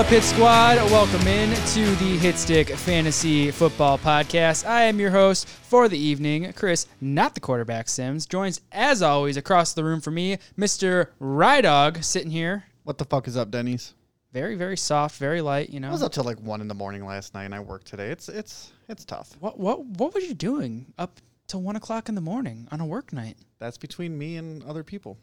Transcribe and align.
Up, 0.00 0.06
Hit 0.06 0.22
Squad? 0.22 0.78
Welcome 0.90 1.28
in 1.28 1.54
to 1.54 1.84
the 1.96 2.16
Hit 2.16 2.36
Stick 2.36 2.70
Fantasy 2.70 3.50
Football 3.50 3.98
Podcast. 3.98 4.66
I 4.66 4.84
am 4.84 4.98
your 4.98 5.10
host 5.10 5.46
for 5.46 5.90
the 5.90 5.98
evening, 5.98 6.50
Chris, 6.54 6.86
not 7.02 7.34
the 7.34 7.40
quarterback 7.40 7.86
Sims. 7.86 8.24
Joins, 8.24 8.62
as 8.72 9.02
always, 9.02 9.36
across 9.36 9.74
the 9.74 9.84
room 9.84 10.00
from 10.00 10.14
me, 10.14 10.38
Mr. 10.58 11.08
Rydog, 11.20 12.02
sitting 12.02 12.30
here. 12.30 12.64
What 12.84 12.96
the 12.96 13.04
fuck 13.04 13.28
is 13.28 13.36
up, 13.36 13.50
Denny's? 13.50 13.92
Very, 14.32 14.54
very 14.54 14.78
soft, 14.78 15.18
very 15.18 15.42
light, 15.42 15.68
you 15.68 15.76
I 15.76 15.80
know. 15.80 15.90
was 15.90 16.02
up 16.02 16.12
till 16.12 16.24
like 16.24 16.40
one 16.40 16.62
in 16.62 16.68
the 16.68 16.74
morning 16.74 17.04
last 17.04 17.34
night, 17.34 17.44
and 17.44 17.54
I 17.54 17.60
worked 17.60 17.86
today. 17.86 18.08
It's 18.08 18.30
it's 18.30 18.72
it's 18.88 19.04
tough. 19.04 19.36
What, 19.38 19.60
what, 19.60 19.84
what 19.84 20.14
were 20.14 20.20
you 20.20 20.32
doing 20.32 20.94
up 20.96 21.20
till 21.46 21.60
1 21.60 21.76
o'clock 21.76 22.08
in 22.08 22.14
the 22.14 22.22
morning 22.22 22.66
on 22.72 22.80
a 22.80 22.86
work 22.86 23.12
night? 23.12 23.36
That's 23.58 23.76
between 23.76 24.16
me 24.16 24.38
and 24.38 24.64
other 24.64 24.82
people. 24.82 25.18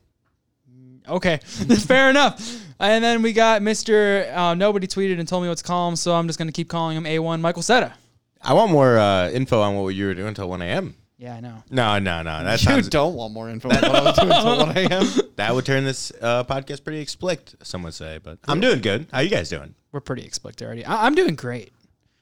Okay, 1.08 1.38
fair 1.86 2.10
enough. 2.10 2.64
And 2.80 3.04
then 3.04 3.22
we 3.22 3.34
got 3.34 3.62
Mr. 3.62 4.32
Uh, 4.36 4.54
nobody 4.54 4.88
tweeted 4.88 5.20
and 5.20 5.28
told 5.28 5.42
me 5.44 5.50
what's 5.50 5.62
to 5.62 5.68
call 5.68 5.88
him, 5.90 5.96
so 5.96 6.14
I'm 6.14 6.28
just 6.28 6.38
going 6.38 6.48
to 6.48 6.52
keep 6.52 6.70
calling 6.70 6.98
him 6.98 7.06
A1 7.06 7.40
Michael 7.42 7.62
Setta. 7.64 7.94
I 8.42 8.54
want 8.54 8.72
more 8.72 8.98
uh, 8.98 9.30
info 9.30 9.62
on 9.62 9.76
what 9.76 9.90
you 9.90 10.06
were 10.06 10.14
doing 10.14 10.28
until 10.28 10.48
1 10.50 10.62
a.m. 10.62 10.96
Yeah, 11.18 11.34
I 11.36 11.40
know. 11.40 11.64
No, 11.72 11.98
no, 11.98 12.22
no. 12.22 12.44
That 12.44 12.62
You 12.62 12.70
sounds 12.70 12.90
don't 12.90 13.16
want 13.16 13.34
more 13.34 13.50
info 13.50 13.70
on 13.70 13.76
what 13.78 13.86
I 13.96 14.02
was 14.04 14.16
doing 14.18 14.32
until 14.32 14.58
one 14.68 14.78
a.m. 14.78 15.08
that 15.38 15.56
would 15.56 15.66
turn 15.66 15.84
this 15.84 16.12
uh, 16.22 16.44
podcast 16.44 16.84
pretty 16.84 17.00
explicit. 17.00 17.56
Some 17.64 17.82
would 17.84 17.96
say, 17.96 18.20
but 18.22 18.38
I'm 18.48 18.60
doing 18.60 18.82
good. 18.82 19.08
How 19.12 19.22
you 19.22 19.30
guys 19.30 19.50
doing? 19.50 19.74
We're 19.92 20.02
pretty 20.02 20.24
explicit 20.26 20.62
already. 20.62 20.86
I- 20.86 21.08
I'm 21.08 21.16
doing 21.16 21.34
great. 21.36 21.72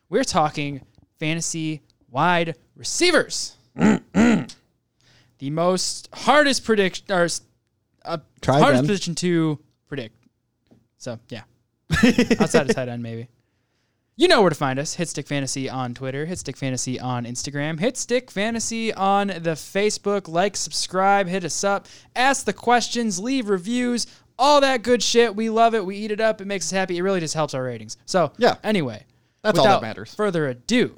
We're 0.09 0.23
talking 0.23 0.81
fantasy 1.19 1.81
wide 2.09 2.55
receivers. 2.77 3.57
the 3.75 4.47
most 5.41 6.07
hardest 6.13 6.63
prediction 6.63 7.05
or 7.11 7.27
uh, 8.05 8.17
Try 8.41 8.59
hardest 8.59 8.79
again. 8.83 8.87
position 8.87 9.15
to 9.15 9.59
predict. 9.87 10.15
So 10.97 11.19
yeah, 11.29 11.43
outside 12.39 12.69
of 12.69 12.75
tight 12.75 12.87
end 12.89 13.03
maybe. 13.03 13.27
You 14.17 14.29
know 14.29 14.39
where 14.39 14.49
to 14.49 14.55
find 14.55 14.79
us. 14.79 14.95
Hitstick 14.95 15.27
Fantasy 15.27 15.69
on 15.69 15.93
Twitter, 15.93 16.25
Hitstick 16.25 16.55
Fantasy 16.55 16.97
on 16.97 17.25
Instagram, 17.25 17.77
Hitstick 17.79 18.31
Fantasy 18.31 18.93
on 18.93 19.27
the 19.27 19.55
Facebook. 19.57 20.29
Like, 20.29 20.55
subscribe, 20.55 21.27
hit 21.27 21.43
us 21.43 21.65
up, 21.65 21.87
ask 22.15 22.45
the 22.45 22.53
questions, 22.53 23.19
leave 23.19 23.49
reviews, 23.49 24.07
all 24.39 24.61
that 24.61 24.83
good 24.83 25.03
shit. 25.03 25.35
We 25.35 25.49
love 25.49 25.75
it. 25.75 25.85
We 25.85 25.97
eat 25.97 26.11
it 26.11 26.21
up. 26.21 26.39
It 26.39 26.47
makes 26.47 26.67
us 26.67 26.71
happy. 26.71 26.97
It 26.97 27.01
really 27.01 27.19
just 27.19 27.33
helps 27.33 27.53
our 27.53 27.63
ratings. 27.63 27.97
So 28.05 28.31
Yeah. 28.37 28.55
Anyway, 28.63 29.03
That's 29.41 29.59
all 29.59 29.65
that 29.65 29.81
matters. 29.81 30.15
Further 30.15 30.47
ado, 30.47 30.97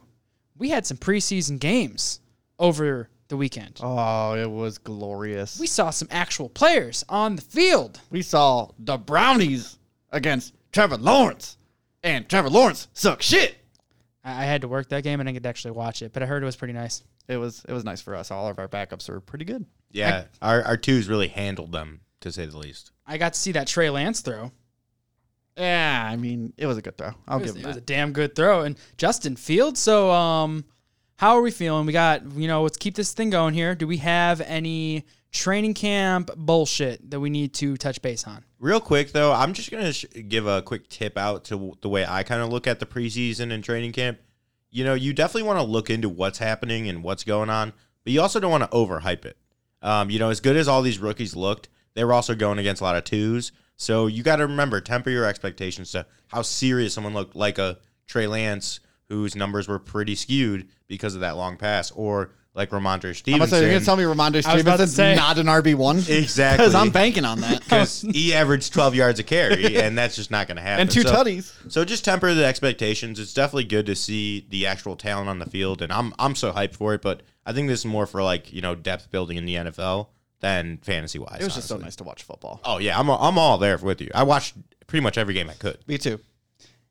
we 0.56 0.70
had 0.70 0.86
some 0.86 0.98
preseason 0.98 1.58
games 1.60 2.20
over 2.60 3.10
the 3.28 3.38
weekend. 3.38 3.80
Oh, 3.82 4.34
it 4.34 4.50
was 4.50 4.78
glorious. 4.78 5.60
We 5.60 5.64
We 5.64 5.68
saw 5.68 5.90
some 5.90 6.08
actual 6.12 6.50
players 6.50 7.04
on 7.10 7.36
the 7.36 7.42
field. 7.42 8.00
we 8.10 8.22
saw 8.22 8.70
the 8.80 8.98
Brownies 8.98 9.78
against 10.12 10.54
Trevor 10.72 10.98
Lawrence, 10.98 11.58
and 12.04 12.28
Trevor 12.30 12.50
Lawrence 12.50 12.88
sucks 12.94 13.26
shit. 13.26 13.58
I 14.24 14.44
I 14.44 14.46
had 14.46 14.62
to 14.62 14.68
work 14.68 14.90
that 14.90 15.04
game 15.04 15.20
and 15.20 15.28
I 15.28 15.32
didn't 15.32 15.38
get 15.38 15.44
to 15.44 15.50
actually 15.50 15.72
watch 15.72 16.02
it, 16.02 16.14
but 16.14 16.24
I 16.24 16.26
heard 16.26 16.44
it 16.44 16.46
was 16.46 16.56
pretty 16.56 16.74
nice. 16.74 17.04
It 17.28 17.38
was 17.38 17.66
it 17.68 17.74
was 17.74 17.84
nice 17.84 18.02
for 18.02 18.16
us. 18.16 18.32
All 18.32 18.48
of 18.48 18.60
our 18.60 18.68
backups 18.68 19.10
were 19.10 19.20
pretty 19.20 19.46
good. 19.46 19.66
Yeah, 19.92 20.26
our 20.42 20.64
our 20.64 20.78
twos 20.78 21.08
really 21.08 21.28
handled 21.28 21.72
them 21.72 22.02
to 22.22 22.32
say 22.32 22.46
the 22.46 22.58
least. 22.58 22.92
I 23.06 23.18
got 23.18 23.34
to 23.34 23.40
see 23.40 23.54
that 23.54 23.68
Trey 23.68 23.90
Lance 23.90 24.22
throw. 24.22 24.52
Yeah, 25.58 26.08
I 26.10 26.16
mean 26.18 26.54
it 26.58 26.68
was 26.68 26.78
a 26.78 26.82
good 26.82 26.98
throw. 26.98 27.12
I'll 27.28 27.40
was, 27.40 27.52
give 27.52 27.58
it 27.58 27.64
him 27.64 27.68
was 27.68 27.78
a 27.78 27.82
damn 27.82 28.14
good 28.14 28.36
throw. 28.36 28.62
And 28.62 28.78
Justin 28.98 29.36
Fields. 29.36 29.80
So, 29.80 30.12
um, 30.12 30.66
how 31.18 31.36
are 31.36 31.42
we 31.42 31.52
feeling? 31.52 31.86
We 31.86 31.94
got, 31.94 32.32
you 32.34 32.48
know, 32.48 32.64
let's 32.64 32.78
keep 32.78 32.96
this 32.96 33.12
thing 33.12 33.30
going 33.30 33.54
here. 33.54 33.76
Do 33.76 33.88
we 33.88 33.98
have 33.98 34.40
any 34.42 35.06
training 35.32 35.74
camp 35.74 36.30
bullshit 36.38 37.10
that 37.10 37.20
we 37.20 37.30
need 37.30 37.54
to 37.56 37.76
touch 37.76 38.02
base 38.02 38.26
on? 38.26 38.46
Real 38.60 38.80
quick 38.80 39.12
though, 39.12 39.34
I'm 39.34 39.54
just 39.54 39.72
gonna 39.72 39.94
sh- 39.94 40.06
give 40.28 40.48
a 40.48 40.62
quick 40.62 40.88
tip 40.90 41.18
out 41.18 41.44
to 41.46 41.76
the 41.82 41.90
way 41.90 42.06
I 42.08 42.24
kind 42.24 42.42
of 42.42 42.50
look 42.50 42.68
at 42.68 42.80
the 42.80 42.86
preseason 42.86 43.52
and 43.52 43.64
training 43.64 43.92
camp. 43.92 44.20
You 44.70 44.84
know, 44.84 44.94
you 44.94 45.12
definitely 45.14 45.48
want 45.48 45.60
to 45.60 45.66
look 45.66 45.90
into 45.90 46.10
what's 46.10 46.38
happening 46.38 46.88
and 46.88 47.04
what's 47.04 47.24
going 47.24 47.50
on, 47.50 47.74
but 48.04 48.14
you 48.14 48.22
also 48.22 48.40
don't 48.40 48.52
want 48.52 48.64
to 48.64 48.78
overhype 48.78 49.26
it. 49.26 49.38
Um, 49.82 50.10
you 50.10 50.20
know, 50.20 50.30
as 50.30 50.40
good 50.40 50.56
as 50.56 50.68
all 50.68 50.82
these 50.82 51.00
rookies 51.00 51.36
looked, 51.36 51.70
they 51.94 52.04
were 52.04 52.14
also 52.14 52.36
going 52.36 52.60
against 52.60 52.82
a 52.82 52.84
lot 52.84 52.96
of 52.96 53.04
twos. 53.06 53.52
So 53.76 54.08
you 54.08 54.24
got 54.24 54.36
to 54.38 54.48
remember, 54.48 54.82
temper 54.82 55.10
your 55.10 55.26
expectations 55.26 55.92
to 55.92 56.06
how 56.28 56.42
serious 56.42 56.94
someone 56.94 57.14
looked, 57.14 57.36
like 57.36 57.58
a 57.58 57.80
Trey 58.08 58.28
Lance, 58.28 58.82
whose 59.10 59.36
numbers 59.36 59.68
were 59.68 59.80
pretty 59.80 60.16
skewed 60.16 60.68
because 60.88 61.16
of 61.16 61.22
that 61.22 61.38
long 61.38 61.58
pass, 61.58 61.92
or 61.92 62.32
like 62.54 62.72
Rhamondre 62.72 63.10
I'm 63.10 63.14
Stevenson. 63.14 63.34
about 63.36 63.46
to 63.46 63.50
say 63.52 63.62
you're 63.62 63.72
gonna 63.74 63.86
tell 63.86 63.96
me 63.98 64.04
Rhamondre 64.04 64.46
I 64.48 64.54
was 64.54 64.62
about 64.64 64.78
to 64.78 64.88
Stevenson's 64.88 64.94
say- 64.96 65.16
not 65.16 65.38
an 65.38 65.46
RB 65.46 65.76
one 65.76 65.98
Exactly. 66.10 66.58
because 66.66 66.74
I'm 66.76 66.90
banking 66.90 67.24
on 67.24 67.42
that 67.42 67.60
because 67.64 68.02
he 68.02 68.34
averaged 68.34 68.74
12 68.74 68.96
yards 68.96 69.20
a 69.20 69.24
carry, 69.24 69.78
and 69.82 69.96
that's 69.98 70.16
just 70.16 70.32
not 70.32 70.48
going 70.48 70.56
to 70.58 70.62
happen. 70.64 70.82
and 70.82 70.90
two 70.92 71.04
so, 71.04 71.14
tutties. 71.14 71.54
So 71.72 71.86
just 71.86 72.04
temper 72.04 72.34
the 72.34 72.46
expectations. 72.46 73.20
It's 73.20 73.34
definitely 73.34 73.66
good 73.66 73.86
to 73.86 73.96
see 73.96 74.48
the 74.50 74.66
actual 74.66 74.96
talent 74.96 75.30
on 75.30 75.38
the 75.40 75.46
field, 75.46 75.82
and 75.82 75.92
I'm 75.94 76.14
I'm 76.18 76.34
so 76.36 76.52
hyped 76.52 76.76
for 76.76 76.94
it. 76.96 77.02
But 77.02 77.22
I 77.46 77.54
think 77.54 77.68
this 77.68 77.82
is 77.82 77.86
more 77.86 78.08
for 78.08 78.24
like 78.24 78.52
you 78.52 78.62
know 78.62 78.74
depth 78.76 79.12
building 79.12 79.38
in 79.38 79.46
the 79.46 79.56
NFL 79.56 80.08
than 80.40 80.78
fantasy 80.78 81.20
wise. 81.20 81.38
It 81.40 81.44
was 81.46 81.56
just 81.56 81.68
so 81.68 81.78
nice 81.78 81.96
to 81.98 82.04
watch 82.04 82.24
football. 82.24 82.60
Oh 82.66 82.80
yeah, 82.80 83.00
I'm 83.00 83.08
I'm 83.10 83.38
all 83.38 83.58
there 83.60 83.78
with 83.78 84.02
you. 84.02 84.10
I 84.16 84.24
watched 84.24 84.56
pretty 84.88 85.04
much 85.04 85.18
every 85.20 85.34
game 85.36 85.50
I 85.50 85.54
could. 85.54 85.78
Me 85.88 85.98
too. 86.00 86.20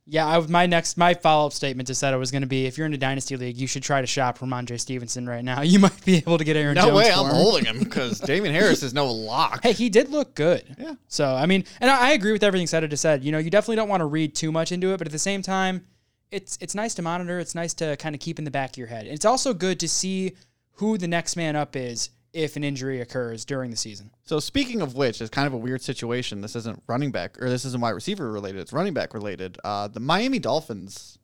Yeah, 0.09 0.25
I, 0.27 0.39
my 0.47 0.67
next, 0.67 0.97
my 0.97 1.15
follow 1.15 1.47
up 1.47 1.53
statement 1.53 1.89
to 1.89 1.95
said 1.95 2.15
it 2.15 2.17
was 2.17 2.31
going 2.31 2.43
to 2.43 2.47
be 2.47 2.67
if 2.67 2.79
you're 2.79 2.87
in 2.87 2.95
a 2.95 2.99
dynasty 2.99 3.37
league, 3.37 3.57
you 3.57 3.67
should 3.67 3.83
try 3.83 4.01
to 4.01 4.07
shop 4.07 4.39
Rhamondre 4.39 4.79
Stevenson 4.79 5.29
right 5.29 5.45
now. 5.45 5.63
You 5.67 5.81
might 5.81 6.05
be 6.05 6.19
able 6.19 6.39
to 6.39 6.45
get 6.45 6.57
Aaron 6.57 6.77
No 6.77 6.83
Jones. 6.87 6.97
way, 6.97 7.11
I'm 7.11 7.27
him. 7.27 7.33
holding 7.35 7.65
him 7.65 7.79
because 7.81 8.21
Damien 8.33 8.55
Harris 8.55 8.85
is 8.85 8.95
no 8.95 9.11
lock. 9.11 9.65
Hey, 9.65 9.73
he 9.73 9.89
did 9.91 10.11
look 10.11 10.37
good. 10.37 10.63
Yeah. 10.79 10.95
So 11.09 11.27
I 11.35 11.47
mean, 11.47 11.65
and 11.81 11.91
I, 11.91 12.11
I 12.11 12.13
agree 12.13 12.31
with 12.33 12.45
everything 12.45 12.69
Seta 12.69 12.87
just 12.87 13.03
said. 13.03 13.25
You 13.25 13.33
know, 13.33 13.39
you 13.39 13.51
definitely 13.51 13.77
don't 13.77 13.89
want 13.89 14.01
to 14.01 14.07
read 14.07 14.35
too 14.37 14.53
much 14.53 14.71
into 14.71 14.93
it, 14.95 14.99
but 14.99 15.09
at 15.09 15.13
the 15.13 15.19
same 15.19 15.43
time, 15.43 15.85
it's 16.31 16.57
it's 16.61 16.75
nice 16.77 16.95
to 16.95 17.03
monitor. 17.03 17.41
It's 17.41 17.57
nice 17.57 17.75
to 17.75 17.97
kind 17.97 18.15
of 18.15 18.21
keep 18.21 18.39
in 18.39 18.45
the 18.45 18.51
back 18.53 18.71
of 18.71 18.77
your 18.77 18.87
head. 18.87 19.07
And 19.07 19.15
It's 19.15 19.25
also 19.25 19.53
good 19.55 19.81
to 19.81 19.89
see 19.89 20.35
who 20.75 20.99
the 20.99 21.09
next 21.09 21.35
man 21.37 21.57
up 21.57 21.75
is 21.75 22.11
if 22.37 22.57
an 22.57 22.63
injury 22.63 23.01
occurs 23.01 23.45
during 23.45 23.71
the 23.71 23.77
season. 23.77 24.11
So 24.25 24.39
speaking 24.39 24.83
of 24.83 24.95
which, 24.95 25.21
it's 25.21 25.31
kind 25.31 25.47
of 25.47 25.53
a 25.55 25.57
weird 25.57 25.81
situation. 25.83 26.43
This 26.43 26.55
isn't 26.55 26.83
running 26.87 27.11
back 27.11 27.41
or 27.43 27.49
this 27.49 27.65
isn't 27.65 27.81
wide 27.81 27.91
receiver 27.91 28.31
related. 28.31 28.61
It's 28.61 28.73
running 28.73 28.93
back 28.95 29.15
related. 29.15 29.59
Uh, 29.65 29.89
the 29.89 30.01
Miami 30.01 30.39
Dolphins. 30.39 31.19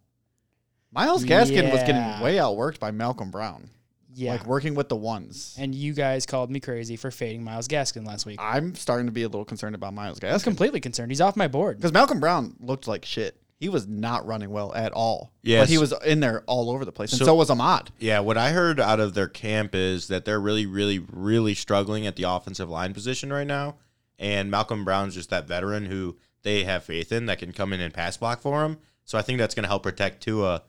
Myles 0.90 1.24
Gaskin 1.24 1.70
was 1.72 1.80
getting 1.82 2.02
way 2.22 2.36
outworked 2.36 2.78
by 2.78 2.90
Malcolm 2.90 3.30
Brown. 3.30 3.70
Yeah. 4.14 4.32
Like 4.32 4.46
working 4.46 4.74
with 4.74 4.88
the 4.90 4.96
ones. 4.96 5.56
and 5.58 5.74
you 5.74 5.94
guys 5.94 6.26
called 6.26 6.50
me 6.50 6.60
crazy 6.60 6.96
for 6.96 7.10
fading 7.10 7.42
Myles 7.42 7.66
Gaskin 7.66 8.06
last 8.06 8.26
week. 8.26 8.38
I'm 8.40 8.74
starting 8.74 9.06
to 9.06 9.12
be 9.12 9.22
a 9.22 9.26
little 9.28 9.44
concerned 9.46 9.74
about 9.74 9.94
Myles 9.94 10.20
Gaskin. 10.20 10.34
I'm 10.34 10.40
completely 10.40 10.80
concerned. 10.80 11.10
He's 11.10 11.20
off 11.22 11.34
my 11.36 11.48
board. 11.48 11.78
because 11.78 11.92
Malcolm 11.92 12.20
Brown 12.20 12.54
looked 12.60 12.86
like 12.86 13.04
shit. 13.06 13.36
He 13.62 13.68
was 13.68 13.86
not 13.86 14.26
running 14.26 14.50
well 14.50 14.74
at 14.74 14.90
all. 14.90 15.32
Yes. 15.42 15.62
but 15.62 15.68
he 15.68 15.78
was 15.78 15.94
in 16.04 16.18
there 16.18 16.42
all 16.48 16.68
over 16.68 16.84
the 16.84 16.90
place, 16.90 17.12
and 17.12 17.20
So- 17.20 17.26
so, 17.26 17.34
was 17.36 17.48
Ahmad. 17.48 17.92
Yeah, 18.00 18.18
what 18.18 18.36
I 18.36 18.50
heard 18.50 18.80
out 18.80 18.98
of 18.98 19.14
their 19.14 19.28
camp 19.28 19.72
is 19.72 20.08
that 20.08 20.24
they're 20.24 20.40
really, 20.40 20.66
really, 20.66 20.98
really 20.98 21.54
struggling 21.54 22.04
at 22.04 22.16
the 22.16 22.24
offensive 22.24 22.68
line 22.68 22.92
position 22.92 23.32
right 23.32 23.46
now. 23.46 23.76
And 24.18 24.50
Malcolm 24.50 24.84
Brown's 24.84 25.14
just 25.14 25.30
that 25.30 25.46
veteran 25.46 25.86
who 25.86 26.16
they 26.42 26.64
have 26.64 26.82
faith 26.82 27.12
in 27.12 27.26
that 27.26 27.38
can 27.38 27.52
come 27.52 27.72
in 27.72 27.80
and 27.80 27.94
pass 27.94 28.16
block 28.16 28.40
for 28.40 28.64
him. 28.64 28.78
So 29.04 29.16
I 29.16 29.22
think 29.22 29.38
that's 29.38 29.54
going 29.54 29.62
to 29.62 29.68
help 29.68 29.84
protect 29.84 30.24
Tua, 30.24 30.62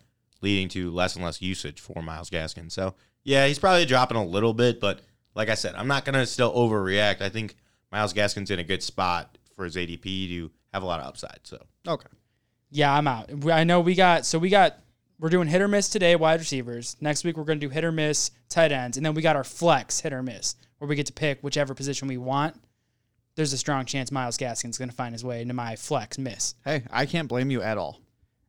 leading 0.43 0.69
to 0.69 0.91
less 0.91 1.15
and 1.15 1.25
less 1.25 1.41
usage 1.41 1.79
for 1.79 2.03
Myles 2.03 2.29
Gaskin. 2.29 2.71
So 2.71 2.93
yeah, 3.23 3.47
he's 3.47 3.57
probably 3.57 3.85
dropping 3.85 4.17
a 4.17 4.23
little 4.25 4.53
bit, 4.53 4.79
but 4.79 5.01
like 5.33 5.49
I 5.49 5.55
said, 5.55 5.73
I'm 5.73 5.87
not 5.87 6.05
going 6.05 6.13
to 6.15 6.27
still 6.27 6.53
overreact. 6.53 7.21
I 7.21 7.29
think 7.29 7.55
Myles 7.91 8.13
Gaskin's 8.13 8.51
in 8.51 8.59
a 8.59 8.63
good 8.63 8.83
spot 8.83 9.35
for 9.55 9.65
his 9.65 9.75
ADP 9.75 10.27
to 10.29 10.51
have 10.73 10.83
a 10.83 10.85
lot 10.85 10.99
of 10.99 11.07
upside. 11.07 11.39
So 11.43 11.57
Okay. 11.87 12.07
Yeah, 12.73 12.91
I'm 12.93 13.07
out. 13.07 13.29
I 13.51 13.63
know 13.63 13.81
we 13.81 13.93
got 13.93 14.25
so 14.25 14.39
we 14.39 14.49
got 14.49 14.79
we're 15.19 15.29
doing 15.29 15.47
hit 15.47 15.61
or 15.61 15.67
miss 15.67 15.89
today, 15.89 16.15
wide 16.15 16.39
receivers. 16.39 16.97
Next 16.99 17.23
week 17.23 17.37
we're 17.37 17.43
going 17.43 17.59
to 17.59 17.65
do 17.67 17.69
hit 17.69 17.83
or 17.83 17.91
miss 17.91 18.31
tight 18.49 18.71
ends, 18.71 18.97
and 18.97 19.05
then 19.05 19.13
we 19.13 19.21
got 19.21 19.35
our 19.35 19.43
flex 19.43 19.99
hit 19.99 20.11
or 20.11 20.23
miss, 20.23 20.55
where 20.79 20.87
we 20.89 20.95
get 20.95 21.05
to 21.05 21.13
pick 21.13 21.39
whichever 21.41 21.73
position 21.75 22.07
we 22.07 22.17
want. 22.17 22.59
There's 23.35 23.53
a 23.53 23.57
strong 23.57 23.85
chance 23.85 24.11
Myles 24.11 24.37
Gaskin's 24.37 24.77
going 24.77 24.89
to 24.89 24.95
find 24.95 25.13
his 25.13 25.23
way 25.23 25.41
into 25.41 25.53
my 25.53 25.75
flex 25.75 26.17
miss. 26.17 26.55
Hey, 26.65 26.83
I 26.91 27.05
can't 27.05 27.27
blame 27.27 27.51
you 27.51 27.61
at 27.61 27.77
all. 27.77 27.99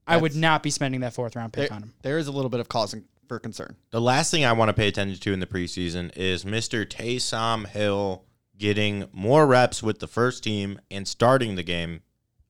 I 0.06 0.16
would 0.16 0.34
not 0.34 0.62
be 0.62 0.70
spending 0.70 1.00
that 1.02 1.14
fourth 1.14 1.36
round 1.36 1.52
pick 1.52 1.68
There, 1.68 1.76
on 1.76 1.82
him. 1.84 1.94
there 2.02 2.18
is 2.18 2.26
a 2.26 2.32
little 2.32 2.50
bit 2.50 2.60
of 2.60 2.68
cause 2.68 2.94
for 3.28 3.38
concern. 3.38 3.76
The 3.90 4.00
last 4.00 4.30
thing 4.30 4.44
I 4.44 4.52
want 4.52 4.68
to 4.70 4.74
pay 4.74 4.88
attention 4.88 5.18
to 5.20 5.32
in 5.32 5.40
the 5.40 5.46
preseason 5.46 6.14
is 6.16 6.44
Mr. 6.44 6.84
Taysom 6.86 7.66
Hill 7.66 8.24
getting 8.58 9.08
more 9.12 9.46
reps 9.46 9.82
with 9.82 10.00
the 10.00 10.06
first 10.06 10.44
team 10.44 10.78
and 10.90 11.08
starting 11.08 11.54
the 11.54 11.62
game 11.62 12.00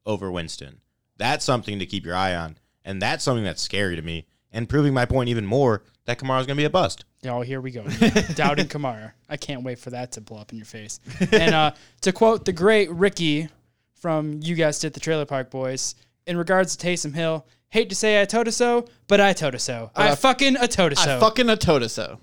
over 0.05 0.31
Winston. 0.31 0.81
That's 1.16 1.44
something 1.44 1.78
to 1.78 1.87
keep 1.87 2.05
your 2.05 2.14
eye 2.16 2.34
on. 2.34 2.56
And 2.84 3.00
that's 3.00 3.25
something 3.25 3.44
that's 3.44 3.62
scary 3.62 3.96
to 3.96 4.02
me 4.02 4.26
and 4.52 4.69
proving 4.69 4.93
my 4.94 5.05
point 5.06 5.28
even 5.28 5.46
more 5.46 5.82
that 6.06 6.19
Kamara's 6.19 6.46
going 6.46 6.56
to 6.56 6.61
be 6.61 6.64
a 6.64 6.70
bust. 6.70 7.05
Oh, 7.26 7.40
here 7.40 7.61
we 7.61 7.70
go. 7.70 7.82
Doubting 8.34 8.66
Kamara. 8.69 9.12
I 9.28 9.37
can't 9.37 9.62
wait 9.62 9.78
for 9.78 9.90
that 9.90 10.12
to 10.12 10.20
blow 10.20 10.38
up 10.38 10.52
in 10.52 10.58
your 10.58 10.66
face. 10.66 11.00
And 11.32 11.55
uh, 11.55 11.72
to 12.02 12.12
quote 12.12 12.44
the 12.44 12.52
great 12.52 12.90
Ricky 12.90 13.49
from 13.94 14.40
You 14.43 14.55
Guys 14.55 14.78
Did 14.78 14.93
the 14.93 15.00
Trailer 15.00 15.25
Park 15.25 15.50
Boys, 15.50 15.94
in 16.26 16.37
regards 16.37 16.76
to 16.76 16.87
Taysom 16.87 17.14
Hill, 17.14 17.46
hate 17.70 17.88
to 17.88 17.94
say 17.94 18.20
I 18.20 18.26
told 18.26 18.52
so, 18.52 18.87
but 19.08 19.20
I 19.20 19.32
told 19.32 19.58
so. 19.61 19.90
I 19.96 20.11
I- 20.11 20.14
fucking 20.14 20.56
a 20.56 20.69
told 20.69 20.93
I 20.99 21.05
so. 21.05 21.20
fucking 21.20 21.49
a 21.49 21.56
Totoso. 21.56 22.19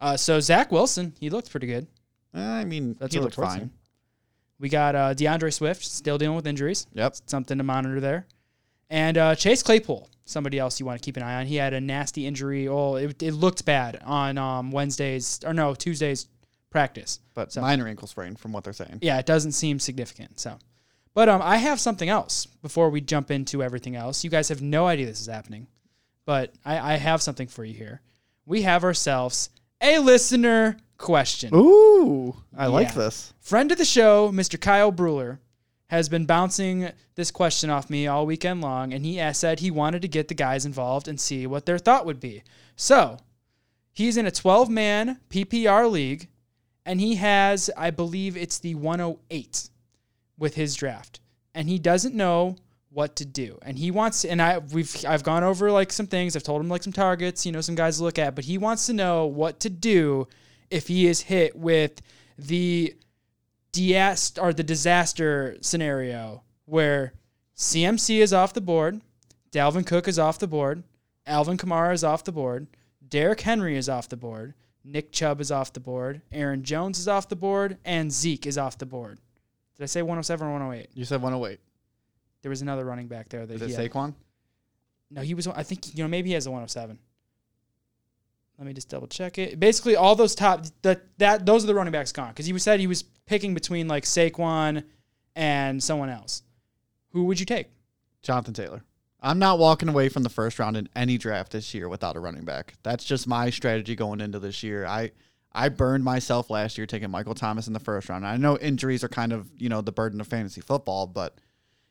Uh, 0.00 0.16
so 0.16 0.38
Zach 0.38 0.70
Wilson, 0.70 1.12
he 1.18 1.28
looked 1.28 1.50
pretty 1.50 1.66
good. 1.66 1.88
I 2.32 2.64
mean, 2.64 2.94
That's 3.00 3.12
he 3.14 3.20
looked 3.20 3.36
reports 3.36 3.56
fine. 3.56 3.70
We 4.60 4.68
got 4.68 4.94
uh, 4.94 5.14
D'Andre 5.14 5.50
Swift 5.50 5.84
still 5.84 6.18
dealing 6.18 6.36
with 6.36 6.46
injuries. 6.46 6.86
Yep. 6.94 7.16
Something 7.26 7.58
to 7.58 7.64
monitor 7.64 8.00
there. 8.00 8.26
And 8.90 9.16
uh, 9.18 9.34
Chase 9.34 9.62
Claypool, 9.62 10.08
somebody 10.24 10.58
else 10.58 10.80
you 10.80 10.86
want 10.86 11.00
to 11.00 11.04
keep 11.04 11.16
an 11.16 11.22
eye 11.22 11.40
on. 11.40 11.46
He 11.46 11.56
had 11.56 11.74
a 11.74 11.80
nasty 11.80 12.26
injury. 12.26 12.66
Oh, 12.68 12.96
it, 12.96 13.22
it 13.22 13.32
looked 13.32 13.64
bad 13.64 14.00
on 14.04 14.38
um, 14.38 14.70
Wednesday's 14.70 15.40
or 15.44 15.52
no 15.54 15.74
Tuesday's 15.74 16.26
practice. 16.70 17.20
But 17.34 17.52
So- 17.52 17.60
minor 17.60 17.86
ankle 17.86 18.08
sprain, 18.08 18.34
from 18.36 18.52
what 18.52 18.64
they're 18.64 18.72
saying. 18.72 18.98
Yeah, 19.02 19.18
it 19.18 19.26
doesn't 19.26 19.52
seem 19.52 19.78
significant. 19.78 20.40
So, 20.40 20.58
but 21.14 21.28
um, 21.28 21.40
I 21.42 21.58
have 21.58 21.78
something 21.80 22.08
else 22.08 22.46
before 22.46 22.90
we 22.90 23.00
jump 23.00 23.30
into 23.30 23.62
everything 23.62 23.94
else. 23.94 24.24
You 24.24 24.30
guys 24.30 24.48
have 24.48 24.62
no 24.62 24.86
idea 24.86 25.06
this 25.06 25.20
is 25.20 25.26
happening, 25.28 25.66
but 26.24 26.52
I, 26.64 26.94
I 26.94 26.96
have 26.96 27.22
something 27.22 27.46
for 27.48 27.64
you 27.64 27.74
here. 27.74 28.00
We 28.46 28.62
have 28.62 28.82
ourselves 28.84 29.50
a 29.80 29.98
listener 29.98 30.78
question. 30.98 31.54
Ooh, 31.54 32.36
I 32.56 32.66
like 32.66 32.88
Yeah. 32.88 32.94
this. 32.94 33.32
Friend 33.40 33.70
of 33.72 33.78
the 33.78 33.84
show, 33.84 34.30
Mr. 34.30 34.60
Kyle 34.60 34.90
Bruler, 34.92 35.40
has 35.88 36.08
been 36.10 36.26
bouncing 36.26 36.90
this 37.14 37.30
question 37.30 37.70
off 37.70 37.88
me 37.88 38.06
all 38.06 38.26
weekend 38.26 38.60
long, 38.60 38.92
and 38.92 39.06
he 39.06 39.18
asked- 39.18 39.40
said 39.40 39.60
he 39.60 39.70
wanted 39.70 40.02
to 40.02 40.08
get 40.08 40.28
the 40.28 40.34
guys 40.34 40.66
involved 40.66 41.08
and 41.08 41.18
see 41.18 41.46
what 41.46 41.64
their 41.64 41.78
thought 41.78 42.04
would 42.04 42.20
be. 42.20 42.42
So, 42.76 43.16
he's 43.92 44.18
in 44.18 44.26
a 44.26 44.30
12 44.30 44.68
man 44.68 45.18
PPR 45.30 45.88
league, 45.88 46.28
and 46.84 47.00
he 47.00 47.14
has, 47.14 47.70
I 47.76 47.90
believe 47.90 48.36
it's 48.36 48.58
the 48.58 48.74
108 48.74 49.70
with 50.36 50.56
his 50.56 50.74
draft, 50.74 51.20
and 51.54 51.68
he 51.68 51.78
doesn't 51.78 52.14
know 52.14 52.56
what 52.90 53.16
to 53.16 53.24
do. 53.24 53.58
And 53.62 53.78
he 53.78 53.90
wants 53.90 54.24
and 54.24 54.40
I 54.42 54.58
we've 54.58 55.04
I've 55.06 55.22
gone 55.22 55.44
over 55.44 55.70
like 55.70 55.92
some 55.92 56.06
things. 56.06 56.34
I've 56.34 56.42
told 56.42 56.60
him 56.60 56.68
like 56.68 56.82
some 56.82 56.92
targets, 56.92 57.44
you 57.44 57.52
know, 57.52 57.60
some 57.60 57.74
guys 57.74 57.98
to 57.98 58.02
look 58.02 58.18
at, 58.18 58.34
but 58.34 58.44
he 58.44 58.56
wants 58.58 58.86
to 58.86 58.92
know 58.94 59.26
what 59.26 59.60
to 59.60 59.70
do 59.70 60.26
if 60.70 60.88
he 60.88 61.06
is 61.06 61.22
hit 61.22 61.56
with 61.56 62.00
the 62.36 62.96
diast 63.72 64.38
or 64.38 64.52
the 64.52 64.62
disaster 64.62 65.56
scenario 65.60 66.42
where 66.64 67.12
CMC 67.56 68.18
is 68.18 68.32
off 68.32 68.52
the 68.52 68.60
board, 68.60 69.00
Dalvin 69.52 69.86
Cook 69.86 70.08
is 70.08 70.18
off 70.18 70.38
the 70.38 70.46
board, 70.46 70.82
Alvin 71.26 71.56
Kamara 71.56 71.92
is 71.92 72.04
off 72.04 72.24
the 72.24 72.32
board, 72.32 72.66
Derrick 73.06 73.40
Henry 73.40 73.76
is 73.76 73.88
off 73.88 74.08
the 74.08 74.16
board, 74.16 74.54
Nick 74.84 75.12
Chubb 75.12 75.40
is 75.40 75.50
off 75.50 75.72
the 75.72 75.80
board, 75.80 76.22
Aaron 76.32 76.62
Jones 76.62 76.98
is 76.98 77.08
off 77.08 77.28
the 77.28 77.36
board, 77.36 77.78
and 77.84 78.12
Zeke 78.12 78.46
is 78.46 78.58
off 78.58 78.78
the 78.78 78.86
board. 78.86 79.18
Did 79.76 79.84
I 79.84 79.86
say 79.86 80.02
107 80.02 80.46
or 80.46 80.52
108? 80.52 80.90
You 80.94 81.04
said 81.04 81.22
108. 81.22 81.60
There 82.42 82.50
was 82.50 82.62
another 82.62 82.84
running 82.84 83.08
back 83.08 83.28
there 83.28 83.46
that 83.46 83.62
Is 83.62 83.78
it. 83.78 83.92
Saquon? 83.92 84.14
No, 85.10 85.22
he 85.22 85.34
was. 85.34 85.46
I 85.46 85.62
think 85.62 85.94
you 85.96 86.04
know 86.04 86.08
maybe 86.08 86.28
he 86.28 86.34
has 86.34 86.46
a 86.46 86.50
107. 86.50 86.98
Let 88.58 88.66
me 88.66 88.72
just 88.72 88.88
double 88.88 89.06
check 89.06 89.38
it. 89.38 89.60
Basically, 89.60 89.94
all 89.94 90.16
those 90.16 90.34
top 90.34 90.66
that 90.82 91.02
that 91.18 91.46
those 91.46 91.62
are 91.62 91.68
the 91.68 91.74
running 91.74 91.92
backs 91.92 92.10
gone 92.10 92.30
because 92.30 92.46
he 92.46 92.58
said 92.58 92.80
he 92.80 92.88
was 92.88 93.04
picking 93.26 93.54
between 93.54 93.86
like 93.86 94.04
Saquon 94.04 94.84
and 95.36 95.80
someone 95.82 96.08
else. 96.08 96.42
Who 97.12 97.24
would 97.24 97.38
you 97.38 97.46
take? 97.46 97.68
Jonathan 98.22 98.54
Taylor. 98.54 98.82
I'm 99.20 99.38
not 99.38 99.58
walking 99.58 99.88
away 99.88 100.08
from 100.08 100.22
the 100.22 100.28
first 100.28 100.58
round 100.58 100.76
in 100.76 100.88
any 100.94 101.18
draft 101.18 101.52
this 101.52 101.72
year 101.72 101.88
without 101.88 102.16
a 102.16 102.20
running 102.20 102.44
back. 102.44 102.74
That's 102.82 103.04
just 103.04 103.26
my 103.26 103.50
strategy 103.50 103.94
going 103.94 104.20
into 104.20 104.40
this 104.40 104.62
year. 104.62 104.86
I 104.86 105.12
I 105.52 105.68
burned 105.68 106.04
myself 106.04 106.50
last 106.50 106.76
year 106.76 106.86
taking 106.86 107.10
Michael 107.10 107.34
Thomas 107.34 107.68
in 107.68 107.72
the 107.72 107.80
first 107.80 108.08
round. 108.08 108.26
I 108.26 108.36
know 108.36 108.58
injuries 108.58 109.02
are 109.04 109.08
kind 109.08 109.32
of, 109.32 109.50
you 109.56 109.68
know, 109.68 109.80
the 109.80 109.92
burden 109.92 110.20
of 110.20 110.26
fantasy 110.26 110.60
football, 110.60 111.06
but 111.06 111.40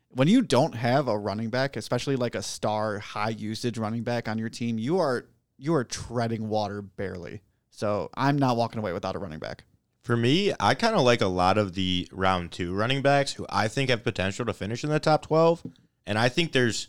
when 0.10 0.28
you 0.28 0.42
don't 0.42 0.76
have 0.76 1.08
a 1.08 1.18
running 1.18 1.50
back, 1.50 1.76
especially 1.76 2.16
like 2.16 2.36
a 2.36 2.42
star 2.42 3.00
high 3.00 3.30
usage 3.30 3.78
running 3.78 4.04
back 4.04 4.28
on 4.28 4.38
your 4.38 4.50
team, 4.50 4.78
you 4.78 5.00
are 5.00 5.26
you 5.58 5.74
are 5.74 5.84
treading 5.84 6.50
water 6.50 6.82
barely. 6.82 7.42
So 7.70 8.10
I'm 8.16 8.38
not 8.38 8.58
walking 8.58 8.80
away 8.80 8.94
without 8.94 9.16
a 9.16 9.20
running 9.20 9.40
back. 9.40 9.64
For 10.02 10.16
me, 10.16 10.54
I 10.60 10.74
kind 10.74 10.96
of 10.96 11.02
like 11.02 11.22
a 11.22 11.28
lot 11.28 11.58
of 11.58 11.74
the 11.74 12.08
round 12.12 12.52
two 12.52 12.74
running 12.74 13.02
backs 13.02 13.34
who 13.34 13.46
I 13.50 13.68
think 13.68 13.90
have 13.90 14.04
potential 14.04 14.46
to 14.46 14.54
finish 14.54 14.84
in 14.84 14.90
the 14.90 15.00
top 15.00 15.24
12. 15.24 15.66
And 16.06 16.18
I 16.18 16.30
think 16.30 16.52
there's 16.52 16.88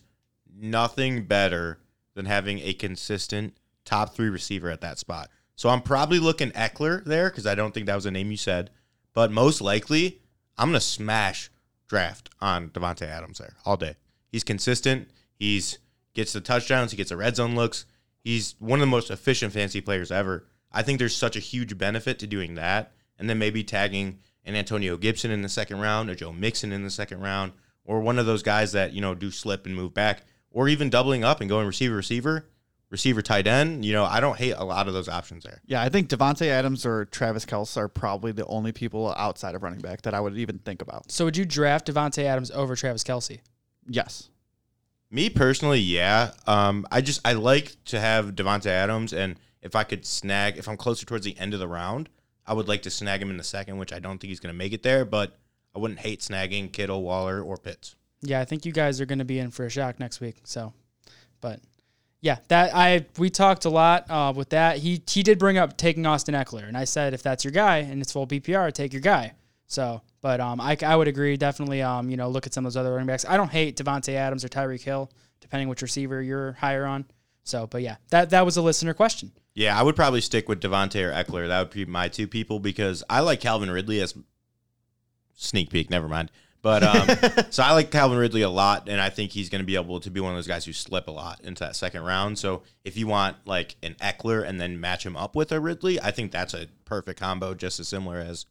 nothing 0.57 1.25
better 1.25 1.81
than 2.15 2.27
having 2.27 2.61
a 2.61 2.75
consistent 2.75 3.57
top 3.85 4.15
three 4.15 4.29
receiver 4.29 4.71
at 4.71 4.81
that 4.83 4.99
spot. 4.99 5.31
So 5.57 5.69
I'm 5.69 5.83
probably 5.83 6.21
looking 6.21 6.53
Ekeler 6.53 7.05
there 7.05 7.31
because 7.31 7.47
I 7.47 7.57
don't 7.57 7.75
think 7.75 7.87
that 7.87 7.97
was 7.97 8.07
a 8.07 8.11
name 8.13 8.31
you 8.31 8.37
said. 8.37 8.71
But 9.15 9.33
most 9.33 9.61
likely, 9.61 10.21
I'm 10.57 10.69
going 10.69 10.81
to 10.81 10.87
smash 10.87 11.51
draft 11.89 12.31
on 12.41 12.69
Davante 12.71 13.03
Adams 13.03 13.39
there 13.39 13.57
all 13.65 13.77
day. 13.77 13.97
He's 14.31 14.45
consistent. 14.45 15.09
He's 15.35 15.79
gets 16.15 16.33
the 16.33 16.41
touchdowns. 16.41 16.93
He 16.93 16.97
gets 16.97 17.11
the 17.11 17.17
red 17.17 17.37
zone 17.37 17.57
looks. 17.57 17.87
He's 18.23 18.55
one 18.59 18.79
of 18.79 18.81
the 18.81 18.87
most 18.87 19.11
efficient 19.11 19.53
fantasy 19.53 19.81
players 19.81 20.11
ever. 20.11 20.47
I 20.73 20.83
think 20.83 20.99
there's 20.99 21.17
such 21.17 21.37
a 21.37 21.41
huge 21.41 21.79
benefit 21.79 22.19
to 22.19 22.27
doing 22.27 22.55
that, 22.57 22.93
and 23.19 23.29
then 23.29 23.39
maybe 23.39 23.65
tagging 23.65 24.19
an 24.45 24.55
Antonio 24.55 24.97
Gibson 24.97 25.31
in 25.31 25.43
the 25.43 25.49
second 25.49 25.81
round, 25.81 26.11
or 26.11 26.15
Joe 26.15 26.33
Mixon 26.33 26.73
in 26.73 26.83
the 26.83 26.91
second 26.91 27.21
round, 27.21 27.53
or 27.85 28.01
one 28.01 28.19
of 28.19 28.27
those 28.27 28.43
guys 28.43 28.73
that 28.73 28.93
you 28.93 29.01
know 29.01 29.15
do 29.15 29.31
slip 29.31 29.67
and 29.67 29.75
move 29.75 29.95
back, 29.95 30.25
or 30.51 30.69
even 30.69 30.91
doubling 30.91 31.25
up 31.25 31.41
and 31.41 31.49
going 31.49 31.67
receiver 31.67 31.97
receiver, 31.97 32.47
receiver 32.91 33.23
tight 33.23 33.47
end. 33.47 33.85
You 33.85 33.93
know, 33.93 34.05
I 34.05 34.21
don't 34.21 34.37
hate 34.37 34.55
a 34.57 34.65
lot 34.65 34.89
of 34.89 34.95
those 34.95 35.09
options 35.09 35.45
there. 35.45 35.61
Yeah, 35.67 35.83
I 35.83 35.89
think 35.89 36.09
Davante 36.09 36.47
Adams 36.47 36.85
or 36.85 37.07
Travis 37.07 37.45
Kelce 37.45 37.77
are 37.77 37.89
probably 37.89 38.33
the 38.33 38.47
only 38.47 38.73
people 38.73 39.15
outside 39.17 39.55
of 39.55 39.63
running 39.63 39.81
back 39.81 40.03
that 40.03 40.15
I 40.15 40.21
would 40.21 40.37
even 40.37 40.59
think 40.59 40.83
about. 40.83 41.11
So 41.11 41.25
would 41.25 41.37
you 41.37 41.45
draft 41.45 41.87
Davante 41.87 42.25
Adams 42.25 42.51
over 42.51 42.77
Travis 42.77 43.05
Kelce? 43.05 43.41
Yes. 43.89 44.29
Me 45.11 45.31
personally, 45.31 45.81
yeah. 45.81 46.33
Um, 46.47 46.87
I 46.91 47.01
just 47.01 47.21
I 47.27 47.33
like 47.33 47.77
to 47.87 47.99
have 47.99 48.35
Davante 48.35 48.67
Adams, 48.67 49.13
and 49.13 49.37
if 49.63 49.75
I 49.75 49.85
could 49.85 50.05
snag, 50.05 50.59
if 50.59 50.69
I'm 50.69 50.77
closer 50.77 51.07
towards 51.07 51.25
the 51.25 51.39
end 51.39 51.55
of 51.55 51.61
the 51.61 51.69
round, 51.69 52.09
I 52.47 52.53
would 52.53 52.69
like 52.69 52.83
to 52.83 52.91
snag 52.91 53.23
him 53.23 53.31
in 53.31 53.37
the 53.37 53.45
second, 53.45 53.79
which 53.79 53.93
I 53.93 53.99
don't 53.99 54.19
think 54.19 54.29
he's 54.29 54.41
going 54.41 54.53
to 54.53 54.59
make 54.59 54.73
it 54.73 54.83
there. 54.83 55.05
But 55.05 55.39
I 55.75 55.79
wouldn't 55.79 56.01
hate 56.01 56.21
snagging 56.21 56.73
Kittle, 56.73 57.03
Waller, 57.03 57.43
or 57.43 57.57
Pitts. 57.57 57.97
Yeah, 58.21 58.41
I 58.41 58.45
think 58.45 58.67
you 58.67 58.73
guys 58.73 59.01
are 59.01 59.07
going 59.07 59.21
to 59.21 59.25
be 59.25 59.39
in 59.39 59.51
for 59.51 59.65
a 59.65 59.71
shock 59.71 59.99
next 59.99 60.21
week. 60.21 60.37
So, 60.45 60.73
but 61.41 61.61
yeah, 62.21 62.39
that 62.49 62.75
I 62.75 63.07
we 63.17 63.31
talked 63.31 63.65
a 63.65 63.71
lot 63.71 64.11
uh, 64.11 64.33
with 64.35 64.51
that. 64.51 64.79
He 64.79 65.03
he 65.09 65.23
did 65.23 65.39
bring 65.39 65.57
up 65.57 65.77
taking 65.77 66.05
Austin 66.05 66.35
Ekeler, 66.35 66.67
and 66.67 66.77
I 66.77 66.85
said 66.85 67.15
if 67.15 67.23
that's 67.23 67.45
your 67.45 67.53
guy 67.53 67.79
and 67.79 68.03
it's 68.03 68.13
full 68.13 68.27
PPR, 68.27 68.73
take 68.73 68.93
your 68.93 69.03
guy. 69.03 69.33
So, 69.67 70.03
but 70.21 70.41
um, 70.41 70.61
I, 70.61 70.77
I 70.83 70.97
would 70.97 71.09
agree 71.09 71.37
definitely. 71.37 71.83
Um, 71.83 72.11
you 72.11 72.17
know, 72.17 72.29
look 72.29 72.47
at 72.47 72.55
some 72.55 72.65
of 72.65 72.73
those 72.73 72.77
other 72.77 72.93
running 72.93 73.07
backs. 73.07 73.25
I 73.29 73.37
don't 73.37 73.51
hate 73.51 73.77
Davante 73.77 74.15
Adams 74.15 74.45
or 74.45 74.49
Tyreek 74.49 74.83
Hill, 74.83 75.11
depending 75.41 75.69
which 75.69 75.83
receiver 75.83 76.23
you're 76.23 76.53
higher 76.53 76.85
on. 76.85 77.07
So, 77.45 77.67
but 77.67 77.83
yeah, 77.83 77.97
that 78.11 78.31
that 78.31 78.45
was 78.45 78.57
a 78.57 78.63
listener 78.63 78.95
question. 78.95 79.33
Yeah, 79.55 79.79
I 79.79 79.83
would 79.83 79.97
probably 79.97 80.21
stick 80.21 80.49
with 80.49 80.61
Davante 80.61 81.03
or 81.03 81.13
Ekeler. 81.13 81.49
That 81.49 81.61
would 81.61 81.71
be 81.71 81.85
my 81.85 82.09
two 82.09 82.29
people 82.29 82.61
because 82.61 83.03
I 83.09 83.21
like 83.21 83.41
Calvin 83.41 83.71
Ridley 83.71 84.01
as 84.01 84.15
sneak 85.35 85.71
peek. 85.71 85.91
Never 85.91 86.09
mind. 86.09 86.31
But 86.61 86.83
um, 86.83 87.45
so 87.51 87.63
I 87.63 87.73
like 87.73 87.91
Calvin 87.91 88.19
Ridley 88.19 88.43
a 88.43 88.51
lot, 88.51 88.89
and 88.89 89.01
I 89.01 89.11
think 89.11 89.31
he's 89.31 89.49
going 89.49 89.61
to 89.61 89.67
be 89.67 89.77
able 89.77 90.01
to 90.01 90.11
be 90.11 90.21
one 90.21 90.33
of 90.33 90.37
those 90.37 90.47
guys 90.47 90.65
who 90.65 90.73
slip 90.73 91.09
a 91.09 91.13
lot 91.13 91.41
into 91.43 91.65
that 91.65 91.77
second 91.77 92.03
round. 92.03 92.39
So 92.39 92.63
if 92.85 92.97
you 92.97 93.07
want 93.07 93.37
like 93.47 93.77
an 93.83 93.95
Ekeler 94.01 94.47
and 94.47 94.61
then 94.61 94.81
match 94.81 95.07
him 95.07 95.17
up 95.17 95.37
with 95.37 95.53
a 95.53 95.61
Ridley, 95.61 96.01
I 96.01 96.11
think 96.11 96.33
that's 96.33 96.55
a 96.55 96.67
perfect 96.85 97.21
combo, 97.21 97.55
just 97.55 97.81
as 97.81 97.89
similar 97.89 98.19
as 98.19 98.47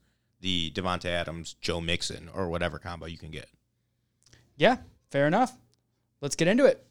the 0.47 0.71
Davante 0.71 1.09
Adams, 1.09 1.57
Joe 1.59 1.81
Mixon, 1.81 2.29
or 2.33 2.47
whatever 2.47 2.79
combo 2.79 3.05
you 3.05 3.17
can 3.17 3.31
get. 3.31 3.49
Yeah, 4.55 4.77
fair 5.11 5.27
enough. 5.27 5.57
Let's 6.21 6.37
get 6.37 6.47
into 6.47 6.63
it. 6.63 6.87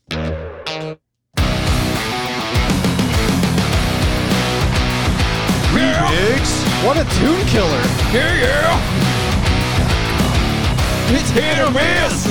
Remix. 5.72 6.52
What 6.84 6.98
a 6.98 7.04
tune 7.16 7.46
killer. 7.46 7.80
Yeah, 8.12 8.34
yeah. 8.44 8.76
It's 11.14 11.30
hit 11.30 11.58
or 11.58 11.70
miss. 11.70 12.26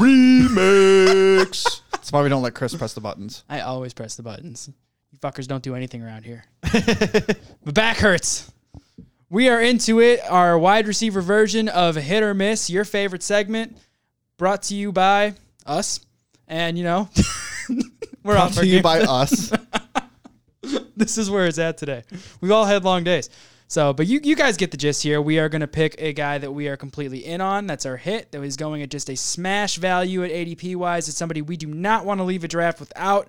Remix. 0.00 1.82
That's 1.92 2.10
why 2.10 2.22
we 2.22 2.30
don't 2.30 2.40
let 2.40 2.54
Chris 2.54 2.74
press 2.74 2.94
the 2.94 3.02
buttons. 3.02 3.44
I 3.50 3.60
always 3.60 3.92
press 3.92 4.16
the 4.16 4.22
buttons. 4.22 4.70
Fuckers 5.22 5.46
don't 5.46 5.62
do 5.62 5.74
anything 5.74 6.02
around 6.02 6.24
here. 6.24 6.44
My 7.64 7.72
back 7.72 7.98
hurts. 7.98 8.50
We 9.28 9.48
are 9.48 9.60
into 9.60 10.00
it. 10.00 10.20
Our 10.28 10.58
wide 10.58 10.86
receiver 10.86 11.20
version 11.20 11.68
of 11.68 11.94
hit 11.96 12.22
or 12.22 12.34
miss, 12.34 12.70
your 12.70 12.84
favorite 12.84 13.22
segment, 13.22 13.76
brought 14.38 14.62
to 14.64 14.74
you 14.74 14.92
by 14.92 15.34
us. 15.66 16.00
And 16.48 16.76
you 16.78 16.84
know, 16.84 17.08
we're 17.68 18.34
Brought 18.34 18.36
off 18.38 18.54
to 18.56 18.66
you 18.66 18.82
by 18.82 19.00
us. 19.08 19.52
this 20.96 21.18
is 21.18 21.30
where 21.30 21.46
it's 21.46 21.58
at 21.58 21.76
today. 21.76 22.02
We've 22.40 22.50
all 22.50 22.64
had 22.64 22.84
long 22.84 23.04
days. 23.04 23.28
So, 23.68 23.92
but 23.92 24.08
you, 24.08 24.18
you 24.24 24.34
guys 24.34 24.56
get 24.56 24.72
the 24.72 24.76
gist 24.76 25.04
here. 25.04 25.22
We 25.22 25.38
are 25.38 25.48
going 25.48 25.60
to 25.60 25.68
pick 25.68 25.94
a 25.98 26.12
guy 26.12 26.38
that 26.38 26.50
we 26.50 26.66
are 26.66 26.76
completely 26.76 27.24
in 27.24 27.40
on. 27.40 27.68
That's 27.68 27.86
our 27.86 27.96
hit. 27.96 28.32
That 28.32 28.42
is 28.42 28.56
going 28.56 28.82
at 28.82 28.90
just 28.90 29.08
a 29.08 29.16
smash 29.16 29.76
value 29.76 30.24
at 30.24 30.32
ADP 30.32 30.74
wise. 30.74 31.08
It's 31.08 31.16
somebody 31.16 31.40
we 31.40 31.56
do 31.56 31.68
not 31.68 32.04
want 32.04 32.18
to 32.18 32.24
leave 32.24 32.42
a 32.42 32.48
draft 32.48 32.80
without. 32.80 33.28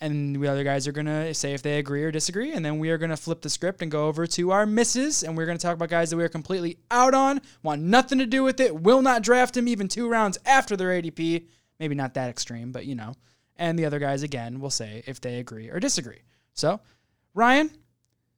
And 0.00 0.36
the 0.36 0.46
other 0.46 0.62
guys 0.62 0.86
are 0.86 0.92
going 0.92 1.06
to 1.06 1.34
say 1.34 1.54
if 1.54 1.62
they 1.62 1.78
agree 1.78 2.04
or 2.04 2.12
disagree. 2.12 2.52
And 2.52 2.64
then 2.64 2.78
we 2.78 2.90
are 2.90 2.98
going 2.98 3.10
to 3.10 3.16
flip 3.16 3.40
the 3.40 3.50
script 3.50 3.82
and 3.82 3.90
go 3.90 4.06
over 4.06 4.28
to 4.28 4.52
our 4.52 4.64
misses. 4.64 5.24
And 5.24 5.36
we're 5.36 5.46
going 5.46 5.58
to 5.58 5.62
talk 5.62 5.74
about 5.74 5.88
guys 5.88 6.10
that 6.10 6.16
we 6.16 6.22
are 6.22 6.28
completely 6.28 6.78
out 6.90 7.14
on, 7.14 7.40
want 7.64 7.82
nothing 7.82 8.18
to 8.18 8.26
do 8.26 8.44
with 8.44 8.60
it, 8.60 8.80
will 8.80 9.02
not 9.02 9.22
draft 9.22 9.56
him 9.56 9.66
even 9.66 9.88
two 9.88 10.08
rounds 10.08 10.38
after 10.46 10.76
their 10.76 10.90
ADP. 10.90 11.46
Maybe 11.80 11.94
not 11.96 12.14
that 12.14 12.30
extreme, 12.30 12.70
but 12.70 12.86
you 12.86 12.94
know. 12.94 13.14
And 13.56 13.76
the 13.76 13.86
other 13.86 13.98
guys, 13.98 14.22
again, 14.22 14.60
will 14.60 14.70
say 14.70 15.02
if 15.06 15.20
they 15.20 15.40
agree 15.40 15.68
or 15.68 15.80
disagree. 15.80 16.20
So, 16.54 16.80
Ryan, 17.34 17.70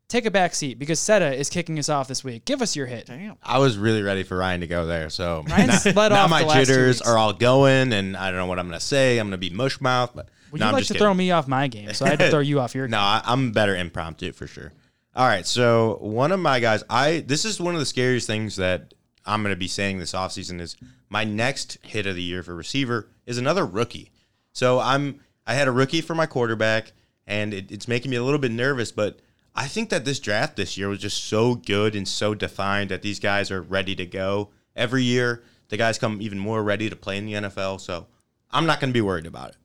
take 0.09 0.25
a 0.25 0.31
back 0.31 0.55
seat 0.55 0.79
because 0.79 0.99
Seta 0.99 1.35
is 1.35 1.50
kicking 1.50 1.79
us 1.79 1.90
off 1.90 2.09
this 2.09 2.25
week. 2.25 2.47
Give 2.47 2.62
us 2.62 2.75
your 2.75 2.87
hit. 2.87 3.07
Damn. 3.07 3.37
I 3.43 3.59
was 3.59 3.76
really 3.76 4.02
ready 4.02 4.23
for 4.23 4.38
Ryan 4.38 4.61
to 4.62 4.67
go 4.67 4.87
there, 4.87 5.11
so 5.11 5.45
Ryan's 5.47 5.85
now, 5.85 5.93
led 5.93 6.09
now 6.09 6.25
off 6.25 6.31
my 6.31 6.40
the 6.40 6.47
last 6.47 6.59
two 6.59 6.64
jitters 6.73 6.97
weeks. 7.00 7.09
are 7.09 7.19
all 7.19 7.35
going, 7.35 7.93
and 7.93 8.17
I 8.17 8.31
don't 8.31 8.38
know 8.38 8.47
what 8.47 8.59
I'm 8.59 8.67
gonna 8.67 8.81
say. 8.81 9.19
I'm 9.19 9.26
gonna 9.26 9.37
be 9.38 9.50
mush 9.50 9.79
mouth, 9.81 10.12
but 10.14 10.31
Well, 10.50 10.59
no, 10.59 10.64
you 10.64 10.69
I'm 10.69 10.73
like 10.75 10.85
to 10.85 10.88
kidding. 10.88 11.00
throw 11.00 11.14
me 11.14 11.30
off 11.30 11.47
my 11.49 11.69
game, 11.69 11.92
so 11.95 12.04
I 12.07 12.11
had 12.11 12.19
to 12.21 12.30
throw 12.30 12.40
you 12.40 12.61
off 12.61 12.75
your 12.75 12.88
No, 12.88 12.97
game. 12.97 13.04
I, 13.04 13.23
I'm 13.25 13.52
better 13.52 13.75
impromptu 13.76 14.33
for 14.33 14.47
sure. 14.47 14.73
All 15.14 15.26
right, 15.26 15.47
so 15.47 15.99
one 16.00 16.33
of 16.33 16.40
my 16.40 16.61
guys, 16.61 16.85
I 16.88 17.25
this 17.26 17.45
is 17.45 17.61
one 17.61 17.75
of 17.75 17.80
the 17.80 17.87
scariest 17.87 18.26
things 18.26 18.57
that 18.57 18.95
I'm 19.26 19.42
going 19.42 19.52
to 19.52 19.59
be 19.59 19.69
saying 19.69 19.99
this 19.99 20.12
offseason 20.12 20.61
is 20.61 20.76
my 21.09 21.25
next 21.25 21.78
hit 21.83 22.07
of 22.07 22.14
the 22.14 22.23
year 22.23 22.42
for 22.42 22.54
receiver 22.54 23.09
is 23.26 23.38
another 23.38 23.66
rookie. 23.66 24.12
So 24.52 24.78
I'm 24.80 25.21
I 25.47 25.54
had 25.54 25.69
a 25.69 25.73
rookie 25.73 26.00
for 26.00 26.14
my 26.14 26.26
quarterback, 26.26 26.92
and 27.26 27.52
it, 27.52 27.71
it's 27.73 27.88
making 27.88 28.11
me 28.11 28.16
a 28.16 28.23
little 28.23 28.38
bit 28.38 28.52
nervous, 28.52 28.92
but 28.92 29.21
I 29.54 29.66
think 29.66 29.90
that 29.90 30.04
this 30.04 30.21
draft 30.21 30.54
this 30.57 30.78
year 30.78 30.88
was 30.88 31.00
just 31.00 31.25
so 31.25 31.57
good 31.57 31.97
and 31.97 32.07
so 32.07 32.35
defined 32.35 32.90
that 32.90 33.02
these 33.02 33.19
guys 33.19 33.50
are 33.50 33.61
ready 33.61 33.97
to 33.97 34.07
go 34.07 34.50
every 34.76 35.02
year. 35.02 35.42
The 35.71 35.76
guys 35.76 35.99
come 35.99 36.23
even 36.23 36.38
more 36.38 36.62
ready 36.62 36.88
to 36.88 36.95
play 36.97 37.19
in 37.19 37.26
the 37.26 37.33
NFL, 37.35 37.80
so 37.80 38.07
I'm 38.52 38.64
not 38.66 38.80
going 38.80 38.90
to 38.90 38.95
be 38.95 39.00
worried 39.00 39.26
about 39.26 39.50
it. 39.50 39.57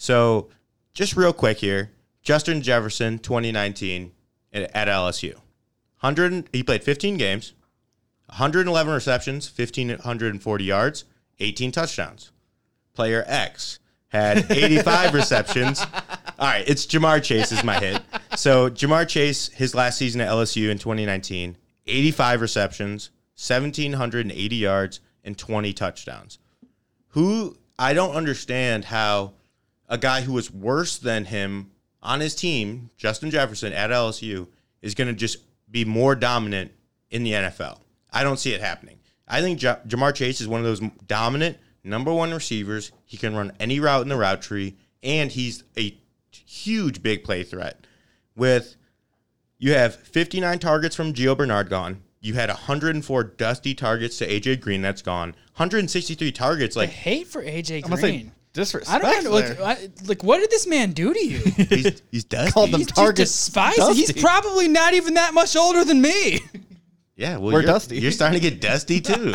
So, 0.00 0.48
just 0.94 1.14
real 1.14 1.34
quick 1.34 1.58
here, 1.58 1.90
Justin 2.22 2.62
Jefferson, 2.62 3.18
2019 3.18 4.12
at 4.50 4.74
at 4.74 4.88
LSU, 4.88 5.34
100. 5.34 6.48
He 6.54 6.62
played 6.62 6.82
15 6.82 7.18
games, 7.18 7.52
111 8.28 8.94
receptions, 8.94 9.46
1540 9.54 10.64
yards, 10.64 11.04
18 11.38 11.70
touchdowns. 11.70 12.32
Player 12.94 13.24
X 13.26 13.78
had 14.08 14.46
85 14.50 15.12
receptions. 15.12 15.80
All 16.38 16.48
right, 16.48 16.66
it's 16.66 16.86
Ja'Marr 16.86 17.22
Chase 17.22 17.52
is 17.52 17.62
my 17.62 17.78
hit. 17.78 18.00
So 18.36 18.70
Ja'Marr 18.70 19.06
Chase, 19.06 19.48
his 19.48 19.74
last 19.74 19.98
season 19.98 20.22
at 20.22 20.30
LSU 20.30 20.70
in 20.70 20.78
2019, 20.78 21.58
85 21.86 22.40
receptions, 22.40 23.10
1780 23.34 24.56
yards, 24.56 25.00
and 25.24 25.36
20 25.36 25.74
touchdowns. 25.74 26.38
Who 27.08 27.58
I 27.78 27.92
don't 27.92 28.14
understand 28.14 28.86
how 28.86 29.34
a 29.90 29.98
guy 29.98 30.22
who 30.22 30.32
was 30.32 30.50
worse 30.50 30.96
than 30.96 31.26
him 31.26 31.70
on 32.02 32.20
his 32.20 32.34
team, 32.34 32.88
Justin 32.96 33.30
Jefferson 33.30 33.74
at 33.74 33.90
LSU, 33.90 34.46
is 34.80 34.94
going 34.94 35.08
to 35.08 35.14
just 35.14 35.38
be 35.70 35.84
more 35.84 36.14
dominant 36.14 36.72
in 37.10 37.24
the 37.24 37.32
NFL. 37.32 37.80
I 38.10 38.22
don't 38.24 38.38
see 38.38 38.54
it 38.54 38.60
happening. 38.62 38.98
I 39.28 39.42
think 39.42 39.60
Ja- 39.60 39.76
Ja'Marr 39.86 40.14
Chase 40.14 40.40
is 40.40 40.48
one 40.48 40.60
of 40.60 40.64
those 40.66 40.80
dominant 41.06 41.58
number 41.84 42.12
one 42.12 42.32
receivers. 42.32 42.92
He 43.04 43.16
can 43.16 43.36
run 43.36 43.52
any 43.60 43.78
route 43.80 44.02
in 44.02 44.08
the 44.08 44.16
route 44.16 44.40
tree, 44.42 44.76
and 45.02 45.30
he's 45.30 45.64
a 45.76 45.96
huge 46.32 47.02
big 47.02 47.22
play 47.24 47.42
threat. 47.44 47.86
With 48.34 48.76
you 49.58 49.74
have 49.74 49.94
59 49.96 50.58
targets 50.58 50.96
from 50.96 51.12
Gio 51.12 51.36
Bernard 51.36 51.68
gone. 51.68 52.02
You 52.20 52.34
had 52.34 52.48
104 52.48 53.24
dusty 53.24 53.74
targets 53.74 54.18
to 54.18 54.26
AJ 54.28 54.60
Green. 54.60 54.82
That's 54.82 55.02
gone. 55.02 55.30
163 55.56 56.32
targets. 56.32 56.76
I 56.76 56.80
Like 56.80 56.90
hate 56.90 57.26
for 57.26 57.42
AJ 57.42 57.76
I'm 57.84 57.90
gonna 57.90 57.96
say 58.00 58.10
Green. 58.10 58.32
Disrespect. 58.52 59.04
I 59.04 59.12
don't 59.12 59.24
know. 59.24 59.30
Like, 59.30 59.60
I- 59.60 59.88
like, 60.06 60.24
what 60.24 60.38
did 60.40 60.50
this 60.50 60.66
man 60.66 60.92
do 60.92 61.12
to 61.14 61.24
you? 61.24 61.38
he's, 61.56 62.02
he's 62.10 62.24
dusty. 62.24 62.52
Called 62.52 62.70
them 62.72 62.80
He's 62.80 62.88
just 62.88 62.96
targets 62.96 63.30
despised. 63.30 63.96
He's 63.96 64.08
dusty. 64.08 64.20
probably 64.20 64.66
not 64.68 64.94
even 64.94 65.14
that 65.14 65.34
much 65.34 65.54
older 65.56 65.84
than 65.84 66.00
me. 66.00 66.40
Yeah, 67.16 67.32
well, 67.36 67.52
We're 67.52 67.60
you're, 67.60 67.62
dusty. 67.62 67.98
You're 68.00 68.10
starting 68.12 68.40
to 68.40 68.50
get 68.50 68.60
dusty 68.60 69.00
too. 69.00 69.34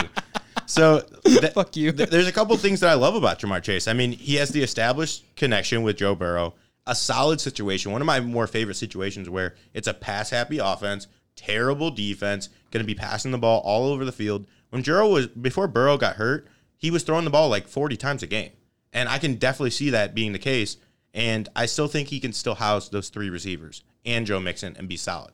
So 0.66 1.02
th- 1.24 1.46
Fuck 1.54 1.76
you. 1.78 1.92
th- 1.92 2.10
there's 2.10 2.28
a 2.28 2.32
couple 2.32 2.58
things 2.58 2.80
that 2.80 2.90
I 2.90 2.96
love 2.96 3.16
about 3.16 3.40
Ja'Marr 3.40 3.62
Chase. 3.62 3.88
I 3.88 3.94
mean, 3.94 4.12
he 4.12 4.36
has 4.36 4.50
the 4.50 4.64
established 4.64 5.24
connection 5.36 5.84
with 5.84 5.98
Joe 5.98 6.16
Burrow, 6.16 6.56
a 6.88 6.96
solid 6.96 7.40
situation. 7.40 7.92
One 7.92 8.02
of 8.02 8.08
my 8.08 8.20
more 8.20 8.48
favorite 8.48 8.76
situations 8.76 9.30
where 9.30 9.56
it's 9.74 9.88
a 9.88 9.94
pass 9.94 10.32
happy 10.32 10.58
offense, 10.58 11.08
terrible 11.36 11.92
defense, 11.92 12.50
going 12.72 12.84
to 12.84 12.88
be 12.88 12.96
passing 12.96 13.32
the 13.32 13.38
ball 13.38 13.62
all 13.64 13.86
over 13.92 14.04
the 14.04 14.12
field. 14.12 14.48
When 14.72 14.82
Burrow 14.82 15.08
was 15.08 15.28
before 15.28 15.68
Burrow 15.68 15.98
got 15.98 16.16
hurt, 16.16 16.48
he 16.78 16.90
was 16.92 17.04
throwing 17.04 17.24
the 17.26 17.30
ball 17.32 17.48
like 17.50 17.68
40 17.68 17.96
times 17.98 18.24
a 18.24 18.28
game, 18.28 18.52
and 18.96 19.10
I 19.10 19.20
can 19.20 19.36
definitely 19.36 19.72
see 19.72 19.92
that 19.92 20.16
being 20.16 20.32
the 20.32 20.40
case. 20.40 20.78
And 21.14 21.48
I 21.56 21.68
still 21.68 21.88
think 21.88 22.08
he 22.08 22.20
can 22.20 22.34
still 22.34 22.56
house 22.56 22.90
those 22.90 23.10
three 23.10 23.30
receivers 23.30 23.84
and 24.06 24.26
Joe 24.26 24.40
Mixon 24.40 24.76
and 24.80 24.88
be 24.88 24.98
solid. 24.98 25.34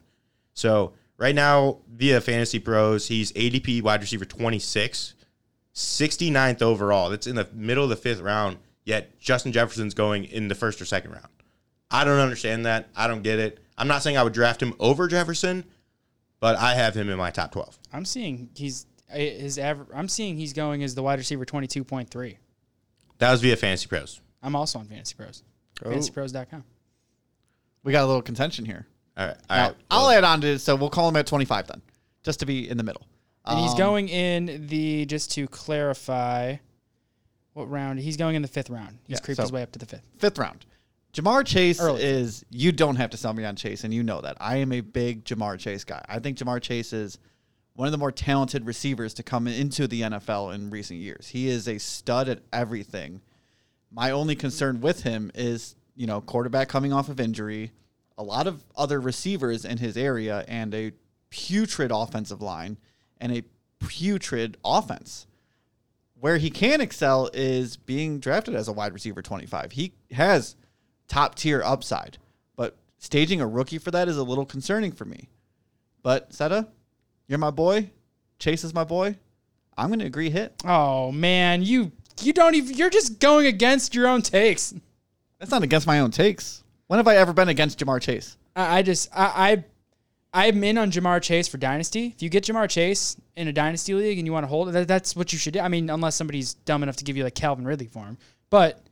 So 0.52 0.92
right 1.16 1.34
now, 1.34 1.78
via 1.88 2.20
Fantasy 2.20 2.58
Pros, 2.58 3.08
he's 3.08 3.32
ADP 3.32 3.82
wide 3.82 4.00
receiver 4.00 4.24
26, 4.24 5.14
69th 5.74 6.60
overall. 6.60 7.08
That's 7.08 7.26
in 7.26 7.36
the 7.36 7.48
middle 7.54 7.84
of 7.84 7.90
the 7.90 7.96
fifth 7.96 8.20
round. 8.20 8.58
Yet 8.84 9.18
Justin 9.20 9.52
Jefferson's 9.52 9.94
going 9.94 10.24
in 10.24 10.48
the 10.48 10.56
first 10.56 10.82
or 10.82 10.84
second 10.84 11.12
round. 11.12 11.28
I 11.88 12.04
don't 12.04 12.18
understand 12.18 12.66
that. 12.66 12.88
I 12.96 13.06
don't 13.06 13.22
get 13.22 13.38
it. 13.38 13.60
I'm 13.78 13.86
not 13.86 14.02
saying 14.02 14.16
I 14.16 14.24
would 14.24 14.32
draft 14.32 14.60
him 14.60 14.74
over 14.80 15.06
Jefferson, 15.06 15.64
but 16.40 16.56
I 16.56 16.74
have 16.74 16.96
him 16.96 17.08
in 17.08 17.16
my 17.16 17.30
top 17.30 17.52
12. 17.52 17.78
I'm 17.92 18.04
seeing 18.04 18.50
he's 18.56 18.86
uh, 19.12 19.16
his 19.18 19.56
average. 19.56 19.88
I'm 19.94 20.08
seeing 20.08 20.36
he's 20.36 20.52
going 20.52 20.82
as 20.82 20.96
the 20.96 21.02
wide 21.02 21.20
receiver 21.20 21.44
22.3. 21.44 22.36
That 23.22 23.30
was 23.30 23.40
via 23.40 23.54
Fantasy 23.56 23.86
Pros. 23.86 24.20
I'm 24.42 24.56
also 24.56 24.80
on 24.80 24.86
Fantasy 24.86 25.14
Pros. 25.14 25.44
FantasyPros.com. 25.76 26.64
We 27.84 27.92
got 27.92 28.02
a 28.02 28.06
little 28.06 28.20
contention 28.20 28.64
here. 28.64 28.88
All 29.16 29.26
right. 29.28 29.36
All 29.48 29.56
Now, 29.56 29.66
right. 29.68 29.76
I'll 29.92 30.10
add 30.10 30.24
on 30.24 30.40
to 30.40 30.48
it, 30.48 30.58
so 30.58 30.74
we'll 30.74 30.90
call 30.90 31.08
him 31.08 31.14
at 31.14 31.24
25 31.28 31.68
then, 31.68 31.82
just 32.24 32.40
to 32.40 32.46
be 32.46 32.68
in 32.68 32.76
the 32.78 32.82
middle. 32.82 33.06
And 33.44 33.60
he's 33.60 33.70
Um, 33.74 33.78
going 33.78 34.08
in 34.08 34.66
the 34.66 35.06
just 35.06 35.30
to 35.34 35.46
clarify, 35.46 36.56
what 37.52 37.70
round? 37.70 38.00
He's 38.00 38.16
going 38.16 38.34
in 38.34 38.42
the 38.42 38.48
fifth 38.48 38.70
round. 38.70 38.98
He's 39.06 39.18
Yeah, 39.18 39.20
creeped 39.24 39.36
so- 39.36 39.42
his 39.44 39.52
way 39.52 39.62
up 39.62 39.70
to 39.70 39.78
the 39.78 39.86
fifth. 39.86 40.02
fifth 40.18 40.38
round. 40.38 40.66
Ja'Marr 41.12 41.46
Chase 41.46 41.78
Early. 41.78 42.02
is 42.02 42.44
you 42.50 42.72
don't 42.72 42.96
have 42.96 43.10
to 43.10 43.16
sell 43.16 43.34
me 43.34 43.44
on 43.44 43.54
Chase, 43.54 43.84
and 43.84 43.94
you 43.94 44.02
know 44.02 44.20
that. 44.22 44.36
I 44.40 44.56
am 44.56 44.72
a 44.72 44.80
big 44.80 45.24
Ja'Marr 45.24 45.60
Chase 45.60 45.84
guy. 45.84 46.04
I 46.08 46.18
think 46.18 46.38
Ja'Marr 46.38 46.60
Chase 46.60 46.92
is 46.92 47.18
one 47.74 47.88
of 47.88 47.92
the 47.92 47.98
more 47.98 48.12
talented 48.12 48.66
receivers 48.66 49.14
to 49.14 49.22
come 49.22 49.48
into 49.48 49.86
the 49.86 50.02
NFL 50.02 50.54
in 50.54 50.70
recent 50.70 51.00
years. 51.00 51.28
He 51.28 51.48
is 51.48 51.66
a 51.66 51.78
stud 51.78 52.28
at 52.28 52.40
everything. 52.52 53.22
My 53.90 54.10
only 54.10 54.36
concern 54.36 54.80
with 54.80 55.02
him 55.02 55.30
is, 55.34 55.74
you 55.96 56.06
know, 56.06 56.20
quarterback 56.20 56.68
coming 56.68 56.92
off 56.92 57.08
of 57.08 57.20
injury, 57.20 57.72
a 58.18 58.22
lot 58.22 58.46
of 58.46 58.62
other 58.76 59.00
receivers 59.00 59.64
in 59.64 59.78
his 59.78 59.96
area, 59.96 60.44
and 60.48 60.74
a 60.74 60.92
putrid 61.30 61.90
offensive 61.92 62.42
line 62.42 62.76
and 63.20 63.32
a 63.32 63.42
putrid 63.78 64.56
offense 64.64 65.26
where 66.22 66.36
he 66.36 66.50
can 66.50 66.80
excel 66.80 67.28
is 67.32 67.76
being 67.76 68.20
drafted 68.20 68.54
as 68.54 68.68
a 68.68 68.72
wide 68.72 68.92
receiver 68.92 69.22
25. 69.22 69.72
He 69.72 69.92
has 70.12 70.54
top 71.08 71.34
tier 71.34 71.62
upside, 71.64 72.18
but 72.54 72.76
staging 72.98 73.40
a 73.40 73.46
rookie 73.46 73.78
for 73.78 73.90
that 73.90 74.08
is 74.08 74.16
a 74.16 74.22
little 74.22 74.46
concerning 74.46 74.92
for 74.92 75.04
me. 75.04 75.28
But 76.02 76.32
Seta, 76.32 76.68
you're 77.32 77.38
my 77.38 77.50
boy. 77.50 77.90
Chase 78.38 78.62
is 78.62 78.74
my 78.74 78.84
boy. 78.84 79.16
I'm 79.76 79.88
going 79.88 80.00
to 80.00 80.06
agree 80.06 80.30
hit. 80.30 80.54
Oh 80.64 81.10
man, 81.10 81.62
you 81.62 81.92
you 82.20 82.32
don't 82.32 82.54
even. 82.54 82.76
You're 82.76 82.90
just 82.90 83.18
going 83.18 83.46
against 83.46 83.94
your 83.94 84.06
own 84.06 84.22
takes. 84.22 84.74
That's 85.38 85.50
not 85.50 85.62
against 85.62 85.86
my 85.86 86.00
own 86.00 86.10
takes. 86.10 86.62
When 86.86 86.98
have 86.98 87.08
I 87.08 87.16
ever 87.16 87.32
been 87.32 87.48
against 87.48 87.78
Ja'Marr 87.78 88.00
Chase? 88.00 88.36
I, 88.54 88.78
I 88.78 88.82
just 88.82 89.08
I, 89.16 89.64
I 90.32 90.44
I'm 90.46 90.62
in 90.62 90.76
on 90.76 90.90
Ja'Marr 90.90 91.22
Chase 91.22 91.48
for 91.48 91.56
dynasty. 91.56 92.12
If 92.14 92.22
you 92.22 92.28
get 92.28 92.44
Ja'Marr 92.44 92.68
Chase 92.68 93.16
in 93.34 93.48
a 93.48 93.52
dynasty 93.52 93.94
league 93.94 94.18
and 94.18 94.26
you 94.26 94.32
want 94.32 94.44
to 94.44 94.48
hold 94.48 94.68
it, 94.68 94.72
that, 94.72 94.88
that's 94.88 95.16
what 95.16 95.32
you 95.32 95.38
should 95.38 95.54
do. 95.54 95.60
I 95.60 95.68
mean, 95.68 95.88
unless 95.88 96.16
somebody's 96.16 96.54
dumb 96.54 96.82
enough 96.82 96.96
to 96.96 97.04
give 97.04 97.16
you 97.16 97.24
like 97.24 97.34
Calvin 97.34 97.64
Ridley 97.64 97.86
for 97.86 98.04
him. 98.04 98.18
But 98.50 98.84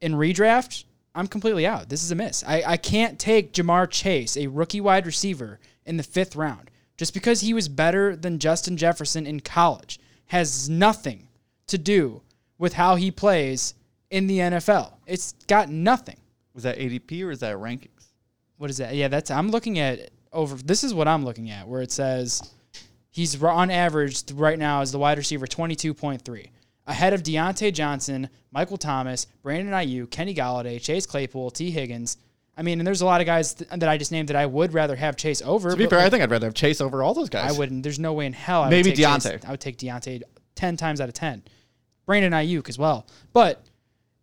in 0.00 0.14
redraft, 0.14 0.84
I'm 1.14 1.28
completely 1.28 1.66
out. 1.66 1.88
This 1.88 2.02
is 2.02 2.10
a 2.10 2.16
miss. 2.16 2.42
I, 2.44 2.62
I 2.66 2.76
can't 2.76 3.18
take 3.18 3.52
Ja'Marr 3.52 3.88
Chase, 3.90 4.36
a 4.36 4.48
rookie 4.48 4.80
wide 4.80 5.06
receiver, 5.06 5.60
in 5.84 5.96
the 5.96 6.02
fifth 6.02 6.34
round. 6.34 6.70
Just 6.96 7.14
because 7.14 7.40
he 7.40 7.52
was 7.52 7.68
better 7.68 8.16
than 8.16 8.38
Justin 8.38 8.76
Jefferson 8.76 9.26
in 9.26 9.40
college 9.40 10.00
has 10.26 10.68
nothing 10.68 11.28
to 11.66 11.78
do 11.78 12.22
with 12.58 12.72
how 12.72 12.96
he 12.96 13.10
plays 13.10 13.74
in 14.10 14.26
the 14.26 14.38
NFL. 14.38 14.94
It's 15.06 15.32
got 15.46 15.68
nothing. 15.68 16.16
Was 16.54 16.62
that 16.62 16.78
ADP 16.78 17.24
or 17.24 17.30
is 17.30 17.40
that 17.40 17.56
rankings? 17.56 18.06
What 18.56 18.70
is 18.70 18.78
that? 18.78 18.94
Yeah, 18.94 19.08
that's 19.08 19.30
I'm 19.30 19.50
looking 19.50 19.78
at 19.78 20.10
over. 20.32 20.56
This 20.56 20.82
is 20.82 20.94
what 20.94 21.06
I'm 21.06 21.24
looking 21.24 21.50
at, 21.50 21.68
where 21.68 21.82
it 21.82 21.92
says 21.92 22.54
he's 23.10 23.42
on 23.42 23.70
average 23.70 24.30
right 24.32 24.58
now 24.58 24.80
as 24.80 24.90
the 24.92 24.98
wide 24.98 25.18
receiver 25.18 25.46
22.3, 25.46 26.48
ahead 26.86 27.12
of 27.12 27.22
Diontae 27.22 27.74
Johnson, 27.74 28.30
Michael 28.52 28.78
Thomas, 28.78 29.26
Brandon 29.42 29.74
Aiyuk, 29.74 30.10
Kenny 30.10 30.34
Golladay, 30.34 30.80
Chase 30.80 31.04
Claypool, 31.04 31.50
Tee 31.50 31.70
Higgins. 31.70 32.16
I 32.56 32.62
mean, 32.62 32.80
and 32.80 32.86
there's 32.86 33.02
a 33.02 33.06
lot 33.06 33.20
of 33.20 33.26
guys 33.26 33.54
th- 33.54 33.68
that 33.70 33.88
I 33.88 33.98
just 33.98 34.10
named 34.12 34.28
that 34.28 34.36
I 34.36 34.46
would 34.46 34.72
rather 34.72 34.96
have 34.96 35.16
Chase 35.16 35.42
over. 35.42 35.70
To 35.70 35.76
be 35.76 35.86
fair, 35.86 35.98
I 35.98 36.08
think 36.08 36.22
I'd 36.22 36.30
rather 36.30 36.46
have 36.46 36.54
Chase 36.54 36.80
over 36.80 37.02
all 37.02 37.12
those 37.12 37.28
guys. 37.28 37.54
I 37.54 37.58
wouldn't. 37.58 37.82
There's 37.82 37.98
no 37.98 38.14
way 38.14 38.26
in 38.26 38.32
hell. 38.32 38.62
I 38.62 38.70
Maybe 38.70 38.90
would 38.90 38.96
take 38.96 39.06
Chase- 39.06 39.26
Diontae. 39.26 39.44
I 39.46 39.50
would 39.50 39.60
take 39.60 39.76
Diontae 39.78 40.22
ten 40.54 40.76
times 40.76 41.00
out 41.00 41.08
of 41.08 41.14
ten. 41.14 41.42
Brandon 42.06 42.32
Aiyuk 42.32 42.68
as 42.68 42.78
well, 42.78 43.06
but 43.32 43.64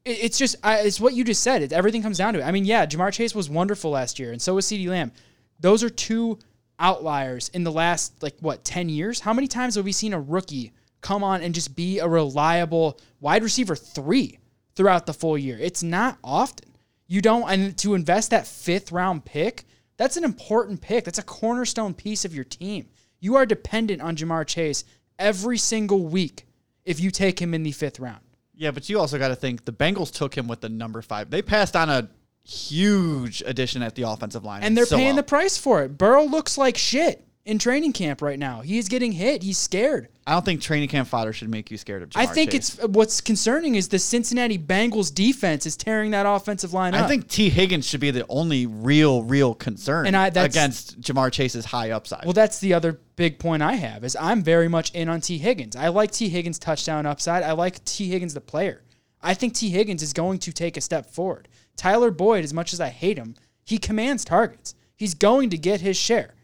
it, 0.05 0.17
it's 0.23 0.37
just 0.37 0.55
I, 0.63 0.79
it's 0.79 0.99
what 0.99 1.13
you 1.13 1.23
just 1.23 1.43
said. 1.43 1.61
It, 1.61 1.73
everything 1.73 2.01
comes 2.01 2.17
down 2.17 2.33
to 2.33 2.39
it. 2.39 2.43
I 2.43 2.51
mean, 2.51 2.65
yeah, 2.65 2.85
Ja'Marr 2.85 3.11
Chase 3.13 3.35
was 3.35 3.49
wonderful 3.49 3.91
last 3.91 4.17
year, 4.19 4.31
and 4.31 4.41
so 4.41 4.55
was 4.55 4.65
Ceedee 4.65 4.87
Lamb. 4.87 5.11
Those 5.59 5.83
are 5.83 5.89
two 5.89 6.39
outliers 6.79 7.49
in 7.49 7.63
the 7.63 7.71
last 7.71 8.23
like 8.23 8.35
what 8.39 8.63
ten 8.63 8.89
years. 8.89 9.19
How 9.19 9.33
many 9.33 9.47
times 9.47 9.75
have 9.75 9.85
we 9.85 9.91
seen 9.91 10.13
a 10.13 10.19
rookie 10.19 10.71
come 11.01 11.23
on 11.23 11.41
and 11.41 11.53
just 11.53 11.75
be 11.75 11.99
a 11.99 12.07
reliable 12.07 12.99
wide 13.19 13.43
receiver 13.43 13.75
three 13.75 14.39
throughout 14.75 15.05
the 15.05 15.13
full 15.13 15.37
year? 15.37 15.59
It's 15.59 15.83
not 15.83 16.17
often. 16.23 16.72
You 17.07 17.21
don't, 17.21 17.49
and 17.49 17.77
to 17.79 17.93
invest 17.95 18.29
that 18.31 18.47
fifth 18.47 18.91
round 18.91 19.25
pick 19.25 19.65
That's 19.97 20.17
an 20.17 20.23
important 20.23 20.81
pick. 20.81 21.05
That's 21.05 21.19
a 21.19 21.23
cornerstone 21.23 21.93
piece 21.93 22.25
of 22.25 22.33
your 22.33 22.43
team. 22.45 22.87
You 23.19 23.35
are 23.35 23.45
dependent 23.45 24.01
on 24.01 24.15
Ja'Marr 24.15 24.45
Chase 24.47 24.83
every 25.19 25.57
single 25.57 26.05
week 26.05 26.45
if 26.83 26.99
you 26.99 27.11
take 27.11 27.41
him 27.41 27.53
in 27.53 27.63
the 27.63 27.71
fifth 27.71 27.99
round. 27.99 28.21
Yeah, 28.55 28.71
but 28.71 28.89
you 28.89 28.99
also 28.99 29.17
got 29.17 29.29
to 29.29 29.35
think 29.35 29.65
the 29.65 29.71
Bengals 29.71 30.11
took 30.11 30.35
him 30.35 30.47
with 30.47 30.61
the 30.61 30.69
number 30.69 31.01
five. 31.01 31.29
They 31.29 31.41
passed 31.41 31.75
on 31.75 31.89
a 31.89 32.09
huge 32.43 33.41
addition 33.45 33.81
at 33.81 33.95
the 33.95 34.03
offensive 34.03 34.43
line, 34.43 34.63
And 34.63 34.75
they're 34.77 34.85
so 34.85 34.97
paying 34.97 35.09
well. 35.09 35.15
the 35.17 35.23
price 35.23 35.57
for 35.57 35.83
it. 35.83 35.97
Burrow 35.97 36.25
looks 36.25 36.57
like 36.57 36.77
shit 36.77 37.25
in 37.45 37.59
training 37.59 37.91
camp 37.91 38.21
right 38.21 38.39
now. 38.39 38.61
He's 38.61 38.87
getting 38.87 39.11
hit. 39.11 39.43
He's 39.43 39.57
scared. 39.57 40.07
I 40.25 40.31
don't 40.31 40.45
think 40.45 40.61
training 40.61 40.87
camp 40.87 41.09
fodder 41.09 41.33
should 41.33 41.49
make 41.49 41.69
you 41.69 41.77
scared 41.77 42.01
of. 42.01 42.09
Ja'Marr 42.09 42.19
I 42.21 42.25
think 42.27 42.51
Chase. 42.51 42.75
it's 42.79 42.87
what's 42.87 43.19
concerning 43.19 43.75
is 43.75 43.89
the 43.89 43.99
Cincinnati 43.99 44.57
Bengals 44.57 45.13
defense 45.13 45.65
is 45.65 45.75
tearing 45.75 46.11
that 46.11 46.25
offensive 46.25 46.71
line 46.73 46.93
up. 46.93 47.03
I 47.03 47.07
think 47.09 47.27
Tee 47.27 47.49
Higgins 47.49 47.85
should 47.85 47.99
be 47.99 48.11
the 48.11 48.25
only 48.29 48.65
real, 48.65 49.23
real 49.23 49.53
concern 49.53 50.07
And 50.07 50.15
I- 50.15 50.29
that's- 50.29 50.53
against 50.55 51.01
Ja'Marr 51.01 51.31
Chase's 51.31 51.65
high 51.65 51.91
upside. 51.91 52.23
Well, 52.23 52.33
that's 52.33 52.59
the 52.59 52.73
other 52.73 53.01
big 53.17 53.39
point 53.39 53.61
I 53.61 53.73
have 53.73 54.05
is 54.05 54.15
I'm 54.17 54.41
very 54.41 54.69
much 54.69 54.91
in 54.93 55.09
on 55.09 55.19
Tee 55.19 55.37
Higgins. 55.37 55.75
I 55.75 55.89
like 55.89 56.11
Tee 56.11 56.29
Higgins' 56.29 56.59
touchdown 56.59 57.05
upside. 57.05 57.43
I 57.43 57.51
like 57.51 57.83
Tee 57.83 58.07
Higgins 58.09 58.33
the 58.33 58.41
player. 58.41 58.81
I 59.21 59.33
think 59.33 59.53
Tee 59.53 59.69
Higgins 59.69 60.01
is 60.01 60.13
going 60.13 60.39
to 60.39 60.53
take 60.53 60.77
a 60.77 60.81
step 60.81 61.09
forward. 61.09 61.49
Tyler 61.75 62.11
Boyd, 62.11 62.45
as 62.45 62.53
much 62.53 62.71
as 62.71 62.79
I 62.79 62.89
hate 62.89 63.17
him, 63.17 63.35
he 63.65 63.77
commands 63.77 64.23
targets. 64.23 64.75
He's 64.95 65.13
going 65.15 65.49
to 65.49 65.57
get 65.57 65.81
his 65.81 65.97
share. 65.97 66.35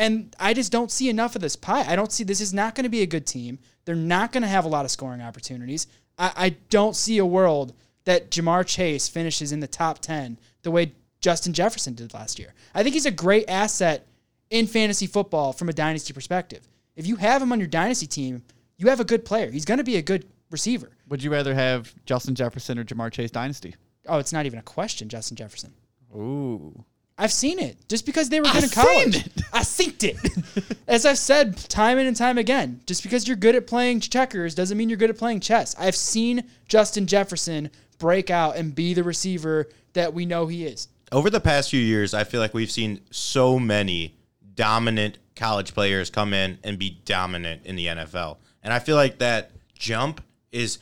And 0.00 0.34
I 0.40 0.54
just 0.54 0.72
don't 0.72 0.90
see 0.90 1.10
enough 1.10 1.36
of 1.36 1.42
this 1.42 1.56
pie. 1.56 1.84
I 1.86 1.94
don't 1.94 2.10
see 2.10 2.24
this 2.24 2.40
is 2.40 2.54
not 2.54 2.74
going 2.74 2.84
to 2.84 2.90
be 2.90 3.02
a 3.02 3.06
good 3.06 3.26
team. 3.26 3.58
They're 3.84 3.94
not 3.94 4.32
going 4.32 4.42
to 4.42 4.48
have 4.48 4.64
a 4.64 4.68
lot 4.68 4.86
of 4.86 4.90
scoring 4.90 5.20
opportunities. 5.20 5.88
I, 6.16 6.32
I 6.34 6.48
don't 6.70 6.96
see 6.96 7.18
a 7.18 7.26
world 7.26 7.74
that 8.04 8.30
Ja'Marr 8.30 8.66
Chase 8.66 9.08
finishes 9.08 9.52
in 9.52 9.60
the 9.60 9.66
top 9.66 9.98
10 9.98 10.38
the 10.62 10.70
way 10.70 10.92
Justin 11.20 11.52
Jefferson 11.52 11.92
did 11.92 12.14
last 12.14 12.38
year. 12.38 12.54
I 12.74 12.82
think 12.82 12.94
he's 12.94 13.04
a 13.04 13.10
great 13.10 13.44
asset 13.46 14.06
in 14.48 14.66
fantasy 14.66 15.06
football 15.06 15.52
from 15.52 15.68
a 15.68 15.72
dynasty 15.74 16.14
perspective. 16.14 16.66
If 16.96 17.06
you 17.06 17.16
have 17.16 17.42
him 17.42 17.52
on 17.52 17.60
your 17.60 17.68
dynasty 17.68 18.06
team, 18.06 18.42
you 18.78 18.88
have 18.88 19.00
a 19.00 19.04
good 19.04 19.26
player. 19.26 19.50
He's 19.50 19.66
going 19.66 19.78
to 19.78 19.84
be 19.84 19.96
a 19.96 20.02
good 20.02 20.24
receiver. 20.50 20.88
Would 21.10 21.22
you 21.22 21.30
rather 21.30 21.54
have 21.54 21.94
Justin 22.06 22.34
Jefferson 22.34 22.78
or 22.78 22.84
Ja'Marr 22.84 23.12
Chase 23.12 23.30
dynasty? 23.30 23.76
Oh, 24.08 24.18
it's 24.18 24.32
not 24.32 24.46
even 24.46 24.58
a 24.58 24.62
question, 24.62 25.10
Justin 25.10 25.36
Jefferson. 25.36 25.74
Ooh. 26.16 26.86
I've 27.20 27.32
seen 27.32 27.58
it. 27.58 27.76
Just 27.86 28.06
because 28.06 28.30
they 28.30 28.40
were 28.40 28.46
good 28.46 28.64
in 28.64 28.70
seen 28.70 28.82
college. 28.82 29.26
it. 29.26 29.32
I 29.52 29.60
synced 29.60 30.04
it. 30.04 30.76
As 30.88 31.04
I've 31.04 31.18
said 31.18 31.54
time 31.68 31.98
and 31.98 32.16
time 32.16 32.38
again, 32.38 32.80
just 32.86 33.02
because 33.02 33.28
you're 33.28 33.36
good 33.36 33.54
at 33.54 33.66
playing 33.66 34.00
checkers 34.00 34.54
doesn't 34.54 34.78
mean 34.78 34.88
you're 34.88 34.96
good 34.96 35.10
at 35.10 35.18
playing 35.18 35.40
chess. 35.40 35.76
I've 35.78 35.94
seen 35.94 36.44
Justin 36.66 37.06
Jefferson 37.06 37.70
break 37.98 38.30
out 38.30 38.56
and 38.56 38.74
be 38.74 38.94
the 38.94 39.04
receiver 39.04 39.68
that 39.92 40.14
we 40.14 40.24
know 40.24 40.46
he 40.46 40.64
is. 40.64 40.88
Over 41.12 41.28
the 41.28 41.40
past 41.40 41.68
few 41.70 41.80
years, 41.80 42.14
I 42.14 42.24
feel 42.24 42.40
like 42.40 42.54
we've 42.54 42.70
seen 42.70 43.00
so 43.10 43.58
many 43.58 44.14
dominant 44.54 45.18
college 45.36 45.74
players 45.74 46.08
come 46.08 46.32
in 46.32 46.58
and 46.64 46.78
be 46.78 47.00
dominant 47.04 47.66
in 47.66 47.76
the 47.76 47.86
NFL. 47.86 48.38
And 48.62 48.72
I 48.72 48.78
feel 48.78 48.96
like 48.96 49.18
that 49.18 49.50
jump 49.74 50.22
is 50.52 50.78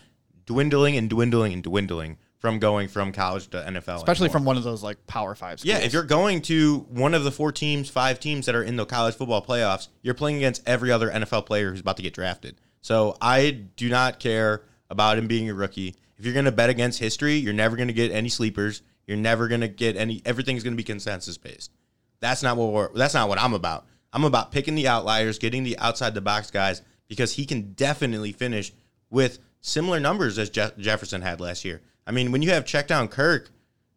dwindling 0.47 0.97
and 0.97 1.11
dwindling 1.11 1.53
and 1.53 1.65
dwindling 1.65 2.17
from 2.39 2.59
going 2.59 2.89
from 2.89 3.13
college 3.13 3.49
to 3.49 3.59
NFL. 3.59 3.97
Especially 3.97 4.27
anymore. 4.27 4.33
from 4.33 4.45
one 4.45 4.57
of 4.57 4.65
those 4.65 4.83
like 4.83 5.07
Power 5.07 5.35
Five 5.35 5.61
schools. 5.61 5.75
Yeah, 5.75 5.85
if 5.85 5.93
you're 5.93 6.05
going 6.05 6.41
to 6.43 6.87
one 6.89 7.15
of 7.15 7.25
the 7.25 7.33
four 7.33 7.53
teams, 7.53 7.91
five 7.91 8.21
teams 8.21 8.47
that 8.47 8.55
are 8.55 8.63
in 8.63 8.77
the 8.77 8.87
college 8.87 9.17
football 9.17 9.45
playoffs, 9.45 9.89
you're 10.03 10.15
playing 10.15 10.37
against 10.37 10.63
every 10.67 10.91
other 10.91 11.11
NFL 11.11 11.47
player 11.47 11.71
who's 11.71 11.81
about 11.81 11.97
to 11.97 12.03
get 12.03 12.15
drafted. 12.15 12.57
So 12.81 13.17
I 13.21 13.51
do 13.51 13.89
not 13.89 14.21
care 14.21 14.63
about 14.89 15.19
him 15.19 15.27
being 15.27 15.51
a 15.51 15.55
rookie. 15.55 15.97
If 16.17 16.25
you're 16.25 16.35
going 16.35 16.47
to 16.47 16.53
bet 16.53 16.71
against 16.71 16.99
history, 16.99 17.35
you're 17.35 17.53
never 17.53 17.77
going 17.77 17.89
to 17.89 17.95
get 17.95 18.11
any 18.13 18.29
sleepers. 18.29 18.83
You're 19.07 19.17
never 19.17 19.49
going 19.49 19.61
to 19.61 19.69
get 19.69 19.97
any. 19.97 20.23
Everything's 20.25 20.63
going 20.63 20.75
to 20.75 20.77
be 20.77 20.85
consensus 20.85 21.39
based. 21.39 21.73
That's 22.21 22.43
not 22.43 22.57
what 22.57 22.73
we're. 22.73 22.93
That's 22.95 23.15
not 23.15 23.29
what 23.29 23.41
I'm 23.41 23.55
about. 23.55 23.87
I'm 24.13 24.25
about 24.25 24.53
picking 24.53 24.75
the 24.75 24.89
outliers, 24.89 25.39
getting 25.39 25.65
the 25.65 25.79
outside 25.79 26.15
the 26.15 26.21
box 26.21 26.51
guys 26.51 26.83
because 27.09 27.33
he 27.35 27.47
can 27.47 27.73
definitely 27.73 28.33
finish 28.33 28.73
with 29.11 29.39
similar 29.61 30.01
numbers 30.01 30.39
as 30.39 30.51
Je- 30.51 30.71
Jefferson 30.79 31.23
had 31.23 31.41
last 31.41 31.65
year. 31.65 31.81
I 32.09 32.11
mean, 32.11 32.33
when 32.33 32.41
you 32.41 32.51
have 32.51 32.65
check 32.65 32.89
down 32.89 33.09
Kirk 33.09 33.51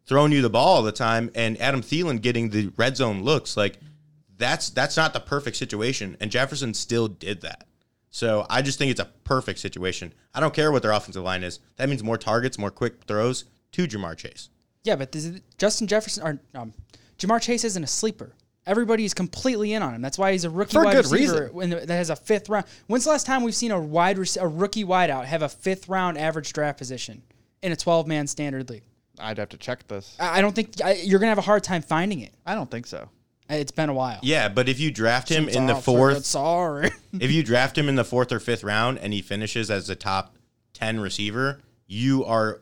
throwing 0.06 0.34
you 0.34 0.42
the 0.42 0.50
ball 0.50 0.76
all 0.76 0.84
the 0.84 0.92
time 0.92 1.32
and 1.34 1.60
Adam 1.62 1.82
Thielen 1.82 2.22
getting 2.22 2.50
the 2.50 2.72
red 2.76 2.98
zone 2.98 3.24
looks 3.24 3.56
like 3.56 3.80
that's 4.38 4.70
that's 4.70 4.98
not 4.98 5.14
the 5.14 5.20
perfect 5.22 5.56
situation 5.56 6.18
and 6.20 6.30
Jefferson 6.30 6.74
still 6.74 7.08
did 7.08 7.42
that. 7.42 7.66
So 8.10 8.46
I 8.50 8.62
just 8.62 8.78
think 8.78 8.92
it's 8.92 9.00
a 9.00 9.10
perfect 9.24 9.60
situation. 9.60 10.14
I 10.34 10.42
don't 10.42 10.54
care 10.54 10.74
what 10.74 10.82
their 10.82 10.92
offensive 10.92 11.24
line 11.24 11.44
is. 11.44 11.60
That 11.78 11.88
means 11.88 12.04
more 12.04 12.18
targets, 12.18 12.58
more 12.58 12.70
quick 12.70 13.06
throws 13.06 13.46
to 13.72 13.88
Ja'Marr 13.88 14.18
Chase. 14.18 14.50
Yeah, 14.84 14.98
but 14.98 15.14
this 15.14 15.24
is, 15.24 15.40
Justin 15.58 15.88
Jefferson 15.88 16.24
or 16.24 16.42
um, 16.54 16.74
Ja'Marr 17.18 17.42
Chase 17.42 17.64
isn't 17.64 17.84
a 17.84 17.88
sleeper. 17.88 18.34
Everybody 18.66 19.06
is 19.06 19.14
completely 19.14 19.72
in 19.72 19.82
on 19.82 19.94
him. 19.94 20.02
That's 20.02 20.18
why 20.18 20.34
he's 20.34 20.44
a 20.44 20.50
rookie 20.50 20.74
For 20.74 20.82
a 20.82 20.86
wide 20.86 20.96
good 20.96 21.10
receiver 21.10 21.50
reason. 21.54 21.70
that 21.70 21.90
has 21.90 22.10
a 22.10 22.16
fifth 22.18 22.50
round. 22.50 22.66
When's 22.88 23.06
the 23.06 23.12
last 23.12 23.26
time 23.26 23.44
we've 23.44 23.56
seen 23.56 23.72
a 23.72 23.80
wide 23.80 24.18
rec- 24.18 24.36
a 24.38 24.48
rookie 24.48 24.84
wideout 24.84 25.26
have 25.26 25.42
a 25.42 25.50
fifth 25.50 25.88
round 25.88 26.18
average 26.18 26.52
draft 26.52 26.78
position 26.78 27.22
in 27.62 27.72
a 27.72 27.76
12 27.76 28.08
man 28.08 28.28
standard 28.28 28.70
league? 28.70 28.84
I'd 29.20 29.38
have 29.38 29.50
to 29.50 29.58
check 29.58 29.88
this. 29.88 30.16
I 30.20 30.40
I 30.40 30.42
don't 30.42 30.54
think 30.56 30.82
I, 30.84 30.94
you're 30.94 31.20
gonna 31.20 31.30
have 31.30 31.38
a 31.38 31.42
hard 31.42 31.64
time 31.64 31.82
finding 31.82 32.20
it. 32.22 32.34
I 32.46 32.56
don't 32.56 32.70
think 32.72 32.88
so. 32.88 33.10
Uh, 33.50 33.56
it's 33.56 33.72
been 33.72 33.90
a 33.90 33.94
while. 33.94 34.20
Yeah, 34.24 34.50
but 34.50 34.70
if 34.70 34.80
you 34.80 34.92
draft 34.92 35.30
him 35.30 35.50
in 35.50 35.66
the 35.68 35.76
fourth, 35.76 36.26
Sorry. 36.26 36.92
if 37.20 37.32
you 37.32 37.44
draft 37.44 37.78
him 37.78 37.90
in 37.90 37.96
the 37.96 38.04
fourth 38.06 38.32
or 38.32 38.40
fifth 38.40 38.64
round 38.64 38.98
and 39.00 39.14
he 39.14 39.22
finishes 39.22 39.70
as 39.70 39.90
a 39.90 39.96
top 39.96 40.36
10 40.74 41.00
receiver, 41.02 41.60
you 41.86 42.24
are 42.26 42.62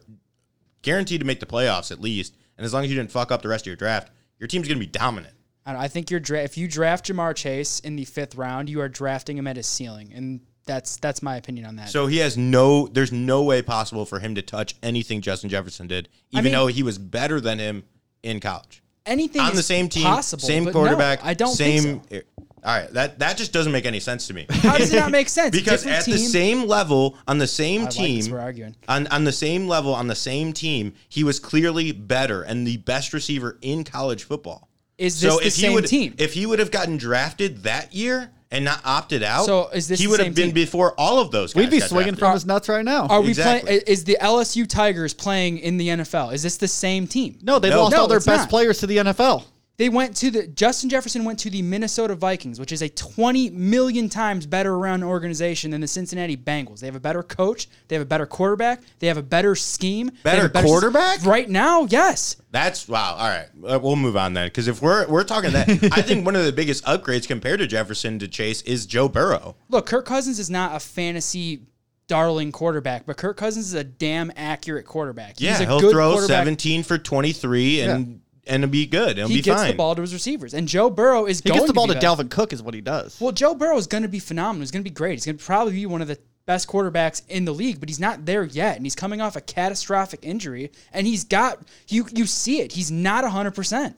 guaranteed 0.82 1.20
to 1.22 1.26
make 1.28 1.40
the 1.40 1.46
playoffs 1.46 1.92
at 1.92 2.02
least. 2.02 2.36
And 2.58 2.66
as 2.66 2.74
long 2.74 2.84
as 2.84 2.90
you 2.90 2.98
didn't 2.98 3.12
fuck 3.12 3.32
up 3.32 3.42
the 3.42 3.48
rest 3.48 3.64
of 3.64 3.68
your 3.68 3.76
draft, 3.76 4.12
your 4.40 4.48
team's 4.48 4.68
going 4.68 4.80
to 4.80 4.86
be 4.86 4.92
dominant. 4.92 5.34
I, 5.66 5.74
don't- 5.74 5.82
I 5.82 5.88
think 5.88 6.10
you're 6.10 6.20
dra- 6.20 6.42
if 6.44 6.58
you 6.58 6.68
draft 6.68 7.06
Ja'Marr 7.08 7.36
Chase 7.36 7.80
in 7.82 7.96
the 7.96 8.06
fifth 8.06 8.34
round, 8.36 8.68
you 8.70 8.82
are 8.82 8.90
drafting 8.90 9.38
him 9.38 9.46
at 9.48 9.56
his 9.58 9.68
ceiling, 9.68 10.12
and 10.16 10.40
that's 10.70 10.98
that's 10.98 11.22
my 11.24 11.36
opinion 11.36 11.66
on 11.66 11.76
that. 11.78 11.90
So 11.90 12.06
he 12.08 12.18
has 12.18 12.38
no, 12.38 12.88
there's 12.88 13.12
no 13.12 13.44
way 13.44 13.62
possible 13.62 14.06
for 14.06 14.20
him 14.20 14.36
to 14.36 14.42
touch 14.42 14.76
anything 14.84 15.20
Justin 15.22 15.50
Jefferson 15.50 15.88
did, 15.88 16.08
even 16.32 16.46
mean- 16.46 16.54
though 16.54 16.68
he 16.68 16.84
was 16.84 16.98
better 16.98 17.42
than 17.42 17.58
him 17.60 17.84
in 18.24 18.40
college. 18.40 18.84
anything 19.06 19.42
On 19.42 19.56
the 19.56 19.64
same 19.64 19.90
team, 19.90 20.04
possible, 20.04 20.46
same 20.48 20.64
but 20.66 20.74
no, 20.74 20.80
quarterback, 20.80 21.26
I 21.26 21.34
don't 21.34 21.54
same. 21.56 22.00
think 22.02 22.04
so. 22.10 22.16
Eh, 22.18 22.22
all 22.64 22.78
right, 22.78 22.92
that 22.94 23.20
that 23.20 23.38
just 23.38 23.52
doesn't 23.54 23.72
make 23.72 23.86
any 23.86 24.00
sense 24.00 24.28
to 24.28 24.34
me. 24.34 24.46
How 24.50 24.78
does 24.78 24.94
it 24.94 24.98
not 25.00 25.12
make 25.12 25.30
sense? 25.30 25.56
because 25.58 25.84
Different 25.84 26.08
at 26.08 26.12
the 26.12 26.18
same 26.18 26.68
level, 26.68 27.18
on 27.28 27.38
the 27.40 27.48
same 27.48 27.82
I 27.82 27.84
like 27.86 27.94
team, 27.94 28.18
this, 28.18 28.30
we're 28.30 28.40
arguing. 28.40 28.76
on 28.88 29.08
on 29.08 29.24
the 29.24 29.32
same 29.32 29.68
level, 29.68 29.94
on 29.96 30.08
the 30.08 30.16
same 30.16 30.54
team, 30.54 30.94
he 31.08 31.24
was 31.24 31.40
clearly 31.40 31.92
better 31.94 32.44
and 32.44 32.68
the 32.68 32.78
best 32.78 33.14
receiver 33.14 33.58
in 33.62 33.84
college 33.84 34.24
football. 34.26 34.70
Is 34.98 35.22
this 35.22 35.36
the 35.38 35.44
he 35.46 35.50
same 35.50 35.74
would, 35.74 35.88
team? 35.88 36.14
if 36.18 36.34
he 36.34 36.46
would 36.46 36.60
have 36.60 36.72
gotten 36.72 36.98
drafted 36.98 37.64
that 37.64 37.96
year 37.96 38.32
and 38.52 38.66
not 38.66 38.82
opted 38.84 39.22
out, 39.22 39.46
So 39.46 39.70
is 39.70 39.88
this 39.88 40.00
he 40.00 40.06
the 40.06 40.10
would 40.12 40.18
same 40.18 40.26
have 40.28 40.36
been 40.36 40.48
team? 40.48 40.54
before 40.56 40.94
all 41.00 41.20
of 41.20 41.30
those. 41.32 41.54
Guys 41.54 41.62
We'd 41.62 41.70
be 41.70 41.80
got 41.80 41.90
swinging 41.90 42.14
drafted. 42.16 42.20
from 42.20 42.34
his 42.34 42.46
nuts 42.46 42.70
right 42.70 42.84
now. 42.86 43.06
Are 43.08 43.22
we 43.22 43.30
Exactly. 43.30 43.68
playing? 43.68 43.82
Is 43.86 44.04
the 44.06 44.18
LSU 44.20 44.66
Tigers 44.68 45.14
playing 45.14 45.60
in 45.60 45.78
the 45.78 45.90
NFL? 45.90 46.34
Is 46.34 46.42
this 46.42 46.58
the 46.58 46.68
same 46.68 47.06
team? 47.08 47.38
no, 47.44 47.60
they 47.60 47.70
No. 47.70 47.84
lost 47.84 47.92
No, 47.96 48.02
all 48.02 48.08
their 48.08 48.18
it's 48.18 48.26
best 48.26 48.44
not. 48.44 48.50
players 48.50 48.80
to 48.80 48.88
the 48.88 48.98
NFL. 48.98 49.44
They 49.80 49.88
went 49.88 50.14
to 50.18 50.30
the 50.30 50.46
Justin 50.46 50.90
Jefferson 50.90 51.24
went 51.24 51.40
to 51.40 51.50
the 51.50 51.62
Minnesota 51.62 52.14
Vikings, 52.14 52.60
which 52.60 52.74
is 52.74 52.82
a 52.82 52.90
20 52.90 53.52
million 53.52 54.10
times 54.10 54.46
better 54.46 54.78
run 54.78 55.02
organization 55.02 55.72
than 55.72 55.80
the 55.80 55.88
Cincinnati 55.88 56.36
Bengals. 56.36 56.82
They 56.82 56.88
have 56.88 56.98
a 56.98 57.00
better 57.00 57.24
coach, 57.24 57.70
they 57.88 57.96
have 57.96 58.02
a 58.04 58.06
better 58.06 58.26
quarterback, 58.26 58.82
they 59.00 59.08
have 59.08 59.16
a 59.16 59.24
better 59.24 59.56
scheme. 59.56 60.12
Better 60.22 60.48
a 60.54 60.62
quarterback? 60.64 61.26
Right 61.26 61.50
now, 61.50 61.86
yes. 61.90 62.36
That's 62.52 62.90
wow. 62.90 63.16
All 63.18 63.30
right, 63.30 63.48
Uh, 63.66 63.80
we'll 63.80 63.96
move 63.96 64.18
on 64.18 64.34
then. 64.34 64.48
Because 64.48 64.68
if 64.68 64.82
we're 64.82 65.08
we're 65.08 65.24
talking 65.24 65.54
that, 65.54 65.70
I 65.94 66.02
think 66.02 66.26
one 66.26 66.36
of 66.36 66.44
the 66.44 66.52
biggest 66.52 66.84
upgrades 66.84 67.26
compared 67.26 67.60
to 67.60 67.68
Jefferson 67.68 68.20
to 68.20 68.28
Chase 68.28 68.62
is 68.64 68.86
Joe 68.86 69.08
Burrow. 69.08 69.56
Look, 69.70 69.86
Kirk 69.86 70.06
Cousins 70.06 70.40
is 70.40 70.50
not 70.50 70.76
a 70.76 70.80
fantasy 70.82 71.62
darling 72.08 72.52
quarterback, 72.52 73.06
but 73.06 73.16
Kirk 73.16 73.38
Cousins 73.38 73.68
is 73.68 73.76
a 73.76 73.84
damn 73.86 74.30
accurate 74.36 74.86
quarterback. 74.86 75.36
Yeah, 75.40 75.52
He's 75.52 75.62
a 75.62 75.66
he'll 75.68 75.80
throw 75.80 76.12
quarterback. 76.12 76.38
17 76.40 76.84
for 76.84 76.98
23 76.98 77.82
and 77.82 78.22
and 78.48 78.64
it'll 78.64 78.72
be 78.72 78.86
good. 78.86 79.18
It'll 79.18 79.28
be 79.28 79.36
good. 79.36 79.36
He 79.36 79.36
be 79.36 79.42
gets 79.42 79.62
fine. 79.62 79.72
the 79.72 79.78
ball 79.78 79.96
to 79.96 80.02
his 80.02 80.14
receivers, 80.14 80.54
and 80.54 80.68
Joe 80.68 80.90
Burrow 80.90 81.26
is 81.26 81.42
He 81.42 81.50
going 81.50 81.60
gets 81.60 81.68
the 81.68 81.74
ball 81.74 81.88
to 81.88 81.94
to 81.94 82.00
be 82.00 82.06
better. 82.06 82.24
Dalvin 82.24 82.30
Cook, 82.30 82.54
is 82.54 82.64
what 82.64 82.74
he 82.74 82.82
does. 82.82 83.20
Well, 83.20 83.32
Joe 83.32 83.56
Burrow 83.56 83.78
is 83.78 83.88
going 83.88 84.04
to 84.04 84.10
be 84.10 84.20
phenomenal. 84.20 84.62
He's 84.62 84.72
going 84.72 84.84
to 84.84 84.90
be 84.90 84.94
great. 84.94 85.14
He's 85.14 85.26
going 85.26 85.38
to 85.38 85.44
probably 85.44 85.74
be 85.74 85.86
one 85.86 86.02
of 86.02 86.08
the 86.08 86.20
best 86.46 86.68
quarterbacks 86.68 87.22
in 87.28 87.46
the 87.46 87.54
league, 87.54 87.80
but 87.80 87.90
he's 87.90 88.00
not 88.00 88.26
there 88.26 88.44
yet, 88.44 88.76
and 88.76 88.86
he's 88.86 88.96
coming 88.96 89.22
off 89.22 89.36
a 89.36 89.42
catastrophic 89.42 90.20
injury, 90.24 90.72
and 90.92 91.06
he's 91.06 91.24
got 91.24 91.60
you. 91.88 92.08
You 92.14 92.26
see 92.26 92.62
it. 92.62 92.72
He's 92.72 92.92
not 92.92 93.24
hundred 93.24 93.56
percent. 93.56 93.98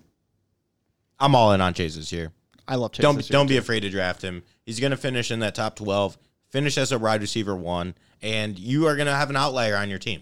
I'm 1.20 1.36
all 1.36 1.54
in 1.54 1.62
on 1.62 1.74
Chase 1.74 1.96
this 1.96 2.12
year. 2.12 2.32
I 2.68 2.76
love 2.76 2.92
Chase. 2.92 3.04
Don't 3.04 3.16
this 3.16 3.30
year, 3.30 3.38
don't 3.38 3.48
be 3.48 3.56
too. 3.56 3.60
afraid 3.60 3.82
to 3.82 3.90
draft 3.90 4.22
him. 4.22 4.44
He's 4.66 4.80
going 4.80 4.92
to 4.92 4.98
finish 4.98 5.32
in 5.32 5.40
that 5.40 5.56
top 5.56 5.76
12, 5.76 6.18
finish 6.50 6.78
as 6.78 6.92
a 6.92 7.00
wide 7.00 7.22
receiver 7.22 7.56
one, 7.56 7.96
and 8.22 8.58
you 8.58 8.88
are 8.88 8.96
going 8.96 9.08
to 9.08 9.14
have 9.14 9.30
an 9.30 9.36
outlier 9.36 9.76
on 9.76 9.90
your 9.90 10.00
team. 10.00 10.22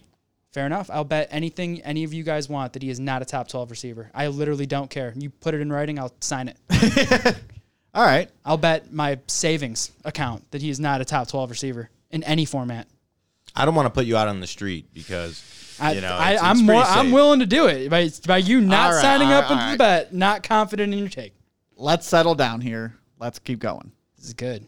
Fair 0.53 0.65
enough. 0.65 0.89
I'll 0.91 1.03
bet 1.03 1.27
anything 1.31 1.81
any 1.81 2.03
of 2.03 2.13
you 2.13 2.23
guys 2.23 2.49
want 2.49 2.73
that 2.73 2.81
he 2.81 2.89
is 2.89 2.99
not 2.99 3.21
a 3.21 3.25
top 3.25 3.47
twelve 3.47 3.69
receiver. 3.69 4.09
I 4.13 4.27
literally 4.27 4.65
don't 4.65 4.89
care. 4.89 5.13
You 5.15 5.29
put 5.29 5.53
it 5.53 5.61
in 5.61 5.71
writing, 5.71 5.99
I'll 5.99 6.13
sign 6.21 6.47
it. 6.49 6.57
All 7.93 8.03
right. 8.05 8.29
I'll 8.45 8.57
bet 8.57 8.91
my 8.91 9.19
savings 9.27 9.91
account 10.05 10.49
that 10.51 10.61
he 10.61 10.69
is 10.69 10.79
not 10.79 11.01
a 11.01 11.05
top 11.05 11.27
twelve 11.27 11.49
receiver 11.51 11.89
in 12.11 12.23
any 12.23 12.45
format. 12.45 12.87
I 13.55 13.65
don't 13.65 13.75
want 13.75 13.85
to 13.87 13.89
put 13.91 14.05
you 14.05 14.15
out 14.17 14.27
on 14.27 14.39
the 14.39 14.47
street 14.47 14.93
because 14.93 15.43
I, 15.79 15.93
you 15.93 16.01
know 16.01 16.13
I, 16.15 16.31
it's- 16.33 16.43
I'm 16.43 16.57
it's 16.57 16.61
more. 16.61 16.83
pretty 16.83 16.99
I'm 16.99 17.11
willing 17.11 17.39
to 17.39 17.45
do 17.45 17.67
it 17.67 17.89
by 17.89 18.09
by 18.25 18.37
you 18.37 18.61
not 18.61 18.87
All 18.87 18.93
right, 18.93 19.01
signing 19.01 19.27
all 19.27 19.33
up 19.35 19.43
right, 19.45 19.51
into 19.51 19.63
all 19.65 19.71
the 19.73 19.77
bet, 19.77 20.13
not 20.13 20.43
confident 20.43 20.93
in 20.93 20.99
your 20.99 21.09
take. 21.09 21.33
Let's 21.75 22.07
settle 22.07 22.35
down 22.35 22.61
here. 22.61 22.95
Let's 23.19 23.39
keep 23.39 23.59
going. 23.59 23.91
This 24.17 24.25
is 24.27 24.33
good. 24.33 24.65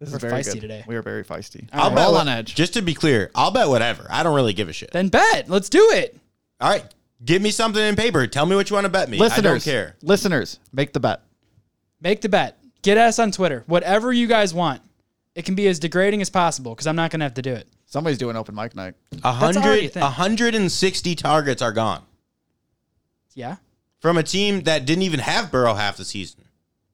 This 0.00 0.10
We're 0.10 0.16
is 0.16 0.22
very 0.22 0.32
feisty 0.42 0.52
good. 0.54 0.60
today. 0.60 0.84
We 0.86 0.94
are 0.96 1.02
very 1.02 1.24
feisty. 1.24 1.68
I'll 1.72 1.90
We're 1.90 1.96
bet 1.96 2.06
all 2.06 2.12
what- 2.12 2.20
on 2.22 2.28
edge. 2.28 2.54
Just 2.54 2.74
to 2.74 2.82
be 2.82 2.94
clear, 2.94 3.30
I'll 3.34 3.50
bet 3.50 3.68
whatever. 3.68 4.06
I 4.10 4.22
don't 4.22 4.34
really 4.34 4.52
give 4.52 4.68
a 4.68 4.72
shit. 4.72 4.90
Then 4.92 5.08
bet. 5.08 5.48
Let's 5.50 5.68
do 5.68 5.90
it. 5.92 6.16
All 6.60 6.70
right, 6.70 6.84
give 7.24 7.42
me 7.42 7.50
something 7.50 7.82
in 7.82 7.96
paper. 7.96 8.26
Tell 8.26 8.46
me 8.46 8.54
what 8.56 8.70
you 8.70 8.74
want 8.74 8.84
to 8.84 8.90
bet 8.90 9.08
me. 9.08 9.18
listeners, 9.18 9.38
I 9.38 9.48
don't 9.50 9.62
care. 9.62 9.96
Listeners, 10.02 10.58
make 10.72 10.92
the 10.92 11.00
bet. 11.00 11.22
Make 12.00 12.20
the 12.20 12.28
bet. 12.28 12.58
Get 12.82 12.96
us 12.98 13.18
on 13.18 13.32
Twitter. 13.32 13.64
Whatever 13.66 14.12
you 14.12 14.26
guys 14.28 14.54
want. 14.54 14.82
It 15.34 15.44
can 15.44 15.54
be 15.54 15.68
as 15.68 15.78
degrading 15.78 16.20
as 16.20 16.30
possible 16.30 16.74
because 16.74 16.86
I'm 16.88 16.96
not 16.96 17.10
going 17.12 17.20
to 17.20 17.24
have 17.24 17.34
to 17.34 17.42
do 17.42 17.52
it. 17.52 17.68
Somebody's 17.86 18.18
doing 18.18 18.34
open 18.36 18.54
mic 18.56 18.74
night. 18.74 18.94
A 19.22 19.26
already 19.28 19.58
a 19.58 19.60
hundred, 19.60 19.92
thing. 19.92 20.02
a 20.02 20.10
hundred 20.10 20.54
and 20.56 20.70
sixty 20.70 21.14
targets 21.14 21.62
are 21.62 21.70
gone 21.72 22.02
Yeah. 23.34 23.56
from 24.00 24.18
a 24.18 24.22
team 24.24 24.62
that 24.62 24.84
didn't 24.84 25.02
even 25.02 25.20
have 25.20 25.50
Burrow 25.52 25.74
half 25.74 25.96
the 25.96 26.04
season. 26.04 26.44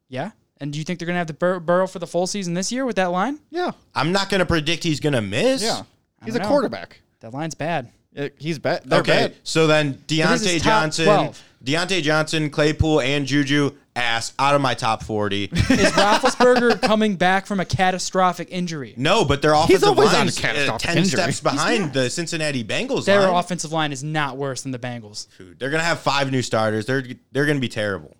Yeah. 0.09 0.31
And 0.61 0.73
do 0.73 0.79
you 0.79 0.85
think 0.85 0.99
they're 0.99 1.07
going 1.07 1.15
to 1.15 1.19
have 1.19 1.27
the 1.27 1.35
Bur- 1.35 1.61
Burrow 1.61 1.87
for 1.87 1.99
the 1.99 2.07
full 2.07 2.27
season 2.27 2.55
this 2.55 2.71
year 2.71 2.87
with 2.87 2.97
that 2.97 3.11
line? 3.11 3.41
Yeah, 3.51 3.73
I'm 3.95 4.13
not 4.13 4.31
going 4.31 4.39
to 4.41 4.47
predict 4.47 4.85
he's 4.85 5.01
going 5.01 5.13
to 5.15 5.23
miss. 5.23 5.63
yeah. 5.63 5.83
He's 6.25 6.35
a 6.35 6.39
don't 6.39 6.47
know. 6.47 6.51
quarterback. 6.51 7.01
That 7.21 7.35
line's 7.35 7.55
bad. 7.55 7.91
Uh, 8.17 8.29
He's 8.39 8.59
bad. 8.61 8.83
They're 8.85 9.01
Okay, 9.01 9.13
bad. 9.29 9.35
so 9.43 9.67
then 9.67 9.99
this 10.07 10.43
is 10.43 10.63
Diontae 10.63 10.63
top 10.63 10.65
Johnson, 10.83 11.05
12. 11.07 11.43
Diontae 11.65 12.03
Johnson, 12.03 12.49
Claypool, 12.51 13.01
and 13.01 13.27
Juju 13.27 13.73
ass 13.97 14.33
out 14.39 14.55
of 14.55 14.61
my 14.61 14.75
top 14.75 15.03
forty. 15.03 15.45
Is 15.53 15.91
Roethlisberger 15.93 16.81
coming 16.83 17.17
back 17.17 17.47
from 17.47 17.59
a 17.61 17.65
catastrophic 17.65 18.49
injury? 18.51 18.95
no, 18.97 19.25
but 19.25 19.43
their 19.43 19.55
offensive 19.55 19.89
always 19.89 20.09
on 20.11 20.15
line's 20.27 20.39
a 20.39 20.41
catastrophic 20.41 20.89
uh, 20.89 20.93
ten 20.93 20.99
injury. 20.99 21.21
steps 21.21 21.41
behind 21.41 21.93
the 21.93 22.09
Cincinnati 22.11 22.63
Bengals. 22.65 23.05
Their 23.05 23.21
line. 23.23 23.35
offensive 23.35 23.73
line 23.73 23.93
is 23.93 24.03
not 24.05 24.37
worse 24.37 24.63
than 24.63 24.73
the 24.73 24.79
Bengals. 24.79 25.27
Dude, 25.39 25.59
They're 25.59 25.71
going 25.71 25.81
to 25.81 25.85
have 25.87 26.01
five 26.01 26.31
new 26.31 26.43
starters. 26.43 26.87
They're 26.87 27.03
they're 27.33 27.47
going 27.47 27.57
to 27.57 27.61
be 27.61 27.69
terrible. 27.69 28.17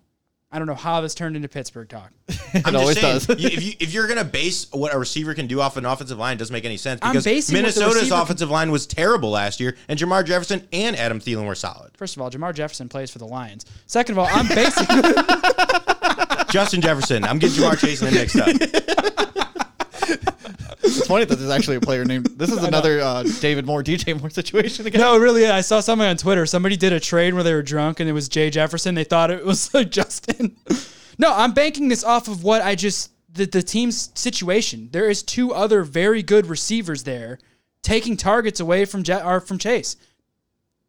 I 0.55 0.57
don't 0.57 0.67
know 0.67 0.73
how 0.73 1.01
this 1.01 1.13
turned 1.13 1.35
into 1.35 1.49
Pittsburgh 1.49 1.89
talk. 1.89 2.13
I'm 2.65 2.77
always 2.77 2.95
just 2.95 3.25
saying, 3.25 3.37
does. 3.37 3.45
if 3.45 3.61
you 3.61 3.73
if 3.81 3.93
you're 3.93 4.07
gonna 4.07 4.23
base 4.23 4.71
what 4.71 4.95
a 4.95 4.97
receiver 4.97 5.33
can 5.33 5.47
do 5.47 5.59
off 5.59 5.75
an 5.75 5.85
offensive 5.85 6.17
line, 6.17 6.37
it 6.37 6.39
doesn't 6.39 6.53
make 6.53 6.63
any 6.63 6.77
sense 6.77 7.01
because 7.01 7.25
basing 7.25 7.53
what 7.53 7.57
the 7.57 7.63
Minnesota's 7.63 7.95
receiver 7.95 8.15
can- 8.15 8.23
offensive 8.23 8.49
line 8.49 8.71
was 8.71 8.87
terrible 8.87 9.31
last 9.31 9.59
year, 9.59 9.75
and 9.89 9.99
Jamar 9.99 10.23
Jefferson 10.23 10.65
and 10.71 10.95
Adam 10.95 11.19
Thielen 11.19 11.45
were 11.45 11.55
solid. 11.55 11.91
First 11.97 12.15
of 12.15 12.21
all, 12.21 12.31
Jamar 12.31 12.53
Jefferson 12.53 12.87
plays 12.87 13.11
for 13.11 13.19
the 13.19 13.27
Lions. 13.27 13.65
Second 13.85 14.13
of 14.13 14.19
all, 14.19 14.29
I'm 14.31 14.47
basing 14.47 14.85
Justin 16.51 16.79
Jefferson, 16.79 17.25
I'm 17.25 17.37
getting 17.37 17.61
Ja'Marr 17.61 17.77
Chase 17.77 18.01
and 18.01 18.15
him 18.15 18.21
mixed 18.21 18.37
up. 18.37 19.35
It's 20.97 21.07
funny 21.07 21.25
that 21.25 21.35
there's 21.35 21.51
actually 21.51 21.77
a 21.77 21.81
player 21.81 22.05
named. 22.05 22.27
This 22.37 22.51
is 22.51 22.63
another 22.63 23.01
uh, 23.01 23.23
David 23.39 23.65
Moore, 23.65 23.83
DJ 23.83 24.19
Moore 24.19 24.29
situation 24.29 24.87
again. 24.87 25.01
No, 25.01 25.17
really, 25.17 25.47
I 25.47 25.61
saw 25.61 25.79
something 25.79 26.07
on 26.07 26.17
Twitter. 26.17 26.45
Somebody 26.45 26.77
did 26.77 26.93
a 26.93 26.99
trade 26.99 27.33
where 27.33 27.43
they 27.43 27.53
were 27.53 27.61
drunk 27.61 27.99
and 27.99 28.09
it 28.09 28.13
was 28.13 28.29
Jay 28.29 28.49
Jefferson. 28.49 28.95
They 28.95 29.03
thought 29.03 29.31
it 29.31 29.45
was 29.45 29.69
Justin. 29.89 30.55
no, 31.17 31.33
I'm 31.33 31.53
banking 31.53 31.87
this 31.87 32.03
off 32.03 32.27
of 32.27 32.43
what 32.43 32.61
I 32.61 32.75
just 32.75 33.11
the, 33.31 33.45
the 33.45 33.63
team's 33.63 34.11
situation. 34.15 34.89
There 34.91 35.09
is 35.09 35.21
two 35.23 35.53
other 35.53 35.83
very 35.83 36.23
good 36.23 36.47
receivers 36.47 37.03
there 37.03 37.39
taking 37.81 38.17
targets 38.17 38.59
away 38.59 38.85
from 38.85 39.03
Je- 39.03 39.21
or 39.21 39.39
from 39.39 39.57
Chase. 39.57 39.95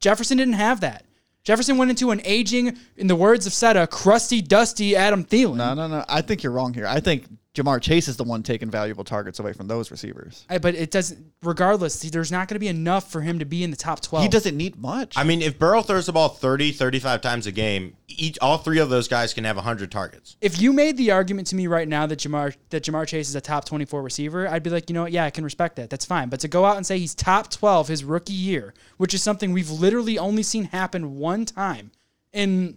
Jefferson 0.01 0.39
didn't 0.39 0.55
have 0.55 0.81
that. 0.81 1.05
Jefferson 1.45 1.77
went 1.77 1.91
into 1.91 2.11
an 2.11 2.21
aging, 2.25 2.77
in 2.97 3.07
the 3.07 3.15
words 3.15 3.47
of 3.47 3.53
Seta, 3.53 3.87
crusty, 3.87 4.43
dusty 4.43 4.97
Adam 4.97 5.25
Thielen. 5.25 5.57
No, 5.57 5.75
no, 5.75 5.87
no. 5.87 6.05
I 6.09 6.21
think 6.21 6.43
you're 6.43 6.53
wrong 6.53 6.75
here. 6.75 6.87
I 6.89 6.99
think 6.99 7.27
Ja'Marr 7.57 7.81
Chase 7.81 8.07
is 8.07 8.17
the 8.17 8.25
one 8.25 8.43
taking 8.43 8.71
valuable 8.71 9.03
targets 9.03 9.39
away 9.39 9.53
from 9.55 9.67
those 9.67 9.91
receivers. 9.91 10.45
I- 10.51 10.59
but 10.59 10.75
it 10.75 10.91
doesn't. 10.91 11.33
Regardless, 11.43 12.01
there's 12.03 12.31
not 12.31 12.49
going 12.49 12.55
to 12.57 12.61
be 12.61 12.69
enough 12.69 13.11
for 13.11 13.23
him 13.23 13.39
to 13.39 13.45
be 13.45 13.65
in 13.65 13.71
the 13.71 13.77
top 13.77 14.01
twelve. 14.03 14.23
He 14.23 14.29
doesn't 14.29 14.57
need 14.57 14.77
much. 14.77 15.17
I 15.17 15.25
mean, 15.25 15.41
if 15.43 15.59
Burrow 15.59 15.83
throws 15.83 16.07
the 16.07 16.13
ball 16.13 16.29
30, 16.29 16.73
35 16.73 17.21
times 17.23 17.47
a 17.47 17.53
game, 17.53 17.97
each 18.09 18.39
all 18.41 18.59
three 18.59 18.79
of 18.79 18.91
those 18.91 19.09
guys 19.09 19.33
can 19.35 19.45
have 19.45 19.57
100 19.57 19.91
targets. 19.91 20.37
if 20.41 20.61
you 20.61 20.73
made 20.73 20.97
the 20.97 21.11
argument 21.11 21.47
to 21.49 21.57
me 21.57 21.67
right 21.67 21.89
now 21.89 22.07
that 22.07 22.19
Ja'Marr 22.21 22.55
that 22.71 22.85
Ja'Marr 22.85 23.07
Chase 23.07 23.29
is 23.29 23.35
a 23.35 23.41
top 23.41 23.65
24 23.65 24.03
receiver, 24.03 24.47
I'd 24.49 24.63
be 24.63 24.71
like, 24.71 24.91
you 24.91 24.95
know 24.95 25.03
what? 25.03 25.13
Yeah, 25.13 25.25
I 25.25 25.31
can 25.31 25.45
respect 25.45 25.77
that. 25.77 25.89
That's 25.91 26.05
fine. 26.05 26.29
But 26.29 26.41
to 26.41 26.49
go 26.49 26.65
out 26.65 26.77
and 26.77 26.87
say 26.87 26.99
he's 26.99 27.15
top 27.15 27.51
12 27.51 27.89
his 27.89 28.05
rookie 28.05 28.33
year, 28.33 28.75
which 28.99 29.15
is 29.15 29.23
something 29.23 29.53
we've 29.53 29.71
literally 29.71 30.19
only 30.19 30.43
seen 30.43 30.65
happen 30.65 31.17
one 31.19 31.45
time 31.47 31.91
in 32.33 32.77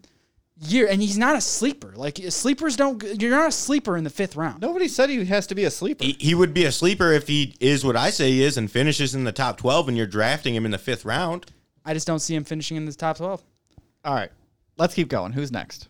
year, 0.59 0.87
and 0.89 1.01
he's 1.01 1.17
not 1.17 1.35
a 1.35 1.41
sleeper. 1.41 1.93
Like 1.95 2.17
sleepers 2.29 2.75
don't. 2.75 3.01
You're 3.21 3.31
not 3.31 3.47
a 3.47 3.51
sleeper 3.51 3.97
in 3.97 4.03
the 4.03 4.09
fifth 4.09 4.35
round. 4.35 4.61
Nobody 4.61 4.87
said 4.87 5.09
he 5.09 5.25
has 5.25 5.47
to 5.47 5.55
be 5.55 5.63
a 5.65 5.71
sleeper. 5.71 6.03
He, 6.03 6.15
he 6.19 6.35
would 6.35 6.53
be 6.53 6.65
a 6.65 6.71
sleeper 6.71 7.11
if 7.11 7.27
he 7.27 7.55
is 7.59 7.85
what 7.85 7.95
I 7.95 8.09
say 8.09 8.31
he 8.31 8.43
is 8.43 8.57
and 8.57 8.69
finishes 8.71 9.15
in 9.15 9.23
the 9.23 9.31
top 9.31 9.57
12 9.57 9.89
and 9.89 9.97
you're 9.97 10.07
drafting 10.07 10.55
him 10.55 10.65
in 10.65 10.71
the 10.71 10.77
fifth 10.77 11.05
round. 11.05 11.45
I 11.85 11.93
just 11.93 12.07
don't 12.07 12.19
see 12.19 12.35
him 12.35 12.43
finishing 12.43 12.77
in 12.77 12.85
the 12.85 12.93
top 12.93 13.17
12. 13.17 13.41
All 14.05 14.13
right, 14.13 14.31
let's 14.77 14.93
keep 14.93 15.07
going. 15.09 15.31
Who's 15.33 15.51
next? 15.51 15.87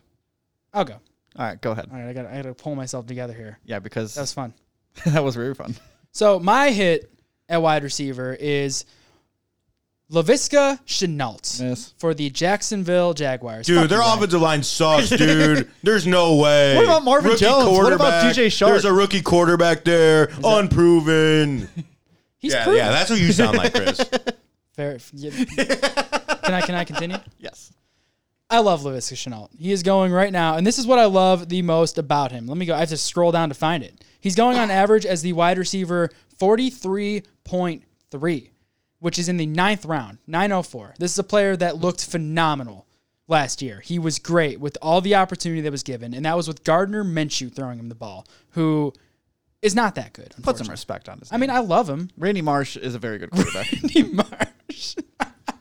I'll 0.72 0.84
go. 0.84 1.00
All 1.36 1.46
right, 1.46 1.60
go 1.60 1.72
ahead. 1.72 1.88
All 1.92 1.98
right, 1.98 2.08
I 2.08 2.12
got 2.12 2.26
I 2.26 2.36
got 2.36 2.42
to 2.42 2.54
pull 2.54 2.74
myself 2.74 3.06
together 3.06 3.32
here. 3.32 3.58
Yeah, 3.64 3.78
because 3.78 4.14
That 4.14 4.22
was 4.22 4.32
fun. 4.32 4.54
that 5.06 5.22
was 5.22 5.36
very 5.36 5.54
fun. 5.54 5.76
So 6.12 6.40
my 6.40 6.70
hit 6.70 7.12
at 7.48 7.62
wide 7.62 7.82
receiver 7.82 8.34
is 8.34 8.84
Laviska 10.10 10.80
Shenault 10.86 11.60
Yes. 11.60 11.92
for 11.98 12.14
the 12.14 12.30
Jacksonville 12.30 13.14
Jaguars. 13.14 13.66
Dude, 13.66 13.80
Fuck 13.80 13.88
their 13.90 13.98
you, 13.98 14.04
Ryan. 14.04 14.18
offensive 14.18 14.40
line 14.40 14.62
sucks, 14.62 15.08
dude. 15.10 15.70
There's 15.82 16.06
no 16.06 16.36
way. 16.36 16.76
What 16.76 16.84
about 16.84 17.04
Marvin 17.04 17.36
Jones? 17.36 17.68
What 17.68 17.92
about 17.92 18.22
quarterback. 18.22 18.34
DJ 18.34 18.46
Chark? 18.46 18.66
There's 18.68 18.84
a 18.84 18.92
rookie 18.92 19.22
quarterback 19.22 19.84
there, 19.84 20.30
unproven. 20.42 21.68
He's 22.38 22.54
yeah, 22.54 22.64
proven. 22.64 22.78
yeah, 22.78 22.90
that's 22.90 23.10
what 23.10 23.20
you 23.20 23.32
sound 23.32 23.58
like, 23.58 23.74
Chris. 23.74 24.00
Fair. 24.74 24.98
yeah. 25.12 25.30
can 25.34 26.54
I 26.54 26.60
can 26.62 26.74
I 26.74 26.84
continue? 26.84 27.18
Yes. 27.38 27.72
I 28.48 28.58
love 28.58 28.80
Laviska 28.82 29.14
Shenault. 29.14 29.50
He 29.56 29.70
is 29.70 29.84
going 29.84 30.10
right 30.10 30.32
now, 30.32 30.56
and 30.56 30.66
this 30.66 30.78
is 30.78 30.86
what 30.86 30.98
I 30.98 31.04
love 31.04 31.48
the 31.48 31.62
most 31.62 31.98
about 31.98 32.32
him. 32.32 32.48
Let 32.48 32.56
me 32.56 32.66
go. 32.66 32.74
I 32.74 32.80
have 32.80 32.88
to 32.88 32.96
scroll 32.96 33.30
down 33.30 33.50
to 33.50 33.54
find 33.54 33.84
it. 33.84 34.02
He's 34.20 34.34
going 34.34 34.56
on 34.58 34.70
average 34.72 35.06
as 35.06 35.22
the 35.22 35.32
wide 35.34 35.56
receiver 35.58 36.10
43.3, 36.40 38.49
which 39.00 39.18
is 39.18 39.28
in 39.28 39.36
the 39.36 39.46
ninth 39.46 39.84
round, 39.84 40.18
904. 40.26 40.94
This 40.98 41.12
is 41.12 41.18
a 41.18 41.24
player 41.24 41.56
that 41.56 41.76
looked 41.76 42.04
phenomenal 42.04 42.86
last 43.26 43.62
year. 43.62 43.80
He 43.80 43.98
was 43.98 44.18
great 44.18 44.60
with 44.60 44.78
all 44.80 45.00
the 45.00 45.16
opportunity 45.16 45.62
that 45.62 45.72
was 45.72 45.82
given, 45.82 46.14
and 46.14 46.24
that 46.24 46.36
was 46.36 46.46
with 46.46 46.64
Gardner 46.64 47.02
Minshew 47.02 47.52
throwing 47.52 47.78
him 47.78 47.88
the 47.88 47.94
ball, 47.94 48.26
who 48.50 48.92
is 49.62 49.74
not 49.74 49.94
that 49.96 50.12
good. 50.12 50.34
Put 50.42 50.58
some 50.58 50.68
respect 50.68 51.08
on 51.08 51.18
his. 51.18 51.32
I 51.32 51.36
mean, 51.36 51.50
I 51.50 51.58
love 51.58 51.88
him. 51.88 52.10
Randy 52.16 52.42
Marsh 52.42 52.76
is 52.76 52.94
a 52.94 52.98
very 52.98 53.18
good 53.18 53.30
quarterback. 53.32 53.72
Randy 53.72 54.02
Marsh. 54.04 54.96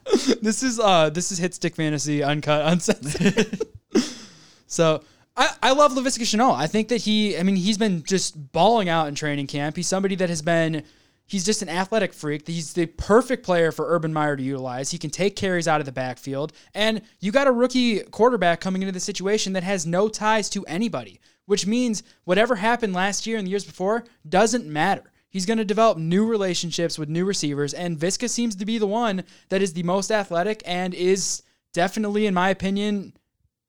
this 0.41 0.63
is 0.63 0.79
uh 0.79 1.09
this 1.09 1.31
is 1.31 1.37
hit 1.37 1.53
stick 1.53 1.75
fantasy 1.75 2.23
uncut 2.23 2.65
uncensored. 2.65 3.61
so 4.67 5.03
I, 5.37 5.49
I 5.61 5.71
love 5.73 5.93
Laviska 5.93 6.23
Shenault. 6.23 6.55
I 6.55 6.67
think 6.67 6.87
that 6.89 7.01
he 7.01 7.37
I 7.37 7.43
mean 7.43 7.55
he's 7.55 7.77
been 7.77 8.03
just 8.03 8.51
balling 8.51 8.89
out 8.89 9.07
in 9.07 9.15
training 9.15 9.47
camp. 9.47 9.75
He's 9.75 9.87
somebody 9.87 10.15
that 10.15 10.29
has 10.29 10.41
been 10.41 10.83
he's 11.29 11.45
just 11.45 11.61
an 11.61 11.69
athletic 11.69 12.13
freak. 12.13 12.45
He's 12.47 12.73
the 12.73 12.87
perfect 12.87 13.45
player 13.45 13.71
for 13.71 13.93
Urban 13.93 14.11
Meyer 14.11 14.35
to 14.35 14.43
utilize. 14.43 14.91
He 14.91 14.97
can 14.97 15.11
take 15.11 15.35
carries 15.35 15.67
out 15.67 15.79
of 15.79 15.85
the 15.85 15.91
backfield. 15.91 16.51
And 16.73 17.01
you 17.19 17.31
got 17.31 17.47
a 17.47 17.51
rookie 17.51 17.99
quarterback 17.99 18.59
coming 18.59 18.81
into 18.81 18.91
the 18.91 18.99
situation 18.99 19.53
that 19.53 19.63
has 19.63 19.85
no 19.85 20.09
ties 20.09 20.49
to 20.49 20.65
anybody, 20.65 21.19
which 21.45 21.67
means 21.67 22.03
whatever 22.25 22.55
happened 22.55 22.93
last 22.93 23.25
year 23.27 23.37
and 23.37 23.45
the 23.45 23.51
years 23.51 23.63
before 23.63 24.03
doesn't 24.27 24.65
matter. 24.65 25.03
He's 25.29 25.45
going 25.45 25.59
to 25.59 25.65
develop 25.65 25.99
new 25.99 26.25
relationships 26.25 26.97
with 26.97 27.07
new 27.07 27.23
receivers, 27.23 27.75
and 27.75 27.99
Viska 27.99 28.27
seems 28.27 28.55
to 28.55 28.65
be 28.65 28.79
the 28.79 28.87
one 28.87 29.23
that 29.49 29.61
is 29.61 29.73
the 29.73 29.83
most 29.83 30.11
athletic 30.11 30.63
and 30.65 30.91
is 30.95 31.43
definitely, 31.71 32.25
in 32.25 32.33
my 32.33 32.49
opinion, 32.49 33.13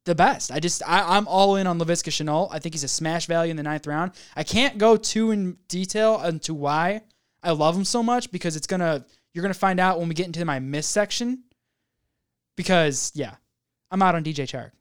the 0.06 0.14
best. 0.14 0.50
I 0.50 0.58
just 0.58 0.82
I, 0.86 1.16
I'm 1.16 1.28
all 1.28 1.56
in 1.56 1.66
on 1.66 1.78
Laviska 1.78 2.10
Shenault. 2.10 2.48
I 2.50 2.58
think 2.58 2.74
he's 2.74 2.84
a 2.84 2.88
smash 2.88 3.26
value 3.26 3.50
in 3.50 3.58
the 3.58 3.62
ninth 3.62 3.86
round. 3.86 4.12
I 4.34 4.42
can't 4.42 4.78
go 4.78 4.96
too 4.96 5.32
in 5.32 5.58
detail 5.68 6.22
into 6.22 6.54
why 6.54 7.02
I 7.42 7.52
love 7.52 7.76
him 7.76 7.84
so 7.84 8.02
much 8.02 8.30
because 8.30 8.56
it's 8.56 8.66
gonna 8.66 9.04
you're 9.32 9.42
gonna 9.42 9.54
find 9.54 9.80
out 9.80 9.98
when 9.98 10.08
we 10.08 10.14
get 10.14 10.26
into 10.26 10.44
my 10.44 10.58
miss 10.58 10.86
section. 10.86 11.44
Because 12.56 13.12
yeah, 13.14 13.34
I'm 13.90 14.02
out 14.02 14.14
on 14.14 14.24
DJ 14.24 14.44
Chark. 14.44 14.72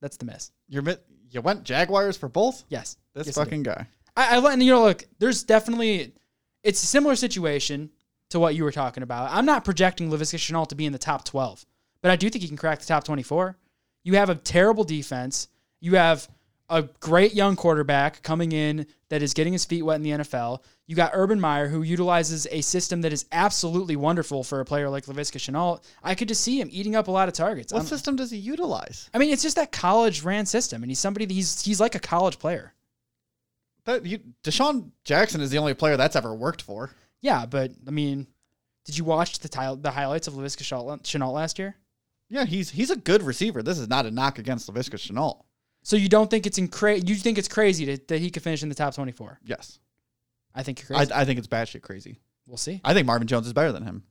That's 0.00 0.16
the 0.16 0.26
miss. 0.26 0.52
You're 0.68 0.84
you 1.30 1.40
went 1.40 1.64
Jaguars 1.64 2.16
for 2.16 2.28
both. 2.28 2.64
Yes, 2.68 2.96
This 3.14 3.26
Yes, 3.26 3.38
I 3.38 3.44
fucking 3.44 3.64
guy. 3.64 3.86
I, 4.16 4.36
I 4.36 4.38
let- 4.38 4.60
you 4.60 4.70
know 4.70 4.84
look. 4.84 5.04
There's 5.18 5.42
definitely 5.42 6.12
it's 6.62 6.82
a 6.82 6.86
similar 6.86 7.16
situation 7.16 7.90
to 8.30 8.38
what 8.40 8.54
you 8.54 8.64
were 8.64 8.72
talking 8.72 9.02
about. 9.02 9.30
I'm 9.32 9.46
not 9.46 9.64
projecting 9.64 10.10
Laviska 10.10 10.38
Shenault 10.38 10.68
to 10.68 10.74
be 10.74 10.86
in 10.86 10.92
the 10.92 10.98
top 10.98 11.24
12, 11.24 11.64
but 12.02 12.10
I 12.10 12.16
do 12.16 12.30
think 12.30 12.42
he 12.42 12.48
can 12.48 12.56
crack 12.56 12.80
the 12.80 12.86
top 12.86 13.04
24. 13.04 13.56
You 14.02 14.14
have 14.14 14.30
a 14.30 14.34
terrible 14.34 14.84
defense. 14.84 15.48
You 15.80 15.96
have 15.96 16.28
a 16.68 16.82
great 17.00 17.34
young 17.34 17.56
quarterback 17.56 18.22
coming 18.22 18.52
in 18.52 18.86
that 19.10 19.22
is 19.22 19.34
getting 19.34 19.52
his 19.52 19.64
feet 19.64 19.82
wet 19.82 19.96
in 19.96 20.02
the 20.02 20.10
NFL. 20.10 20.62
You 20.86 20.94
got 20.96 21.12
Urban 21.14 21.40
Meyer, 21.40 21.68
who 21.68 21.80
utilizes 21.82 22.46
a 22.50 22.60
system 22.60 23.00
that 23.02 23.12
is 23.12 23.24
absolutely 23.32 23.96
wonderful 23.96 24.44
for 24.44 24.60
a 24.60 24.64
player 24.66 24.90
like 24.90 25.06
Laviska 25.06 25.38
Shenault. 25.38 25.82
I 26.02 26.14
could 26.14 26.28
just 26.28 26.42
see 26.42 26.60
him 26.60 26.68
eating 26.70 26.94
up 26.94 27.08
a 27.08 27.10
lot 27.10 27.26
of 27.28 27.34
targets. 27.34 27.72
What 27.72 27.80
I'm- 27.80 27.86
system 27.88 28.16
does 28.16 28.30
he 28.30 28.36
utilize? 28.36 29.08
I 29.14 29.18
mean, 29.18 29.30
it's 29.32 29.42
just 29.42 29.56
that 29.56 29.72
college 29.72 30.22
ran 30.22 30.44
system, 30.44 30.82
and 30.82 30.90
he's 30.90 30.98
somebody 30.98 31.24
that 31.24 31.32
he's 31.32 31.62
he's 31.62 31.80
like 31.80 31.94
a 31.94 32.00
college 32.00 32.38
player. 32.38 32.74
That 33.84 34.04
you, 34.06 34.20
DeSean 34.42 34.90
Jackson 35.04 35.40
is 35.40 35.50
the 35.50 35.58
only 35.58 35.74
player 35.74 35.96
that's 35.96 36.16
ever 36.16 36.34
worked 36.34 36.62
for. 36.62 36.90
Yeah, 37.20 37.46
but 37.46 37.72
I 37.86 37.90
mean, 37.90 38.26
Did 38.84 38.98
you 38.98 39.04
watch 39.04 39.38
the 39.38 39.48
tile, 39.48 39.76
the 39.76 39.90
highlights 39.90 40.26
of 40.28 40.34
Laviska 40.34 40.62
Shenault 41.02 41.32
last 41.32 41.58
year? 41.58 41.76
Yeah, 42.28 42.44
he's 42.44 42.70
he's 42.70 42.90
a 42.90 42.96
good 42.96 43.22
receiver. 43.22 43.62
This 43.62 43.78
is 43.78 43.88
not 43.88 44.04
a 44.04 44.10
knock 44.10 44.38
against 44.38 44.70
Laviska 44.70 44.96
Shenault. 44.98 45.42
So 45.82 45.96
you 45.96 46.08
don't 46.10 46.30
think 46.30 46.46
it's 46.46 46.58
incra- 46.58 47.06
You 47.06 47.14
think 47.14 47.36
it's 47.38 47.48
crazy 47.48 47.86
to, 47.86 47.98
that 48.08 48.18
he 48.20 48.30
could 48.30 48.42
finish 48.42 48.62
in 48.62 48.68
the 48.70 48.74
top 48.74 48.94
24? 48.94 49.40
Yes, 49.44 49.78
I 50.54 50.62
think 50.62 50.82
you're 50.82 50.96
I, 50.96 51.00
crazy. 51.00 51.12
I 51.14 51.24
think 51.24 51.38
it's 51.38 51.48
batshit 51.48 51.82
crazy. 51.82 52.20
we'll 52.46 52.56
see. 52.56 52.80
I 52.84 52.94
think 52.94 53.06
Marvin 53.06 53.26
Jones 53.26 53.46
is 53.46 53.52
better 53.52 53.72
than 53.72 53.82
him. 53.84 54.04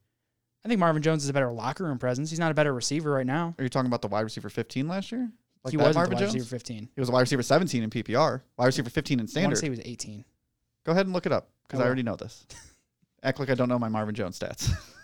I 0.66 0.70
think 0.70 0.80
Marvin 0.80 1.02
Jones 1.02 1.24
is 1.24 1.30
a 1.30 1.34
better 1.34 1.52
locker 1.52 1.84
room 1.84 2.00
presence. 2.00 2.30
He's 2.30 2.40
not 2.40 2.52
a 2.52 2.54
better 2.54 2.74
receiver 2.74 3.12
right 3.12 3.26
now. 3.26 3.54
Are 3.58 3.64
you 3.64 3.70
talking 3.70 3.88
about 3.88 4.02
the 4.02 4.08
wide 4.08 4.22
receiver 4.22 4.50
15 4.50 4.88
last 4.88 5.12
year? 5.12 5.30
Like 5.64 5.72
he 5.72 5.78
wasn't 5.78 5.96
Marvin 5.96 6.16
wide 6.16 6.22
Jones? 6.22 6.34
receiver 6.36 6.50
15. 6.50 6.90
He 6.96 7.02
was 7.02 7.10
a 7.10 7.12
wide 7.12 7.22
receiver 7.22 7.44
17 7.44 7.84
in 7.84 7.90
PPR, 7.90 8.42
wide 8.58 8.66
receiver 8.66 8.90
15 8.90 9.16
in 9.16 9.20
I 9.20 9.24
want 9.24 9.30
standard. 9.30 9.56
to 9.56 9.60
say 9.60 9.66
he 9.68 9.72
was 9.72 9.82
18. 9.84 10.26
Go 10.86 10.92
ahead 10.92 11.06
and 11.06 11.14
look 11.14 11.26
it 11.26 11.32
up 11.32 11.50
because 11.68 11.80
I 11.80 11.84
I 11.84 11.88
already 11.88 12.04
know 12.04 12.16
this. 12.16 12.46
Act 13.24 13.40
like 13.40 13.50
I 13.50 13.56
don't 13.56 13.70
know 13.70 13.80
my 13.80 13.90
Marvin 13.90 14.16
Jones 14.16 14.38
stats. 14.38 14.70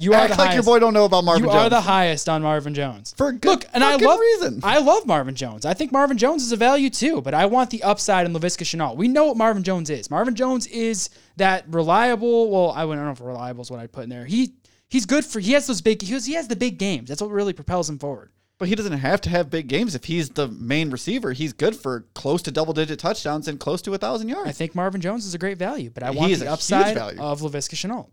You 0.00 0.12
are 0.12 0.16
Act 0.16 0.34
the 0.34 0.38
like 0.38 0.50
highest. 0.50 0.54
your 0.54 0.74
boy 0.74 0.78
don't 0.78 0.94
know 0.94 1.04
about 1.04 1.24
Marvin 1.24 1.44
you 1.44 1.50
Jones. 1.50 1.62
are 1.64 1.70
the 1.70 1.80
highest 1.80 2.28
on 2.28 2.42
Marvin 2.42 2.72
Jones. 2.72 3.14
For 3.16 3.32
good 3.32 3.48
Look, 3.48 3.64
and 3.72 3.82
I 3.82 3.96
love 3.96 4.20
reason. 4.20 4.60
I 4.62 4.78
love 4.78 5.06
Marvin 5.06 5.34
Jones. 5.34 5.66
I 5.66 5.74
think 5.74 5.90
Marvin 5.90 6.16
Jones 6.16 6.44
is 6.44 6.52
a 6.52 6.56
value 6.56 6.88
too, 6.88 7.20
but 7.20 7.34
I 7.34 7.46
want 7.46 7.70
the 7.70 7.82
upside 7.82 8.24
in 8.24 8.32
Laviska 8.32 8.62
Shenault. 8.62 8.96
We 8.96 9.08
know 9.08 9.26
what 9.26 9.36
Marvin 9.36 9.64
Jones 9.64 9.90
is. 9.90 10.08
Marvin 10.10 10.36
Jones 10.36 10.68
is 10.68 11.10
that 11.36 11.64
reliable. 11.68 12.50
Well, 12.50 12.70
I 12.70 12.84
wouldn't 12.84 13.02
I 13.02 13.06
don't 13.06 13.18
know 13.20 13.24
if 13.24 13.28
reliable 13.28 13.62
is 13.62 13.70
what 13.70 13.80
I'd 13.80 13.90
put 13.92 14.04
in 14.04 14.10
there. 14.10 14.24
He 14.24 14.54
he's 14.88 15.04
good 15.04 15.24
for. 15.24 15.40
He 15.40 15.52
has 15.52 15.66
those 15.66 15.80
big. 15.80 16.00
He 16.02 16.12
has, 16.12 16.26
he 16.26 16.34
has 16.34 16.46
the 16.48 16.56
big 16.56 16.78
games. 16.78 17.08
That's 17.08 17.20
what 17.20 17.30
really 17.30 17.52
propels 17.52 17.90
him 17.90 17.98
forward. 17.98 18.30
But 18.58 18.68
he 18.68 18.74
doesn't 18.74 18.92
have 18.92 19.20
to 19.22 19.30
have 19.30 19.50
big 19.50 19.68
games 19.68 19.94
if 19.94 20.04
he's 20.04 20.30
the 20.30 20.48
main 20.48 20.90
receiver. 20.90 21.32
He's 21.32 21.52
good 21.52 21.76
for 21.76 22.06
close 22.14 22.42
to 22.42 22.50
double 22.50 22.72
digit 22.72 22.98
touchdowns 22.98 23.46
and 23.46 23.58
close 23.60 23.80
to 23.82 23.94
a 23.94 23.98
thousand 23.98 24.28
yards. 24.28 24.48
I 24.48 24.52
think 24.52 24.74
Marvin 24.74 25.00
Jones 25.00 25.24
is 25.26 25.34
a 25.34 25.38
great 25.38 25.58
value, 25.58 25.90
but 25.90 26.02
I 26.02 26.10
want 26.10 26.36
the 26.38 26.50
upside 26.50 26.96
of 26.96 27.40
Laviska 27.40 27.76
Shenault. 27.76 28.10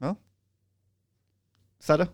well, 0.00 0.16
Seta? 1.88 2.08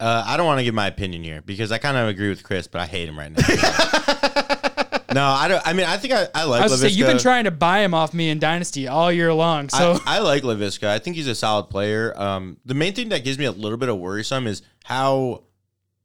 Uh, 0.00 0.24
I 0.26 0.36
don't 0.36 0.46
want 0.46 0.58
to 0.58 0.64
give 0.64 0.74
my 0.74 0.88
opinion 0.88 1.22
here 1.22 1.42
because 1.42 1.70
I 1.70 1.78
kind 1.78 1.96
of 1.96 2.08
agree 2.08 2.28
with 2.28 2.42
Chris, 2.42 2.66
but 2.66 2.80
I 2.80 2.86
hate 2.86 3.08
him 3.08 3.16
right 3.16 3.30
now. 3.30 3.38
no, 5.14 5.24
I 5.24 5.46
don't. 5.48 5.62
I 5.64 5.72
mean, 5.74 5.86
I 5.86 5.96
think 5.96 6.12
I, 6.12 6.26
I 6.34 6.42
like 6.44 6.62
I 6.62 6.64
was 6.64 6.72
Laviska. 6.72 6.80
say 6.80 6.88
you've 6.88 7.06
been 7.06 7.18
trying 7.18 7.44
to 7.44 7.52
buy 7.52 7.80
him 7.80 7.94
off 7.94 8.12
me 8.12 8.28
in 8.28 8.40
Dynasty 8.40 8.88
all 8.88 9.12
year 9.12 9.32
long. 9.32 9.68
So 9.68 10.00
I, 10.04 10.16
I 10.16 10.18
like 10.18 10.42
Laviska. 10.42 10.88
I 10.88 10.98
think 10.98 11.14
he's 11.14 11.28
a 11.28 11.36
solid 11.36 11.70
player. 11.70 12.12
Um, 12.20 12.56
the 12.64 12.74
main 12.74 12.94
thing 12.94 13.10
that 13.10 13.22
gives 13.22 13.38
me 13.38 13.44
a 13.44 13.52
little 13.52 13.78
bit 13.78 13.88
of 13.88 13.98
worrisome 13.98 14.48
is 14.48 14.62
how 14.84 15.44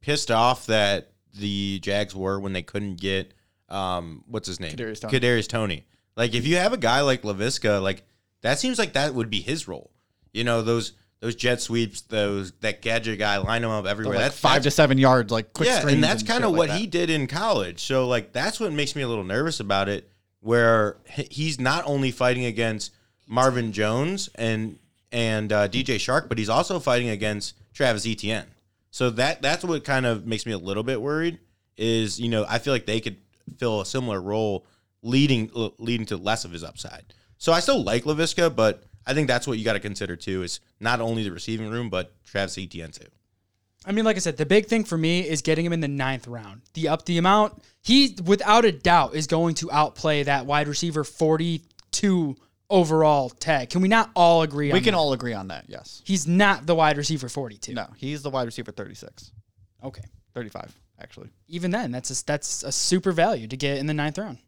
pissed 0.00 0.30
off 0.30 0.66
that 0.66 1.10
the 1.34 1.80
Jags 1.80 2.14
were 2.14 2.38
when 2.38 2.52
they 2.52 2.62
couldn't 2.62 3.00
get 3.00 3.34
um, 3.68 4.22
what's 4.28 4.46
his 4.46 4.60
name, 4.60 4.76
Kadarius 4.76 5.00
Toney. 5.00 5.18
Kadarius 5.18 5.48
Toney. 5.48 5.86
Like, 6.16 6.34
if 6.34 6.46
you 6.46 6.56
have 6.56 6.72
a 6.72 6.78
guy 6.78 7.00
like 7.00 7.22
Laviska, 7.22 7.82
like 7.82 8.04
that 8.42 8.60
seems 8.60 8.78
like 8.78 8.92
that 8.92 9.12
would 9.12 9.28
be 9.28 9.40
his 9.40 9.66
role. 9.66 9.90
You 10.32 10.44
know, 10.44 10.62
those 10.62 10.92
those 11.20 11.34
jet 11.34 11.60
sweeps, 11.60 12.02
those 12.02 12.52
that 12.60 12.80
gadget 12.82 13.18
guy, 13.18 13.38
line 13.38 13.64
him 13.64 13.70
up 13.70 13.86
everywhere. 13.86 14.16
Like 14.16 14.26
that's 14.26 14.38
five 14.38 14.62
to 14.62 14.70
seven 14.70 14.98
yards, 14.98 15.32
like 15.32 15.52
quick 15.52 15.68
yeah, 15.68 15.86
and 15.86 16.02
that's 16.02 16.22
kind 16.22 16.44
of 16.44 16.52
what 16.52 16.68
like 16.68 16.78
he 16.78 16.86
did 16.86 17.10
in 17.10 17.26
college. 17.26 17.82
So 17.82 18.06
like 18.06 18.32
that's 18.32 18.60
what 18.60 18.72
makes 18.72 18.94
me 18.94 19.02
a 19.02 19.08
little 19.08 19.24
nervous 19.24 19.60
about 19.60 19.88
it. 19.88 20.10
Where 20.40 20.96
he's 21.06 21.58
not 21.58 21.84
only 21.86 22.12
fighting 22.12 22.44
against 22.44 22.92
Marvin 23.26 23.72
Jones 23.72 24.28
and 24.36 24.78
and 25.10 25.52
uh, 25.52 25.68
DJ 25.68 25.96
Chark, 25.96 26.28
but 26.28 26.38
he's 26.38 26.48
also 26.48 26.78
fighting 26.78 27.08
against 27.08 27.54
Travis 27.72 28.06
Etienne. 28.06 28.46
So 28.90 29.10
that 29.10 29.42
that's 29.42 29.64
what 29.64 29.84
kind 29.84 30.06
of 30.06 30.26
makes 30.26 30.46
me 30.46 30.52
a 30.52 30.58
little 30.58 30.84
bit 30.84 31.00
worried. 31.00 31.38
Is 31.76 32.20
you 32.20 32.28
know 32.28 32.46
I 32.48 32.58
feel 32.58 32.72
like 32.72 32.86
they 32.86 33.00
could 33.00 33.16
fill 33.58 33.80
a 33.80 33.86
similar 33.86 34.20
role, 34.20 34.66
leading 35.02 35.50
leading 35.78 36.06
to 36.06 36.16
less 36.16 36.44
of 36.44 36.52
his 36.52 36.62
upside. 36.62 37.14
So 37.38 37.52
I 37.52 37.60
still 37.60 37.82
like 37.82 38.04
Laviska, 38.04 38.54
but 38.54 38.84
I 39.08 39.14
think 39.14 39.26
that's 39.26 39.46
what 39.46 39.58
you 39.58 39.64
got 39.64 39.72
to 39.72 39.80
consider 39.80 40.14
too. 40.16 40.42
Is 40.42 40.60
not 40.78 41.00
only 41.00 41.24
the 41.24 41.32
receiving 41.32 41.70
room, 41.70 41.88
but 41.90 42.12
Travis 42.24 42.58
Etienne 42.58 42.92
too. 42.92 43.06
I 43.86 43.92
mean, 43.92 44.04
like 44.04 44.16
I 44.16 44.18
said, 44.18 44.36
the 44.36 44.44
big 44.46 44.66
thing 44.66 44.84
for 44.84 44.98
me 44.98 45.20
is 45.26 45.40
getting 45.40 45.64
him 45.64 45.72
in 45.72 45.80
the 45.80 45.88
ninth 45.88 46.26
round. 46.28 46.62
The 46.74 46.88
up 46.88 47.04
the 47.06 47.16
amount 47.18 47.62
he, 47.80 48.14
without 48.24 48.64
a 48.64 48.72
doubt, 48.72 49.14
is 49.14 49.26
going 49.26 49.54
to 49.56 49.70
outplay 49.72 50.24
that 50.24 50.44
wide 50.46 50.68
receiver 50.68 51.04
forty-two 51.04 52.36
overall 52.70 53.30
tag. 53.30 53.70
Can 53.70 53.80
we 53.80 53.88
not 53.88 54.10
all 54.14 54.42
agree? 54.42 54.66
We 54.72 54.78
on 54.78 54.84
can 54.84 54.92
that? 54.92 54.98
all 54.98 55.12
agree 55.14 55.32
on 55.32 55.48
that, 55.48 55.64
yes. 55.68 56.02
He's 56.04 56.26
not 56.26 56.66
the 56.66 56.74
wide 56.74 56.96
receiver 56.98 57.28
forty-two. 57.28 57.74
No, 57.74 57.86
he's 57.96 58.22
the 58.22 58.30
wide 58.30 58.44
receiver 58.44 58.72
36, 58.72 59.32
Okay. 59.84 60.02
35, 60.34 60.76
actually. 61.00 61.30
Even 61.46 61.70
then, 61.70 61.90
that's 61.90 62.10
a, 62.10 62.24
that's 62.26 62.62
a 62.64 62.72
super 62.72 63.12
value 63.12 63.46
to 63.48 63.56
get 63.56 63.78
in 63.78 63.86
the 63.86 63.94
ninth 63.94 64.18
round. 64.18 64.38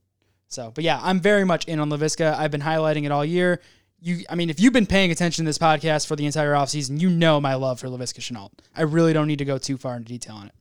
So, 0.48 0.72
but 0.74 0.82
yeah, 0.84 0.98
I'm 1.02 1.20
very 1.20 1.44
much 1.44 1.64
in 1.66 1.78
on 1.80 1.88
Laviska. 1.88 2.36
I've 2.36 2.50
been 2.50 2.60
highlighting 2.60 3.04
it 3.06 3.12
all 3.12 3.24
year. 3.24 3.60
You, 4.02 4.24
I 4.30 4.34
mean, 4.34 4.48
if 4.48 4.58
you've 4.58 4.72
been 4.72 4.86
paying 4.86 5.10
attention 5.10 5.44
to 5.44 5.48
this 5.48 5.58
podcast 5.58 6.06
for 6.06 6.16
the 6.16 6.24
entire 6.24 6.52
offseason, 6.54 7.00
you 7.00 7.10
know 7.10 7.38
my 7.40 7.54
love 7.54 7.80
for 7.80 7.88
Laviska 7.88 8.20
Shenault. 8.20 8.50
I 8.74 8.82
really 8.82 9.12
don't 9.12 9.26
need 9.26 9.38
to 9.40 9.44
go 9.44 9.58
too 9.58 9.76
far 9.76 9.94
into 9.96 10.08
detail 10.08 10.36
on 10.36 10.46
it. 10.46 10.54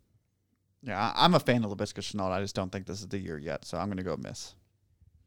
Yeah, 0.83 0.99
I- 0.99 1.23
I'm 1.25 1.33
a 1.33 1.39
fan 1.39 1.63
of 1.63 1.71
Laviska 1.71 2.01
Shenault. 2.01 2.31
I 2.31 2.41
just 2.41 2.55
don't 2.55 2.69
think 2.71 2.85
this 2.85 2.99
is 2.99 3.07
the 3.07 3.17
year 3.17 3.37
yet, 3.37 3.63
so 3.65 3.77
I'm 3.77 3.87
going 3.87 3.97
to 3.97 4.03
go 4.03 4.17
miss. 4.17 4.55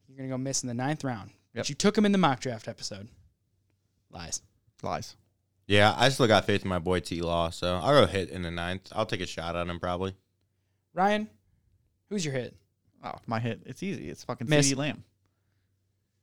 You're 0.09 0.19
gonna 0.19 0.29
go 0.29 0.37
miss 0.37 0.63
in 0.63 0.69
the 0.69 0.75
ninth 0.75 1.05
round. 1.05 1.31
Yep. 1.55 1.63
But 1.65 1.69
you 1.71 1.75
took 1.75 1.97
him 1.97 2.05
in 2.05 2.13
the 2.13 2.19
mock 2.19 2.41
draft 2.41 2.69
episode. 2.69 3.09
Lies. 4.11 4.43
Lies. 4.83 5.17
Yeah, 5.67 5.95
I 5.97 6.11
still 6.11 6.27
got 6.27 6.45
faith 6.45 6.63
in 6.65 6.69
my 6.69 6.79
boy 6.81 7.01
T 7.01 7.23
Law, 7.23 7.49
so 7.49 7.77
I'll 7.83 7.99
go 7.99 8.07
hit 8.07 8.29
in 8.29 8.43
the 8.43 8.51
ninth. 8.51 8.89
I'll 8.93 9.07
take 9.07 9.23
a 9.23 9.27
shot 9.27 9.57
on 9.57 9.71
him 9.71 9.81
probably. 9.81 10.15
Ryan, 10.93 11.31
who's 12.11 12.27
your 12.27 12.35
hit? 12.35 12.55
Oh, 13.03 13.15
my 13.27 13.41
hit. 13.41 13.63
It's 13.65 13.83
easy. 13.83 14.11
It's 14.11 14.23
fucking 14.23 14.51
Miss. 14.51 14.71
CeeDee 14.71 14.77
Lamb. 14.77 15.03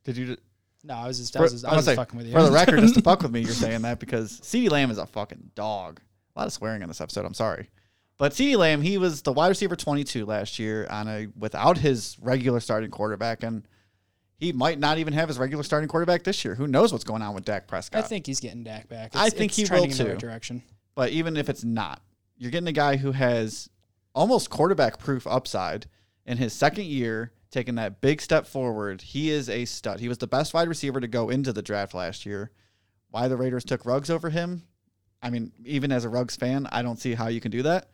Did 0.04 0.18
you? 0.18 0.38
No, 0.84 0.94
I 0.96 1.08
was 1.08 1.20
just, 1.20 1.36
I 1.36 1.42
was 1.42 1.52
just, 1.52 1.66
I 1.66 1.76
was 1.76 1.86
just 1.86 1.96
fucking 1.96 2.18
with 2.18 2.28
you. 2.28 2.34
for 2.34 2.44
the 2.44 2.52
record, 2.52 2.80
just 2.80 2.96
to 2.96 3.02
fuck 3.04 3.22
with 3.22 3.32
me, 3.32 3.42
you're 3.42 3.52
saying 3.52 3.82
that 3.82 4.00
because 4.00 4.40
CeeDee 4.42 4.72
Lamb 4.72 4.92
is 4.92 4.98
a 4.98 5.06
fucking 5.06 5.52
dog. 5.56 6.00
A 6.36 6.40
lot 6.40 6.48
of 6.48 6.54
swearing 6.54 6.82
on 6.82 6.88
this 6.88 7.02
episode. 7.02 7.26
I'm 7.26 7.34
sorry. 7.34 7.70
But 8.18 8.34
CeeDee 8.34 8.58
Lamb, 8.58 8.82
he 8.82 8.98
was 8.98 9.22
the 9.22 9.34
wide 9.34 9.50
receiver 9.50 9.76
22 9.76 10.26
last 10.26 10.60
year 10.60 10.88
on 10.90 11.08
a 11.08 11.28
without 11.38 11.78
his 11.78 12.18
regular 12.22 12.60
starting 12.60 12.92
quarterback, 12.92 13.44
and 13.44 13.68
he 14.38 14.54
might 14.54 14.80
not 14.80 14.98
even 14.98 15.14
have 15.14 15.28
his 15.28 15.38
regular 15.38 15.64
starting 15.64 15.90
quarterback 15.90 16.24
this 16.24 16.46
year. 16.46 16.56
Who 16.56 16.68
knows 16.68 16.92
what's 16.94 17.04
going 17.04 17.22
on 17.22 17.34
with 17.36 17.46
Dak 17.46 17.68
Prescott? 17.68 18.04
I 18.04 18.08
think 18.08 18.26
he's 18.26 18.40
getting 18.40 18.64
Dak 18.64 18.88
back. 18.88 19.12
I 19.16 19.30
think 19.30 19.58
it's 19.58 19.70
he 19.70 19.76
will 19.76 19.84
in 19.84 19.92
too. 19.92 20.08
right 20.08 20.18
direction. 20.18 20.64
But 20.96 21.12
even 21.12 21.36
if 21.38 21.50
it's 21.50 21.64
not, 21.64 22.02
you're 22.38 22.52
getting 22.52 22.68
a 22.68 22.74
guy 22.74 22.98
who 22.98 23.12
has 23.12 23.70
almost 24.16 24.50
quarterback 24.50 24.98
proof 24.98 25.28
upside 25.28 25.88
in 26.26 26.38
his 26.38 26.54
second 26.54 26.86
year, 26.86 27.32
taking 27.52 27.76
that 27.76 28.02
big 28.02 28.22
step 28.22 28.46
forward. 28.46 29.02
He 29.02 29.30
is 29.30 29.50
a 29.50 29.66
stud. 29.66 30.00
He 30.00 30.08
was 30.08 30.20
the 30.20 30.28
best 30.28 30.54
wide 30.54 30.68
receiver 30.68 31.00
to 31.00 31.08
go 31.08 31.30
into 31.30 31.52
the 31.52 31.62
draft 31.62 31.94
last 31.94 32.26
year. 32.26 32.52
Why 33.10 33.28
the 33.28 33.38
Raiders 33.38 33.66
took 33.66 33.86
Ruggs 33.86 34.10
over 34.10 34.30
him? 34.30 34.64
I 35.22 35.30
mean, 35.30 35.52
even 35.66 35.92
as 35.92 36.06
a 36.06 36.10
Ruggs 36.10 36.36
fan, 36.36 36.68
I 36.72 36.82
don't 36.82 37.00
see 37.00 37.14
how 37.14 37.28
you 37.28 37.42
can 37.42 37.52
do 37.52 37.64
that. 37.64 37.90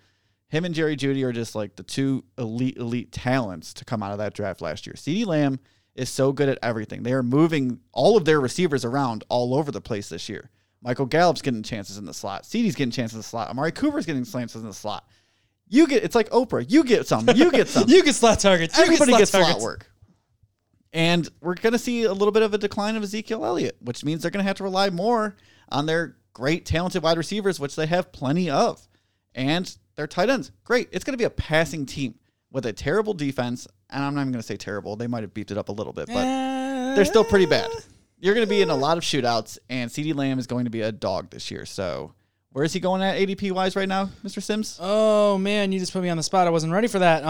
Him 0.50 0.66
and 0.66 0.76
Jerry 0.76 0.96
Jeudy 0.96 1.24
are 1.24 1.32
just 1.32 1.56
like 1.56 1.76
the 1.76 1.84
two 1.84 2.24
elite, 2.38 2.78
elite 2.78 3.12
talents 3.12 3.74
to 3.76 3.86
come 3.86 4.04
out 4.04 4.12
of 4.12 4.20
that 4.20 4.34
draft 4.34 4.62
last 4.62 4.86
year. 4.86 4.94
CeeDee 4.96 5.26
Lamb 5.26 5.60
is 5.96 6.10
so 6.10 6.32
good 6.32 6.50
at 6.50 6.60
everything. 6.62 7.04
They 7.04 7.14
are 7.14 7.24
moving 7.24 7.80
all 7.94 8.16
of 8.18 8.26
their 8.26 8.40
receivers 8.40 8.86
around 8.86 9.24
all 9.30 9.56
over 9.56 9.72
the 9.72 9.82
place 9.82 10.10
this 10.10 10.30
year. 10.30 10.52
Michael 10.82 11.08
Gallup's 11.08 11.42
getting 11.42 11.64
chances 11.64 11.98
in 11.98 12.06
the 12.06 12.14
slot. 12.14 12.44
CeeDee's 12.44 12.76
getting 12.76 12.92
chances 12.92 13.16
in 13.16 13.20
the 13.20 13.24
slot. 13.24 13.50
Amari 13.50 13.72
Cooper's 13.72 14.06
getting 14.06 14.26
chances 14.26 14.62
in 14.62 14.68
the 14.68 14.74
slot. 14.74 15.08
You 15.68 15.88
get 15.88 16.04
it's 16.04 16.16
like 16.16 16.30
Oprah. 16.30 16.66
You 16.68 16.84
get 16.84 17.08
some. 17.08 17.28
You 17.36 17.52
get 17.52 17.68
some. 17.68 17.86
You 17.88 18.04
get 18.04 18.16
slot 18.16 18.40
targets. 18.40 18.78
You 18.78 18.84
Everybody 18.84 19.12
get 19.14 19.20
gets 19.20 19.32
slot 19.32 19.48
slot 19.48 19.62
work. 19.62 19.92
And 20.94 21.28
we're 21.42 21.56
going 21.56 21.74
to 21.74 21.80
see 21.80 22.04
a 22.04 22.14
little 22.14 22.32
bit 22.32 22.42
of 22.42 22.54
a 22.54 22.58
decline 22.58 22.96
of 22.96 23.04
Ezekiel 23.04 23.44
Elliott, 23.44 23.76
which 23.82 24.06
means 24.06 24.22
they're 24.22 24.32
going 24.32 24.44
to 24.44 24.48
have 24.48 24.58
to 24.58 24.64
rely 24.64 24.90
more 24.90 25.36
on 25.70 25.86
their 25.86 26.16
great, 26.34 26.66
talented 26.66 27.04
wide 27.04 27.18
receivers, 27.18 27.60
which 27.60 27.76
they 27.76 27.86
have 27.86 28.14
plenty 28.14 28.50
of. 28.50 28.88
And 29.34 29.76
their 29.96 30.08
tight 30.08 30.30
ends. 30.30 30.52
Great. 30.64 30.88
It's 30.92 31.04
going 31.04 31.14
to 31.14 31.18
be 31.18 31.26
a 31.26 31.30
passing 31.30 31.86
team 31.86 32.16
with 32.50 32.66
a 32.66 32.72
terrible 32.72 33.14
defense. 33.14 33.68
And 33.90 34.04
I'm 34.04 34.16
not 34.16 34.22
even 34.22 34.32
going 34.32 34.42
to 34.42 34.48
say 34.48 34.56
terrible. 34.56 34.96
They 34.96 35.08
might 35.08 35.24
have 35.24 35.34
beefed 35.34 35.52
it 35.52 35.58
up 35.58 35.68
a 35.68 35.74
little 35.74 35.92
bit, 35.92 36.08
but 36.08 36.24
they're 36.96 37.06
still 37.06 37.26
pretty 37.26 37.46
bad. 37.46 37.70
You're 38.20 38.34
going 38.34 38.48
to 38.48 38.50
be 38.50 38.62
in 38.62 38.70
a 38.70 38.76
lot 38.76 38.98
of 38.98 39.04
shootouts, 39.04 39.58
and 39.70 39.92
CeeDee 39.92 40.16
Lamb 40.16 40.40
is 40.40 40.48
going 40.48 40.64
to 40.64 40.72
be 40.72 40.82
a 40.82 40.92
dog 40.92 41.30
this 41.30 41.52
year. 41.52 41.66
So, 41.66 42.14
where 42.56 42.64
is 42.64 42.72
he 42.72 42.80
going 42.80 43.02
at 43.02 43.18
ADP 43.18 43.52
wise 43.52 43.76
right 43.76 43.88
now, 43.88 44.10
Mr. 44.24 44.42
Sims? 44.42 44.80
Oh 44.82 45.38
man, 45.38 45.74
you 45.74 45.80
just 45.80 45.92
put 45.92 46.02
me 46.02 46.08
on 46.08 46.16
the 46.16 46.24
spot. 46.24 46.48
I 46.48 46.52
wasn't 46.52 46.72
ready 46.72 46.88
for 46.88 47.00
that. 47.00 47.22
Um, 47.26 47.30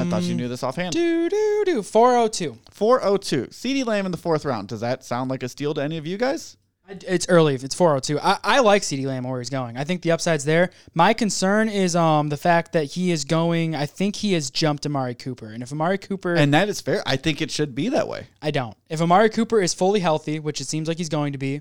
I 0.00 0.06
thought 0.08 0.22
you 0.22 0.34
knew 0.34 0.48
this 0.48 0.62
offhand. 0.62 0.94
Do 0.94 1.28
do 1.28 1.62
do. 1.66 1.82
Four 1.82 2.16
oh 2.16 2.26
two. 2.26 2.56
402. 2.70 3.48
CeeDee 3.48 3.84
Lamb 3.84 4.06
in 4.06 4.12
the 4.12 4.16
fourth 4.16 4.46
round. 4.46 4.68
Does 4.68 4.80
that 4.80 5.04
sound 5.04 5.28
like 5.28 5.42
a 5.42 5.48
steal 5.50 5.74
to 5.74 5.82
any 5.82 5.98
of 5.98 6.06
you 6.06 6.16
guys? 6.16 6.56
It's 6.88 7.28
early. 7.28 7.54
It's 7.54 7.74
402. 7.74 8.18
I, 8.18 8.38
I 8.42 8.60
like 8.60 8.80
CeeDee 8.80 9.04
Lamb 9.04 9.24
where 9.24 9.40
he's 9.40 9.50
going. 9.50 9.76
I 9.76 9.84
think 9.84 10.00
the 10.00 10.10
upside's 10.10 10.46
there. 10.46 10.70
My 10.94 11.12
concern 11.12 11.68
is 11.68 11.94
um 11.94 12.30
the 12.30 12.38
fact 12.38 12.72
that 12.72 12.84
he 12.84 13.10
is 13.10 13.26
going. 13.26 13.74
I 13.74 13.84
think 13.84 14.16
he 14.16 14.32
has 14.32 14.50
jumped 14.50 14.86
Amari 14.86 15.14
Cooper, 15.14 15.48
and 15.48 15.62
if 15.62 15.70
Amari 15.70 15.98
Cooper, 15.98 16.34
And 16.34 16.54
that 16.54 16.70
is 16.70 16.80
fair. 16.80 17.02
I 17.04 17.16
think 17.16 17.42
it 17.42 17.50
should 17.50 17.74
be 17.74 17.90
that 17.90 18.08
way. 18.08 18.28
I 18.40 18.50
don't. 18.50 18.74
If 18.88 19.02
Amari 19.02 19.28
Cooper 19.28 19.60
is 19.60 19.74
fully 19.74 20.00
healthy, 20.00 20.38
which 20.38 20.62
it 20.62 20.66
seems 20.66 20.88
like 20.88 20.96
he's 20.96 21.10
going 21.10 21.32
to 21.32 21.38
be, 21.38 21.60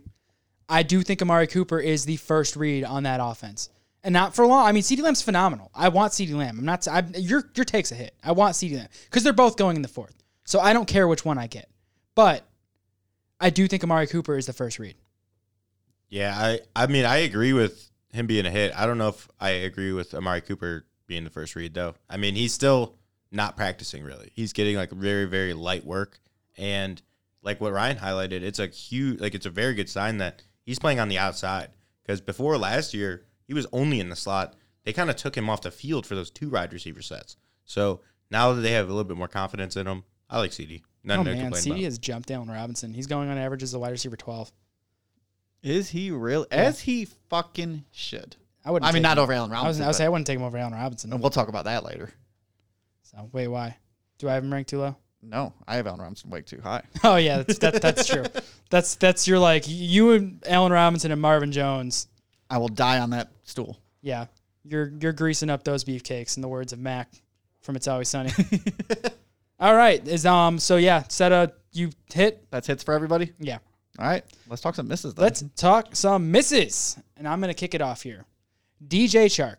I 0.72 0.84
do 0.84 1.02
think 1.04 1.22
Amari 1.22 1.48
Cooper 1.48 1.80
is 1.80 2.06
the 2.06 2.16
first 2.16 2.56
read 2.56 2.84
on 2.84 3.04
that 3.04 3.20
offense. 3.22 3.70
And 4.04 4.14
not 4.14 4.34
for 4.34 4.48
long. 4.48 4.66
I 4.66 4.72
mean, 4.72 4.82
CeeDee 4.82 5.04
Lamb's 5.04 5.22
phenomenal. 5.22 5.70
I 5.76 5.90
want 5.90 6.14
CeeDee 6.14 6.34
Lamb. 6.34 6.58
I'm 6.58 6.66
not. 6.66 6.88
I, 6.88 7.04
your 7.16 7.44
your 7.54 7.66
take's 7.66 7.92
a 7.92 7.96
hit. 7.96 8.16
I 8.24 8.32
want 8.32 8.56
CeeDee 8.56 8.78
Lamb 8.78 8.88
because 9.06 9.24
they're 9.24 9.34
both 9.34 9.58
going 9.58 9.76
in 9.76 9.84
the 9.84 9.88
fourth. 9.88 10.16
So 10.44 10.60
I 10.60 10.74
don't 10.74 10.88
care 10.88 11.08
which 11.08 11.24
one 11.24 11.38
I 11.38 11.46
get. 11.46 11.70
But 12.16 12.48
I 13.40 13.52
do 13.52 13.68
think 13.68 13.84
Amari 13.84 14.08
Cooper 14.08 14.38
is 14.38 14.48
the 14.48 14.54
first 14.54 14.80
read. 14.80 14.96
Yeah, 16.10 16.34
I 16.36 16.60
I 16.76 16.88
mean 16.88 17.06
I 17.06 17.18
agree 17.18 17.54
with 17.54 17.92
him 18.12 18.26
being 18.26 18.48
a 18.48 18.50
hit. 18.50 18.74
I 18.76 18.88
don't 18.88 18.98
know 18.98 19.10
if 19.10 19.28
I 19.40 19.50
agree 19.50 19.92
with 19.92 20.16
Amari 20.16 20.42
Cooper 20.42 20.86
being 21.06 21.24
the 21.24 21.30
first 21.30 21.56
read 21.56 21.76
though. 21.76 21.94
I 22.10 22.18
mean 22.18 22.34
he's 22.34 22.54
still 22.54 22.96
not 23.32 23.56
practicing 23.56 24.04
really. 24.04 24.32
He's 24.34 24.52
getting 24.52 24.78
like 24.78 24.90
very 24.92 25.26
very 25.26 25.54
light 25.54 25.86
work 25.86 26.20
and 26.58 27.00
like 27.44 27.62
what 27.62 27.74
Ryan 27.74 27.98
highlighted, 27.98 28.42
it's 28.42 28.60
a 28.60 28.68
huge 28.68 29.20
like 29.20 29.36
it's 29.36 29.46
a 29.46 29.50
very 29.52 29.74
good 29.74 29.90
sign 29.90 30.18
that 30.18 30.44
he's 30.65 30.80
playing 30.80 31.00
on 31.00 31.10
the 31.10 31.17
outside 31.17 31.69
because 32.04 32.21
before 32.21 32.58
last 32.58 32.93
year 32.93 33.26
he 33.47 33.54
was 33.54 33.67
only 33.71 34.00
in 34.00 34.10
the 34.10 34.15
slot. 34.15 34.56
They 34.84 34.93
kind 34.93 35.10
of 35.10 35.15
took 35.15 35.36
him 35.36 35.50
off 35.50 35.62
the 35.62 35.71
field 35.71 36.06
for 36.06 36.15
those 36.15 36.32
two 36.32 36.50
wide 36.50 36.74
receiver 36.74 37.02
sets. 37.02 37.38
So 37.65 38.02
now 38.32 38.54
that 38.54 38.62
they 38.62 38.71
have 38.71 38.88
a 38.88 38.91
little 38.93 39.04
bit 39.04 39.17
more 39.17 39.28
confidence 39.28 39.76
in 39.76 39.86
him, 39.88 40.04
I 40.30 40.39
like 40.39 40.52
CeeDee. 40.52 40.82
Nothing 41.04 41.21
oh 41.21 41.24
to 41.26 41.36
man, 41.36 41.43
complain 41.45 41.63
CeeDee 41.63 41.69
about. 41.71 41.84
has 41.84 42.00
jumped 42.00 42.32
Allen 42.32 42.50
Robinson. 42.50 42.93
He's 42.93 43.08
going 43.08 43.30
on 43.30 43.38
average 43.38 43.63
as 43.63 43.74
a 43.74 43.80
wide 43.80 43.91
receiver 43.91 44.15
twelve. 44.15 44.52
Is 45.63 45.89
he 45.89 46.10
really? 46.12 46.47
Yeah. 46.52 46.58
As 46.58 46.80
he 46.80 47.06
fucking 47.30 47.86
should. 47.91 48.36
I 48.65 48.71
wouldn't. 48.71 48.89
I 48.89 48.93
mean, 48.93 49.04
not 49.04 49.17
him. 49.17 49.24
over 49.24 49.34
Allen 49.34 49.52
I 49.52 49.56
was, 49.56 49.62
Robinson. 49.63 49.84
I 49.84 49.88
would 49.88 49.95
say 49.95 50.06
I 50.06 50.10
wouldn't 50.10 50.28
take 50.28 50.38
him 50.38 50.43
over 50.43 50.58
Allen 50.58 50.74
Robinson. 50.74 51.12
and 51.12 51.21
we'll 51.21 51.30
talk 51.30 51.47
about 51.47 51.65
that 51.65 51.84
later. 51.84 52.12
So 53.04 53.30
wait, 53.32 53.47
why? 53.47 53.78
Do 54.17 54.30
I 54.30 54.34
have 54.34 54.43
him 54.43 54.54
ranked 54.54 54.69
too 54.69 54.80
low? 54.80 54.95
No, 55.24 55.54
I 55.68 55.76
have 55.76 55.86
Allen 55.88 56.00
Robinson 56.00 56.30
way 56.30 56.42
too 56.42 56.60
high. 56.62 56.82
Oh 57.04 57.16
yeah, 57.18 57.38
that's 57.38 57.60
that, 57.60 57.82
that's 57.82 58.08
true. 58.08 58.24
That's 58.72 58.96
that's 58.96 59.28
your 59.28 59.38
like 59.38 59.66
you 59.68 60.14
and 60.14 60.42
Allen 60.48 60.72
Robinson 60.72 61.12
and 61.12 61.22
Marvin 61.22 61.52
Jones. 61.52 62.08
I 62.50 62.58
will 62.58 62.70
die 62.70 63.00
on 63.00 63.10
that 63.10 63.30
stool. 63.44 63.78
Yeah, 64.02 64.28
you're 64.64 64.94
you're 65.02 65.12
greasing 65.12 65.50
up 65.50 65.66
those 65.66 65.84
beefcakes. 65.84 66.38
In 66.38 66.42
the 66.42 66.48
words 66.48 66.72
of 66.72 66.80
Mac 66.80 67.12
from 67.60 67.76
It's 67.76 67.90
Always 67.90 68.08
Sunny. 68.08 68.32
All 69.60 69.76
right, 69.76 70.06
is 70.08 70.26
um 70.26 70.58
so 70.58 70.78
yeah, 70.78 71.04
set 71.10 71.34
a 71.34 71.52
you 71.74 71.90
hit 72.14 72.50
That's 72.50 72.66
hits 72.66 72.82
for 72.82 72.94
everybody. 72.94 73.34
yeah. 73.40 73.58
All 74.00 74.06
right, 74.08 74.24
let's 74.48 74.62
talk 74.62 74.74
some 74.76 74.88
misses. 74.88 75.14
Then. 75.16 75.24
Let's 75.24 75.44
talk 75.58 75.94
some 75.96 76.32
misses, 76.32 76.98
and 77.18 77.28
I'm 77.28 77.42
gonna 77.42 77.54
kick 77.54 77.76
it 77.76 77.82
off 77.82 78.04
here. 78.04 78.26
DJ 78.88 79.26
Chark, 79.26 79.58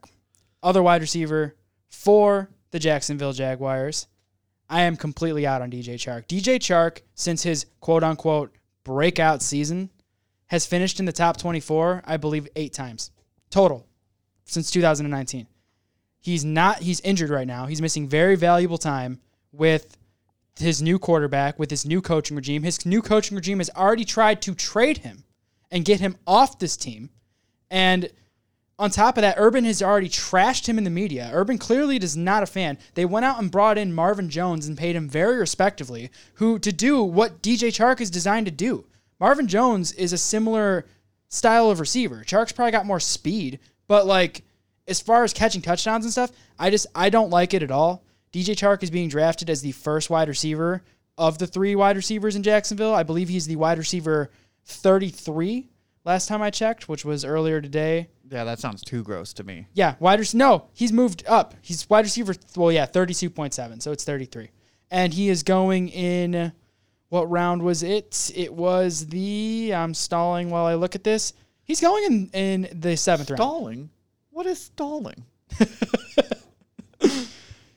other 0.63 0.83
wide 0.83 1.03
receiver 1.03 1.55
for 1.91 2.49
the 2.71 2.79
Jacksonville 2.79 3.35
Jaguars. 3.35 4.07
I 4.73 4.83
am 4.83 4.97
completely 4.97 5.47
out 5.47 5.61
on 5.61 5.71
DJ 5.71 5.97
Chark. 5.97 6.27
DJ 6.27 6.57
Chark, 6.57 7.03
since 7.15 7.43
his 7.43 7.67
quote 7.81 8.03
unquote 8.03 8.57
breakout 8.85 9.43
season, 9.43 9.91
has 10.47 10.65
finished 10.65 10.99
in 10.99 11.05
the 11.05 11.13
top 11.13 11.37
24, 11.37 12.03
I 12.07 12.17
believe, 12.17 12.49
eight 12.57 12.73
times 12.73 13.11
total 13.51 13.87
since 14.47 14.71
2019. 14.71 15.47
He's 16.21 16.43
not, 16.43 16.79
he's 16.79 17.01
injured 17.03 17.29
right 17.29 17.47
now. 17.47 17.67
He's 17.67 17.83
missing 17.83 18.09
very 18.09 18.35
valuable 18.35 18.79
time 18.79 19.21
with 19.53 19.99
his 20.59 20.81
new 20.81 20.99
quarterback, 20.99 21.59
with 21.59 21.71
his 21.71 21.85
new 21.85 22.01
coaching 22.01 22.37
regime. 22.37 22.63
His 22.63 22.87
new 22.87 23.03
coaching 23.03 23.37
regime 23.37 23.59
has 23.59 23.69
already 23.77 24.07
tried 24.07 24.41
to 24.43 24.55
trade 24.55 24.99
him 24.99 25.25
and 25.71 25.85
get 25.85 26.01
him 26.01 26.17
off 26.27 26.59
this 26.59 26.79
team. 26.79 27.11
And 27.71 28.09
on 28.83 28.91
top 28.91 29.17
of 29.17 29.23
that, 29.23 29.37
Urban 29.39 29.65
has 29.65 29.81
already 29.81 30.09
trashed 30.09 30.67
him 30.67 30.77
in 30.77 30.83
the 30.83 30.91
media. 30.91 31.31
Urban 31.33 31.57
clearly 31.57 31.99
is 31.99 32.17
not 32.17 32.43
a 32.43 32.47
fan. 32.47 32.77
They 32.95 33.05
went 33.05 33.25
out 33.25 33.39
and 33.39 33.49
brought 33.49 33.79
in 33.79 33.93
Marvin 33.93 34.29
Jones 34.29 34.67
and 34.67 34.77
paid 34.77 34.97
him 34.97 35.09
very 35.09 35.39
respectively, 35.39 36.11
who 36.35 36.59
to 36.59 36.73
do 36.73 37.01
what 37.01 37.43
DJ 37.43 37.69
Chark 37.69 38.01
is 38.01 38.11
designed 38.11 38.47
to 38.47 38.53
do. 38.53 38.85
Marvin 39.21 39.47
Jones 39.47 39.93
is 39.93 40.13
a 40.13 40.19
similar 40.19 40.85
style 41.29 41.71
of 41.71 41.79
receiver. 41.79 42.25
Chark's 42.27 42.51
probably 42.51 42.73
got 42.73 42.85
more 42.85 42.99
speed, 42.99 43.61
but 43.87 44.05
like 44.05 44.43
as 44.89 45.01
far 45.01 45.23
as 45.23 45.33
catching 45.33 45.63
touchdowns 45.63 46.05
and 46.05 46.11
stuff, 46.11 46.33
I 46.59 46.69
just 46.69 46.89
I 46.93 47.09
don't 47.09 47.31
like 47.31 47.55
it 47.55 47.63
at 47.63 47.71
all. 47.71 48.03
DJ 48.33 48.57
Chark 48.57 48.83
is 48.83 48.91
being 48.91 49.09
drafted 49.09 49.49
as 49.49 49.63
the 49.63 49.71
first 49.71 50.11
wide 50.11 50.27
receiver 50.27 50.83
of 51.17 51.39
the 51.39 51.47
three 51.47 51.77
wide 51.77 51.95
receivers 51.95 52.35
in 52.35 52.43
Jacksonville. 52.43 52.95
I 52.95 53.05
believe 53.05 53.29
he's 53.29 53.47
the 53.47 53.55
wide 53.55 53.79
receiver 53.79 54.33
33 54.65 55.69
last 56.05 56.27
time 56.29 56.43
I 56.43 56.51
checked, 56.51 56.89
which 56.89 57.05
was 57.05 57.25
earlier 57.25 57.61
today. 57.61 58.09
yeah, 58.31 58.45
that 58.45 58.59
sounds 58.59 58.83
too 58.83 59.03
gross 59.03 59.33
to 59.35 59.45
me. 59.45 59.67
Yeah, 59.75 59.95
wide 60.01 60.19
receiver. 60.19 60.39
No, 60.39 60.69
he's 60.73 60.93
moved 60.93 61.25
up. 61.27 61.55
He's 61.63 61.89
wide 61.89 62.05
receiver. 62.05 62.35
Well, 62.57 62.73
yeah, 62.73 62.87
thirty-two 62.87 63.31
point 63.31 63.55
seven. 63.55 63.81
So 63.81 63.93
it's 63.93 64.05
thirty-three, 64.05 64.51
and 64.91 65.13
he 65.13 65.29
is 65.29 65.43
going 65.43 65.89
in. 65.89 66.53
What 67.09 67.31
round 67.31 67.63
was 67.63 67.83
it? 67.83 68.31
It 68.35 68.55
was 68.55 69.07
the. 69.09 69.73
I'm 69.75 69.93
stalling 69.95 70.49
while 70.51 70.65
I 70.65 70.75
look 70.75 70.95
at 70.95 71.05
this. 71.05 71.35
He's 71.65 71.81
going 71.81 72.05
in 72.05 72.31
in 72.33 72.81
the 72.81 72.97
seventh 72.97 73.31
round. 73.31 73.39
Stalling. 73.39 73.91
What 74.31 74.47
is 74.47 74.61
stalling? 74.61 75.25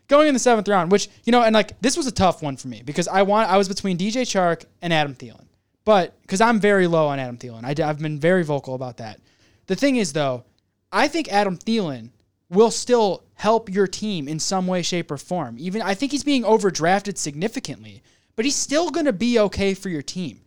Going 0.07 0.27
in 0.27 0.35
the 0.35 0.39
seventh 0.39 0.67
round, 0.67 0.91
which 0.91 1.09
you 1.23 1.31
know, 1.31 1.41
and 1.41 1.55
like 1.55 1.81
this 1.81 1.97
was 1.97 2.05
a 2.05 2.11
tough 2.11 2.43
one 2.43 2.57
for 2.57 2.67
me 2.67 2.83
because 2.85 3.07
I 3.07 3.23
want. 3.23 3.49
I 3.49 3.57
was 3.57 3.67
between 3.67 3.97
DJ 3.97 4.21
Chark 4.21 4.65
and 4.79 4.93
Adam 4.93 5.15
Thielen, 5.15 5.47
but 5.85 6.19
because 6.21 6.41
I'm 6.41 6.59
very 6.59 6.87
low 6.87 7.07
on 7.07 7.19
Adam 7.19 7.37
Thielen, 7.37 7.63
I, 7.63 7.87
I've 7.87 7.99
been 7.99 8.19
very 8.19 8.43
vocal 8.43 8.75
about 8.75 8.97
that. 8.97 9.19
The 9.67 9.75
thing 9.75 9.95
is, 9.95 10.13
though, 10.13 10.43
I 10.91 11.07
think 11.07 11.31
Adam 11.31 11.57
Thielen 11.57 12.09
will 12.49 12.71
still 12.71 13.23
help 13.35 13.73
your 13.73 13.87
team 13.87 14.27
in 14.27 14.39
some 14.39 14.67
way, 14.67 14.81
shape, 14.81 15.11
or 15.11 15.17
form. 15.17 15.55
Even 15.59 15.81
I 15.81 15.93
think 15.93 16.11
he's 16.11 16.23
being 16.23 16.43
overdrafted 16.43 17.17
significantly, 17.17 18.03
but 18.35 18.45
he's 18.45 18.55
still 18.55 18.89
going 18.89 19.05
to 19.05 19.13
be 19.13 19.39
okay 19.39 19.73
for 19.73 19.89
your 19.89 20.01
team. 20.01 20.41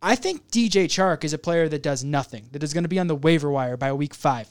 I 0.00 0.14
think 0.14 0.48
DJ 0.50 0.84
Chark 0.84 1.24
is 1.24 1.32
a 1.32 1.38
player 1.38 1.68
that 1.68 1.82
does 1.82 2.04
nothing, 2.04 2.48
that 2.52 2.62
is 2.62 2.72
going 2.72 2.84
to 2.84 2.88
be 2.88 2.98
on 2.98 3.08
the 3.08 3.16
waiver 3.16 3.50
wire 3.50 3.76
by 3.76 3.92
week 3.92 4.14
five. 4.14 4.48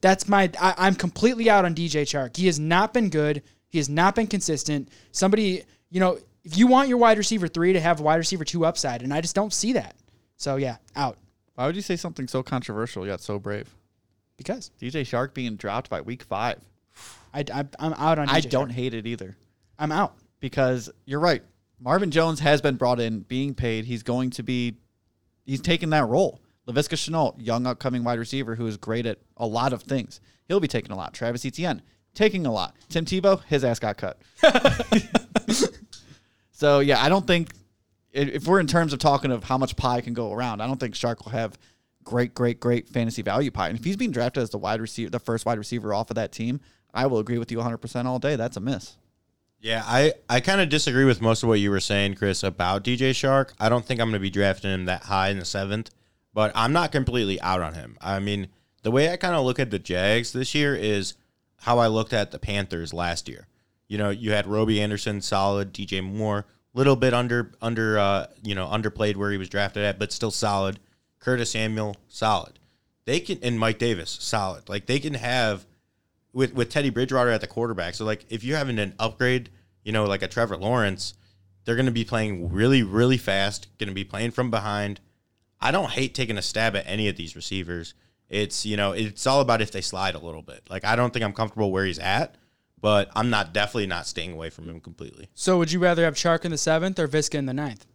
That's 0.00 0.28
my. 0.28 0.50
I, 0.60 0.74
I'm 0.78 0.94
completely 0.94 1.48
out 1.50 1.64
on 1.64 1.74
DJ 1.74 2.02
Chark. 2.02 2.36
He 2.36 2.46
has 2.46 2.58
not 2.58 2.92
been 2.92 3.10
good. 3.10 3.42
He 3.68 3.78
has 3.78 3.88
not 3.88 4.14
been 4.14 4.26
consistent. 4.26 4.88
Somebody, 5.12 5.62
you 5.90 6.00
know, 6.00 6.18
if 6.46 6.56
you 6.56 6.66
want 6.66 6.88
your 6.88 6.96
wide 6.98 7.18
receiver 7.18 7.48
three 7.48 7.72
to 7.74 7.80
have 7.80 8.00
wide 8.00 8.16
receiver 8.16 8.44
two 8.44 8.64
upside, 8.64 9.02
and 9.02 9.12
I 9.12 9.20
just 9.20 9.34
don't 9.34 9.52
see 9.52 9.72
that. 9.74 9.96
So 10.36 10.56
yeah, 10.56 10.76
out 10.94 11.18
Why 11.56 11.66
would 11.66 11.76
you 11.76 11.82
say 11.82 11.96
something 11.96 12.26
so 12.28 12.42
controversial 12.42 13.06
yet 13.06 13.20
so 13.20 13.38
brave? 13.38 13.74
because 14.38 14.70
DJ 14.80 15.00
Chark 15.02 15.32
being 15.34 15.56
dropped 15.56 15.88
by 15.90 16.00
week 16.02 16.22
five. 16.22 16.60
I, 17.34 17.44
I 17.52 17.64
I'm 17.78 17.92
out 17.94 18.18
on. 18.18 18.28
DJ 18.28 18.32
I 18.32 18.40
don't 18.40 18.68
Chark. 18.70 18.74
hate 18.74 18.94
it 18.94 19.06
either 19.06 19.36
I'm 19.78 19.90
out. 19.92 20.14
because 20.40 20.90
you're 21.04 21.20
right. 21.20 21.42
Marvin 21.80 22.10
Jones 22.10 22.40
has 22.40 22.60
been 22.62 22.76
brought 22.76 23.00
in, 23.00 23.20
being 23.20 23.54
paid. 23.54 23.84
He's 23.84 24.02
going 24.02 24.30
to 24.30 24.42
be, 24.42 24.76
he's 25.44 25.60
taking 25.60 25.90
that 25.90 26.06
role. 26.06 26.40
Laviska 26.66 26.94
Shenault, 26.96 27.34
young 27.38 27.66
upcoming 27.66 28.02
wide 28.04 28.18
receiver 28.18 28.54
who 28.54 28.66
is 28.66 28.76
great 28.78 29.04
at 29.04 29.18
a 29.36 29.46
lot 29.46 29.72
of 29.74 29.82
things. 29.82 30.20
He'll 30.48 30.58
be 30.60 30.68
taking 30.68 30.90
a 30.92 30.96
lot. 30.96 31.12
Travis 31.12 31.44
Etienne, 31.44 31.82
taking 32.14 32.46
a 32.46 32.52
lot. 32.52 32.74
Tim 32.88 33.04
Tebow, 33.04 33.42
his 33.44 33.62
ass 33.64 33.78
got 33.78 33.98
cut. 33.98 34.18
so 36.56 36.80
yeah, 36.80 37.02
I 37.02 37.10
don't 37.10 37.26
think 37.26 37.50
if 38.12 38.46
we're 38.46 38.60
in 38.60 38.66
terms 38.66 38.94
of 38.94 38.98
talking 38.98 39.30
of 39.30 39.44
how 39.44 39.58
much 39.58 39.76
pie 39.76 40.00
can 40.00 40.14
go 40.14 40.32
around, 40.32 40.62
I 40.62 40.66
don't 40.66 40.80
think 40.80 40.94
Chark 40.94 41.22
will 41.22 41.32
have 41.32 41.58
great, 42.02 42.34
great, 42.34 42.60
great 42.60 42.88
fantasy 42.88 43.20
value 43.20 43.50
pie. 43.50 43.68
And 43.68 43.78
if 43.78 43.84
he's 43.84 43.98
being 43.98 44.10
drafted 44.10 44.42
as 44.42 44.48
the 44.48 44.56
wide 44.56 44.80
receiver, 44.80 45.10
the 45.10 45.18
first 45.18 45.44
wide 45.44 45.58
receiver 45.58 45.92
off 45.92 46.10
of 46.10 46.14
that 46.14 46.32
team, 46.32 46.60
I 46.94 47.08
will 47.08 47.18
agree 47.18 47.36
with 47.36 47.52
you 47.52 47.58
100% 47.58 48.06
all 48.06 48.18
day. 48.18 48.36
That's 48.36 48.56
a 48.56 48.60
miss. 48.60 48.96
Yeah, 49.60 49.82
I, 49.84 50.14
I 50.30 50.40
kind 50.40 50.62
of 50.62 50.70
disagree 50.70 51.04
with 51.04 51.20
most 51.20 51.42
of 51.42 51.50
what 51.50 51.60
you 51.60 51.70
were 51.70 51.78
saying, 51.78 52.14
Chris, 52.14 52.42
about 52.42 52.84
DJ 52.84 53.10
Chark. 53.10 53.52
I 53.60 53.68
don't 53.68 53.84
think 53.84 54.00
I'm 54.00 54.08
going 54.08 54.14
to 54.14 54.20
be 54.20 54.30
drafting 54.30 54.70
him 54.70 54.86
that 54.86 55.02
high 55.02 55.28
in 55.28 55.38
the 55.38 55.44
seventh, 55.44 55.90
but 56.32 56.52
I'm 56.54 56.72
not 56.72 56.90
completely 56.90 57.38
out 57.42 57.60
on 57.60 57.74
him. 57.74 57.98
I 58.00 58.18
mean, 58.18 58.48
the 58.82 58.90
way 58.90 59.10
I 59.10 59.18
kind 59.18 59.34
of 59.34 59.44
look 59.44 59.58
at 59.58 59.70
the 59.70 59.78
Jags 59.78 60.32
this 60.32 60.54
year 60.54 60.74
is 60.74 61.14
how 61.58 61.80
I 61.80 61.88
looked 61.88 62.14
at 62.14 62.30
the 62.30 62.38
Panthers 62.38 62.94
last 62.94 63.28
year. 63.28 63.46
You 63.88 63.98
know, 63.98 64.10
you 64.10 64.32
had 64.32 64.46
Robby 64.46 64.80
Anderson, 64.80 65.20
solid, 65.20 65.72
DJ 65.72 66.02
Moore, 66.02 66.46
little 66.74 66.96
bit 66.96 67.14
under 67.14 67.52
under 67.62 67.98
uh, 67.98 68.26
you 68.42 68.54
know 68.54 68.66
underplayed 68.66 69.16
where 69.16 69.30
he 69.30 69.38
was 69.38 69.48
drafted 69.48 69.84
at, 69.84 69.98
but 69.98 70.12
still 70.12 70.30
solid. 70.30 70.78
Curtis 71.18 71.50
Samuel, 71.52 71.96
solid. 72.08 72.58
They 73.04 73.20
can 73.20 73.38
and 73.42 73.58
Mike 73.58 73.78
Davis, 73.78 74.10
solid. 74.20 74.68
Like 74.68 74.86
they 74.86 75.00
can 75.00 75.14
have 75.14 75.66
with 76.32 76.54
with 76.54 76.70
Teddy 76.70 76.90
Bridgewater 76.90 77.30
at 77.30 77.40
the 77.40 77.46
quarterback. 77.46 77.94
So 77.94 78.04
like 78.04 78.26
if 78.28 78.44
you're 78.44 78.58
having 78.58 78.78
an 78.78 78.94
upgrade, 78.98 79.50
you 79.82 79.92
know, 79.92 80.04
like 80.04 80.22
a 80.22 80.28
Trevor 80.28 80.56
Lawrence, 80.56 81.14
they're 81.64 81.76
going 81.76 81.86
to 81.86 81.92
be 81.92 82.04
playing 82.04 82.52
really 82.52 82.82
really 82.82 83.16
fast, 83.16 83.68
going 83.78 83.88
to 83.88 83.94
be 83.94 84.04
playing 84.04 84.32
from 84.32 84.50
behind. 84.50 85.00
I 85.60 85.70
don't 85.70 85.90
hate 85.90 86.14
taking 86.14 86.36
a 86.36 86.42
stab 86.42 86.76
at 86.76 86.86
any 86.86 87.08
of 87.08 87.16
these 87.16 87.34
receivers. 87.34 87.94
It's, 88.28 88.66
you 88.66 88.76
know, 88.76 88.92
it's 88.92 89.26
all 89.26 89.40
about 89.40 89.62
if 89.62 89.70
they 89.70 89.80
slide 89.80 90.14
a 90.14 90.18
little 90.18 90.42
bit. 90.42 90.62
Like 90.68 90.84
I 90.84 90.96
don't 90.96 91.12
think 91.12 91.24
I'm 91.24 91.32
comfortable 91.32 91.72
where 91.72 91.86
he's 91.86 91.98
at, 91.98 92.34
but 92.80 93.10
I'm 93.16 93.30
not 93.30 93.52
definitely 93.52 93.86
not 93.86 94.06
staying 94.06 94.32
away 94.32 94.50
from 94.50 94.68
him 94.68 94.80
completely. 94.80 95.28
So 95.34 95.58
would 95.58 95.72
you 95.72 95.78
rather 95.78 96.04
have 96.04 96.14
Chark 96.14 96.44
in 96.44 96.50
the 96.50 96.58
seventh 96.58 96.98
or 96.98 97.08
Viska 97.08 97.34
in 97.34 97.46
the 97.46 97.54
ninth? 97.54 97.86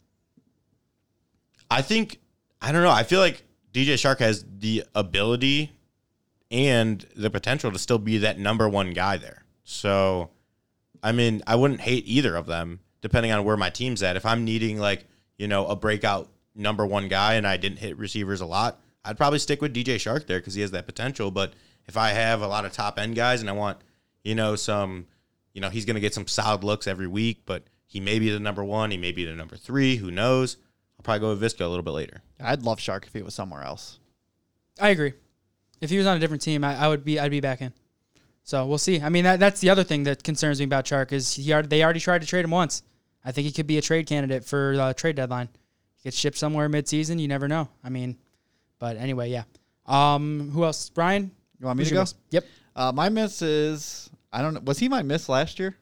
I 1.70 1.82
think 1.82 2.20
I 2.62 2.72
don't 2.72 2.84
know. 2.84 2.92
I 2.92 3.04
feel 3.04 3.20
like 3.20 3.44
DJ 3.74 3.94
Chark 3.94 4.20
has 4.20 4.46
the 4.60 4.84
ability 4.94 5.72
and 6.50 7.06
the 7.16 7.30
potential 7.30 7.72
to 7.72 7.80
still 7.80 7.98
be 7.98 8.20
that 8.20 8.38
number 8.38 8.68
one 8.68 8.92
guy 8.92 9.18
there. 9.18 9.46
So, 9.64 10.30
I 11.02 11.14
mean, 11.14 11.42
I 11.48 11.56
wouldn't 11.56 11.82
hate 11.82 12.04
either 12.06 12.36
of 12.36 12.46
them 12.46 12.82
depending 13.02 13.32
on 13.32 13.44
where 13.44 13.58
my 13.58 13.70
team's 13.70 14.04
at. 14.04 14.16
If 14.16 14.26
I'm 14.26 14.44
needing 14.44 14.78
like 14.78 15.06
you 15.38 15.48
know 15.48 15.66
a 15.68 15.76
breakout 15.76 16.30
number 16.54 16.86
one 16.86 17.08
guy 17.08 17.36
and 17.36 17.48
I 17.48 17.58
didn't 17.58 17.80
hit 17.80 17.98
receivers 17.98 18.42
a 18.42 18.46
lot, 18.46 18.80
I'd 19.06 19.18
probably 19.18 19.40
stick 19.40 19.62
with 19.62 19.74
DJ 19.74 19.96
Chark 19.96 20.28
there 20.28 20.40
because 20.40 20.54
he 20.54 20.62
has 20.62 20.72
that 20.72 20.86
potential. 20.86 21.32
But 21.32 21.54
if 21.88 21.98
I 21.98 22.10
have 22.10 22.42
a 22.42 22.48
lot 22.48 22.66
of 22.66 22.74
top 22.74 23.00
end 23.00 23.16
guys 23.16 23.42
and 23.42 23.50
I 23.50 23.54
want 23.54 23.78
you 24.24 24.36
know 24.36 24.56
some, 24.56 25.08
you 25.54 25.62
know 25.62 25.70
he's 25.70 25.86
going 25.86 25.96
to 25.96 26.02
get 26.02 26.14
some 26.14 26.28
solid 26.28 26.64
looks 26.64 26.88
every 26.88 27.08
week, 27.08 27.44
but 27.46 27.64
he 27.86 28.00
may 28.00 28.20
be 28.20 28.30
the 28.30 28.40
number 28.40 28.64
one, 28.64 28.92
he 28.92 28.98
may 28.98 29.12
be 29.12 29.26
the 29.26 29.34
number 29.34 29.56
three, 29.56 29.98
who 29.98 30.12
knows? 30.12 30.58
I'll 30.98 31.04
probably 31.04 31.20
go 31.20 31.30
with 31.30 31.42
Viska 31.42 31.66
a 31.66 31.68
little 31.68 31.84
bit 31.84 31.92
later. 31.92 32.22
I'd 32.40 32.64
love 32.64 32.80
Chark 32.80 33.06
if 33.06 33.14
he 33.14 33.22
was 33.22 33.34
somewhere 33.34 33.64
else. 33.64 34.00
I 34.80 34.90
agree. 34.90 35.14
If 35.82 35.90
he 35.90 35.98
was 35.98 36.06
on 36.06 36.16
a 36.16 36.20
different 36.20 36.42
team, 36.44 36.64
I, 36.64 36.76
I 36.76 36.88
would 36.88 37.04
be 37.04 37.20
I'd 37.20 37.32
be 37.32 37.42
back 37.42 37.62
in. 37.62 37.74
So 38.44 38.66
we'll 38.66 38.78
see. 38.78 39.02
I 39.02 39.10
mean, 39.10 39.24
that, 39.24 39.40
that's 39.40 39.62
the 39.62 39.70
other 39.70 39.84
thing 39.84 40.04
that 40.04 40.24
concerns 40.24 40.60
me 40.60 40.66
about 40.66 40.86
Chark 40.86 41.12
is 41.12 41.34
he 41.34 41.54
already, 41.54 41.68
they 41.68 41.84
already 41.84 42.00
tried 42.00 42.22
to 42.22 42.28
trade 42.28 42.46
him 42.46 42.52
once. 42.52 42.84
I 43.24 43.32
think 43.32 43.46
he 43.46 43.52
could 43.52 43.68
be 43.68 43.78
a 43.78 43.82
trade 43.82 44.08
candidate 44.08 44.44
for 44.44 44.76
uh, 44.80 44.94
trade 44.94 45.16
deadline. 45.16 45.50
He 45.98 46.04
gets 46.04 46.18
shipped 46.18 46.38
somewhere 46.38 46.68
midseason. 46.70 47.20
You 47.20 47.28
never 47.28 47.48
know. 47.48 47.70
I 47.84 47.90
mean, 47.90 48.18
but 48.80 48.98
anyway, 48.98 49.30
yeah. 49.30 49.44
Um, 49.86 50.50
who 50.52 50.64
else? 50.64 50.90
Brian. 50.90 51.32
You 51.60 51.68
want 51.68 51.78
me 51.78 51.84
who's 51.84 51.90
to 51.90 51.96
your 51.96 52.00
go? 52.00 52.04
miss? 52.04 52.16
Yep. 52.32 52.46
Uh, 52.76 52.92
my 52.92 53.10
miss 53.10 53.42
is 53.42 54.10
I 54.32 54.42
don't 54.42 54.54
know. 54.54 54.62
Was 54.64 54.80
he 54.80 54.90
my 54.90 55.02
miss 55.02 55.30
last 55.30 55.60
year? 55.60 55.76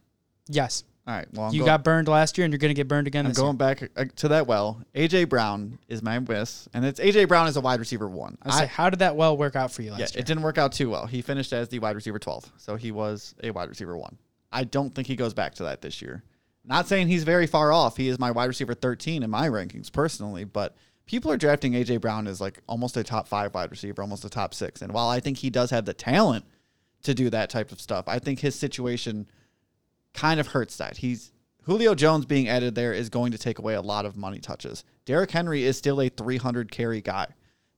Yes. 0.47 0.83
All 1.07 1.15
right. 1.15 1.27
Well, 1.33 1.47
I'm 1.47 1.53
you 1.53 1.61
go- 1.61 1.65
got 1.65 1.83
burned 1.83 2.07
last 2.07 2.37
year, 2.37 2.45
and 2.45 2.53
you're 2.53 2.59
going 2.59 2.69
to 2.69 2.75
get 2.75 2.87
burned 2.87 3.07
again 3.07 3.25
I'm 3.25 3.33
going 3.33 3.57
back 3.57 3.89
uh, 3.95 4.05
to 4.17 4.27
that 4.27 4.45
well. 4.47 4.81
AJ 4.93 5.29
Brown 5.29 5.79
is 5.87 6.03
my 6.03 6.19
miss, 6.19 6.67
and 6.73 6.85
it's 6.85 6.99
AJ 6.99 7.27
Brown 7.27 7.47
is 7.47 7.57
a 7.57 7.61
wide 7.61 7.79
receiver 7.79 8.07
one. 8.07 8.31
year. 8.31 8.53
I 8.53 8.59
say, 8.59 8.65
how 8.67 8.89
did 8.89 8.99
that 8.99 9.15
well 9.15 9.35
work 9.35 9.55
out 9.55 9.71
for 9.71 9.81
you 9.81 9.91
last 9.91 9.99
yeah, 9.99 10.07
year? 10.13 10.19
it 10.19 10.25
didn't 10.27 10.43
work 10.43 10.57
out 10.57 10.71
too 10.71 10.89
well. 10.89 11.07
He 11.07 11.21
finished 11.21 11.51
as 11.51 11.69
the 11.69 11.79
wide 11.79 11.95
receiver 11.95 12.19
12, 12.19 12.51
so 12.57 12.75
he 12.75 12.91
was 12.91 13.33
a 13.41 13.51
wide 13.51 13.69
receiver 13.69 13.97
one. 13.97 14.17
I 14.51 14.63
don't 14.63 14.93
think 14.93 15.07
he 15.07 15.15
goes 15.15 15.33
back 15.33 15.55
to 15.55 15.63
that 15.63 15.81
this 15.81 16.01
year. 16.01 16.23
Not 16.65 16.87
saying 16.87 17.07
he's 17.07 17.23
very 17.23 17.47
far 17.47 17.71
off. 17.71 17.97
He 17.97 18.09
is 18.09 18.19
my 18.19 18.29
wide 18.29 18.45
receiver 18.45 18.73
13 18.75 19.23
in 19.23 19.29
my 19.29 19.47
rankings 19.49 19.91
personally, 19.91 20.43
but 20.43 20.75
people 21.07 21.31
are 21.31 21.37
drafting 21.37 21.73
AJ 21.73 22.01
Brown 22.01 22.27
as 22.27 22.39
like 22.39 22.61
almost 22.67 22.97
a 22.97 23.03
top 23.03 23.27
five 23.27 23.53
wide 23.55 23.71
receiver, 23.71 24.01
almost 24.01 24.25
a 24.25 24.29
top 24.29 24.53
six. 24.53 24.83
And 24.83 24.93
while 24.93 25.09
I 25.09 25.19
think 25.19 25.39
he 25.39 25.49
does 25.49 25.71
have 25.71 25.85
the 25.85 25.93
talent 25.93 26.45
to 27.03 27.13
do 27.13 27.29
that 27.29 27.49
type 27.49 27.71
of 27.71 27.79
stuff, 27.79 28.07
I 28.07 28.19
think 28.19 28.39
his 28.39 28.55
situation 28.55 29.27
kind 30.13 30.39
of 30.39 30.47
hurts 30.47 30.77
that. 30.77 30.97
He's 30.97 31.31
Julio 31.63 31.93
Jones 31.93 32.25
being 32.25 32.47
added 32.47 32.75
there 32.75 32.93
is 32.93 33.09
going 33.09 33.31
to 33.31 33.37
take 33.37 33.59
away 33.59 33.75
a 33.75 33.81
lot 33.81 34.05
of 34.05 34.17
money 34.17 34.39
touches. 34.39 34.83
Derrick 35.05 35.31
Henry 35.31 35.63
is 35.63 35.77
still 35.77 36.01
a 36.01 36.09
300 36.09 36.71
carry 36.71 37.01
guy. 37.01 37.27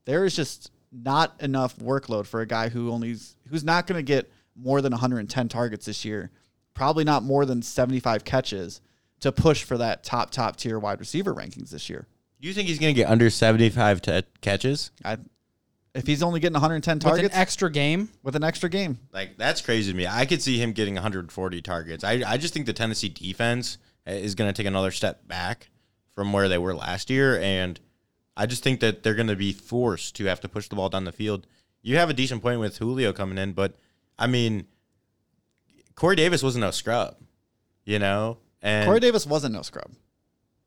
There 0.06 0.24
is 0.26 0.36
just 0.36 0.72
not 0.92 1.34
enough 1.42 1.78
workload 1.78 2.26
for 2.26 2.42
a 2.42 2.46
guy 2.46 2.70
who 2.70 2.92
only 2.92 3.16
who's 3.50 3.64
not 3.64 3.88
going 3.88 3.98
to 3.98 4.04
get 4.04 4.32
more 4.56 4.82
than 4.82 4.92
110 4.92 5.48
targets 5.48 5.86
this 5.86 6.06
year, 6.06 6.32
probably 6.74 7.04
not 7.04 7.24
more 7.24 7.46
than 7.46 7.62
75 7.62 8.24
catches 8.24 8.82
to 9.22 9.32
push 9.32 9.64
for 9.64 9.78
that 9.78 10.04
top 10.04 10.32
top 10.32 10.56
tier 10.56 10.80
wide 10.80 11.00
receiver 11.00 11.34
rankings 11.34 11.70
this 11.70 11.90
year. 11.90 12.08
Do 12.42 12.48
you 12.48 12.54
think 12.54 12.68
he's 12.68 12.80
going 12.80 12.94
to 12.94 13.00
get 13.00 13.10
under 13.10 13.30
75 13.30 14.02
t- 14.02 14.24
catches? 14.42 14.92
I 15.06 15.18
if 15.94 16.08
he's 16.08 16.24
only 16.24 16.40
getting 16.40 16.54
110 16.54 17.00
targets 17.00 17.04
With 17.04 17.20
targets 17.22 17.36
an 17.36 17.42
extra 17.42 17.72
game, 17.72 18.10
with 18.24 18.36
an 18.36 18.44
extra 18.44 18.70
game, 18.70 19.00
Like 19.14 19.38
that's 19.38 19.62
crazy 19.62 19.92
to 19.92 19.98
me. 19.98 20.08
I 20.08 20.26
could 20.26 20.42
see 20.42 20.58
him 20.58 20.72
getting 20.72 20.94
140 20.96 21.62
targets. 21.62 22.04
I 22.04 22.24
I 22.26 22.38
just 22.38 22.54
think 22.54 22.66
the 22.66 22.74
Tennessee 22.74 23.10
defense 23.10 23.78
eh, 24.06 24.16
is 24.16 24.36
going 24.36 24.52
to 24.52 24.54
take 24.54 24.68
another 24.68 24.92
step 24.92 25.28
back 25.28 25.70
from 26.16 26.34
where 26.34 26.48
they 26.50 26.58
were 26.58 26.74
last 26.76 27.10
year, 27.10 27.40
and 27.40 27.80
I 28.36 28.46
just 28.46 28.64
think 28.64 28.80
that 28.80 29.04
they're 29.04 29.16
going 29.16 29.28
to 29.28 29.36
be 29.36 29.54
forced 29.54 30.16
to 30.16 30.26
have 30.26 30.40
to 30.42 30.50
push 30.50 30.68
the 30.68 30.76
ball 30.76 30.90
down 30.90 31.04
the 31.06 31.12
field. 31.12 31.48
You 31.82 31.98
have 31.98 32.10
a 32.10 32.14
decent 32.14 32.42
point 32.42 32.60
with 32.60 32.78
Julio 32.78 33.12
coming 33.12 33.38
in, 33.38 33.54
but 33.54 33.76
I 34.18 34.28
mean, 34.28 34.66
Corey 35.96 36.16
Davis 36.16 36.44
wasn't 36.44 36.62
no 36.62 36.72
scrub, 36.72 37.18
you 37.86 38.00
know, 38.00 38.38
and 38.62 38.86
Corey 38.88 39.00
Davis 39.00 39.26
wasn't 39.26 39.54
no 39.54 39.62
scrub. 39.62 39.92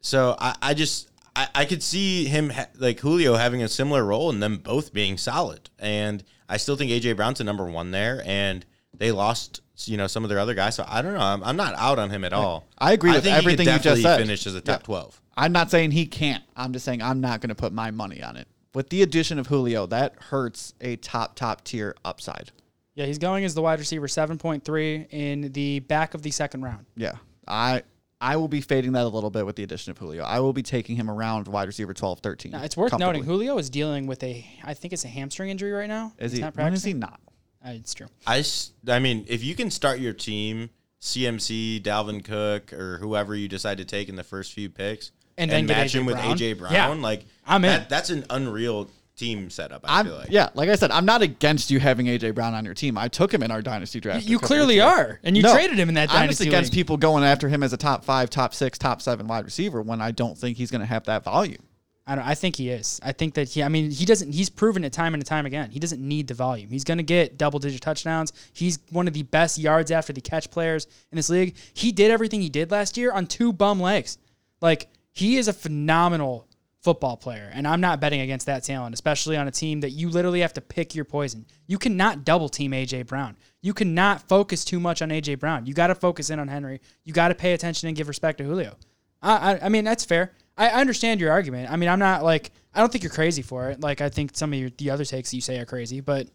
so 0.01 0.37
I, 0.39 0.55
I 0.61 0.75
just 0.75 1.09
I, 1.37 1.49
I 1.55 1.65
could 1.65 1.83
see 1.83 2.27
him 2.27 2.51
ha- 2.51 2.69
like 2.79 3.01
Julio 3.01 3.35
having 3.35 3.63
a 3.63 3.69
similar 3.69 4.05
role 4.05 4.31
and 4.31 4.43
them 4.43 4.59
both 4.59 4.93
being 4.93 5.17
solid. 5.19 5.71
And 5.79 6.23
I 6.49 6.57
still 6.59 6.77
think 6.77 6.91
AJ 6.91 7.17
Brown's 7.17 7.41
a 7.41 7.45
number 7.45 7.65
one 7.67 7.91
there, 7.91 8.23
and 8.25 8.65
they 8.97 9.11
lost 9.13 9.61
you 9.87 9.97
know 9.97 10.07
some 10.07 10.23
of 10.23 10.31
their 10.31 10.39
other 10.39 10.55
guys. 10.55 10.77
So 10.77 10.85
I 10.87 11.03
don't 11.03 11.15
know. 11.15 11.21
I'm, 11.21 11.43
I'm 11.43 11.57
not 11.57 11.75
out 11.77 11.99
on 11.99 12.11
him 12.11 12.25
at 12.25 12.33
all. 12.33 12.65
I 12.79 12.93
agree 12.93 13.11
with 13.13 13.25
think 13.25 13.35
he 13.37 13.41
could 13.43 13.53
everything 13.53 13.75
you 13.75 13.81
just 13.81 14.03
said. 14.03 14.19
Finish 14.21 14.47
as 14.47 14.55
a 14.55 14.61
top 14.61 14.81
Yeah. 14.83 14.85
twelve. 14.85 15.21
I'm 15.37 15.51
not 15.51 15.71
saying 15.71 15.91
he 15.91 16.07
can't. 16.07 16.45
I'm 16.57 16.73
just 16.73 16.85
saying 16.85 17.03
I'm 17.03 17.21
not 17.21 17.41
going 17.41 17.49
to 17.49 17.57
put 17.57 17.73
my 17.73 17.91
money 17.91 18.23
on 18.23 18.37
it. 18.37 18.47
With 18.73 18.89
the 18.91 19.03
addition 19.03 19.39
of 19.41 19.49
Julio, 19.49 19.87
that 19.87 20.15
hurts 20.31 20.75
a 20.81 20.95
top 20.97 21.35
top 21.35 21.65
tier 21.65 21.97
upside. 22.05 22.53
yeah, 22.95 23.07
he's 23.07 23.19
going 23.19 23.45
as 23.45 23.55
the 23.55 23.63
wide 23.63 23.81
receiver 23.81 24.07
7.3 24.07 25.07
in 25.11 25.51
the 25.53 25.81
back 25.81 26.15
of 26.15 26.23
the 26.23 26.31
second 26.31 26.63
round. 26.63 26.87
Yeah. 26.97 27.15
I 27.49 27.83
I 28.25 28.37
will 28.37 28.49
be 28.49 28.61
fading 28.63 28.93
that 28.93 29.05
a 29.05 29.09
little 29.09 29.29
bit 29.31 29.45
with 29.45 29.57
the 29.57 29.63
addition 29.65 29.91
of 29.91 29.99
Julio. 29.99 30.25
I 30.25 30.41
will 30.41 30.55
be 30.55 30.63
taking 30.63 30.97
him 30.97 31.11
around 31.11 31.47
wide 31.47 31.67
receiver 31.69 31.93
12, 31.93 32.21
13. 32.21 32.53
Now, 32.53 32.63
it's 32.63 32.77
worth 32.77 32.99
noting. 32.99 33.23
Julio 33.23 33.59
is 33.59 33.69
dealing 33.69 34.07
with 34.07 34.23
a, 34.23 34.45
I 34.65 34.73
think 34.75 34.93
it's 34.95 35.05
a 35.05 35.09
hamstring 35.09 35.51
injury 35.51 35.73
right 35.73 35.89
now. 35.89 36.13
is 36.19 36.33
He's 36.33 36.39
he? 36.39 36.45
not 36.45 36.57
When 36.57 36.73
is 36.73 36.83
he 36.85 36.95
practicing. 36.95 36.99
not? 37.01 37.21
Uh, 37.67 37.71
it's 37.79 37.93
true. 37.93 38.07
I, 38.27 38.43
I 38.89 38.99
mean, 38.99 39.27
if 39.29 39.45
you 39.45 39.55
can 39.55 39.71
start 39.71 39.99
your 39.99 40.13
team, 40.15 40.71
CMC, 41.03 41.83
Dalvin 41.83 42.25
Cook, 42.25 42.73
or 42.73 42.97
whoever 42.99 43.35
you 43.37 43.47
decide 43.47 43.77
to 43.79 43.85
take 43.85 44.09
in 44.09 44.17
the 44.17 44.25
first 44.25 44.53
few 44.55 44.71
picks, 44.71 45.13
And 45.37 45.51
then 45.51 45.67
get 45.67 45.77
match 45.77 45.93
AJ 45.93 46.01
him 46.01 46.07
with 46.07 46.17
AJ 46.17 46.59
Brown, 46.59 46.73
Yeah. 46.73 46.89
like 46.89 47.27
I'm 47.47 47.63
in. 47.65 47.71
that, 47.73 47.89
That's 47.91 48.09
an 48.11 48.25
unreal 48.31 48.89
team 49.17 49.49
setup. 49.51 49.83
I 49.85 50.01
I'm 50.01 50.07
feel 50.07 50.17
like. 50.17 50.31
yeah, 50.31 50.51
like 50.55 50.69
I 50.69 50.75
said, 50.77 50.91
I'm 50.91 51.05
not 51.05 51.23
against 51.23 51.71
you 51.71 51.79
having 51.81 52.07
AJ 52.07 52.35
Brown 52.35 52.55
on 52.55 52.65
your 52.65 52.75
team. 52.75 52.99
I 52.99 53.09
took 53.09 53.33
him 53.33 53.43
in 53.43 53.51
our 53.51 53.63
dynasty 53.63 54.01
draft. 54.01 54.27
You 54.27 54.37
a 54.39 54.41
clearly 54.41 54.81
are, 54.81 55.21
and 55.23 55.37
you 55.37 55.43
No, 55.43 55.53
traded 55.53 55.79
him 55.79 55.89
in 55.89 55.95
that 55.95 56.11
I'm 56.11 56.29
just 56.29 56.41
dynasty 56.41 56.49
against 56.49 56.73
league. 56.73 56.77
people 56.81 56.97
going 56.97 57.25
after 57.25 57.49
him 57.49 57.63
as 57.63 57.73
a 57.73 57.77
top 57.77 58.05
five, 58.05 58.31
top 58.31 58.55
six, 58.55 58.79
top 58.79 59.01
seven 59.03 59.27
wide 59.27 59.45
receiver 59.45 59.81
when 59.83 60.01
I 60.01 60.11
don't 60.11 60.37
think 60.37 60.57
he's 60.57 60.71
going 60.71 60.81
to 60.81 60.87
have 60.87 61.05
that 61.05 61.25
volume. 61.25 61.63
I 62.07 62.17
don't. 62.17 62.27
I 62.27 62.35
think 62.35 62.57
he 62.57 62.69
is. 62.69 63.01
I 63.03 63.13
think 63.13 63.33
that 63.35 63.49
he. 63.49 63.63
I 63.63 63.69
mean, 63.69 63.91
he 63.91 64.05
doesn't. 64.05 64.31
He's 64.33 64.51
proven 64.51 64.85
it 64.85 64.93
time 64.93 65.15
and 65.15 65.25
time 65.25 65.47
again. 65.47 65.71
He 65.71 65.79
doesn't 65.81 66.07
need 66.07 66.29
the 66.29 66.35
volume. 66.35 66.69
He's 66.69 66.85
going 66.85 66.99
to 66.99 67.03
get 67.05 67.39
double 67.39 67.59
digit 67.59 67.81
touchdowns. 67.81 68.33
He's 68.53 68.79
one 68.91 69.09
of 69.09 69.15
the 69.15 69.23
best 69.23 69.57
yards 69.57 69.91
after 69.91 70.13
the 70.13 70.21
catch 70.21 70.51
players 70.51 70.87
in 71.13 71.17
this 71.17 71.31
league. 71.31 71.57
He 71.73 71.93
did 71.93 72.11
everything 72.11 72.43
he 72.43 72.51
did 72.51 72.71
last 72.71 72.99
year 72.99 73.11
on 73.11 73.27
two 73.27 73.55
bum 73.55 73.81
legs. 73.81 74.19
Like 74.61 74.89
he 75.13 75.39
is 75.39 75.49
a 75.49 75.55
phenomenal 75.55 76.47
football 76.85 77.17
player, 77.17 77.51
and 77.53 77.67
I'm 77.67 77.81
not 77.81 77.99
betting 77.99 78.21
against 78.21 78.47
that 78.47 78.63
talent, 78.63 78.95
especially 78.95 79.37
on 79.37 79.49
a 79.49 79.51
team 79.51 79.81
that 79.81 79.91
you 79.91 80.11
literally 80.11 80.41
have 80.41 80.53
to 80.53 80.61
pick 80.61 80.95
your 80.95 81.07
poison. 81.07 81.47
You 81.67 81.79
cannot 81.79 82.25
double 82.25 82.49
team 82.49 82.73
AJ 82.73 83.07
Brown. 83.07 83.37
You 83.63 83.73
cannot 83.73 84.29
focus 84.29 84.65
too 84.65 84.79
much 84.79 85.01
on 85.01 85.09
AJ 85.09 85.41
Brown. 85.41 85.67
You 85.67 85.75
got 85.75 85.89
to 85.89 85.95
focus 85.95 86.31
in 86.31 86.39
on 86.39 86.49
Henry. 86.49 86.81
You 87.05 87.13
got 87.13 87.29
to 87.29 87.35
pay 87.35 87.55
attention 87.55 87.89
and 87.89 87.97
give 87.97 88.07
respect 88.07 88.39
to 88.39 88.45
Julio. 88.45 88.77
I, 89.23 89.55
I, 89.55 89.65
I 89.65 89.69
mean, 89.71 89.85
that's 89.85 90.05
fair. 90.05 90.33
I, 90.57 90.69
understand 90.69 91.21
your 91.21 91.33
argument. 91.33 91.73
I 91.73 91.77
mean, 91.77 91.89
I'm 91.89 91.99
not 91.99 92.23
like 92.23 92.53
I 92.75 92.81
don't 92.81 92.93
think 92.93 93.03
you're 93.03 93.13
crazy 93.13 93.43
for 93.43 93.71
it. 93.71 93.81
Like 93.81 94.01
I 94.01 94.09
think 94.09 94.37
some 94.37 94.53
of 94.53 94.59
your 94.59 94.71
the 94.77 94.91
other 94.91 95.05
takes 95.05 95.33
you 95.35 95.41
say 95.41 95.59
are 95.59 95.65
crazy, 95.65 96.01
but 96.01 96.29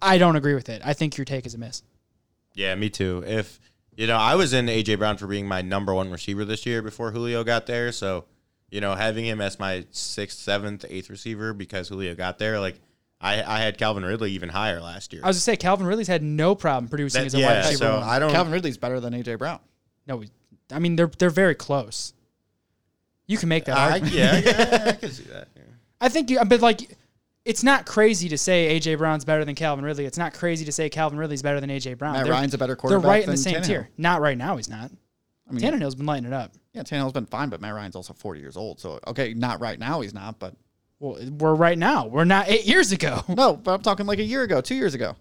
I 0.00 0.18
don't 0.18 0.36
agree 0.36 0.54
with 0.54 0.68
it. 0.68 0.82
I 0.84 0.92
think 0.92 1.16
your 1.16 1.24
take 1.24 1.46
is 1.46 1.54
a 1.54 1.58
miss. 1.58 1.82
Yeah, 2.54 2.74
me 2.74 2.90
too. 2.90 3.24
If 3.26 3.60
you 3.96 4.06
know, 4.06 4.16
I 4.16 4.34
was 4.34 4.52
in 4.52 4.66
AJ 4.66 4.98
Brown 4.98 5.16
for 5.16 5.26
being 5.26 5.48
my 5.48 5.62
number 5.62 5.94
one 5.94 6.10
receiver 6.10 6.44
this 6.44 6.66
year 6.66 6.82
before 6.82 7.12
Julio 7.12 7.44
got 7.44 7.66
there. 7.66 7.92
So, 7.92 8.24
you 8.74 8.80
know, 8.80 8.96
having 8.96 9.24
him 9.24 9.40
as 9.40 9.60
my 9.60 9.84
sixth, 9.92 10.38
seventh, 10.40 10.84
eighth 10.88 11.08
receiver 11.08 11.52
because 11.54 11.88
Julio 11.88 12.16
got 12.16 12.40
there, 12.40 12.58
like 12.58 12.80
I, 13.20 13.34
I 13.40 13.58
had 13.60 13.78
Calvin 13.78 14.04
Ridley 14.04 14.32
even 14.32 14.48
higher 14.48 14.80
last 14.80 15.12
year. 15.12 15.22
I 15.24 15.28
was 15.28 15.36
to 15.36 15.40
say 15.42 15.56
Calvin 15.56 15.86
Ridley's 15.86 16.08
had 16.08 16.24
no 16.24 16.56
problem 16.56 16.88
producing 16.88 17.20
That- 17.20 17.26
as 17.26 17.34
a 17.34 17.40
wide 17.40 17.56
receiver. 17.58 17.76
so. 17.78 17.98
I 18.00 18.18
don't. 18.18 18.32
Calvin 18.32 18.52
Ridley's 18.52 18.76
better 18.76 18.98
than 18.98 19.12
AJ 19.14 19.38
Brown. 19.38 19.60
no, 20.08 20.24
I 20.72 20.80
mean 20.80 20.96
they're 20.96 21.06
they're 21.18 21.30
very 21.30 21.54
close. 21.54 22.14
You 23.28 23.38
can 23.38 23.48
make 23.48 23.64
that 23.66 23.76
I, 23.78 23.92
argument. 23.92 24.14
yeah, 24.16 24.40
yeah, 24.44 24.84
I 24.88 24.92
can 25.00 25.10
see 25.10 25.22
that. 25.24 25.48
yeah. 25.56 25.62
I 26.00 26.08
think 26.08 26.28
you, 26.28 26.44
but 26.44 26.60
like, 26.60 26.98
it's 27.44 27.62
not 27.62 27.86
crazy 27.86 28.28
to 28.30 28.36
say 28.36 28.78
AJ 28.78 28.98
Brown's 28.98 29.24
better 29.24 29.44
than 29.44 29.54
Calvin 29.54 29.84
Ridley. 29.84 30.04
It's 30.04 30.18
not 30.18 30.34
crazy 30.34 30.64
to 30.64 30.72
say 30.72 30.90
Calvin 30.90 31.18
Ridley's 31.18 31.42
better 31.42 31.60
than 31.60 31.70
AJ 31.70 31.96
Brown. 31.96 32.14
Matt 32.14 32.24
they're, 32.24 32.32
Ryan's 32.32 32.54
a 32.54 32.58
better 32.58 32.74
quarterback. 32.76 33.02
they're 33.02 33.08
quarterback. 33.08 33.20
right 33.20 33.24
in 33.24 33.30
the 33.30 33.36
same 33.36 33.54
Tannehill. 33.62 33.66
tier. 33.66 33.88
Not 33.96 34.20
right 34.20 34.36
now. 34.36 34.56
He's 34.56 34.68
not. 34.68 34.90
I 35.48 35.52
mean, 35.52 35.60
Tannehill's 35.62 35.94
been 35.94 36.06
lighting 36.06 36.26
it 36.26 36.32
up. 36.32 36.52
yeah, 36.72 36.82
Tannehill's 36.82 37.12
been 37.12 37.26
fine, 37.26 37.50
but 37.50 37.60
Matt 37.60 37.74
Ryan's 37.74 37.96
also 37.96 38.14
40 38.14 38.40
years 38.40 38.56
old. 38.56 38.80
So 38.80 38.98
okay, 39.06 39.34
not 39.34 39.60
right 39.60 39.78
now. 39.78 40.00
He's 40.00 40.14
not, 40.14 40.38
but 40.38 40.54
Well, 41.00 41.18
we're 41.38 41.54
right 41.54 41.76
now. 41.76 42.06
We're 42.06 42.24
not 42.24 42.48
eight 42.48 42.64
years 42.64 42.92
ago. 42.92 43.22
no. 43.28 43.54
But 43.56 43.74
I'm 43.74 43.82
talking 43.82 44.06
like 44.06 44.18
a 44.18 44.24
year 44.24 44.42
ago, 44.42 44.60
two 44.60 44.74
years 44.74 44.94
ago. 44.94 45.16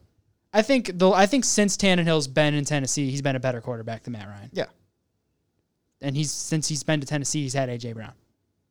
I 0.54 0.62
think 0.62 0.98
the 0.98 1.10
I 1.10 1.26
think 1.26 1.46
since 1.46 1.76
Tannehill's 1.76 2.28
been 2.28 2.54
in 2.54 2.64
Tennessee, 2.64 3.10
he's 3.10 3.22
been 3.22 3.36
a 3.36 3.40
better 3.40 3.60
quarterback 3.60 4.04
than 4.04 4.14
Matt 4.14 4.28
Ryan. 4.28 4.50
Yeah. 4.54 4.66
And 6.02 6.16
he's 6.16 6.32
since 6.32 6.68
he's 6.68 6.84
been 6.84 7.00
to 7.02 7.08
Tennessee, 7.08 7.42
he's 7.42 7.54
had 7.54 7.70
AJ 7.70 7.96
Brown. 7.96 8.14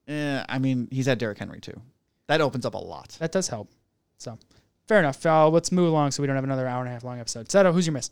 Eh, 0.09 0.44
I 0.48 0.59
mean, 0.59 0.88
he's 0.90 1.07
had 1.07 1.18
Derrick 1.18 1.38
Henry 1.38 1.61
too. 1.61 1.80
That 2.28 2.40
opens 2.40 2.64
up 2.64 2.74
a 2.74 2.78
lot. 2.78 3.16
That 3.18 3.32
does 3.32 3.48
help. 3.48 3.70
So 4.18 4.38
fair 4.86 5.00
enough. 5.00 5.24
Uh, 5.26 5.48
let's 5.48 5.72
move 5.72 5.88
along 5.88 6.12
so 6.12 6.22
we 6.22 6.26
don't 6.26 6.36
have 6.36 6.44
another 6.44 6.66
hour 6.66 6.80
and 6.80 6.88
a 6.88 6.92
half 6.92 7.05
long 7.05 7.18
episode. 7.20 7.48
Seto, 7.48 7.72
who's 7.72 7.86
your 7.86 7.94
miss? 7.94 8.11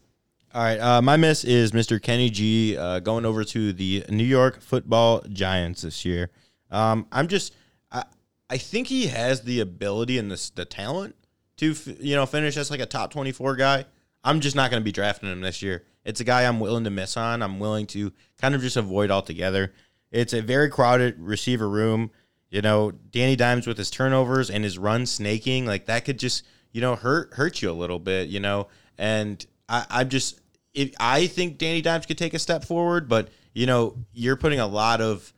All 0.52 0.60
right, 0.60 0.80
uh, 0.80 1.00
my 1.00 1.16
miss 1.16 1.44
is 1.44 1.70
Mr. 1.70 2.02
Kenny 2.02 2.28
G 2.28 2.76
uh, 2.76 2.98
going 2.98 3.24
over 3.24 3.44
to 3.44 3.72
the 3.72 4.04
New 4.08 4.24
York 4.24 4.60
Football 4.60 5.22
Giants 5.28 5.82
this 5.82 6.04
year. 6.04 6.30
Um, 6.72 7.06
I'm 7.12 7.28
just, 7.28 7.54
I, 7.92 8.02
I 8.48 8.56
think 8.56 8.88
he 8.88 9.06
has 9.06 9.42
the 9.42 9.60
ability 9.60 10.18
and 10.18 10.28
the, 10.28 10.50
the 10.56 10.64
talent 10.64 11.14
to, 11.58 11.72
you 12.00 12.16
know, 12.16 12.26
finish 12.26 12.56
as 12.56 12.68
like 12.68 12.80
a 12.80 12.86
top 12.86 13.12
24 13.12 13.54
guy. 13.54 13.84
I'm 14.24 14.40
just 14.40 14.56
not 14.56 14.72
going 14.72 14.80
to 14.80 14.84
be 14.84 14.90
drafting 14.90 15.30
him 15.30 15.40
this 15.40 15.62
year. 15.62 15.84
It's 16.04 16.18
a 16.18 16.24
guy 16.24 16.44
I'm 16.44 16.58
willing 16.58 16.82
to 16.82 16.90
miss 16.90 17.16
on. 17.16 17.42
I'm 17.42 17.60
willing 17.60 17.86
to 17.88 18.12
kind 18.36 18.56
of 18.56 18.60
just 18.60 18.76
avoid 18.76 19.12
altogether. 19.12 19.72
It's 20.10 20.32
a 20.32 20.42
very 20.42 20.68
crowded 20.68 21.14
receiver 21.20 21.68
room. 21.68 22.10
You 22.48 22.60
know, 22.60 22.90
Danny 22.90 23.36
Dimes 23.36 23.68
with 23.68 23.78
his 23.78 23.88
turnovers 23.88 24.50
and 24.50 24.64
his 24.64 24.78
run 24.78 25.06
snaking, 25.06 25.64
like 25.64 25.86
that 25.86 26.04
could 26.04 26.18
just, 26.18 26.44
you 26.72 26.80
know, 26.80 26.96
hurt 26.96 27.34
hurt 27.34 27.62
you 27.62 27.70
a 27.70 27.72
little 27.72 28.00
bit, 28.00 28.28
you 28.28 28.40
know. 28.40 28.66
And 28.98 29.46
I, 29.70 29.86
I'm 29.88 30.08
just, 30.08 30.40
if 30.74 30.92
I 31.00 31.26
think 31.26 31.56
Danny 31.56 31.80
Dimes 31.80 32.04
could 32.04 32.18
take 32.18 32.34
a 32.34 32.38
step 32.38 32.64
forward, 32.64 33.08
but 33.08 33.28
you 33.54 33.66
know, 33.66 33.96
you're 34.12 34.36
putting 34.36 34.60
a 34.60 34.66
lot 34.66 35.00
of 35.00 35.32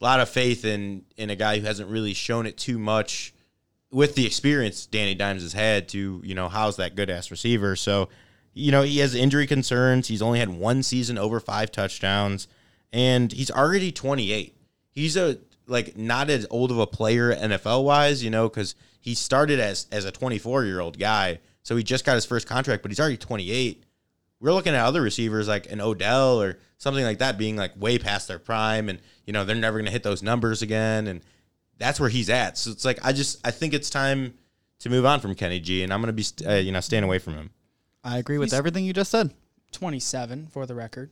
a 0.00 0.04
lot 0.04 0.20
of 0.20 0.28
faith 0.28 0.64
in 0.64 1.04
in 1.16 1.30
a 1.30 1.36
guy 1.36 1.58
who 1.58 1.66
hasn't 1.66 1.90
really 1.90 2.14
shown 2.14 2.46
it 2.46 2.56
too 2.56 2.78
much 2.78 3.32
with 3.90 4.14
the 4.14 4.26
experience 4.26 4.86
Danny 4.86 5.14
Dimes 5.14 5.42
has 5.42 5.52
had 5.52 5.88
to, 5.90 6.20
you 6.24 6.34
know, 6.34 6.48
house 6.48 6.76
that 6.76 6.96
good 6.96 7.08
ass 7.08 7.30
receiver. 7.30 7.76
So, 7.76 8.08
you 8.52 8.72
know, 8.72 8.82
he 8.82 8.98
has 8.98 9.14
injury 9.14 9.46
concerns. 9.46 10.08
He's 10.08 10.22
only 10.22 10.38
had 10.38 10.48
one 10.48 10.82
season 10.82 11.18
over 11.18 11.40
five 11.40 11.70
touchdowns, 11.70 12.48
and 12.92 13.32
he's 13.32 13.50
already 13.50 13.92
28. 13.92 14.54
He's 14.90 15.16
a 15.16 15.38
like 15.66 15.96
not 15.96 16.30
as 16.30 16.46
old 16.50 16.70
of 16.70 16.78
a 16.78 16.86
player 16.86 17.34
NFL 17.34 17.84
wise, 17.84 18.22
you 18.22 18.30
know, 18.30 18.48
because 18.48 18.74
he 19.00 19.14
started 19.14 19.60
as 19.60 19.86
as 19.92 20.04
a 20.04 20.12
24 20.12 20.64
year 20.64 20.80
old 20.80 20.98
guy, 20.98 21.38
so 21.66 21.74
he 21.74 21.82
just 21.82 22.04
got 22.04 22.14
his 22.14 22.24
first 22.24 22.46
contract, 22.46 22.80
but 22.82 22.92
he's 22.92 23.00
already 23.00 23.16
28. 23.16 23.82
We're 24.38 24.52
looking 24.52 24.72
at 24.72 24.84
other 24.84 25.02
receivers 25.02 25.48
like 25.48 25.68
an 25.72 25.80
Odell 25.80 26.40
or 26.40 26.58
something 26.78 27.02
like 27.02 27.18
that 27.18 27.38
being 27.38 27.56
like 27.56 27.72
way 27.76 27.98
past 27.98 28.28
their 28.28 28.38
prime, 28.38 28.88
and 28.88 29.00
you 29.26 29.32
know 29.32 29.44
they're 29.44 29.56
never 29.56 29.76
going 29.78 29.86
to 29.86 29.90
hit 29.90 30.04
those 30.04 30.22
numbers 30.22 30.62
again, 30.62 31.08
and 31.08 31.22
that's 31.76 31.98
where 31.98 32.08
he's 32.08 32.30
at. 32.30 32.56
So 32.56 32.70
it's 32.70 32.84
like 32.84 33.04
I 33.04 33.12
just 33.12 33.44
I 33.44 33.50
think 33.50 33.74
it's 33.74 33.90
time 33.90 34.34
to 34.78 34.90
move 34.90 35.04
on 35.04 35.18
from 35.18 35.34
Kenny 35.34 35.58
G, 35.58 35.82
and 35.82 35.92
I'm 35.92 36.00
going 36.00 36.14
to 36.14 36.22
be 36.44 36.46
uh, 36.48 36.54
you 36.54 36.70
know 36.70 36.78
staying 36.80 37.02
away 37.02 37.18
from 37.18 37.34
him. 37.34 37.50
I 38.04 38.18
agree 38.18 38.38
with 38.38 38.50
He's- 38.50 38.58
everything 38.58 38.84
you 38.84 38.92
just 38.92 39.10
said. 39.10 39.34
27 39.72 40.46
for 40.46 40.66
the 40.66 40.76
record. 40.76 41.10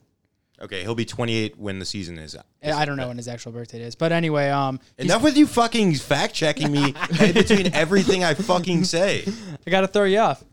Okay, 0.62 0.82
he'll 0.82 0.94
be 0.94 1.04
28 1.04 1.58
when 1.58 1.78
the 1.80 1.84
season 1.84 2.18
is. 2.18 2.36
I 2.62 2.72
I 2.72 2.84
don't 2.84 2.96
know 2.96 3.08
when 3.08 3.16
his 3.16 3.28
actual 3.28 3.52
birthday 3.52 3.82
is, 3.82 3.94
but 3.96 4.12
anyway, 4.12 4.48
um, 4.50 4.78
he's- 4.96 5.06
Enough 5.06 5.22
with 5.22 5.36
you 5.36 5.46
fucking 5.46 5.94
fact 5.96 6.32
checking 6.34 6.70
me 6.70 6.94
in 7.20 7.32
between 7.34 7.74
everything 7.74 8.22
I 8.24 8.34
fucking 8.34 8.84
say. 8.84 9.24
I 9.66 9.70
got 9.70 9.80
to 9.82 9.88
throw 9.88 10.04
you 10.04 10.18
off. 10.18 10.44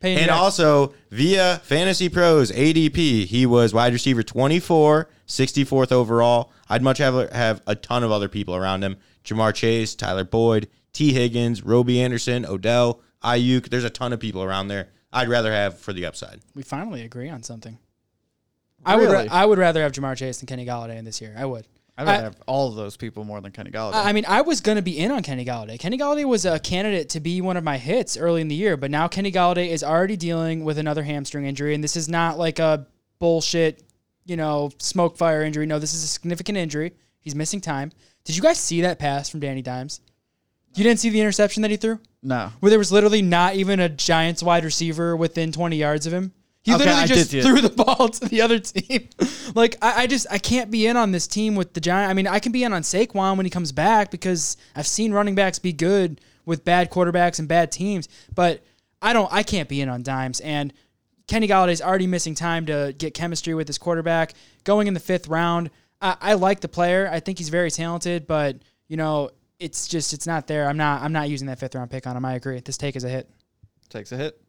Paying 0.00 0.16
And 0.16 0.26
you 0.26 0.32
back. 0.32 0.40
also 0.40 0.94
via 1.10 1.60
Fantasy 1.62 2.08
Pros 2.08 2.50
ADP, 2.50 3.26
he 3.26 3.44
was 3.44 3.74
wide 3.74 3.92
receiver 3.92 4.22
24, 4.22 5.10
64th 5.28 5.92
overall. 5.92 6.50
I'd 6.70 6.82
much 6.82 6.96
have 6.98 7.30
have 7.32 7.60
a 7.66 7.74
ton 7.74 8.02
of 8.02 8.10
other 8.10 8.28
people 8.28 8.56
around 8.56 8.82
him: 8.82 8.96
Ja'Marr 9.24 9.52
Chase, 9.54 9.94
Tyler 9.94 10.24
Boyd, 10.24 10.68
Tee 10.94 11.12
Higgins, 11.12 11.62
Robby 11.62 12.00
Anderson, 12.00 12.46
Odell, 12.46 13.02
Aiyuk. 13.22 13.68
There's 13.68 13.84
a 13.84 13.90
ton 13.90 14.14
of 14.14 14.20
people 14.20 14.42
around 14.42 14.68
there. 14.68 14.88
I'd 15.12 15.28
rather 15.28 15.52
have 15.52 15.78
for 15.78 15.92
the 15.92 16.06
upside. 16.06 16.40
we 16.54 16.62
finally 16.62 17.02
agree 17.02 17.28
on 17.28 17.42
something. 17.42 17.76
I 18.84 18.96
would 18.96 19.10
Really? 19.10 19.28
ra- 19.28 19.34
I 19.34 19.44
would 19.46 19.58
rather 19.58 19.82
have 19.82 19.92
Ja'Marr 19.92 20.16
Chase 20.16 20.38
than 20.38 20.46
Kenny 20.46 20.64
Golladay 20.66 20.96
in 20.96 21.04
this 21.04 21.20
year. 21.20 21.34
I 21.36 21.44
would. 21.44 21.66
I'd 21.98 22.06
rather 22.06 22.18
I- 22.20 22.22
have 22.24 22.36
all 22.46 22.68
of 22.68 22.76
those 22.76 22.96
people 22.96 23.24
more 23.24 23.40
than 23.40 23.52
Kenny 23.52 23.70
Golladay. 23.70 23.94
I 23.94 24.08
I 24.08 24.12
mean, 24.12 24.24
I 24.26 24.40
was 24.40 24.60
going 24.62 24.76
to 24.76 24.82
be 24.82 24.98
in 24.98 25.10
on 25.10 25.22
Kenny 25.22 25.44
Golladay. 25.44 25.78
Kenny 25.78 25.98
Golladay 25.98 26.24
was 26.24 26.46
a 26.46 26.58
candidate 26.58 27.10
to 27.10 27.20
be 27.20 27.40
one 27.42 27.56
of 27.58 27.64
my 27.64 27.76
hits 27.76 28.16
early 28.16 28.40
in 28.40 28.48
the 28.48 28.54
year, 28.54 28.76
but 28.78 28.90
now 28.90 29.06
Kenny 29.08 29.30
Golladay 29.30 29.68
is 29.68 29.84
already 29.84 30.16
dealing 30.16 30.64
with 30.64 30.78
another 30.78 31.02
hamstring 31.02 31.44
injury, 31.44 31.74
and 31.74 31.84
this 31.84 31.96
is 31.96 32.08
not 32.08 32.38
like 32.38 32.58
a 32.58 32.86
bullshit, 33.18 33.82
you 34.24 34.36
know, 34.36 34.70
smoke 34.78 35.16
fire 35.18 35.42
injury. 35.42 35.66
No, 35.66 35.78
this 35.78 35.92
is 35.92 36.02
a 36.02 36.06
significant 36.08 36.56
injury. 36.56 36.92
He's 37.20 37.34
missing 37.34 37.60
time. 37.60 37.92
Did 38.24 38.34
you 38.36 38.42
guys 38.42 38.58
see 38.58 38.80
that 38.80 38.98
pass 38.98 39.28
from 39.28 39.40
Danny 39.40 39.60
Dimes? 39.60 40.00
You 40.74 40.84
didn't 40.84 41.00
see 41.00 41.10
the 41.10 41.20
interception 41.20 41.62
that 41.62 41.70
he 41.70 41.76
threw? 41.76 41.98
no. 42.22 42.50
Where 42.60 42.70
there 42.70 42.78
was 42.78 42.92
literally 42.92 43.22
not 43.22 43.56
even 43.56 43.80
a 43.80 43.88
Giants 43.88 44.42
wide 44.42 44.64
receiver 44.64 45.16
within 45.16 45.52
20 45.52 45.76
yards 45.76 46.06
of 46.06 46.12
him? 46.12 46.32
He 46.62 46.72
Okay, 46.72 46.78
literally 46.80 47.00
I 47.00 47.06
just 47.06 47.30
did 47.30 47.30
see 47.30 47.38
it. 47.38 47.44
threw 47.50 47.60
the 47.62 47.70
ball 47.84 48.08
to 48.08 48.28
the 48.28 48.42
other 48.42 48.58
team. 48.58 49.08
like 49.54 49.76
I, 49.80 50.02
I 50.02 50.06
just 50.06 50.26
I 50.30 50.38
can't 50.38 50.70
be 50.70 50.86
in 50.86 50.96
on 50.96 51.10
this 51.10 51.26
team 51.26 51.54
with 51.54 51.72
the 51.72 51.80
Giants. 51.80 52.10
I 52.10 52.14
mean, 52.14 52.26
I 52.26 52.38
can 52.38 52.52
be 52.52 52.64
in 52.64 52.72
on 52.72 52.82
Saquon 52.82 53.36
when 53.36 53.46
he 53.46 53.50
comes 53.50 53.72
back 53.72 54.10
because 54.10 54.56
I've 54.76 54.86
seen 54.86 55.12
running 55.12 55.34
backs 55.34 55.58
be 55.58 55.72
good 55.72 56.20
with 56.44 56.64
bad 56.64 56.90
quarterbacks 56.90 57.38
and 57.38 57.48
bad 57.48 57.72
teams, 57.72 58.08
but 58.34 58.62
I 59.00 59.12
don't 59.12 59.32
I 59.32 59.42
can't 59.42 59.68
be 59.68 59.80
in 59.80 59.88
on 59.88 60.02
dimes 60.02 60.40
and 60.40 60.72
Kenny 61.26 61.46
Golladay's 61.46 61.80
already 61.80 62.08
missing 62.08 62.34
time 62.34 62.66
to 62.66 62.92
get 62.98 63.14
chemistry 63.14 63.54
with 63.54 63.68
his 63.68 63.78
quarterback. 63.78 64.34
Going 64.64 64.88
in 64.88 64.94
the 64.94 65.00
fifth 65.00 65.28
round, 65.28 65.70
I, 66.02 66.16
I 66.20 66.34
like 66.34 66.58
the 66.60 66.66
player. 66.68 67.08
I 67.10 67.20
think 67.20 67.38
he's 67.38 67.50
very 67.50 67.70
talented, 67.70 68.26
but 68.26 68.56
you 68.88 68.96
know, 68.96 69.30
it's 69.60 69.86
just 69.86 70.12
it's 70.12 70.26
not 70.26 70.48
there. 70.48 70.68
I'm 70.68 70.76
not 70.76 71.02
I'm 71.02 71.12
not 71.12 71.28
using 71.30 71.46
that 71.46 71.58
fifth 71.60 71.74
round 71.76 71.90
pick 71.90 72.06
on 72.06 72.16
him. 72.16 72.24
I 72.24 72.34
agree. 72.34 72.58
This 72.60 72.76
take 72.76 72.96
is 72.96 73.04
a 73.04 73.08
hit. 73.08 73.30
Takes 73.88 74.10
a 74.12 74.16
hit. 74.16 74.40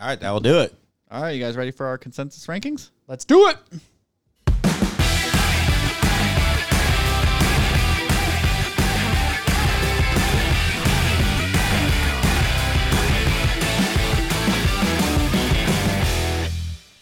All 0.00 0.06
right, 0.06 0.20
that 0.20 0.30
will 0.30 0.40
do 0.40 0.60
it. 0.60 0.74
All 1.14 1.22
right, 1.22 1.30
you 1.30 1.40
guys 1.40 1.56
ready 1.56 1.70
for 1.70 1.86
our 1.86 1.96
consensus 1.96 2.44
rankings? 2.48 2.90
Let's 3.06 3.24
do 3.24 3.46
it. 3.46 3.56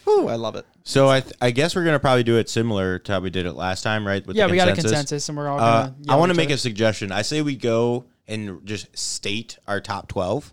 Whew, 0.04 0.28
I 0.28 0.34
love 0.34 0.56
it. 0.56 0.66
So 0.84 1.08
I 1.08 1.20
th- 1.20 1.32
I 1.40 1.52
guess 1.52 1.74
we're 1.76 1.84
gonna 1.84 1.98
probably 2.00 2.24
do 2.24 2.36
it 2.36 2.48
similar 2.48 2.98
to 3.00 3.12
how 3.12 3.20
we 3.20 3.30
did 3.30 3.46
it 3.46 3.52
last 3.54 3.82
time, 3.82 4.06
right? 4.06 4.26
With 4.26 4.36
Yeah, 4.36 4.46
the 4.46 4.50
we 4.50 4.56
got 4.56 4.68
a 4.68 4.74
consensus, 4.74 5.28
and 5.28 5.38
we're 5.38 5.48
all 5.48 5.60
Uh, 5.60 5.82
gonna. 5.88 5.94
I 6.08 6.16
want 6.16 6.30
to 6.30 6.36
make 6.36 6.50
a 6.50 6.58
suggestion. 6.58 7.12
I 7.12 7.22
say 7.22 7.40
we 7.40 7.56
go 7.56 8.04
and 8.26 8.66
just 8.66 8.96
state 8.98 9.58
our 9.66 9.80
top 9.80 10.08
twelve. 10.08 10.52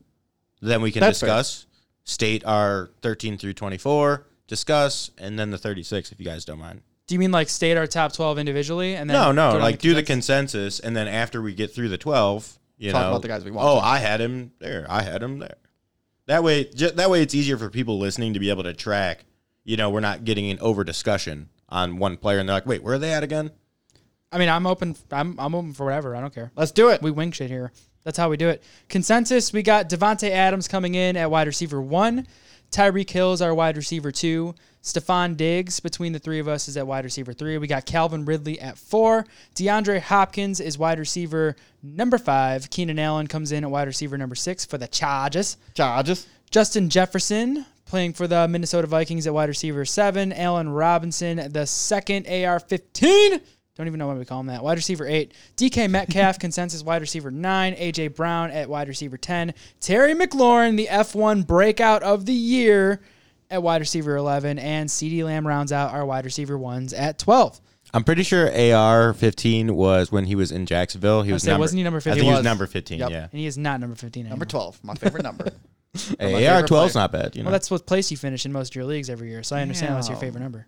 Then 0.61 0.81
we 0.81 0.91
can 0.91 0.99
That's 1.01 1.19
fair. 1.19 1.29
Discuss. 2.05 2.13
State 2.13 2.45
our 2.45 2.89
thirteen 3.01 3.37
through 3.37 3.53
twenty-four. 3.53 4.25
Discuss, 4.47 5.11
and 5.17 5.37
then 5.37 5.51
the 5.51 5.57
thirty-six, 5.57 6.11
if 6.11 6.19
you 6.19 6.25
guys 6.25 6.43
don't 6.45 6.59
mind. 6.59 6.81
Do 7.07 7.15
you 7.15 7.19
mean 7.19 7.31
like 7.31 7.49
state 7.49 7.77
our 7.77 7.87
top 7.87 8.13
twelve 8.13 8.37
individually, 8.39 8.95
and 8.95 9.09
then 9.09 9.15
No, 9.15 9.31
no, 9.31 9.49
go 9.49 9.53
down 9.53 9.61
like 9.61 9.79
do 9.79 9.93
the 9.93 10.01
consensus? 10.03 10.77
consensus, 10.77 10.79
and 10.79 10.95
then 10.97 11.07
after 11.07 11.41
we 11.41 11.53
get 11.53 11.73
through 11.73 11.89
the 11.89 11.97
twelve, 11.97 12.57
you 12.77 12.91
Talk 12.91 13.01
know, 13.01 13.09
about 13.09 13.21
the 13.21 13.27
guys 13.27 13.43
we 13.45 13.51
want 13.51 13.67
Oh, 13.67 13.75
to. 13.79 13.85
I 13.85 13.97
had 13.97 14.19
him 14.21 14.51
there. 14.59 14.85
I 14.89 15.01
had 15.03 15.21
him 15.21 15.39
there. 15.39 15.55
That 16.27 16.43
way, 16.43 16.65
ju- 16.65 16.91
that 16.91 17.09
way, 17.09 17.21
it's 17.21 17.33
easier 17.35 17.57
for 17.57 17.69
people 17.69 17.97
listening 17.99 18.33
to 18.35 18.39
be 18.39 18.49
able 18.49 18.63
to 18.63 18.73
track. 18.73 19.25
You 19.63 19.77
know, 19.77 19.89
we're 19.89 19.99
not 19.99 20.23
getting 20.23 20.49
an 20.51 20.59
over 20.59 20.83
discussion 20.83 21.49
on 21.67 21.97
one 21.97 22.17
player, 22.17 22.39
and 22.39 22.47
they're 22.49 22.55
like, 22.55 22.65
"Wait, 22.65 22.81
where 22.83 22.95
are 22.95 22.99
they 22.99 23.11
at 23.13 23.23
again?" 23.23 23.51
I 24.31 24.37
mean, 24.37 24.49
I'm 24.49 24.65
open. 24.67 24.95
I'm 25.11 25.39
I'm 25.39 25.53
open 25.55 25.73
for 25.73 25.85
whatever. 25.85 26.15
I 26.15 26.21
don't 26.21 26.33
care. 26.33 26.51
Let's 26.55 26.71
do 26.71 26.89
it. 26.89 27.01
We 27.01 27.09
wing 27.11 27.31
shit 27.31 27.49
here. 27.49 27.71
That's 28.03 28.17
how 28.17 28.29
we 28.29 28.37
do 28.37 28.49
it. 28.49 28.63
Consensus: 28.87 29.53
We 29.53 29.61
got 29.61 29.89
Davante 29.89 30.29
Adams 30.29 30.67
coming 30.67 30.95
in 30.95 31.17
at 31.17 31.29
wide 31.29 31.47
receiver 31.47 31.81
one. 31.81 32.27
Tyreek 32.71 33.09
Hill 33.09 33.33
is 33.33 33.41
our 33.41 33.53
wide 33.53 33.77
receiver 33.77 34.11
two. 34.11 34.55
Stefon 34.81 35.35
Diggs 35.35 35.79
between 35.79 36.13
the 36.13 36.19
three 36.19 36.39
of 36.39 36.47
us 36.47 36.67
is 36.67 36.77
at 36.77 36.87
wide 36.87 37.03
receiver 37.03 37.33
three. 37.33 37.57
We 37.57 37.67
got 37.67 37.85
Calvin 37.85 38.25
Ridley 38.25 38.59
at 38.59 38.77
four. 38.77 39.25
DeAndre 39.55 39.99
Hopkins 39.99 40.59
is 40.59 40.77
wide 40.77 40.99
receiver 40.99 41.55
number 41.83 42.17
five. 42.17 42.69
Keenan 42.69 42.99
Allen 42.99 43.27
comes 43.27 43.51
in 43.51 43.63
at 43.63 43.71
wide 43.71 43.87
receiver 43.87 44.17
number 44.17 44.35
six 44.35 44.63
for 44.63 44.77
the 44.77 44.87
Chargers. 44.87 45.57
Charges. 45.73 46.27
Justin 46.49 46.89
Jefferson 46.89 47.65
playing 47.85 48.13
for 48.13 48.27
the 48.27 48.47
Minnesota 48.47 48.87
Vikings 48.87 49.27
at 49.27 49.33
wide 49.33 49.49
receiver 49.49 49.83
seven. 49.83 50.31
Allen 50.31 50.69
Robinson, 50.69 51.51
the 51.51 51.65
second 51.65 52.27
AR 52.27 52.59
15. 52.59 53.41
Don't 53.79 53.87
even 53.87 53.97
know 53.97 54.07
why 54.07 54.15
we 54.15 54.25
call 54.25 54.41
him 54.41 54.47
that. 54.47 54.61
Wide 54.61 54.77
receiver 54.77 55.07
eight. 55.07 55.33
DK 55.55 55.89
Metcalf, 55.89 56.37
consensus 56.39 56.83
wide 56.83 56.99
receiver 56.99 57.31
nine. 57.31 57.73
AJ 57.75 58.13
Brown 58.13 58.51
at 58.51 58.67
wide 58.69 58.89
receiver 58.89 59.15
10. 59.15 59.53
Terry 59.79 60.13
McLaurin, 60.13 60.75
the 60.75 60.87
F1 60.87 61.47
breakout 61.47 62.03
of 62.03 62.25
the 62.25 62.33
year 62.33 62.99
at 63.49 63.63
wide 63.63 63.79
receiver 63.79 64.17
11. 64.17 64.59
And 64.59 64.89
CeeDee 64.89 65.23
Lamb 65.23 65.47
rounds 65.47 65.71
out 65.71 65.93
our 65.93 66.05
wide 66.05 66.25
receiver 66.25 66.57
ones 66.57 66.91
at 66.91 67.17
12. 67.19 67.61
I'm 67.93 68.03
pretty 68.03 68.23
sure 68.23 68.51
AR 68.75 69.13
15 69.13 69.73
was 69.73 70.11
when 70.11 70.25
he 70.25 70.35
was 70.35 70.51
in 70.51 70.65
Jacksonville. 70.65 71.21
He 71.21 71.31
was 71.31 71.43
say, 71.43 71.51
number, 71.51 71.61
wasn't 71.61 71.77
he 71.77 71.83
number 71.85 71.99
I 71.99 72.01
15? 72.01 72.13
think 72.15 72.23
he 72.23 72.27
He 72.27 72.31
was 72.31 72.37
was. 72.39 72.43
number 72.43 72.67
15. 72.67 72.99
Yep. 72.99 73.09
Yeah. 73.11 73.27
And 73.31 73.39
he 73.39 73.45
is 73.45 73.57
not 73.57 73.79
number 73.79 73.95
15 73.95 74.23
anymore. 74.23 74.31
Number 74.33 74.45
12, 74.45 74.83
my 74.83 74.95
favorite 74.95 75.23
number. 75.23 75.51
Hey, 76.19 76.45
AR 76.47 76.53
favorite 76.55 76.67
12 76.67 76.89
is 76.89 76.95
not 76.95 77.11
bad. 77.11 77.35
You 77.35 77.41
know. 77.41 77.47
Well, 77.47 77.53
that's 77.53 77.71
what 77.71 77.87
place 77.87 78.11
you 78.11 78.17
finish 78.17 78.45
in 78.45 78.51
most 78.51 78.73
of 78.73 78.75
your 78.75 78.85
leagues 78.85 79.09
every 79.09 79.29
year. 79.29 79.41
So 79.41 79.55
I 79.55 79.61
understand 79.63 79.95
that's 79.95 80.07
your 80.07 80.19
favorite 80.19 80.41
number. 80.41 80.67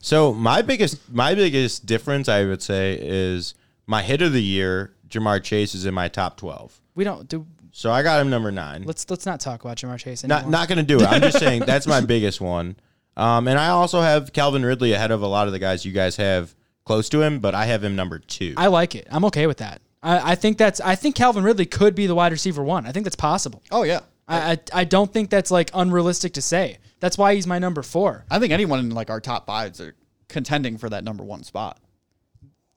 So 0.00 0.32
my 0.32 0.62
biggest 0.62 1.12
my 1.12 1.34
biggest 1.34 1.86
difference 1.86 2.28
I 2.28 2.44
would 2.44 2.62
say 2.62 2.98
is 3.00 3.54
my 3.86 4.02
hit 4.02 4.22
of 4.22 4.32
the 4.32 4.42
year, 4.42 4.94
Ja'Marr 5.08 5.42
Chase 5.42 5.74
is 5.74 5.86
in 5.86 5.94
my 5.94 6.08
top 6.08 6.36
twelve. 6.36 6.80
We 6.94 7.04
don't 7.04 7.28
do. 7.28 7.46
So 7.72 7.90
I 7.92 8.02
got 8.02 8.20
him 8.20 8.30
number 8.30 8.50
nine. 8.50 8.84
Let's 8.84 9.08
let's 9.10 9.26
not 9.26 9.40
talk 9.40 9.64
about 9.64 9.76
Ja'Marr 9.76 9.98
Chase 9.98 10.24
anymore. 10.24 10.42
Not 10.42 10.50
not 10.50 10.68
gonna 10.68 10.82
do 10.82 10.98
it. 11.00 11.06
I'm 11.06 11.20
just 11.22 11.38
saying 11.38 11.62
that's 11.66 11.86
my 11.86 12.00
biggest 12.00 12.40
one. 12.40 12.76
Um, 13.16 13.48
and 13.48 13.58
I 13.58 13.68
also 13.70 14.00
have 14.00 14.32
Calvin 14.32 14.64
Ridley 14.64 14.92
ahead 14.92 15.10
of 15.10 15.22
a 15.22 15.26
lot 15.26 15.48
of 15.48 15.52
the 15.52 15.58
guys 15.58 15.84
you 15.84 15.90
guys 15.90 16.16
have 16.16 16.54
close 16.84 17.08
to 17.10 17.20
him, 17.20 17.40
but 17.40 17.54
I 17.54 17.66
have 17.66 17.82
him 17.82 17.96
number 17.96 18.18
two. 18.20 18.54
I 18.56 18.68
like 18.68 18.94
it. 18.94 19.06
I'm 19.10 19.24
okay 19.26 19.46
with 19.46 19.58
that. 19.58 19.82
I, 20.02 20.32
I 20.32 20.34
think 20.36 20.56
that's. 20.58 20.80
I 20.80 20.94
think 20.94 21.14
Calvin 21.16 21.42
Ridley 21.44 21.66
could 21.66 21.94
be 21.94 22.06
the 22.06 22.14
wide 22.14 22.32
receiver 22.32 22.62
one. 22.62 22.86
I 22.86 22.92
think 22.92 23.04
that's 23.04 23.16
possible. 23.16 23.62
Oh, 23.70 23.82
yeah. 23.82 24.00
I, 24.28 24.52
I 24.52 24.58
I 24.72 24.84
don't 24.84 25.12
think 25.12 25.30
that's 25.30 25.50
like 25.50 25.70
unrealistic 25.74 26.34
to 26.34 26.42
say. 26.42 26.78
That's 27.00 27.16
why 27.16 27.34
he's 27.34 27.46
my 27.46 27.58
number 27.58 27.82
four. 27.82 28.24
I 28.30 28.38
think 28.38 28.52
anyone 28.52 28.80
in 28.80 28.90
like 28.90 29.10
our 29.10 29.20
top 29.20 29.46
fives 29.46 29.80
are 29.80 29.94
contending 30.28 30.78
for 30.78 30.88
that 30.90 31.04
number 31.04 31.24
one 31.24 31.42
spot. 31.42 31.78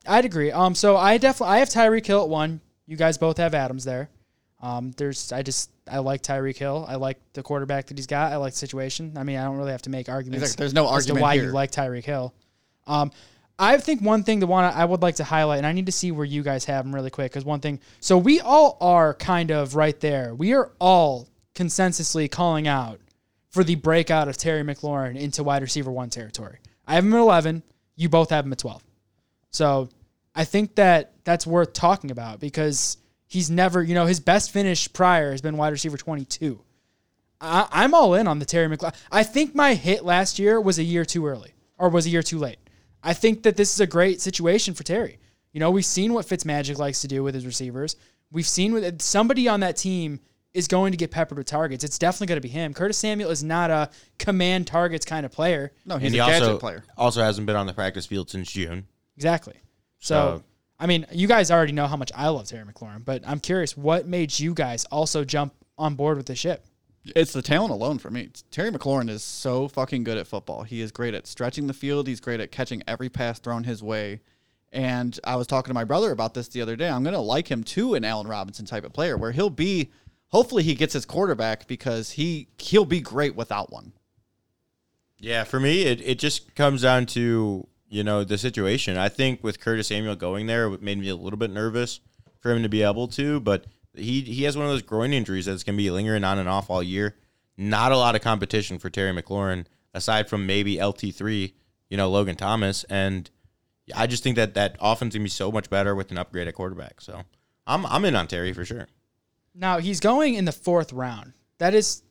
I'd 0.08 0.26
agree. 0.26 0.52
Um, 0.52 0.74
so 0.74 0.98
I 0.98 1.18
definitely 1.18 1.56
I 1.56 1.60
have 1.60 1.70
Tyreek 1.70 2.06
Hill 2.06 2.24
at 2.24 2.30
one. 2.30 2.62
You 2.88 2.98
guys 2.98 3.18
both 3.18 3.38
have 3.38 3.54
Adams 3.54 3.84
there. 3.84 4.10
Um, 4.62 4.92
there's 4.98 5.32
I 5.32 5.42
just 5.42 5.72
I 5.90 6.00
like 6.00 6.22
Tyreek 6.22 6.58
Hill. 6.58 6.86
I 6.88 6.96
like 6.96 7.18
the 7.34 7.44
quarterback 7.44 7.88
that 7.88 7.98
he's 7.98 8.08
got. 8.08 8.32
I 8.32 8.38
like 8.38 8.54
the 8.54 8.60
situation. 8.60 9.14
I 9.18 9.24
mean, 9.24 9.38
I 9.38 9.44
don't 9.44 9.58
really 9.58 9.72
have 9.72 9.82
to 9.84 9.90
make 9.90 10.08
arguments. 10.08 10.44
Exactly. 10.44 10.64
There's 10.64 10.74
no 10.74 10.94
as 10.96 11.06
to 11.08 11.16
why 11.16 11.36
here. 11.36 11.46
you 11.46 11.52
like 11.52 11.72
Tyreek 11.72 12.06
Hill. 12.06 12.34
Um, 12.88 13.12
I 13.58 13.78
think 13.78 14.02
one 14.02 14.24
thing 14.24 14.40
that 14.40 14.48
want 14.48 14.76
I 14.76 14.86
would 14.86 15.02
like 15.02 15.16
to 15.16 15.24
highlight, 15.24 15.58
and 15.60 15.68
I 15.68 15.72
need 15.72 15.86
to 15.88 15.92
see 15.92 16.12
where 16.12 16.26
you 16.26 16.42
guys 16.42 16.66
have 16.66 16.84
them 16.84 16.96
really 16.96 17.10
quick, 17.10 17.32
because 17.32 17.46
one 17.46 17.60
thing. 17.60 17.80
So 18.00 18.18
we 18.18 18.40
all 18.40 18.78
are 18.82 19.14
kind 19.14 19.52
of 19.52 19.76
right 19.76 20.00
there. 20.00 20.34
We 20.34 20.54
are 20.54 20.72
all 20.80 21.28
consensusly 21.56 22.30
calling 22.30 22.68
out 22.68 23.00
for 23.50 23.64
the 23.64 23.76
breakout 23.76 24.28
of 24.28 24.38
Terry 24.38 24.64
McLaurin 24.64 25.18
into 25.18 25.44
wide 25.44 25.62
receiver 25.62 25.92
one 25.92 26.10
territory. 26.10 26.60
I 26.88 26.96
have 26.96 27.04
him 27.06 27.14
at 27.14 27.20
eleven. 27.20 27.64
You 27.96 28.10
both 28.10 28.30
have 28.30 28.46
him 28.46 28.52
at 28.52 28.60
twelve. 28.60 28.84
So 29.50 29.90
I 30.34 30.46
think 30.46 30.76
that 30.76 31.14
that's 31.24 31.46
worth 31.46 31.74
talking 31.74 32.12
about 32.12 32.40
because 32.40 32.98
he's 33.28 33.50
never, 33.50 33.84
you 33.84 33.94
know, 33.94 34.06
his 34.06 34.20
best 34.20 34.52
finish 34.52 34.92
prior 34.92 35.32
has 35.32 35.42
been 35.42 35.58
wide 35.58 35.70
receiver 35.70 35.98
22. 35.98 36.60
I, 37.40 37.68
I'm 37.72 37.94
all 37.94 38.14
in 38.14 38.28
on 38.28 38.40
the 38.40 38.46
Terry 38.46 38.68
McLaurin. 38.68 38.96
I 39.12 39.24
think 39.24 39.54
my 39.54 39.74
hit 39.74 40.06
last 40.06 40.40
year 40.40 40.60
was 40.60 40.80
a 40.80 40.84
year 40.84 41.06
too 41.06 41.26
early 41.28 41.54
or 41.78 41.90
was 41.90 42.06
a 42.06 42.10
year 42.10 42.24
too 42.24 42.40
late. 42.40 42.60
I 43.04 43.14
think 43.14 43.44
that 43.44 43.58
this 43.58 43.74
is 43.74 43.80
a 43.80 43.88
great 43.88 44.22
situation 44.22 44.74
for 44.74 44.84
Terry. 44.84 45.20
You 45.52 45.60
know, 45.60 45.72
we've 45.72 45.86
seen 45.86 46.14
what 46.14 46.28
Fitzmagic 46.28 46.78
likes 46.78 47.02
to 47.02 47.08
do 47.08 47.24
with 47.24 47.36
his 47.36 47.46
receivers. 47.46 47.96
We've 48.32 48.48
seen 48.48 48.74
with 48.74 49.02
somebody 49.02 49.48
on 49.48 49.60
that 49.62 49.76
team 49.76 50.20
is 50.54 50.68
going 50.68 50.92
to 50.92 50.98
get 50.98 51.12
peppered 51.12 51.38
with 51.38 51.48
targets. 51.48 51.84
It's 51.84 51.98
definitely 51.98 52.28
going 52.28 52.38
to 52.38 52.42
be 52.42 52.50
him. 52.50 52.74
Curtis 52.74 52.98
Samuel 52.98 53.30
is 53.32 53.44
not 53.44 53.70
a 53.72 53.90
command 54.20 54.68
targets 54.68 55.06
kind 55.06 55.26
of 55.26 55.32
player. 55.32 55.72
No, 55.86 55.98
he's 55.98 56.08
and 56.12 56.20
a 56.20 56.24
he 56.26 56.30
gadget 56.32 56.48
also 56.48 56.58
player. 56.60 56.84
also 56.98 57.22
hasn't 57.22 57.48
been 57.48 57.56
on 57.56 57.68
the 57.68 57.74
practice 57.74 58.06
field 58.06 58.30
since 58.30 58.52
June. 58.52 58.86
Exactly. 59.16 59.56
So, 60.00 60.16
So- 60.16 60.44
I 60.80 60.88
mean, 60.88 61.06
you 61.12 61.28
guys 61.28 61.52
already 61.52 61.74
know 61.74 61.86
how 61.86 61.96
much 61.96 62.12
I 62.16 62.28
love 62.30 62.48
Terry 62.48 62.66
McLaurin, 62.66 63.06
but 63.06 63.22
I'm 63.26 63.40
curious 63.40 63.78
what 63.78 64.08
made 64.08 64.40
you 64.40 64.56
guys 64.56 64.84
also 64.86 65.24
jump 65.24 65.54
on 65.78 65.94
board 65.94 66.18
with 66.18 66.26
the 66.26 66.36
ship? 66.36 66.66
It's 67.16 67.34
the 67.34 67.44
talent 67.44 67.72
alone 67.72 68.00
for 68.00 68.10
me. 68.10 68.30
Terry 68.50 68.72
McLaurin 68.72 69.08
is 69.10 69.24
so 69.24 69.68
fucking 69.68 70.04
good 70.04 70.18
at 70.18 70.26
football. 70.26 70.64
He 70.64 70.82
is 70.82 70.92
great 70.92 71.14
at 71.14 71.28
stretching 71.28 71.68
the 71.68 71.74
field. 71.74 72.08
He's 72.08 72.20
great 72.20 72.40
at 72.40 72.52
catching 72.52 72.82
every 72.88 73.10
pass 73.10 73.40
thrown 73.40 73.64
his 73.64 73.84
way. 73.84 74.22
And 74.72 75.20
I 75.24 75.36
was 75.36 75.48
talking 75.48 75.70
to 75.70 75.74
my 75.76 75.84
brother 75.84 76.12
about 76.12 76.34
this 76.34 76.48
the 76.48 76.62
other 76.62 76.76
day. 76.76 76.90
I'm 76.90 77.04
going 77.04 77.14
to 77.14 77.20
like 77.20 77.50
him 77.50 77.64
too, 77.64 77.94
an 77.94 78.04
Allen 78.04 78.28
Robinson 78.28 78.66
type 78.66 78.84
of 78.84 78.92
player, 78.94 79.18
where 79.18 79.32
he'll 79.32 79.50
be. 79.52 79.92
Hopefully, 80.32 80.64
he 80.64 80.76
gets 80.76 80.94
his 80.94 81.06
quarterback 81.06 81.68
because 81.68 82.12
he 82.12 82.48
he'll 82.58 82.86
be 82.86 83.02
great 83.02 83.36
without 83.36 83.72
one. 83.72 83.94
Yeah, 85.22 85.44
for 85.44 85.60
me, 85.60 85.84
it, 85.84 86.02
it 86.02 86.18
just 86.18 86.56
comes 86.56 86.82
down 86.82 87.06
to, 87.08 87.68
you 87.88 88.04
know, 88.04 88.24
the 88.24 88.40
situation. 88.40 88.98
I 88.98 89.08
think 89.08 89.44
with 89.44 89.60
Curtis 89.60 89.88
Samuel 89.88 90.16
going 90.16 90.48
there, 90.48 90.66
it 90.74 90.82
made 90.82 90.98
me 90.98 91.10
a 91.10 91.16
little 91.16 91.38
bit 91.38 91.52
nervous 91.52 92.00
for 92.40 92.52
him 92.52 92.64
to 92.64 92.70
be 92.70 92.82
able 92.82 93.08
to, 93.10 93.40
but 93.40 93.66
he, 93.94 94.22
he 94.22 94.44
has 94.44 94.58
one 94.58 94.66
of 94.66 94.72
those 94.72 94.82
groin 94.82 95.14
injuries 95.14 95.46
that's 95.46 95.64
going 95.64 95.76
to 95.76 95.84
be 95.84 95.92
lingering 95.92 96.24
on 96.24 96.40
and 96.40 96.50
off 96.50 96.72
all 96.72 96.82
year. 96.82 97.16
Not 97.56 97.92
a 97.92 97.98
lot 97.98 98.16
of 98.16 98.22
competition 98.22 98.80
for 98.80 98.90
Terry 98.90 99.14
McLaurin, 99.14 99.66
aside 99.94 100.28
from 100.28 100.48
maybe 100.48 100.78
LT3, 100.78 101.54
you 101.90 101.98
know, 101.98 102.10
Logan 102.10 102.36
Thomas. 102.36 102.84
And 102.86 103.30
I 103.96 104.08
just 104.08 104.24
think 104.24 104.38
that 104.38 104.56
that 104.56 104.76
offense 104.80 105.14
going 105.14 105.22
to 105.22 105.26
be 105.26 105.30
so 105.30 105.52
much 105.52 105.70
better 105.70 105.94
with 105.94 106.10
an 106.10 106.18
upgrade 106.18 106.48
at 106.48 106.56
quarterback. 106.56 107.00
So 107.00 107.22
I'm, 107.68 107.86
I'm 107.86 108.06
in 108.06 108.16
on 108.16 108.28
Terry 108.28 108.54
for 108.54 108.66
sure. 108.66 108.88
Now, 109.54 109.80
he's 109.80 110.00
going 110.00 110.36
in 110.36 110.46
the 110.46 110.52
fourth 110.52 110.94
round. 110.94 111.34
That 111.58 111.74
is 111.74 112.04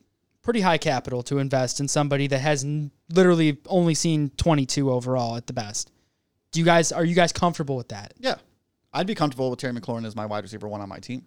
pretty 0.43 0.61
high 0.61 0.78
capital 0.78 1.22
to 1.24 1.38
invest 1.38 1.80
in 1.80 1.88
somebody 1.88 2.26
that 2.28 2.38
has 2.41 2.64
n- 2.64 2.91
literally 3.12 3.59
only 3.66 3.95
seen 3.95 4.30
22 4.36 4.91
overall 4.91 5.36
at 5.36 5.47
the 5.47 5.53
best. 5.53 5.91
Do 6.53 6.61
you 6.61 6.66
guys 6.66 6.91
are 6.93 7.05
you 7.05 7.14
guys 7.14 7.32
comfortable 7.32 7.76
with 7.76 7.88
that? 7.88 8.14
Yeah, 8.18 8.36
I'd 8.93 9.07
be 9.07 9.14
comfortable 9.14 9.51
with 9.51 9.61
Terry 9.61 9.72
McLaurin 9.72 10.05
as 10.05 10.16
my 10.16 10.26
wide 10.26 10.43
receiver 10.43 10.68
one 10.68 10.80
on 10.80 10.88
my 10.88 10.99
team. 10.99 11.24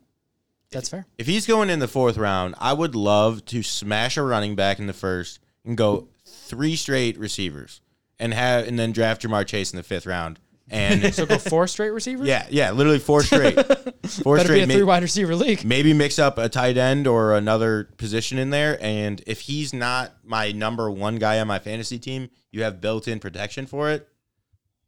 That's 0.71 0.89
fair. 0.89 1.05
If 1.17 1.27
he's 1.27 1.45
going 1.45 1.69
in 1.69 1.79
the 1.79 1.87
fourth 1.87 2.17
round, 2.17 2.55
I 2.57 2.73
would 2.73 2.95
love 2.95 3.45
to 3.45 3.61
smash 3.63 4.17
a 4.17 4.23
running 4.23 4.55
back 4.55 4.79
in 4.79 4.87
the 4.87 4.93
first 4.93 5.39
and 5.63 5.77
go 5.77 6.07
three 6.25 6.75
straight 6.75 7.17
receivers 7.17 7.79
and 8.19 8.33
have 8.33 8.67
and 8.67 8.77
then 8.77 8.91
draft 8.91 9.21
Ja'Marr 9.21 9.45
Chase 9.45 9.71
in 9.71 9.77
the 9.77 9.83
fifth 9.83 10.05
round. 10.05 10.39
And 10.73 11.13
So 11.13 11.25
go 11.25 11.37
four 11.37 11.67
straight 11.67 11.91
receivers? 11.91 12.27
yeah, 12.27 12.47
yeah, 12.49 12.71
literally 12.71 12.99
four 12.99 13.21
straight, 13.23 13.55
four 14.23 14.37
Better 14.37 14.49
be 14.49 14.53
straight. 14.55 14.63
a 14.63 14.67
may- 14.67 14.73
three 14.73 14.83
wide 14.83 15.03
receiver 15.03 15.35
league. 15.35 15.63
maybe 15.63 15.93
mix 15.93 16.17
up 16.19 16.37
a 16.37 16.49
tight 16.49 16.77
end 16.77 17.05
or 17.07 17.35
another 17.35 17.85
position 17.97 18.37
in 18.39 18.49
there. 18.49 18.77
And 18.81 19.21
if 19.27 19.41
he's 19.41 19.73
not 19.73 20.13
my 20.23 20.51
number 20.51 20.89
one 20.89 21.17
guy 21.17 21.39
on 21.39 21.47
my 21.47 21.59
fantasy 21.59 21.99
team, 21.99 22.29
you 22.51 22.63
have 22.63 22.81
built-in 22.81 23.19
protection 23.19 23.65
for 23.67 23.91
it. 23.91 24.07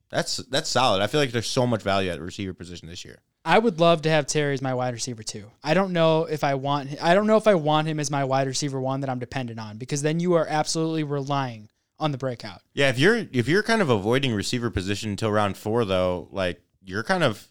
That's 0.09 0.38
that's 0.38 0.69
solid. 0.69 1.01
I 1.01 1.07
feel 1.07 1.19
like 1.19 1.31
there's 1.31 1.49
so 1.49 1.65
much 1.67 1.81
value 1.81 2.09
at 2.09 2.17
the 2.17 2.23
receiver 2.23 2.53
position 2.53 2.88
this 2.88 3.03
year. 3.03 3.19
I 3.43 3.59
would 3.59 3.79
love 3.79 4.01
to 4.03 4.09
have 4.09 4.25
Terry 4.27 4.53
as 4.53 4.61
my 4.61 4.73
wide 4.73 4.93
receiver 4.93 5.21
too. 5.23 5.51
I 5.63 5.73
don't 5.73 5.93
know 5.93 6.25
if 6.25 6.43
I 6.43 6.55
want 6.55 6.89
I 7.01 7.13
don't 7.13 7.27
know 7.27 7.38
if 7.38 7.47
I 7.47 7.55
want 7.55 7.88
him 7.88 7.99
as 7.99 8.09
my 8.09 8.23
wide 8.23 8.47
receiver 8.47 8.79
one 8.79 9.01
that 9.01 9.09
I'm 9.09 9.19
dependent 9.19 9.59
on 9.59 9.77
because 9.77 10.01
then 10.01 10.19
you 10.19 10.33
are 10.33 10.47
absolutely 10.47 11.03
relying 11.03 11.69
on 11.99 12.11
the 12.11 12.17
breakout. 12.17 12.61
Yeah, 12.73 12.89
if 12.89 12.99
you're 12.99 13.27
if 13.31 13.47
you're 13.47 13.63
kind 13.63 13.81
of 13.81 13.89
avoiding 13.89 14.33
receiver 14.33 14.69
position 14.69 15.11
until 15.11 15.31
round 15.31 15.57
four, 15.57 15.85
though, 15.85 16.27
like 16.31 16.61
you're 16.83 17.03
kind 17.03 17.23
of 17.23 17.47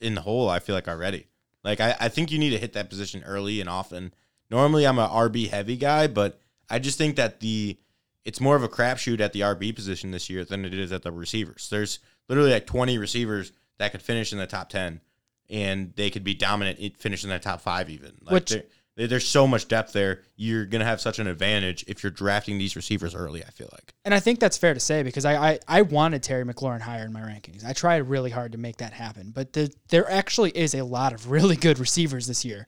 in 0.00 0.14
the 0.14 0.22
hole. 0.22 0.48
I 0.48 0.58
feel 0.58 0.74
like 0.74 0.88
already. 0.88 1.26
Like 1.62 1.80
I, 1.80 1.94
I 2.00 2.08
think 2.08 2.30
you 2.30 2.38
need 2.38 2.50
to 2.50 2.58
hit 2.58 2.72
that 2.72 2.88
position 2.90 3.22
early 3.24 3.60
and 3.60 3.68
often. 3.68 4.14
Normally, 4.50 4.86
I'm 4.86 4.98
a 4.98 5.08
RB 5.08 5.48
heavy 5.48 5.76
guy, 5.76 6.06
but 6.06 6.40
I 6.68 6.78
just 6.78 6.98
think 6.98 7.16
that 7.16 7.40
the 7.40 7.78
it's 8.24 8.40
more 8.40 8.56
of 8.56 8.62
a 8.62 8.68
crapshoot 8.68 9.20
at 9.20 9.32
the 9.32 9.40
RB 9.40 9.74
position 9.74 10.10
this 10.10 10.28
year 10.28 10.44
than 10.44 10.64
it 10.64 10.74
is 10.74 10.92
at 10.92 11.02
the 11.02 11.12
receivers. 11.12 11.68
There's 11.70 12.00
literally 12.28 12.52
like 12.52 12.66
20 12.66 12.98
receivers 12.98 13.52
that 13.78 13.92
could 13.92 14.02
finish 14.02 14.32
in 14.32 14.38
the 14.38 14.46
top 14.46 14.68
10, 14.68 15.00
and 15.48 15.92
they 15.96 16.10
could 16.10 16.24
be 16.24 16.34
dominant, 16.34 16.80
at 16.80 16.96
finishing 16.96 17.30
in 17.30 17.36
the 17.36 17.42
top 17.42 17.60
five 17.60 17.88
even. 17.88 18.12
Like 18.22 18.32
Which- 18.32 18.62
there's 19.08 19.26
so 19.26 19.46
much 19.46 19.68
depth 19.68 19.92
there. 19.92 20.22
You're 20.36 20.66
gonna 20.66 20.84
have 20.84 21.00
such 21.00 21.18
an 21.18 21.26
advantage 21.26 21.84
if 21.86 22.02
you're 22.02 22.10
drafting 22.10 22.58
these 22.58 22.76
receivers 22.76 23.14
early. 23.14 23.42
I 23.44 23.50
feel 23.50 23.68
like. 23.72 23.94
And 24.04 24.12
I 24.12 24.20
think 24.20 24.40
that's 24.40 24.56
fair 24.56 24.74
to 24.74 24.80
say 24.80 25.02
because 25.02 25.24
I, 25.24 25.52
I, 25.52 25.58
I 25.68 25.82
wanted 25.82 26.22
Terry 26.22 26.44
McLaurin 26.44 26.80
higher 26.80 27.04
in 27.04 27.12
my 27.12 27.20
rankings. 27.20 27.64
I 27.64 27.72
tried 27.72 28.08
really 28.08 28.30
hard 28.30 28.52
to 28.52 28.58
make 28.58 28.78
that 28.78 28.92
happen, 28.92 29.32
but 29.34 29.52
the, 29.52 29.72
there 29.88 30.10
actually 30.10 30.50
is 30.50 30.74
a 30.74 30.84
lot 30.84 31.12
of 31.12 31.30
really 31.30 31.56
good 31.56 31.78
receivers 31.78 32.26
this 32.26 32.44
year. 32.44 32.66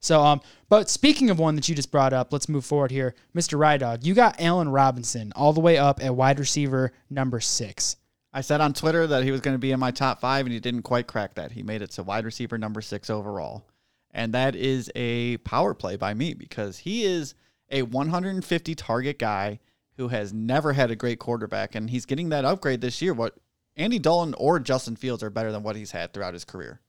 So, 0.00 0.22
um, 0.22 0.40
but 0.70 0.88
speaking 0.88 1.28
of 1.28 1.38
one 1.38 1.56
that 1.56 1.68
you 1.68 1.74
just 1.74 1.92
brought 1.92 2.14
up, 2.14 2.32
let's 2.32 2.48
move 2.48 2.64
forward 2.64 2.90
here, 2.90 3.14
Mr. 3.36 3.58
Rydog. 3.58 4.04
You 4.04 4.14
got 4.14 4.40
Allen 4.40 4.70
Robinson 4.70 5.30
all 5.36 5.52
the 5.52 5.60
way 5.60 5.76
up 5.76 6.02
at 6.02 6.14
wide 6.14 6.38
receiver 6.38 6.92
number 7.10 7.38
six. 7.38 7.96
I 8.32 8.40
said 8.40 8.60
on 8.60 8.72
Twitter 8.72 9.06
that 9.08 9.24
he 9.24 9.30
was 9.30 9.40
going 9.40 9.54
to 9.54 9.58
be 9.58 9.72
in 9.72 9.80
my 9.80 9.90
top 9.90 10.20
five, 10.20 10.46
and 10.46 10.52
he 10.52 10.60
didn't 10.60 10.82
quite 10.82 11.06
crack 11.06 11.34
that. 11.34 11.52
He 11.52 11.62
made 11.62 11.82
it 11.82 11.90
to 11.92 12.02
wide 12.02 12.24
receiver 12.24 12.56
number 12.56 12.80
six 12.80 13.10
overall. 13.10 13.66
And 14.12 14.34
that 14.34 14.56
is 14.56 14.90
a 14.96 15.36
power 15.38 15.74
play 15.74 15.96
by 15.96 16.14
me 16.14 16.34
because 16.34 16.78
he 16.78 17.04
is 17.04 17.34
a 17.70 17.82
150 17.82 18.74
target 18.74 19.18
guy 19.18 19.60
who 19.96 20.08
has 20.08 20.32
never 20.32 20.72
had 20.72 20.90
a 20.90 20.96
great 20.96 21.18
quarterback, 21.18 21.74
and 21.74 21.90
he's 21.90 22.06
getting 22.06 22.30
that 22.30 22.44
upgrade 22.44 22.80
this 22.80 23.02
year. 23.02 23.12
What 23.12 23.34
Andy 23.76 23.98
Dalton 23.98 24.34
or 24.34 24.58
Justin 24.58 24.96
Fields 24.96 25.22
are 25.22 25.30
better 25.30 25.52
than 25.52 25.62
what 25.62 25.76
he's 25.76 25.90
had 25.90 26.12
throughout 26.12 26.34
his 26.34 26.44
career. 26.44 26.80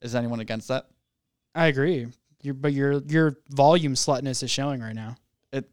Is 0.00 0.14
anyone 0.14 0.40
against 0.40 0.68
that? 0.68 0.86
I 1.54 1.66
agree. 1.66 2.08
Your, 2.42 2.54
but 2.54 2.72
your 2.72 2.94
your 3.06 3.38
volume 3.50 3.94
slutness 3.94 4.42
is 4.42 4.50
showing 4.50 4.80
right 4.80 4.94
now. 4.94 5.16
It 5.52 5.70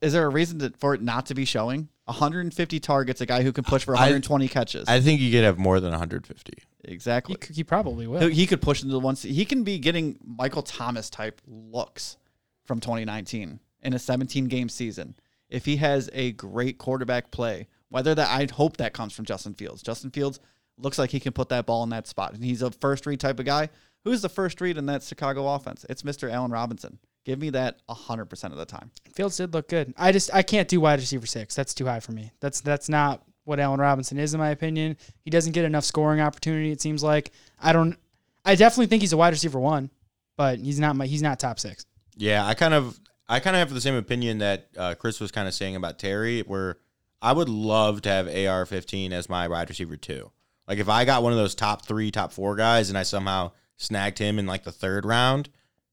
is 0.00 0.12
there 0.12 0.24
a 0.24 0.30
reason 0.30 0.58
to, 0.60 0.72
for 0.78 0.94
it 0.94 1.02
not 1.02 1.26
to 1.26 1.34
be 1.34 1.44
showing? 1.44 1.88
150 2.06 2.80
targets, 2.80 3.20
a 3.20 3.26
guy 3.26 3.42
who 3.42 3.52
can 3.52 3.64
push 3.64 3.84
for 3.84 3.94
I- 3.94 4.00
120 4.00 4.48
catches. 4.48 4.88
I 4.88 5.00
think 5.00 5.20
you 5.20 5.30
could 5.30 5.44
have 5.44 5.58
more 5.58 5.80
than 5.80 5.90
150. 5.90 6.52
exactly. 6.84 7.36
He, 7.40 7.46
c- 7.48 7.54
he 7.54 7.64
probably 7.64 8.06
will. 8.06 8.28
He, 8.28 8.34
he 8.34 8.46
could 8.46 8.62
push 8.62 8.82
into 8.82 8.92
the 8.92 9.00
one. 9.00 9.16
He 9.16 9.44
can 9.44 9.64
be 9.64 9.78
getting 9.78 10.18
Michael 10.24 10.62
Thomas 10.62 11.10
type 11.10 11.40
looks 11.46 12.16
from 12.64 12.80
2019 12.80 13.60
in 13.82 13.92
a 13.92 13.98
17 13.98 14.46
game 14.46 14.68
season 14.68 15.14
if 15.48 15.64
he 15.64 15.76
has 15.76 16.08
a 16.12 16.32
great 16.32 16.78
quarterback 16.78 17.30
play. 17.30 17.68
Whether 17.88 18.14
that 18.16 18.28
I 18.28 18.46
hope 18.52 18.78
that 18.78 18.92
comes 18.92 19.12
from 19.12 19.24
Justin 19.24 19.54
Fields. 19.54 19.82
Justin 19.82 20.10
Fields 20.10 20.40
looks 20.76 20.98
like 20.98 21.10
he 21.10 21.20
can 21.20 21.32
put 21.32 21.48
that 21.50 21.66
ball 21.66 21.82
in 21.84 21.90
that 21.90 22.06
spot, 22.08 22.34
and 22.34 22.44
he's 22.44 22.62
a 22.62 22.70
first 22.70 23.06
read 23.06 23.20
type 23.20 23.38
of 23.38 23.46
guy. 23.46 23.68
Who's 24.04 24.22
the 24.22 24.28
first 24.28 24.60
read 24.60 24.76
in 24.76 24.86
that 24.86 25.02
Chicago 25.02 25.46
offense? 25.54 25.86
It's 25.88 26.02
Mr. 26.02 26.30
Allen 26.30 26.50
Robinson. 26.50 26.98
Give 27.26 27.40
me 27.40 27.50
that 27.50 27.84
100% 27.88 28.44
of 28.52 28.56
the 28.56 28.64
time. 28.64 28.92
Fields 29.12 29.36
did 29.36 29.52
look 29.52 29.68
good. 29.68 29.92
I 29.96 30.12
just 30.12 30.32
I 30.32 30.42
can't 30.42 30.68
do 30.68 30.80
wide 30.80 31.00
receiver 31.00 31.26
six. 31.26 31.56
That's 31.56 31.74
too 31.74 31.84
high 31.84 31.98
for 31.98 32.12
me. 32.12 32.30
That's 32.38 32.60
that's 32.60 32.88
not 32.88 33.24
what 33.42 33.58
Allen 33.58 33.80
Robinson 33.80 34.16
is 34.16 34.32
in 34.32 34.38
my 34.38 34.50
opinion. 34.50 34.96
He 35.22 35.30
doesn't 35.30 35.50
get 35.50 35.64
enough 35.64 35.82
scoring 35.82 36.20
opportunity. 36.20 36.70
It 36.70 36.80
seems 36.80 37.02
like 37.02 37.32
I 37.60 37.72
don't. 37.72 37.98
I 38.44 38.54
definitely 38.54 38.86
think 38.86 39.02
he's 39.02 39.12
a 39.12 39.16
wide 39.16 39.32
receiver 39.32 39.58
one, 39.58 39.90
but 40.36 40.60
he's 40.60 40.78
not 40.78 40.94
my 40.94 41.06
he's 41.06 41.20
not 41.20 41.40
top 41.40 41.58
six. 41.58 41.84
Yeah, 42.16 42.46
I 42.46 42.54
kind 42.54 42.72
of 42.72 42.96
I 43.28 43.40
kind 43.40 43.56
of 43.56 43.58
have 43.58 43.74
the 43.74 43.80
same 43.80 43.96
opinion 43.96 44.38
that 44.38 44.68
uh, 44.78 44.94
Chris 44.94 45.18
was 45.18 45.32
kind 45.32 45.48
of 45.48 45.54
saying 45.54 45.74
about 45.74 45.98
Terry, 45.98 46.42
where 46.42 46.76
I 47.20 47.32
would 47.32 47.48
love 47.48 48.02
to 48.02 48.08
have 48.08 48.28
AR-15 48.28 49.10
as 49.10 49.28
my 49.28 49.48
wide 49.48 49.68
receiver 49.68 49.96
too. 49.96 50.30
Like 50.68 50.78
if 50.78 50.88
I 50.88 51.04
got 51.04 51.24
one 51.24 51.32
of 51.32 51.38
those 51.38 51.56
top 51.56 51.86
three, 51.86 52.12
top 52.12 52.30
four 52.30 52.54
guys, 52.54 52.88
and 52.88 52.96
I 52.96 53.02
somehow 53.02 53.50
snagged 53.78 54.18
him 54.18 54.38
in 54.38 54.46
like 54.46 54.62
the 54.62 54.70
third 54.70 55.04
round, 55.04 55.48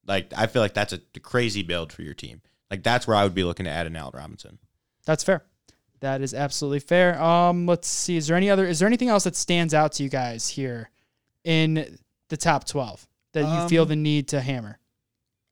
like 0.07 0.31
I 0.35 0.47
feel 0.47 0.61
like 0.61 0.73
that's 0.73 0.93
a 0.93 0.99
crazy 1.21 1.63
build 1.63 1.91
for 1.93 2.01
your 2.01 2.13
team. 2.13 2.41
Like 2.71 2.83
that's 2.83 3.07
where 3.07 3.15
I 3.15 3.23
would 3.23 3.35
be 3.35 3.43
looking 3.43 3.65
to 3.65 3.71
add 3.71 3.87
an 3.87 3.95
Allen 3.95 4.13
Robinson. 4.15 4.59
That's 5.05 5.23
fair. 5.23 5.43
That 5.99 6.21
is 6.21 6.33
absolutely 6.33 6.79
fair. 6.79 7.21
Um, 7.21 7.65
let's 7.65 7.87
see. 7.87 8.17
Is 8.17 8.27
there 8.27 8.35
any 8.35 8.49
other? 8.49 8.65
Is 8.65 8.79
there 8.79 8.87
anything 8.87 9.09
else 9.09 9.23
that 9.23 9.35
stands 9.35 9.73
out 9.73 9.93
to 9.93 10.03
you 10.03 10.09
guys 10.09 10.49
here 10.49 10.89
in 11.43 11.97
the 12.29 12.37
top 12.37 12.65
twelve 12.65 13.07
that 13.33 13.41
you 13.41 13.69
feel 13.69 13.83
Um, 13.83 13.89
the 13.89 13.95
need 13.95 14.27
to 14.29 14.41
hammer? 14.41 14.79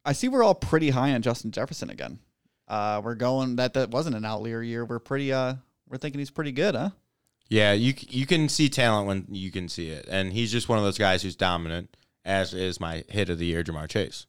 I 0.04 0.14
see 0.14 0.28
we're 0.28 0.44
all 0.44 0.56
pretty 0.56 0.90
high 0.90 1.14
on 1.14 1.22
Justin 1.22 1.52
Jefferson 1.52 1.90
again. 1.90 2.20
Uh, 2.68 3.02
we're 3.04 3.16
going 3.16 3.58
that 3.58 3.74
that 3.76 3.92
wasn't 3.92 4.16
an 4.16 4.26
outlier 4.26 4.62
year. 4.62 4.84
We're 4.84 5.00
pretty 5.00 5.32
uh 5.32 5.56
we're 5.88 5.98
thinking 5.98 6.20
he's 6.20 6.32
pretty 6.32 6.52
good, 6.52 6.76
huh? 6.76 6.90
Yeah, 7.50 7.74
you 7.74 7.94
you 8.10 8.26
can 8.26 8.50
see 8.50 8.68
talent 8.70 9.08
when 9.08 9.28
you 9.30 9.52
can 9.52 9.70
see 9.70 9.90
it, 9.90 10.08
and 10.10 10.34
he's 10.34 10.52
just 10.52 10.70
one 10.70 10.78
of 10.78 10.84
those 10.84 10.98
guys 10.98 11.22
who's 11.22 11.36
dominant. 11.36 11.96
As 12.24 12.54
is 12.54 12.80
my 12.80 13.04
hit 13.10 13.30
of 13.30 13.40
the 13.40 13.46
year, 13.46 13.64
Ja'Marr 13.64 13.90
Chase. 13.90 14.26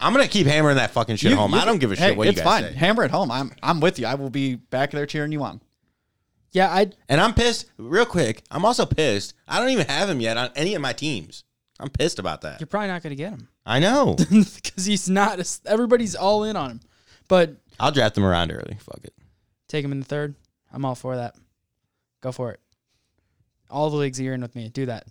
I'm 0.00 0.12
gonna 0.12 0.28
keep 0.28 0.46
hammering 0.46 0.76
that 0.76 0.90
fucking 0.92 1.16
shit 1.16 1.30
You- 1.30 1.36
home. 1.36 1.52
you 1.52 1.58
I 1.58 1.64
don't 1.64 1.78
give 1.78 1.92
a 1.92 1.96
shit 1.96 2.04
hey, 2.10 2.16
what 2.16 2.26
it's 2.26 2.38
you 2.38 2.42
guys 2.44 2.62
fine. 2.62 2.72
say. 2.72 2.78
Hammer 2.78 3.04
it 3.04 3.10
home. 3.10 3.30
I'm 3.30 3.52
I'm 3.62 3.80
with 3.80 3.98
you. 3.98 4.06
I 4.06 4.14
will 4.14 4.30
be 4.30 4.54
back 4.56 4.90
there 4.92 5.06
cheering 5.06 5.32
you 5.32 5.42
on. 5.42 5.60
Yeah, 6.52 6.68
I 6.68 6.90
And 7.08 7.20
I'm 7.20 7.34
pissed. 7.34 7.66
Real 7.78 8.06
quick, 8.06 8.42
I'm 8.50 8.64
also 8.64 8.84
pissed. 8.86 9.34
I 9.46 9.60
don't 9.60 9.68
even 9.68 9.86
have 9.86 10.08
him 10.10 10.20
yet 10.20 10.36
on 10.36 10.50
any 10.56 10.74
of 10.74 10.82
my 10.82 10.92
teams. 10.92 11.44
I'm 11.78 11.88
pissed 11.90 12.18
about 12.18 12.40
that. 12.42 12.60
you're 12.60 12.66
probably 12.66 12.88
not 12.88 13.02
going 13.02 13.10
to 13.12 13.16
get 13.16 13.30
him 13.30 13.48
I 13.64 13.78
know. 13.78 14.16
because 14.30 14.84
he's 14.84 15.08
not. 15.08 15.38
Everybody's 15.64 16.14
all 16.16 16.42
in 16.44 16.56
on 16.56 16.72
him, 16.72 16.80
but 17.28 17.54
I'll 17.78 17.92
draft 17.92 18.18
him 18.18 18.24
around 18.24 18.50
early. 18.52 18.76
Fuck 18.80 19.00
it. 19.04 19.14
take 19.68 19.84
him 19.84 19.92
in 19.92 20.00
the 20.00 20.04
third. 20.06 20.34
I'm 20.72 20.84
all 20.84 20.94
for 20.96 21.16
that. 21.16 21.36
Go 22.20 22.32
for 22.32 22.50
it. 22.52 22.60
All 23.70 23.88
the 23.90 23.96
leagues 23.96 24.20
you're 24.20 24.34
in 24.34 24.40
with 24.42 24.54
me. 24.56 24.68
Do 24.68 24.86
that. 24.86 25.06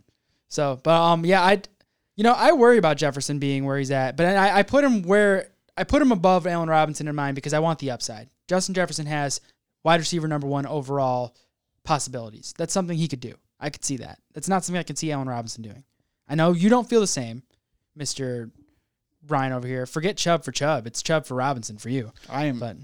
So, 0.50 0.80
but 0.84 0.92
um, 1.00 1.26
yeah, 1.26 1.42
I, 1.42 1.62
you 2.20 2.24
know, 2.24 2.34
I 2.34 2.52
worry 2.52 2.78
about 2.78 2.98
Jefferson 2.98 3.40
being 3.40 3.64
where 3.64 3.78
he's 3.78 3.92
at, 3.92 4.18
but 4.18 4.26
I, 4.26 4.60
I 4.60 4.64
put 4.64 4.84
him 4.84 5.04
where 5.04 5.52
I 5.78 5.86
put 5.86 6.02
him 6.02 6.12
above 6.12 6.46
Allen 6.46 6.68
Robinson 6.68 7.08
in 7.08 7.16
mind 7.16 7.36
because 7.36 7.54
I 7.54 7.60
want 7.60 7.80
the 7.80 7.92
upside. 7.92 8.30
Justin 8.50 8.76
Jefferson 8.76 9.06
has 9.06 9.40
wide 9.86 10.02
receiver 10.02 10.28
number 10.28 10.46
one 10.46 10.66
overall 10.66 11.34
possibilities. 11.86 12.54
That's 12.58 12.74
something 12.74 12.98
he 12.98 13.08
could 13.08 13.22
do. 13.22 13.36
I 13.58 13.70
could 13.70 13.86
see 13.86 13.96
that. 13.98 14.20
That's 14.34 14.50
not 14.50 14.66
something 14.66 14.82
I 14.82 14.84
could 14.84 14.98
see 14.98 15.14
Allen 15.14 15.30
Robinson 15.30 15.64
doing. 15.64 15.86
I 16.28 16.36
know 16.36 16.52
you 16.52 16.68
don't 16.68 16.90
feel 16.90 17.00
the 17.00 17.08
same, 17.08 17.44
Mister 17.96 18.52
Ryan 19.30 19.54
over 19.54 19.66
here. 19.66 19.86
Forget 19.86 20.18
Chubb 20.18 20.44
for 20.44 20.52
Chubb. 20.52 20.88
It's 20.88 21.02
Chubb 21.02 21.26
for 21.26 21.36
Robinson 21.36 21.78
for 21.78 21.88
you. 21.88 22.12
I 22.30 22.48
am 22.48 22.60
But 22.60 22.76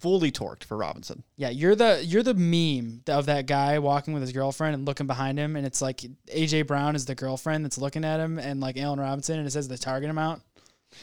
fully 0.00 0.32
torqued 0.32 0.64
for 0.64 0.76
Robinson. 0.76 1.22
yeah, 1.36 1.50
you're 1.50 1.74
the 1.76 2.02
you're 2.04 2.22
the 2.22 2.34
meme 2.34 3.02
of 3.08 3.26
that 3.26 3.46
guy 3.46 3.78
walking 3.78 4.12
with 4.14 4.22
his 4.22 4.32
girlfriend 4.32 4.74
and 4.74 4.86
looking 4.86 5.06
behind 5.06 5.38
him, 5.38 5.56
and 5.56 5.66
it's 5.66 5.80
like 5.82 6.02
AJ 6.28 6.66
Brown 6.66 6.96
is 6.96 7.04
the 7.06 7.14
girlfriend 7.14 7.64
that's 7.64 7.78
looking 7.78 8.04
at 8.04 8.20
him, 8.20 8.38
and 8.38 8.60
like 8.60 8.76
Allen 8.78 8.98
Robinson, 9.00 9.38
and 9.38 9.46
it 9.46 9.50
says 9.50 9.68
the 9.68 9.78
target 9.78 10.10
amount. 10.10 10.42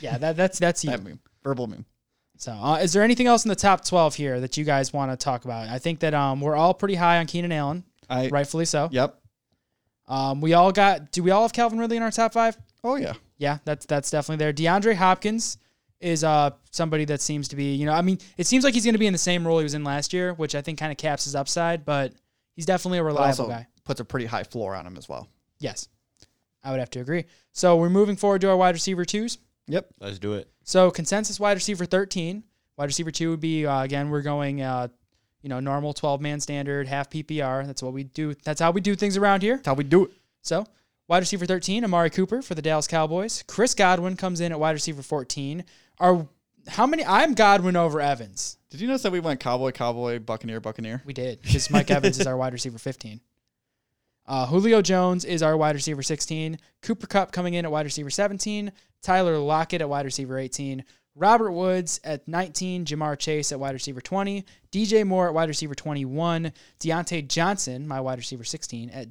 Yeah, 0.02 0.18
that 0.18 0.36
that's 0.36 0.60
that's 0.60 0.84
you. 0.84 0.89
That 0.91 1.04
meme, 1.04 1.20
verbal 1.43 1.68
meme. 1.68 1.86
So, 2.39 2.52
uh, 2.52 2.76
is 2.82 2.93
there 2.93 3.02
anything 3.04 3.26
else 3.28 3.45
in 3.45 3.50
the 3.50 3.56
top 3.56 3.84
twelve 3.86 4.14
here 4.16 4.39
that 4.41 4.58
you 4.58 4.64
guys 4.64 4.91
want 4.93 5.12
to 5.12 5.18
talk 5.18 5.45
about? 5.45 5.68
I 5.70 5.80
think 5.80 6.00
that 6.02 6.14
um 6.14 6.41
we're 6.41 6.56
all 6.56 6.74
pretty 6.74 6.95
high 6.95 7.18
on 7.20 7.26
Keenan 7.26 7.52
Allen, 7.52 7.84
I 8.10 8.28
rightfully 8.30 8.66
so. 8.66 8.89
yep. 8.91 9.20
Um, 10.08 10.39
we 10.41 10.54
all 10.54 10.72
got. 10.72 11.12
Do 11.12 11.22
we 11.24 11.32
all 11.32 11.41
have 11.43 11.54
Calvin 11.54 11.80
Ridley 11.80 11.98
in 11.98 12.04
our 12.04 12.12
top 12.12 12.34
five? 12.34 12.58
Oh 12.84 12.95
yeah. 12.95 13.14
Yeah, 13.38 13.58
that's 13.66 13.86
that's 13.86 14.10
definitely 14.10 14.43
there. 14.43 14.54
DeAndre 14.54 14.95
Hopkins 14.95 15.58
is 16.00 16.24
uh 16.24 16.52
somebody 16.72 17.06
that 17.06 17.22
seems 17.22 17.48
to 17.50 17.56
be, 17.56 17.76
you 17.76 17.86
know, 17.86 17.93
I 17.93 18.02
mean, 18.02 18.20
it 18.38 18.48
seems 18.48 18.64
like 18.64 18.74
he's 18.74 18.84
going 18.84 18.93
to 18.93 19.00
be 19.00 19.08
in 19.08 19.14
the 19.14 19.20
same 19.20 19.45
role 19.45 19.58
he 19.60 19.64
was 19.64 19.74
in 19.74 19.84
last 19.84 20.14
year, 20.14 20.34
which 20.34 20.56
I 20.56 20.62
think 20.62 20.78
kind 20.78 20.91
of 20.91 20.98
caps 20.98 21.24
his 21.24 21.36
upside, 21.36 21.86
but 21.86 22.14
he's 22.56 22.66
definitely 22.66 23.00
a 23.00 23.04
reliable 23.04 23.28
also 23.28 23.48
guy. 23.48 23.68
puts 23.84 24.00
a 24.00 24.06
pretty 24.06 24.26
high 24.26 24.43
floor 24.43 24.76
on 24.76 24.86
him 24.86 24.98
as 24.98 25.10
well. 25.10 25.28
Yes, 25.60 25.88
I 26.64 26.72
would 26.72 26.80
have 26.80 26.89
to 26.91 27.00
agree. 27.00 27.26
So 27.52 27.78
we're 27.78 27.89
moving 27.89 28.16
forward 28.16 28.41
to 28.41 28.50
our 28.50 28.58
wide 28.58 28.76
receiver 28.76 29.06
twos. 29.06 29.39
Yep. 29.68 29.88
Let's 30.00 30.20
do 30.20 30.34
it. 30.34 30.50
So 30.64 30.91
consensus 30.91 31.39
wide 31.39 31.54
receiver 31.58 31.86
thirteen, 31.86 32.43
wide 32.78 32.86
receiver 32.86 33.12
two 33.12 33.32
would 33.32 33.39
be 33.39 33.66
uh, 33.66 33.84
again 33.84 34.10
we're 34.10 34.22
going, 34.22 34.62
uh, 34.62 34.88
you 35.41 35.50
know, 35.50 35.60
normal 35.60 35.93
twelve 35.93 36.22
man 36.22 36.39
standard, 36.39 36.88
half 36.88 37.10
PPR. 37.10 37.66
That's 37.66 37.82
what 37.82 37.93
we 37.93 38.04
do. 38.04 38.36
That's 38.43 38.62
how 38.62 38.72
we 38.72 38.82
do 38.82 38.95
things 38.95 39.18
around 39.18 39.41
here. 39.41 39.56
That's 39.56 39.68
how 39.68 39.74
we 39.74 39.84
do 39.84 40.06
it. 40.06 40.12
So, 40.41 40.66
wide 41.10 41.20
receiver 41.20 41.45
13, 41.45 41.84
Amari 41.84 42.10
Cooper 42.10 42.41
for 42.41 42.56
the 42.56 42.62
Dallas 42.62 42.88
Cowboys. 42.88 43.43
Chris 43.48 43.74
Godwin 43.74 44.16
comes 44.16 44.39
in 44.39 44.54
at 44.54 44.60
wide 44.60 44.72
receiver 44.72 45.02
14. 45.02 45.66
Are 46.00 46.28
how 46.68 46.86
many? 46.86 47.06
I'm 47.06 47.34
Godwin 47.34 47.76
over 47.76 48.02
Evans. 48.02 48.58
Did 48.70 48.82
you 48.82 48.88
notice 48.88 49.04
that 49.04 49.12
we 49.12 49.20
went 49.20 49.39
cowboy, 49.39 49.72
cowboy, 49.72 50.20
buccaneer, 50.20 50.60
buccaneer? 50.60 51.02
We 51.06 51.14
did 51.14 51.41
because 51.41 51.70
Mike 51.70 51.89
Evans 51.89 52.20
is 52.20 52.28
our 52.28 52.38
wide 52.38 52.54
receiver 52.54 52.78
15. 52.78 53.22
Uh, 54.28 54.45
Julio 54.45 54.82
Jones 54.82 55.24
is 55.24 55.41
our 55.41 55.56
wide 55.56 55.76
receiver 55.76 56.04
16. 56.04 56.60
Cooper 56.82 57.08
Kupp 57.08 57.32
coming 57.32 57.54
in 57.54 57.64
at 57.64 57.72
wide 57.72 57.86
receiver 57.86 58.10
17. 58.10 58.72
Tyler 59.02 59.38
Lockett 59.38 59.82
at 59.82 59.89
wide 59.89 60.06
receiver 60.06 60.38
18. 60.38 60.84
Robert 61.16 61.52
Woods 61.52 62.00
at 62.04 62.28
19. 62.28 62.86
Ja'Marr 62.86 63.18
Chase 63.18 63.52
at 63.54 63.60
wide 63.60 63.74
receiver 63.74 64.02
20. 64.02 64.43
DJ 64.72 65.06
Moore 65.06 65.30
at 65.30 65.34
wide 65.34 65.48
receiver 65.48 65.74
21. 65.74 66.52
Diontae 66.80 67.28
Johnson, 67.28 67.88
my 67.88 68.02
wide 68.02 68.18
receiver 68.18 68.43
16, 68.43 68.89
at 68.89 69.08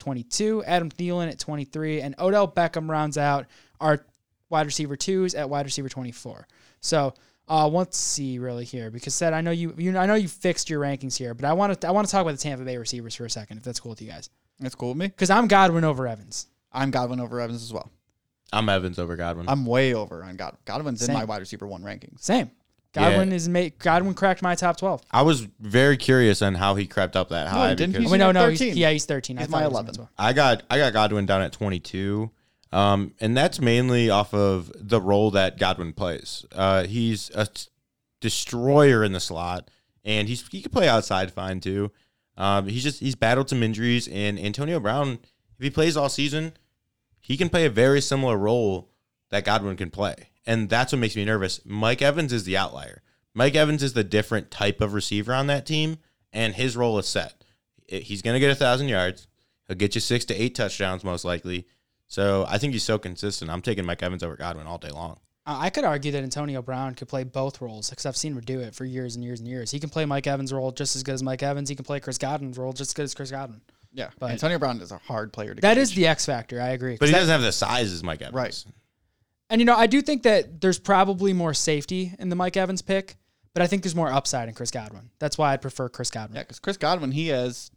22. 0.00 0.64
Adam 0.64 0.90
Thielen 0.90 1.30
at 1.30 1.38
23. 1.38 2.00
And 2.00 2.16
Odell 2.18 2.48
Beckham 2.48 2.90
rounds 2.90 3.16
out 3.16 3.46
our 3.80 4.04
wide 4.48 4.66
receiver 4.66 4.96
twos 4.96 5.34
at 5.34 5.48
wide 5.50 5.64
receiver 5.66 5.88
24. 5.88 6.46
So 6.80 7.14
uh, 7.48 7.68
let's 7.68 7.96
see 7.96 8.38
really 8.38 8.64
here 8.64 8.90
because 8.90 9.14
said 9.14 9.32
I 9.32 9.40
know 9.40 9.50
you, 9.52 9.74
you 9.78 9.96
I 9.96 10.06
know 10.06 10.14
you 10.14 10.28
fixed 10.28 10.68
your 10.70 10.80
rankings 10.80 11.16
here, 11.16 11.34
but 11.34 11.44
I 11.44 11.52
want 11.52 11.80
to 11.80 11.88
I 11.88 11.90
want 11.90 12.06
to 12.06 12.10
talk 12.10 12.22
about 12.22 12.32
the 12.32 12.38
Tampa 12.38 12.64
Bay 12.64 12.76
receivers 12.76 13.14
for 13.14 13.24
a 13.24 13.30
second 13.30 13.58
if 13.58 13.64
that's 13.64 13.80
cool 13.80 13.90
with 13.90 14.02
you 14.02 14.08
guys 14.08 14.30
That's 14.60 14.74
cool 14.74 14.88
with 14.90 14.98
me. 14.98 15.08
because 15.08 15.30
I'm 15.30 15.46
Godwin 15.48 15.84
over 15.84 16.06
Evans. 16.08 16.46
I'm 16.72 16.90
Godwin 16.90 17.20
over 17.20 17.40
Evans 17.40 17.62
as 17.62 17.72
well. 17.72 17.90
I'm 18.52 18.68
Evans 18.68 18.98
over 18.98 19.16
Godwin. 19.16 19.48
I'm 19.48 19.66
way 19.66 19.94
over 19.94 20.22
on 20.22 20.36
Godwin. 20.36 20.58
Godwin's 20.64 21.06
in 21.06 21.14
my 21.14 21.24
wide 21.24 21.40
receiver 21.40 21.66
one 21.66 21.82
ranking. 21.82 22.16
Same. 22.18 22.50
Godwin 22.92 23.30
is 23.32 23.48
ma- 23.48 23.68
Godwin 23.78 24.14
cracked 24.14 24.40
my 24.40 24.54
top 24.54 24.78
twelve. 24.78 25.02
I 25.10 25.20
was 25.22 25.42
very 25.60 25.96
curious 25.98 26.40
on 26.42 26.54
how 26.54 26.74
he 26.76 26.86
crept 26.86 27.14
up 27.14 27.28
that 27.28 27.48
high. 27.48 27.70
he 27.70 27.74
didn't. 27.74 27.92
because 27.92 28.04
He's 28.04 28.10
Oh, 28.10 28.12
wait, 28.12 28.18
no, 28.18 28.28
at 28.30 28.34
no, 28.34 28.48
he's, 28.48 28.76
yeah, 28.76 28.90
he's 28.90 29.04
thirteen. 29.04 29.36
He's 29.36 29.46
thought 29.48 29.52
my 29.52 29.58
he 29.62 29.64
was 29.66 29.72
11. 29.74 29.94
well. 29.98 30.10
I 30.16 30.32
got 30.32 30.62
I 30.70 30.78
got 30.78 30.92
Godwin 30.94 31.26
down 31.26 31.42
at 31.42 31.52
22, 31.52 32.30
um, 32.72 33.14
and 33.20 33.36
that's 33.36 33.60
mainly 33.60 34.10
off 34.10 34.34
of 34.34 34.72
the 34.74 35.00
role 35.00 35.30
that 35.32 35.58
Godwin 35.58 35.92
plays. 35.92 36.44
Uh, 36.52 36.84
he's 36.84 37.30
a 37.34 37.46
t- 37.46 37.68
destroyer 38.20 39.04
in 39.04 39.12
the 39.12 39.20
slot, 39.20 39.70
and 40.04 40.28
he's 40.28 40.46
he 40.48 40.62
can 40.62 40.72
play 40.72 40.88
outside 40.88 41.32
fine 41.32 41.60
too. 41.60 41.90
Um, 42.36 42.68
he's 42.68 42.82
just 42.82 43.00
he's 43.00 43.14
battled 43.14 43.48
some 43.48 43.62
injuries, 43.62 44.08
and 44.08 44.38
Antonio 44.38 44.80
Brown, 44.80 45.18
if 45.58 45.62
he 45.62 45.70
plays 45.70 45.96
all 45.96 46.08
season, 46.08 46.52
he 47.20 47.36
can 47.36 47.48
play 47.48 47.64
a 47.64 47.70
very 47.70 48.00
similar 48.00 48.36
role 48.36 48.90
that 49.30 49.44
Godwin 49.44 49.76
can 49.76 49.90
play, 49.90 50.30
and 50.44 50.68
that's 50.68 50.92
what 50.92 50.98
makes 50.98 51.16
me 51.16 51.24
nervous. 51.24 51.60
Mike 51.64 52.02
Evans 52.02 52.32
is 52.32 52.44
the 52.44 52.56
outlier. 52.56 53.02
Mike 53.32 53.54
Evans 53.54 53.82
is 53.82 53.92
the 53.92 54.04
different 54.04 54.50
type 54.50 54.80
of 54.80 54.94
receiver 54.94 55.32
on 55.34 55.46
that 55.46 55.66
team, 55.66 55.98
and 56.32 56.54
his 56.54 56.76
role 56.76 56.98
is 56.98 57.06
set. 57.06 57.44
He's 57.86 58.22
going 58.22 58.34
to 58.34 58.40
get 58.40 58.50
a 58.50 58.54
thousand 58.54 58.88
yards. 58.88 59.28
He'll 59.66 59.76
get 59.76 59.94
you 59.94 60.00
six 60.00 60.24
to 60.26 60.34
eight 60.34 60.54
touchdowns 60.54 61.04
most 61.04 61.24
likely. 61.24 61.66
So 62.08 62.44
I 62.48 62.58
think 62.58 62.72
he's 62.72 62.84
so 62.84 62.98
consistent. 62.98 63.50
I'm 63.50 63.62
taking 63.62 63.84
Mike 63.84 64.02
Evans 64.02 64.22
over 64.22 64.36
Godwin 64.36 64.66
all 64.66 64.78
day 64.78 64.90
long. 64.90 65.18
Uh, 65.44 65.56
I 65.60 65.70
could 65.70 65.84
argue 65.84 66.10
that 66.12 66.22
Antonio 66.24 66.60
Brown 66.62 66.94
could 66.94 67.08
play 67.08 67.22
both 67.24 67.60
roles 67.60 67.88
because 67.90 68.04
I've 68.06 68.16
seen 68.16 68.32
him 68.32 68.40
do 68.40 68.60
it 68.60 68.74
for 68.74 68.84
years 68.84 69.14
and 69.16 69.24
years 69.24 69.38
and 69.40 69.48
years. 69.48 69.70
He 69.70 69.78
can 69.78 69.90
play 69.90 70.04
Mike 70.04 70.26
Evans' 70.26 70.52
role 70.52 70.72
just 70.72 70.96
as 70.96 71.02
good 71.02 71.14
as 71.14 71.22
Mike 71.22 71.42
Evans. 71.42 71.68
He 71.68 71.76
can 71.76 71.84
play 71.84 72.00
Chris 72.00 72.18
Godwin's 72.18 72.58
role 72.58 72.72
just 72.72 72.90
as 72.90 72.94
good 72.94 73.04
as 73.04 73.14
Chris 73.14 73.30
Godwin. 73.30 73.60
Yeah. 73.92 74.10
But- 74.18 74.32
Antonio 74.32 74.58
Brown 74.58 74.80
is 74.80 74.90
a 74.92 74.98
hard 74.98 75.32
player 75.32 75.54
to 75.54 75.60
That 75.60 75.74
gauge. 75.74 75.82
is 75.82 75.94
the 75.94 76.06
X 76.08 76.26
factor. 76.26 76.60
I 76.60 76.70
agree. 76.70 76.96
But 76.98 77.08
he 77.08 77.12
'Cause 77.12 77.20
doesn't 77.22 77.32
have 77.32 77.42
the 77.42 77.52
size 77.52 77.92
as 77.92 78.02
Mike 78.02 78.22
Evans. 78.22 78.34
Right. 78.34 78.64
And 79.48 79.60
you 79.60 79.64
know, 79.64 79.76
I 79.76 79.86
do 79.86 80.02
think 80.02 80.24
that 80.24 80.60
there's 80.60 80.78
probably 80.80 81.32
more 81.32 81.54
safety 81.54 82.12
in 82.18 82.28
the 82.28 82.36
Mike 82.36 82.56
Evans 82.56 82.82
pick, 82.82 83.16
but 83.54 83.62
I 83.62 83.68
think 83.68 83.84
there's 83.84 83.94
more 83.94 84.12
upside 84.12 84.48
in 84.48 84.54
Chris 84.54 84.72
Godwin. 84.72 85.10
That's 85.20 85.38
why 85.38 85.52
I'd 85.52 85.62
prefer 85.62 85.88
Chris 85.88 86.10
Godwin. 86.10 86.36
Yeah, 86.36 86.42
because 86.42 86.58
Chris 86.58 86.76
Godwin, 86.76 87.12
he 87.12 87.28
has 87.28 87.70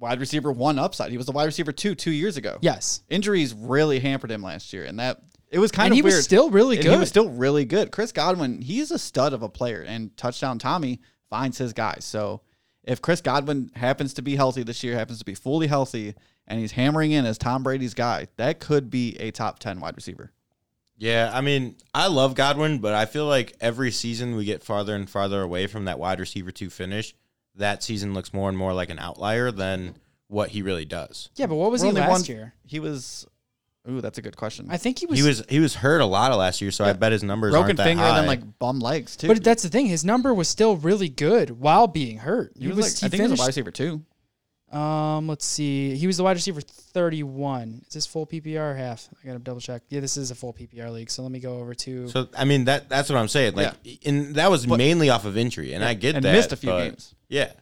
wide 0.00 0.20
receiver 0.20 0.52
one 0.52 0.78
upside. 0.78 1.10
He 1.10 1.16
was 1.16 1.26
the 1.26 1.32
wide 1.32 1.46
receiver 1.46 1.72
two 1.72 1.94
two 1.94 2.10
years 2.10 2.36
ago. 2.36 2.58
Yes. 2.60 3.02
Injuries 3.08 3.54
really 3.54 3.98
hampered 4.00 4.30
him 4.30 4.42
last 4.42 4.72
year, 4.72 4.84
and 4.84 4.98
that 4.98 5.20
it 5.50 5.58
was 5.58 5.70
kind 5.72 5.86
and 5.86 5.92
of 5.92 5.96
he 5.96 6.02
weird. 6.02 6.16
was 6.16 6.24
still 6.24 6.50
really 6.50 6.76
And 6.76 6.84
good. 6.84 6.92
He 6.92 6.98
was 6.98 7.08
still 7.08 7.28
really 7.30 7.64
good. 7.64 7.90
Chris 7.90 8.12
Godwin, 8.12 8.60
he's 8.60 8.90
a 8.90 8.98
stud 8.98 9.32
of 9.32 9.42
a 9.42 9.48
player, 9.48 9.82
and 9.86 10.16
touchdown 10.16 10.58
Tommy 10.58 11.00
finds 11.30 11.58
his 11.58 11.72
guys. 11.72 12.04
So 12.04 12.42
if 12.84 13.02
Chris 13.02 13.20
Godwin 13.20 13.70
happens 13.74 14.14
to 14.14 14.22
be 14.22 14.36
healthy 14.36 14.62
this 14.62 14.82
year, 14.82 14.94
happens 14.94 15.18
to 15.18 15.24
be 15.24 15.34
fully 15.34 15.66
healthy, 15.66 16.14
and 16.46 16.60
he's 16.60 16.72
hammering 16.72 17.12
in 17.12 17.26
as 17.26 17.38
Tom 17.38 17.62
Brady's 17.62 17.94
guy, 17.94 18.28
that 18.36 18.60
could 18.60 18.90
be 18.90 19.16
a 19.20 19.30
top 19.30 19.58
ten 19.58 19.80
wide 19.80 19.96
receiver. 19.96 20.32
Yeah, 21.00 21.30
I 21.32 21.42
mean, 21.42 21.76
I 21.94 22.08
love 22.08 22.34
Godwin, 22.34 22.80
but 22.80 22.92
I 22.92 23.06
feel 23.06 23.26
like 23.26 23.54
every 23.60 23.92
season 23.92 24.34
we 24.34 24.44
get 24.44 24.64
farther 24.64 24.96
and 24.96 25.08
farther 25.08 25.40
away 25.40 25.68
from 25.68 25.84
that 25.84 25.98
wide 25.98 26.18
receiver 26.18 26.50
two 26.50 26.70
finish. 26.70 27.14
That 27.58 27.82
season 27.82 28.14
looks 28.14 28.32
more 28.32 28.48
and 28.48 28.56
more 28.56 28.72
like 28.72 28.88
an 28.90 28.98
outlier 28.98 29.50
than 29.52 29.94
what 30.28 30.50
he 30.50 30.62
really 30.62 30.84
does. 30.84 31.28
yeah, 31.36 31.46
but 31.46 31.56
what 31.56 31.70
was 31.70 31.80
We're 31.82 31.86
he 31.86 31.88
only 31.90 32.00
last 32.02 32.28
one- 32.28 32.36
year? 32.36 32.54
He 32.64 32.80
was. 32.80 33.26
Ooh, 33.88 34.02
that's 34.02 34.18
a 34.18 34.22
good 34.22 34.36
question. 34.36 34.66
I 34.68 34.76
think 34.76 34.98
he 34.98 35.06
was. 35.06 35.18
He 35.18 35.26
was 35.26 35.42
he 35.48 35.60
was 35.60 35.74
hurt 35.76 36.00
a 36.02 36.04
lot 36.04 36.30
of 36.30 36.36
last 36.36 36.60
year, 36.60 36.70
so 36.70 36.84
I 36.84 36.88
Yeah. 36.88 36.92
bet 36.94 37.12
his 37.12 37.22
numbers 37.22 37.52
broken 37.52 37.68
aren't 37.68 37.76
that 37.78 37.84
finger 37.84 38.02
high. 38.02 38.08
and 38.10 38.18
then 38.18 38.26
like 38.26 38.58
bum 38.58 38.80
legs 38.80 39.16
too. 39.16 39.28
but 39.28 39.42
that's 39.42 39.62
the 39.62 39.70
thing. 39.70 39.86
His 39.86 40.04
number 40.04 40.34
was 40.34 40.46
still 40.48 40.76
really 40.76 41.08
good 41.08 41.50
while 41.52 41.86
being 41.86 42.18
hurt. 42.18 42.52
he 42.58 42.68
was, 42.68 42.76
like, 42.76 43.06
I 43.06 43.08
think 43.08 43.22
he 43.22 43.28
was 43.30 43.38
a 43.38 43.42
wide 43.42 43.46
receiver 43.46 43.70
too. 43.70 44.02
Um, 44.72 45.28
let's 45.28 45.46
see. 45.46 45.96
He 45.96 46.06
was 46.06 46.18
the 46.18 46.24
wide 46.24 46.36
receiver 46.36 46.60
31. 46.60 47.82
Is 47.86 47.94
this 47.94 48.06
full 48.06 48.26
PPR 48.26 48.72
or 48.72 48.74
half? 48.74 49.08
I 49.22 49.26
gotta 49.26 49.38
double 49.38 49.60
check. 49.60 49.82
Yeah, 49.88 50.00
this 50.00 50.16
is 50.16 50.30
a 50.30 50.34
full 50.34 50.52
PPR 50.52 50.92
league. 50.92 51.10
So 51.10 51.22
let 51.22 51.32
me 51.32 51.40
go 51.40 51.58
over 51.58 51.74
to. 51.74 52.08
So 52.08 52.28
I 52.36 52.44
mean 52.44 52.64
that 52.64 52.88
that's 52.88 53.08
what 53.08 53.16
I'm 53.16 53.28
saying. 53.28 53.54
Like, 53.54 53.74
and 54.04 54.34
that 54.34 54.50
was 54.50 54.66
mainly 54.66 55.08
off 55.08 55.24
of 55.24 55.38
injury, 55.38 55.72
and 55.72 55.84
I 55.84 55.94
get 55.94 56.16
and 56.16 56.24
that. 56.24 56.32
missed 56.32 56.52
a 56.52 56.56
few 56.56 56.70
but 56.70 56.84
games. 56.84 57.14
Yeah, 57.28 57.52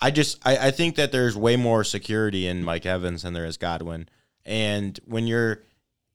I 0.00 0.10
just 0.10 0.38
I, 0.46 0.68
I 0.68 0.70
think 0.70 0.96
that 0.96 1.12
there's 1.12 1.36
way 1.36 1.56
more 1.56 1.84
security 1.84 2.46
in 2.46 2.64
Mike 2.64 2.86
Evans 2.86 3.22
than 3.22 3.34
there 3.34 3.44
is 3.44 3.58
Godwin, 3.58 4.08
and 4.46 4.98
when 5.04 5.26
you're 5.26 5.62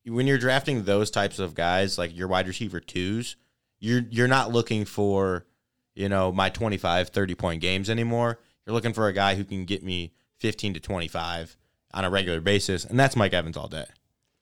when 0.05 0.25
you're 0.25 0.39
drafting 0.39 0.83
those 0.83 1.11
types 1.11 1.37
of 1.37 1.53
guys, 1.53 1.99
like 1.99 2.15
your 2.15 2.27
wide 2.27 2.47
receiver 2.47 2.79
twos, 2.79 3.35
you're 3.79 4.01
you're 4.09 4.27
not 4.27 4.51
looking 4.51 4.85
for 4.85 5.45
you 5.93 6.09
know 6.09 6.31
my 6.31 6.49
25, 6.49 7.09
30 7.09 7.35
point 7.35 7.61
games 7.61 7.91
anymore. 7.91 8.39
You're 8.65 8.73
looking 8.73 8.93
for 8.93 9.07
a 9.07 9.13
guy 9.13 9.35
who 9.35 9.43
can 9.43 9.65
get 9.65 9.83
me 9.83 10.13
15 10.41 10.73
to 10.75 10.79
25 10.79 11.55
on 11.93 12.05
a 12.05 12.09
regular 12.09 12.41
basis, 12.41 12.83
and 12.85 12.99
that's 12.99 13.15
Mike 13.15 13.33
Evans 13.33 13.55
all 13.55 13.67
day. 13.67 13.85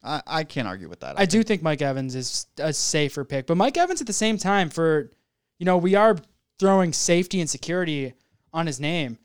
I, 0.04 0.22
I 0.26 0.43
can't 0.45 0.68
argue 0.68 0.88
with 0.89 1.02
that. 1.02 1.20
I 1.20 1.26
do 1.26 1.43
think 1.43 1.62
Mike 1.62 1.82
Evans 1.82 2.16
is 2.16 2.47
a 2.58 2.72
safer 2.74 3.26
pick, 3.26 3.47
but 3.47 3.58
Mike 3.58 3.78
Evans 3.78 4.02
at 4.02 4.08
the 4.08 4.14
same 4.14 4.38
time 4.38 4.70
for, 4.70 5.12
you 5.58 5.66
know, 5.66 5.78
we 5.78 5.95
are 5.95 6.18
throwing 6.58 6.93
safety 6.93 7.39
and 7.41 7.50
security 7.50 8.14
on 8.54 8.66
his 8.66 8.80
name. 8.80 9.18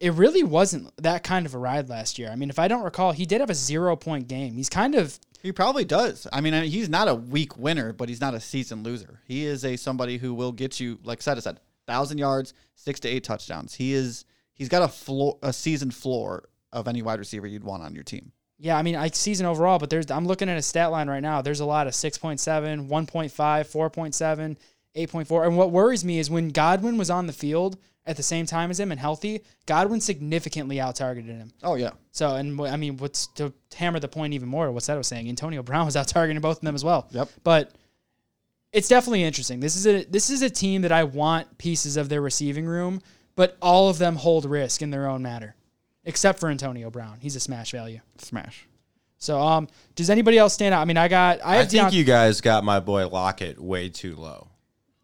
it 0.00 0.12
really 0.14 0.42
wasn't 0.42 0.90
that 1.00 1.22
kind 1.22 1.46
of 1.46 1.54
a 1.54 1.58
ride 1.58 1.88
last 1.88 2.18
year. 2.18 2.30
I 2.30 2.36
mean, 2.36 2.50
if 2.50 2.58
I 2.58 2.66
don't 2.66 2.82
recall, 2.82 3.12
he 3.12 3.26
did 3.26 3.40
have 3.40 3.50
a 3.50 3.54
zero 3.54 3.94
point 3.94 4.26
game. 4.26 4.54
He's 4.54 4.68
kind 4.68 4.94
of 4.94 5.18
He 5.42 5.52
probably 5.52 5.84
does. 5.84 6.26
I 6.32 6.40
mean, 6.40 6.54
he's 6.64 6.88
not 6.88 7.08
a 7.08 7.14
weak 7.14 7.56
winner, 7.58 7.92
but 7.92 8.08
he's 8.08 8.20
not 8.20 8.34
a 8.34 8.40
season 8.40 8.82
loser. 8.82 9.20
He 9.26 9.44
is 9.44 9.64
a 9.64 9.76
somebody 9.76 10.18
who 10.18 10.34
will 10.34 10.52
get 10.52 10.80
you, 10.80 10.98
like 11.04 11.20
Seta 11.22 11.40
said, 11.40 11.60
thousand 11.86 12.18
yards, 12.18 12.54
six 12.74 13.00
to 13.00 13.08
eight 13.08 13.22
touchdowns. 13.24 13.74
He 13.74 13.92
is 13.92 14.24
he's 14.62 14.68
got 14.68 14.82
a 14.82 14.88
floor, 14.88 15.38
a 15.42 15.52
season 15.52 15.90
floor 15.90 16.48
of 16.72 16.86
any 16.86 17.02
wide 17.02 17.18
receiver 17.18 17.48
you'd 17.48 17.64
want 17.64 17.82
on 17.82 17.94
your 17.94 18.04
team. 18.04 18.30
Yeah, 18.58 18.76
I 18.78 18.82
mean, 18.82 18.94
I 18.94 19.08
season 19.08 19.44
overall, 19.44 19.80
but 19.80 19.90
there's 19.90 20.08
I'm 20.08 20.24
looking 20.24 20.48
at 20.48 20.56
a 20.56 20.62
stat 20.62 20.92
line 20.92 21.10
right 21.10 21.20
now. 21.20 21.42
There's 21.42 21.58
a 21.58 21.64
lot 21.64 21.88
of 21.88 21.94
6.7, 21.94 22.38
1.5, 22.88 22.88
4.7, 22.88 24.56
8.4. 24.94 25.46
And 25.46 25.56
what 25.56 25.72
worries 25.72 26.04
me 26.04 26.20
is 26.20 26.30
when 26.30 26.50
Godwin 26.50 26.96
was 26.96 27.10
on 27.10 27.26
the 27.26 27.32
field 27.32 27.76
at 28.06 28.16
the 28.16 28.22
same 28.22 28.46
time 28.46 28.70
as 28.70 28.78
him 28.78 28.92
and 28.92 29.00
healthy, 29.00 29.42
Godwin 29.66 30.00
significantly 30.00 30.80
out 30.80 30.94
targeted 30.94 31.34
him. 31.34 31.52
Oh 31.64 31.74
yeah, 31.74 31.90
So, 32.12 32.36
and 32.36 32.60
I 32.60 32.76
mean, 32.76 32.98
what's 32.98 33.26
to 33.34 33.52
hammer 33.74 33.98
the 33.98 34.06
point 34.06 34.32
even 34.34 34.48
more, 34.48 34.70
what's 34.70 34.86
that 34.86 34.94
I 34.94 34.98
was 34.98 35.08
saying? 35.08 35.28
Antonio 35.28 35.64
Brown 35.64 35.86
was 35.86 35.96
out 35.98 36.06
targeting 36.06 36.40
both 36.40 36.58
of 36.58 36.64
them 36.64 36.76
as 36.76 36.84
well. 36.84 37.08
Yep. 37.10 37.28
But 37.42 37.72
it's 38.72 38.88
definitely 38.88 39.24
interesting. 39.24 39.60
This 39.60 39.76
is 39.76 39.86
a 39.86 40.04
this 40.04 40.30
is 40.30 40.42
a 40.42 40.50
team 40.50 40.82
that 40.82 40.92
I 40.92 41.04
want 41.04 41.58
pieces 41.58 41.96
of 41.96 42.08
their 42.08 42.20
receiving 42.20 42.66
room, 42.66 43.02
but 43.36 43.56
all 43.62 43.88
of 43.88 43.98
them 43.98 44.16
hold 44.16 44.44
risk 44.44 44.82
in 44.82 44.90
their 44.90 45.06
own 45.08 45.22
matter, 45.22 45.54
except 46.04 46.38
for 46.40 46.48
Antonio 46.48 46.90
Brown. 46.90 47.18
He's 47.20 47.36
a 47.36 47.40
smash 47.40 47.72
value. 47.72 48.00
smash. 48.18 48.66
So, 49.18 49.40
um, 49.40 49.68
does 49.94 50.10
anybody 50.10 50.36
else 50.36 50.52
stand 50.52 50.74
out? 50.74 50.82
I 50.82 50.84
mean, 50.84 50.96
I 50.96 51.06
got 51.06 51.38
I 51.44 51.60
I 51.60 51.64
think 51.64 51.88
Deont- 51.88 51.92
you 51.92 52.02
guys 52.04 52.40
got 52.40 52.64
my 52.64 52.80
boy 52.80 53.06
Lockett 53.06 53.60
way 53.60 53.88
too 53.88 54.16
low. 54.16 54.48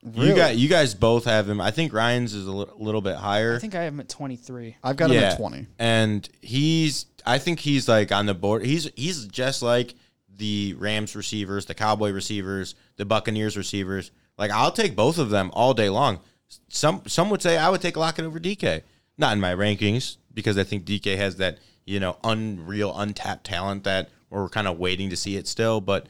Really? 0.05 0.31
You 0.31 0.35
got 0.37 0.57
you 0.57 0.69
guys 0.69 0.95
both 0.95 1.25
have 1.25 1.49
him. 1.49 1.61
I 1.61 1.71
think 1.71 1.93
Ryan's 1.93 2.35
is 2.35 2.47
a 2.47 2.53
li- 2.53 2.67
little 2.79 3.01
bit 3.01 3.17
higher. 3.17 3.57
I 3.57 3.59
think 3.59 3.75
I 3.75 3.83
have 3.85 3.93
him 3.93 4.01
at 4.01 4.09
23. 4.09 4.77
I've 4.83 4.97
got 4.97 5.11
him 5.11 5.23
at 5.23 5.37
twenty. 5.37 5.67
And 5.79 6.29
he's 6.41 7.07
I 7.27 7.39
think 7.39 7.61
he's 7.61 7.89
like 7.89 8.11
on 8.11 8.27
the 8.27 8.35
board. 8.35 8.65
He's 8.65 8.91
he's 8.97 9.27
just 9.27 9.63
like 9.63 9.95
the 10.37 10.75
Rams 10.79 11.15
receivers, 11.17 11.67
the 11.67 11.75
Cowboy 11.75 12.11
receivers, 12.13 12.75
the 12.97 13.05
Buccaneers 13.05 13.57
receivers. 13.57 14.11
Like 14.37 14.51
I'll 14.51 14.73
take 14.73 14.97
both 14.97 15.19
of 15.19 15.31
them 15.31 15.51
all 15.53 15.75
day 15.75 15.91
long. 15.91 16.21
Some 16.69 17.03
some 17.07 17.31
would 17.31 17.43
say 17.43 17.57
I 17.59 17.69
would 17.71 17.81
take 17.81 17.97
Lockett 17.97 18.25
over 18.25 18.39
DK. 18.41 18.83
Not 19.17 19.33
in 19.33 19.41
my 19.41 19.55
rankings 19.55 20.17
because 20.33 20.57
I 20.57 20.65
think 20.65 20.85
DK 20.85 21.17
has 21.17 21.37
that, 21.37 21.59
you 21.85 21.99
know, 21.99 22.17
unreal 22.23 22.97
untapped 22.97 23.45
talent 23.45 23.85
that 23.85 24.09
we're 24.31 24.49
kind 24.49 24.69
of 24.69 24.79
waiting 24.79 25.11
to 25.11 25.17
see 25.17 25.37
it 25.37 25.49
still, 25.49 25.81
but 25.81 26.07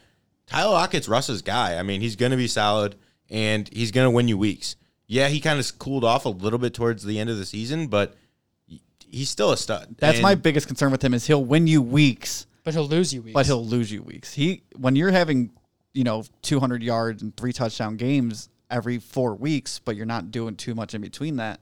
Tyler 0.47 0.72
Lockett's 0.72 1.09
Russ's 1.09 1.41
guy. 1.41 1.78
I 1.78 1.82
mean, 1.82 2.01
he's 2.01 2.16
going 2.16 2.30
to 2.32 2.36
be 2.36 2.49
solid 2.49 2.97
and 3.30 3.68
he's 3.72 3.91
going 3.93 4.05
to 4.07 4.11
win 4.11 4.28
you 4.28 4.36
weeks. 4.36 4.76
Yeah, 5.07 5.28
he 5.28 5.41
kind 5.41 5.59
of 5.59 5.78
cooled 5.78 6.05
off 6.05 6.26
a 6.26 6.28
little 6.30 6.59
bit 6.59 6.74
towards 6.74 7.03
the 7.05 7.18
end 7.18 7.30
of 7.30 7.39
the 7.39 7.47
season, 7.47 7.86
but 7.86 8.14
he's 9.11 9.30
still 9.30 9.53
a 9.53 9.57
stud. 9.57 9.97
That's 9.99 10.16
And 10.18 10.22
my 10.22 10.34
biggest 10.34 10.66
concern 10.66 10.91
with 10.93 11.03
him 11.03 11.14
is 11.14 11.26
he'll 11.26 11.45
win 11.45 11.66
you 11.66 11.80
weeks, 11.80 12.47
But 12.64 12.74
he'll 12.74 12.86
lose 12.86 13.14
you 13.14 13.22
weeks. 13.22 13.34
but 13.34 13.47
he'll 13.47 13.64
lose 13.64 13.91
you 13.91 14.03
weeks. 14.03 14.34
He 14.34 14.62
when 14.76 14.97
you're 14.97 15.11
having 15.12 15.51
you 15.95 16.05
know 16.05 16.24
200 16.43 16.82
yards 16.82 17.22
and 17.22 17.34
three 17.36 17.53
touchdown 17.55 17.97
games 17.97 18.51
every 18.71 18.99
four 18.99 19.35
weeks, 19.35 19.79
but 19.79 19.97
you're 19.97 20.07
not 20.07 20.31
doing 20.31 20.57
too 20.57 20.75
much 20.75 20.95
in 20.95 21.01
between 21.01 21.37
that. 21.37 21.61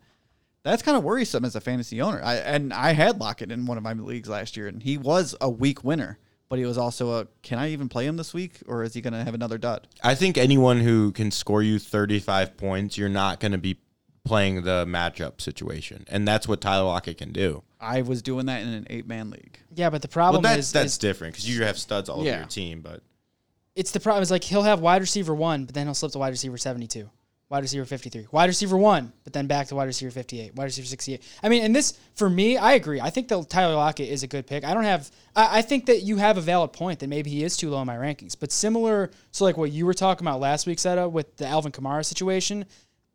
That's 0.62 0.82
kind 0.82 0.96
of 0.96 1.04
worrisome 1.04 1.44
as 1.44 1.54
a 1.54 1.60
fantasy 1.60 2.00
owner. 2.00 2.20
I 2.24 2.36
and 2.36 2.72
I 2.72 2.92
had 2.92 3.20
Lockett 3.20 3.52
in 3.52 3.66
one 3.66 3.76
of 3.78 3.84
my 3.84 3.92
leagues 3.92 4.28
last 4.28 4.56
year, 4.56 4.66
and 4.66 4.82
he 4.82 4.98
was 4.98 5.36
a 5.40 5.48
weak 5.48 5.84
winner, 5.84 6.18
but 6.48 6.58
he 6.58 6.64
was 6.64 6.76
also 6.76 7.20
a. 7.20 7.28
Can 7.42 7.58
I 7.60 7.70
even 7.70 7.88
play 7.88 8.04
him 8.06 8.16
this 8.16 8.34
week, 8.34 8.58
or 8.66 8.82
is 8.82 8.92
he 8.94 9.00
going 9.00 9.12
to 9.12 9.22
have 9.22 9.34
another 9.34 9.58
dud? 9.58 9.86
I 10.02 10.16
think 10.16 10.36
anyone 10.36 10.80
who 10.80 11.12
can 11.12 11.30
score 11.30 11.62
you 11.62 11.78
35 11.78 12.56
points, 12.56 12.98
you're 12.98 13.08
not 13.08 13.38
going 13.38 13.52
to 13.52 13.58
be 13.58 13.78
playing 14.24 14.62
the 14.62 14.84
matchup 14.86 15.40
situation. 15.40 16.04
And 16.08 16.26
that's 16.26 16.48
what 16.48 16.60
Tyler 16.60 16.86
Lockett 16.86 17.18
can 17.18 17.32
do. 17.32 17.62
I 17.80 18.02
was 18.02 18.22
doing 18.22 18.46
that 18.46 18.62
in 18.62 18.68
an 18.68 18.86
eight 18.90 19.06
man 19.06 19.30
league. 19.30 19.60
yeah, 19.72 19.88
but 19.88 20.02
the 20.02 20.08
Well, 20.08 20.12
problem 20.12 20.42
that's, 20.42 20.58
is, 20.66 20.72
that's 20.72 20.92
is 20.94 20.98
different 20.98 21.34
because 21.34 21.48
you 21.48 21.62
have 21.62 21.78
studs 21.78 22.08
all 22.08 22.24
Yeah. 22.24 22.30
over 22.32 22.38
your 22.40 22.48
team. 22.48 22.80
But 22.80 23.02
it's 23.76 23.90
the 23.92 24.00
problem 24.00 24.22
is 24.22 24.30
like 24.30 24.42
he'll 24.42 24.62
have 24.62 24.80
wide 24.80 25.02
receiver 25.02 25.34
one, 25.34 25.66
but 25.66 25.74
then 25.74 25.86
he'll 25.86 25.94
slip 25.94 26.10
to 26.12 26.18
wide 26.18 26.30
receiver 26.30 26.56
72, 26.56 27.08
wide 27.50 27.62
receiver 27.62 27.84
53, 27.84 28.26
wide 28.32 28.46
receiver 28.46 28.76
one, 28.76 29.12
but 29.22 29.34
then 29.34 29.46
back 29.46 29.68
to 29.68 29.74
wide 29.76 29.84
receiver 29.84 30.10
58, 30.10 30.54
wide 30.54 30.64
receiver 30.64 30.86
68. 30.86 31.22
I 31.42 31.48
mean, 31.50 31.62
and 31.62 31.76
this 31.76 31.98
for 32.14 32.30
me, 32.30 32.56
I 32.56 32.72
agree. 32.72 33.00
I 33.00 33.10
think 33.10 33.28
that 33.28 33.50
Tyler 33.50 33.74
Lockett 33.74 34.08
is 34.08 34.22
a 34.22 34.26
good 34.26 34.46
pick. 34.46 34.64
I 34.64 34.72
don't 34.72 34.84
have. 34.84 35.10
I, 35.36 35.58
I 35.58 35.62
think 35.62 35.86
that 35.86 36.02
you 36.02 36.16
have 36.16 36.38
a 36.38 36.40
valid 36.40 36.72
point 36.72 37.00
that 37.00 37.08
maybe 37.08 37.30
he 37.30 37.44
is 37.44 37.56
too 37.56 37.70
low 37.70 37.80
in 37.82 37.86
my 37.86 37.96
rankings, 37.96 38.34
but 38.38 38.50
similar 38.50 39.10
to 39.34 39.44
like 39.44 39.58
what 39.58 39.70
you 39.70 39.84
were 39.84 39.94
talking 39.94 40.26
about 40.26 40.40
last 40.40 40.66
week, 40.66 40.78
Seta, 40.78 41.06
with 41.06 41.36
the 41.36 41.46
Alvin 41.46 41.70
Kamara 41.70 42.04
situation. 42.04 42.64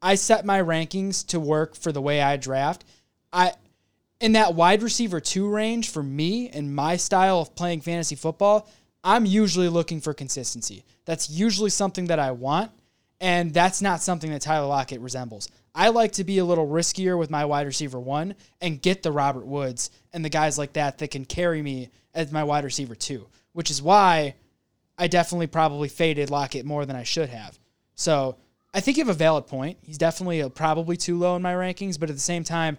I 0.04 0.16
set 0.16 0.46
my 0.46 0.62
rankings 0.62 1.26
to 1.28 1.40
work 1.40 1.76
for 1.76 1.92
the 1.92 2.02
way 2.02 2.22
I 2.22 2.38
draft. 2.38 2.86
I 3.34 3.54
in 4.20 4.34
that 4.34 4.54
wide 4.54 4.84
receiver 4.84 5.20
two 5.20 5.50
range 5.50 5.90
for 5.90 6.04
me 6.04 6.50
and 6.50 6.74
my 6.74 6.96
style 6.96 7.40
of 7.40 7.56
playing 7.56 7.82
fantasy 7.82 8.16
football, 8.16 8.70
I'm 9.04 9.26
usually 9.26 9.70
looking 9.70 10.02
for 10.02 10.14
consistency. 10.14 10.84
That's 11.06 11.30
usually 11.30 11.70
something 11.70 12.06
that 12.08 12.20
I 12.20 12.32
want, 12.32 12.72
and 13.20 13.54
that's 13.54 13.82
not 13.82 14.02
something 14.02 14.32
that 14.32 14.42
Tyler 14.42 14.68
Lockett 14.68 15.02
resembles. 15.02 15.50
I 15.74 15.90
like 15.90 16.14
to 16.14 16.24
be 16.24 16.38
a 16.38 16.46
little 16.46 16.68
riskier 16.68 17.18
with 17.18 17.30
my 17.30 17.46
wide 17.46 17.66
receiver 17.66 18.00
one 18.00 18.36
and 18.60 18.82
get 18.82 19.04
the 19.04 19.12
Robert 19.12 19.46
Woods 19.46 19.90
and 20.12 20.24
the 20.24 20.30
guys 20.30 20.58
like 20.58 20.74
that 20.74 20.98
that 20.98 21.12
can 21.12 21.26
carry 21.26 21.62
me 21.62 21.90
as 22.14 22.32
my 22.32 22.44
wide 22.44 22.66
receiver 22.66 22.96
two, 22.96 23.28
which 23.54 23.72
is 23.72 23.82
why 23.82 24.36
I 24.98 25.08
definitely 25.08 25.48
probably 25.48 25.88
faded 25.88 26.30
Lockett 26.30 26.66
more 26.66 26.86
than 26.86 26.96
I 26.96 27.04
should 27.04 27.30
have. 27.30 27.58
So 27.96 28.36
I 28.74 28.82
think 28.82 28.98
you 28.98 29.04
have 29.06 29.16
a 29.16 29.18
valid 29.18 29.48
point. 29.48 29.78
He's 29.82 29.98
definitely 29.98 30.42
uh 30.42 30.50
probably 30.50 30.98
too 30.98 31.18
low 31.18 31.36
in 31.36 31.42
my 31.42 31.54
rankings, 31.54 32.00
but 32.00 32.10
at 32.10 32.16
the 32.16 32.22
same 32.22 32.44
time, 32.44 32.78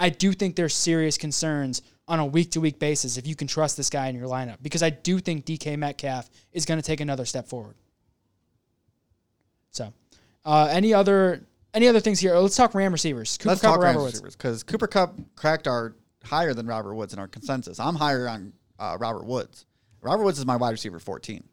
I 0.00 0.08
do 0.08 0.32
think 0.32 0.56
there's 0.56 0.74
serious 0.74 1.18
concerns 1.18 1.82
on 2.08 2.18
a 2.18 2.26
week 2.26 2.50
to 2.52 2.60
week 2.60 2.80
basis 2.80 3.16
if 3.18 3.26
you 3.26 3.36
can 3.36 3.46
trust 3.46 3.76
this 3.76 3.90
guy 3.90 4.08
in 4.08 4.16
your 4.16 4.26
lineup 4.26 4.56
because 4.62 4.82
I 4.82 4.90
do 4.90 5.20
think 5.20 5.44
DK 5.44 5.78
Metcalf 5.78 6.28
is 6.52 6.64
going 6.64 6.80
to 6.80 6.84
take 6.84 7.00
another 7.00 7.24
step 7.24 7.46
forward. 7.46 7.76
So, 9.70 9.92
uh, 10.44 10.68
any 10.72 10.92
other 10.92 11.46
any 11.74 11.86
other 11.86 12.00
things 12.00 12.18
here? 12.18 12.34
Let's 12.34 12.56
talk 12.56 12.74
Ram 12.74 12.90
receivers. 12.90 13.36
Cooper 13.38 13.50
Let's 13.50 13.60
Kupp 13.60 13.70
talk 13.74 13.78
or 13.78 13.82
Rams 13.82 13.96
Robert 13.96 14.06
receivers 14.06 14.36
because 14.36 14.62
Cooper 14.64 14.88
Kupp 14.88 15.20
cracked 15.36 15.68
our 15.68 15.94
higher 16.24 16.54
than 16.54 16.66
Robert 16.66 16.94
Woods 16.94 17.12
in 17.12 17.18
our 17.18 17.28
consensus. 17.28 17.78
I'm 17.78 17.94
higher 17.94 18.26
on 18.26 18.52
uh, 18.78 18.96
Robert 18.98 19.24
Woods. 19.24 19.66
Robert 20.00 20.24
Woods 20.24 20.38
is 20.38 20.46
my 20.46 20.56
wide 20.56 20.70
receiver 20.70 20.98
14. 20.98 21.44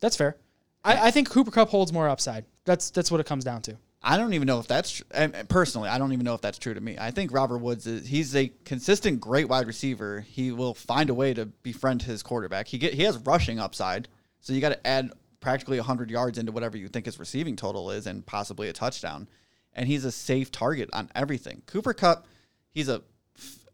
That's 0.00 0.16
fair. 0.16 0.36
I, 0.84 1.08
I 1.08 1.10
think 1.12 1.30
Cooper 1.30 1.52
Kupp 1.52 1.70
holds 1.70 1.92
more 1.92 2.08
upside. 2.08 2.44
That's 2.64 2.90
that's 2.90 3.10
what 3.10 3.20
it 3.20 3.26
comes 3.26 3.44
down 3.44 3.62
to. 3.62 3.76
I 4.06 4.18
don't 4.18 4.34
even 4.34 4.46
know 4.46 4.58
if 4.58 4.66
that's 4.66 4.90
tr- 4.90 5.02
and 5.12 5.48
personally. 5.48 5.88
I 5.88 5.96
don't 5.96 6.12
even 6.12 6.24
know 6.24 6.34
if 6.34 6.42
that's 6.42 6.58
true 6.58 6.74
to 6.74 6.80
me. 6.80 6.96
I 6.98 7.10
think 7.10 7.32
Robert 7.32 7.58
Woods 7.58 7.86
is 7.86 8.06
he's 8.06 8.36
a 8.36 8.52
consistent 8.66 9.18
great 9.18 9.48
wide 9.48 9.66
receiver. 9.66 10.20
He 10.20 10.52
will 10.52 10.74
find 10.74 11.08
a 11.08 11.14
way 11.14 11.32
to 11.32 11.46
befriend 11.46 12.02
his 12.02 12.22
quarterback. 12.22 12.68
He 12.68 12.76
get 12.76 12.92
he 12.92 13.02
has 13.04 13.16
rushing 13.18 13.58
upside, 13.58 14.08
so 14.40 14.52
you 14.52 14.60
got 14.60 14.70
to 14.70 14.86
add 14.86 15.10
practically 15.40 15.78
100 15.78 16.10
yards 16.10 16.36
into 16.36 16.52
whatever 16.52 16.76
you 16.76 16.88
think 16.88 17.06
his 17.06 17.18
receiving 17.18 17.56
total 17.56 17.90
is, 17.90 18.06
and 18.06 18.26
possibly 18.26 18.68
a 18.68 18.74
touchdown. 18.74 19.26
And 19.72 19.88
he's 19.88 20.04
a 20.04 20.12
safe 20.12 20.52
target 20.52 20.90
on 20.92 21.10
everything. 21.14 21.62
Cooper 21.66 21.94
Kupp, 21.94 22.26
he's 22.70 22.90
a 22.90 23.02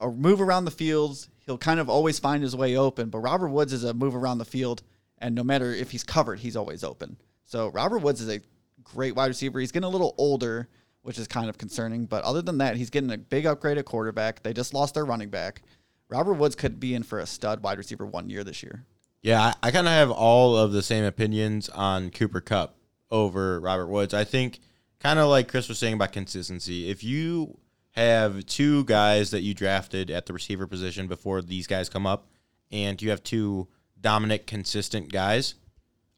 a 0.00 0.08
move 0.10 0.40
around 0.40 0.64
the 0.64 0.70
fields. 0.70 1.28
He'll 1.44 1.58
kind 1.58 1.80
of 1.80 1.90
always 1.90 2.20
find 2.20 2.42
his 2.42 2.54
way 2.54 2.76
open. 2.76 3.10
But 3.10 3.18
Robert 3.18 3.48
Woods 3.48 3.72
is 3.72 3.82
a 3.84 3.92
move 3.92 4.14
around 4.14 4.38
the 4.38 4.44
field, 4.44 4.82
and 5.18 5.34
no 5.34 5.42
matter 5.42 5.74
if 5.74 5.90
he's 5.90 6.04
covered, 6.04 6.38
he's 6.38 6.56
always 6.56 6.84
open. 6.84 7.16
So 7.44 7.68
Robert 7.68 7.98
Woods 7.98 8.20
is 8.20 8.28
a 8.28 8.40
great 8.84 9.14
wide 9.14 9.26
receiver. 9.26 9.60
He's 9.60 9.72
getting 9.72 9.86
a 9.86 9.90
little 9.90 10.14
older, 10.18 10.68
which 11.02 11.18
is 11.18 11.26
kind 11.26 11.48
of 11.48 11.58
concerning. 11.58 12.06
But 12.06 12.24
other 12.24 12.42
than 12.42 12.58
that, 12.58 12.76
he's 12.76 12.90
getting 12.90 13.10
a 13.10 13.18
big 13.18 13.46
upgrade 13.46 13.78
at 13.78 13.84
quarterback. 13.84 14.42
They 14.42 14.52
just 14.52 14.74
lost 14.74 14.94
their 14.94 15.04
running 15.04 15.30
back. 15.30 15.62
Robert 16.08 16.34
Woods 16.34 16.54
could 16.56 16.80
be 16.80 16.94
in 16.94 17.02
for 17.02 17.18
a 17.18 17.26
stud 17.26 17.62
wide 17.62 17.78
receiver 17.78 18.04
one 18.04 18.28
year 18.28 18.42
this 18.44 18.62
year. 18.62 18.84
yeah, 19.22 19.40
I, 19.62 19.68
I 19.68 19.70
kind 19.70 19.86
of 19.86 19.92
have 19.92 20.10
all 20.10 20.56
of 20.56 20.72
the 20.72 20.82
same 20.82 21.04
opinions 21.04 21.68
on 21.68 22.10
Cooper 22.10 22.40
Kupp 22.40 22.76
over 23.10 23.60
Robert 23.60 23.86
Woods. 23.86 24.14
I 24.14 24.24
think 24.24 24.58
kind 24.98 25.18
of 25.18 25.28
like 25.28 25.48
Chris 25.48 25.68
was 25.68 25.78
saying 25.78 25.94
about 25.94 26.12
consistency. 26.12 26.90
If 26.90 27.04
you 27.04 27.58
have 27.92 28.46
two 28.46 28.84
guys 28.84 29.30
that 29.30 29.42
you 29.42 29.54
drafted 29.54 30.10
at 30.10 30.26
the 30.26 30.32
receiver 30.32 30.66
position 30.66 31.06
before 31.06 31.42
these 31.42 31.66
guys 31.66 31.88
come 31.88 32.06
up, 32.06 32.28
and 32.72 33.00
you 33.02 33.10
have 33.10 33.22
two 33.22 33.68
dominant, 34.00 34.46
consistent 34.46 35.12
guys, 35.12 35.54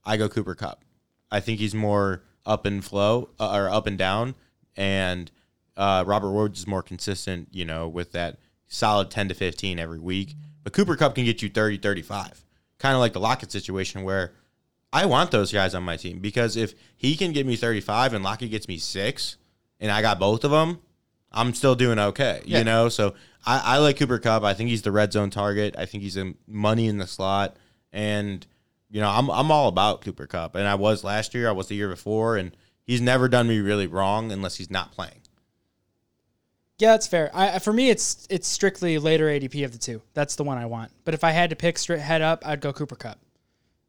I 0.05 0.17
go 0.17 0.29
Cooper 0.29 0.55
Kupp. 0.55 0.85
I 1.31 1.41
think 1.41 1.61
he's 1.61 1.75
more 1.75 2.23
up 2.47 2.66
and 2.66 2.84
flow 2.84 3.28
uh, 3.40 3.53
or 3.55 3.68
up 3.70 3.86
and 3.86 3.97
down, 3.99 4.34
and 4.76 5.30
uh, 5.76 6.05
Robert 6.07 6.32
Woods 6.32 6.61
is 6.61 6.66
more 6.66 6.82
consistent, 6.82 7.49
you 7.53 7.64
know, 7.64 7.88
with 7.88 8.12
that 8.12 8.38
solid 8.68 9.11
10 9.11 9.28
to 9.28 9.34
15 9.34 9.78
every 9.78 9.99
week. 9.99 10.34
But 10.64 10.72
Cooper 10.72 10.97
Kupp 10.97 11.14
can 11.14 11.24
get 11.24 11.43
you 11.43 11.49
30, 11.49 11.78
35. 11.78 12.45
Kind 12.78 12.95
of 12.95 13.01
like 13.01 13.12
the 13.12 13.20
Lockett 13.20 13.51
situation 13.53 14.03
where 14.03 14.32
I 14.93 15.07
want 15.07 15.30
those 15.30 15.53
guys 15.53 15.74
on 15.74 15.82
my 15.82 15.97
team 15.97 16.18
because 16.18 16.57
if 16.57 16.74
he 16.97 17.16
can 17.16 17.32
get 17.32 17.47
me 17.47 17.57
35 17.57 18.12
and 18.14 18.22
Lockett 18.24 18.51
gets 18.51 18.68
me 18.68 18.78
six 18.78 19.36
and 19.80 19.90
I 19.90 20.03
got 20.03 20.18
both 20.18 20.45
of 20.45 20.51
them, 20.51 20.80
I'm 21.32 21.55
still 21.55 21.74
doing 21.74 21.99
okay, 21.99 22.43
Yeah. 22.45 22.59
you 22.59 22.64
know? 22.64 22.88
So 22.90 23.14
I, 23.47 23.76
I 23.76 23.78
like 23.78 23.99
Cooper 23.99 24.18
Kupp. 24.18 24.43
I 24.45 24.53
think 24.55 24.68
he's 24.68 24.82
the 24.82 24.93
red 24.93 25.12
zone 25.12 25.30
target. 25.30 25.74
I 25.78 25.86
think 25.86 26.03
he's 26.03 26.16
a 26.18 26.34
money 26.47 26.86
in 26.86 26.99
the 26.99 27.07
slot. 27.07 27.57
And, 27.93 28.47
you 28.93 29.01
know, 29.01 29.09
I'm, 29.09 29.30
I'm 29.30 29.51
all 29.51 29.68
about 29.68 30.03
Cooper 30.03 30.26
Kupp. 30.26 30.55
And 30.55 30.68
I 30.68 30.74
was 30.74 31.03
last 31.03 31.34
year, 31.34 31.49
I 31.49 31.53
was 31.53 31.68
the 31.68 31.74
year 31.74 31.88
before, 31.88 32.36
and 32.36 32.55
he's 32.84 33.01
never 33.01 33.26
done 33.26 33.49
me 33.49 33.59
really 33.59 33.86
wrong 33.86 34.30
unless 34.30 34.57
he's 34.57 34.70
not 34.70 34.93
playing. 34.93 35.22
Yeah, 36.78 36.93
that's 36.93 37.07
fair. 37.07 37.30
I, 37.32 37.59
for 37.59 37.72
me, 37.72 37.90
it's 37.90 38.26
it's 38.28 38.49
strictly 38.49 38.99
later 38.99 39.26
ADP 39.26 39.64
of 39.64 39.72
the 39.72 39.78
two. 39.78 40.03
That's 40.14 40.36
the 40.36 40.45
one 40.45 40.59
I 40.59 40.66
want. 40.66 40.90
But 41.05 41.14
if 41.14 41.24
I 41.24 41.30
had 41.30 41.51
to 41.51 41.57
pick 41.57 41.78
straight 41.78 42.01
head 42.01 42.22
up, 42.22 42.47
I'd 42.47 42.61
go 42.61 42.72
Cooper 42.72 42.97
Kupp. 42.97 43.18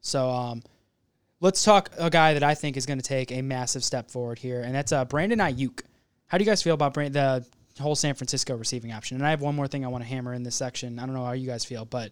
So 0.01 0.29
um, 0.29 0.63
let's 1.41 1.63
talk 1.63 1.89
a 1.97 2.09
guy 2.09 2.33
that 2.33 2.43
I 2.43 2.53
think 2.53 2.77
is 2.77 2.85
going 2.85 2.99
to 2.99 3.03
take 3.03 3.31
a 3.31 3.41
massive 3.41 3.83
step 3.83 4.11
forward 4.11 4.39
here, 4.39 4.61
and 4.61 4.75
that's 4.75 4.91
uh, 4.91 5.05
Brandon 5.05 5.39
Aiyuk. 5.39 5.81
How 6.27 6.37
do 6.37 6.43
you 6.43 6.49
guys 6.49 6.61
feel 6.61 6.75
about 6.75 6.93
Brand- 6.93 7.15
the 7.15 7.45
whole 7.79 7.95
San 7.95 8.13
Francisco 8.13 8.55
receiving 8.55 8.91
option? 8.91 9.17
And 9.17 9.25
I 9.25 9.31
have 9.31 9.41
one 9.41 9.55
more 9.55 9.67
thing 9.67 9.83
I 9.83 9.87
want 9.87 10.03
to 10.03 10.07
hammer 10.07 10.33
in 10.33 10.43
this 10.43 10.55
section. 10.55 10.99
I 10.99 11.05
don't 11.05 11.15
know 11.15 11.25
how 11.25 11.31
you 11.33 11.47
guys 11.47 11.65
feel, 11.65 11.85
but 11.85 12.11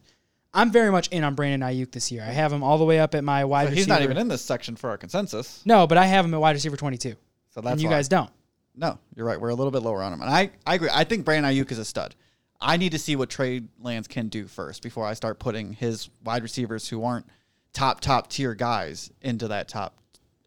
I'm 0.53 0.71
very 0.71 0.91
much 0.91 1.07
in 1.09 1.23
on 1.23 1.35
Brandon 1.35 1.61
Aiyuk 1.67 1.91
this 1.91 2.11
year. 2.11 2.21
I 2.23 2.31
have 2.31 2.51
him 2.51 2.61
all 2.63 2.77
the 2.77 2.83
way 2.85 2.99
up 2.99 3.15
at 3.15 3.23
my 3.23 3.45
wide 3.45 3.63
So 3.63 3.69
receiver. 3.69 3.77
he's 3.79 3.87
not 3.87 4.01
even 4.01 4.17
in 4.17 4.27
this 4.27 4.41
section 4.41 4.75
for 4.75 4.89
our 4.89 4.97
consensus. 4.97 5.61
No, 5.65 5.87
but 5.87 5.97
I 5.97 6.05
have 6.05 6.25
him 6.25 6.33
at 6.33 6.39
wide 6.41 6.55
receiver 6.55 6.75
22. 6.75 7.15
So 7.51 7.61
that's 7.61 7.71
and 7.73 7.81
you 7.81 7.87
why. 7.87 7.95
guys 7.95 8.07
don't. 8.09 8.29
No, 8.75 8.97
you're 9.15 9.25
right. 9.25 9.39
We're 9.39 9.49
a 9.49 9.55
little 9.55 9.71
bit 9.71 9.81
lower 9.83 10.01
on 10.01 10.13
him, 10.13 10.21
and 10.21 10.29
I, 10.29 10.51
I 10.65 10.75
agree. 10.75 10.89
I 10.93 11.03
think 11.03 11.25
Brandon 11.25 11.51
Aiyuk 11.53 11.71
is 11.71 11.77
a 11.77 11.85
stud. 11.85 12.15
I 12.59 12.77
need 12.77 12.91
to 12.93 12.99
see 12.99 13.15
what 13.15 13.29
Trey 13.29 13.61
Lance 13.81 14.07
can 14.07 14.27
do 14.27 14.45
first 14.47 14.83
before 14.83 15.05
I 15.05 15.13
start 15.13 15.39
putting 15.39 15.73
his 15.73 16.09
wide 16.23 16.43
receivers 16.43 16.87
who 16.87 17.03
aren't 17.03 17.25
top 17.73 17.99
top 18.01 18.29
tier 18.29 18.53
guys 18.53 19.09
into 19.21 19.47
that 19.49 19.67
top 19.67 19.97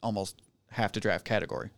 almost 0.02 0.40
half 0.70 0.92
to 0.92 1.00
draft 1.00 1.24
category. 1.24 1.70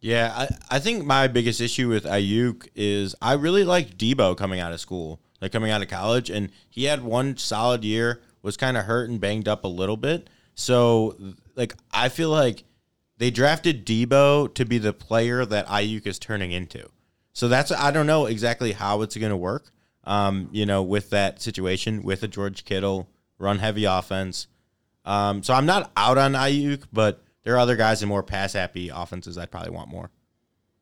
Yeah, 0.00 0.32
I, 0.34 0.76
I 0.76 0.78
think 0.78 1.04
my 1.04 1.28
biggest 1.28 1.60
issue 1.60 1.88
with 1.88 2.04
Aiyuk 2.04 2.68
is 2.74 3.14
I 3.20 3.34
really 3.34 3.64
liked 3.64 3.98
Deebo 3.98 4.36
coming 4.36 4.58
out 4.60 4.72
of 4.72 4.80
school, 4.80 5.20
like 5.40 5.52
coming 5.52 5.70
out 5.70 5.82
of 5.82 5.88
college, 5.88 6.30
and 6.30 6.50
he 6.68 6.84
had 6.84 7.02
one 7.02 7.36
solid 7.36 7.84
year, 7.84 8.20
was 8.42 8.56
kind 8.56 8.76
of 8.76 8.84
hurt 8.84 9.08
and 9.08 9.20
banged 9.20 9.48
up 9.48 9.64
a 9.64 9.68
little 9.68 9.96
bit. 9.96 10.28
So, 10.54 11.16
like, 11.56 11.74
I 11.92 12.08
feel 12.08 12.30
like 12.30 12.64
they 13.16 13.30
drafted 13.30 13.86
Deebo 13.86 14.54
to 14.54 14.64
be 14.64 14.78
the 14.78 14.92
player 14.92 15.44
that 15.44 15.66
Aiyuk 15.66 16.06
is 16.06 16.18
turning 16.18 16.52
into. 16.52 16.88
So 17.32 17.48
that's 17.48 17.70
I 17.70 17.90
don't 17.90 18.06
know 18.06 18.26
exactly 18.26 18.72
how 18.72 19.02
it's 19.02 19.16
going 19.16 19.30
to 19.30 19.36
work. 19.36 19.70
Um, 20.04 20.48
you 20.50 20.64
know, 20.64 20.82
with 20.82 21.10
that 21.10 21.42
situation 21.42 22.02
with 22.02 22.22
a 22.22 22.28
George 22.28 22.64
Kittle 22.64 23.08
run 23.38 23.58
heavy 23.58 23.84
offense. 23.84 24.46
Um, 25.04 25.42
so 25.42 25.54
I'm 25.54 25.66
not 25.66 25.92
out 25.96 26.16
on 26.18 26.32
Aiyuk, 26.32 26.84
but 26.92 27.22
there 27.42 27.54
are 27.54 27.58
other 27.58 27.76
guys 27.76 28.02
in 28.02 28.08
more 28.08 28.22
pass 28.22 28.54
happy 28.54 28.88
offenses 28.88 29.36
I'd 29.36 29.50
probably 29.50 29.70
want 29.70 29.88
more. 29.90 30.10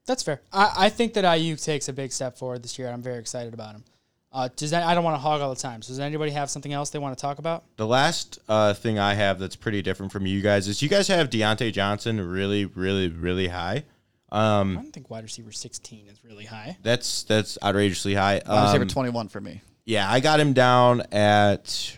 That's 0.07 0.23
fair. 0.23 0.41
I, 0.53 0.73
I 0.77 0.89
think 0.89 1.15
that 1.15 1.25
Aiyuk 1.25 1.63
takes 1.63 1.89
a 1.89 1.93
big 1.93 2.13
step 2.13 2.39
forward 2.39 2.63
this 2.63 2.79
year. 2.79 2.89
I'm 2.89 3.03
very 3.03 3.19
excited 3.19 3.53
about 3.55 3.75
him. 3.75 3.85
Uh, 4.31 4.49
does 4.57 4.71
that, 4.73 4.83
I 4.83 4.95
don't 4.95 5.05
want 5.05 5.15
to 5.15 5.19
hog 5.21 5.41
all 5.41 5.49
the 5.55 5.61
time. 5.61 5.81
So 5.81 5.89
does 5.93 6.01
anybody 6.01 6.33
have 6.33 6.51
something 6.51 6.73
else 6.73 6.91
they 6.91 6.99
want 6.99 7.17
to 7.17 7.21
talk 7.21 7.39
about? 7.39 7.65
The 7.77 7.87
last 7.87 8.39
uh, 8.49 8.75
thing 8.75 8.99
I 8.99 9.15
have 9.15 9.39
that's 9.39 9.57
pretty 9.57 9.81
different 9.81 10.13
from 10.13 10.27
you 10.27 10.43
guys 10.43 10.69
is 10.69 10.83
you 10.83 10.89
guys 10.89 11.09
have 11.09 11.31
Diontae 11.31 11.73
Johnson 11.73 12.21
really, 12.21 12.67
really, 12.67 13.09
really 13.09 13.49
high. 13.49 13.85
I 14.31 14.61
Um, 14.61 14.75
don't 14.75 14.93
think 14.93 15.09
wide 15.09 15.25
receiver 15.25 15.51
16 15.51 16.09
is 16.09 16.23
really 16.23 16.45
high. 16.45 16.77
that's 16.83 17.23
that's 17.23 17.57
outrageously 17.63 18.13
high. 18.15 18.43
Wide 18.47 18.65
receiver 18.67 18.83
Um, 18.83 18.89
21 18.89 19.29
for 19.29 19.41
me. 19.41 19.63
yeah, 19.87 20.11
I 20.11 20.21
got 20.21 20.39
him 20.39 20.53
down 20.53 21.01
at 21.11 21.97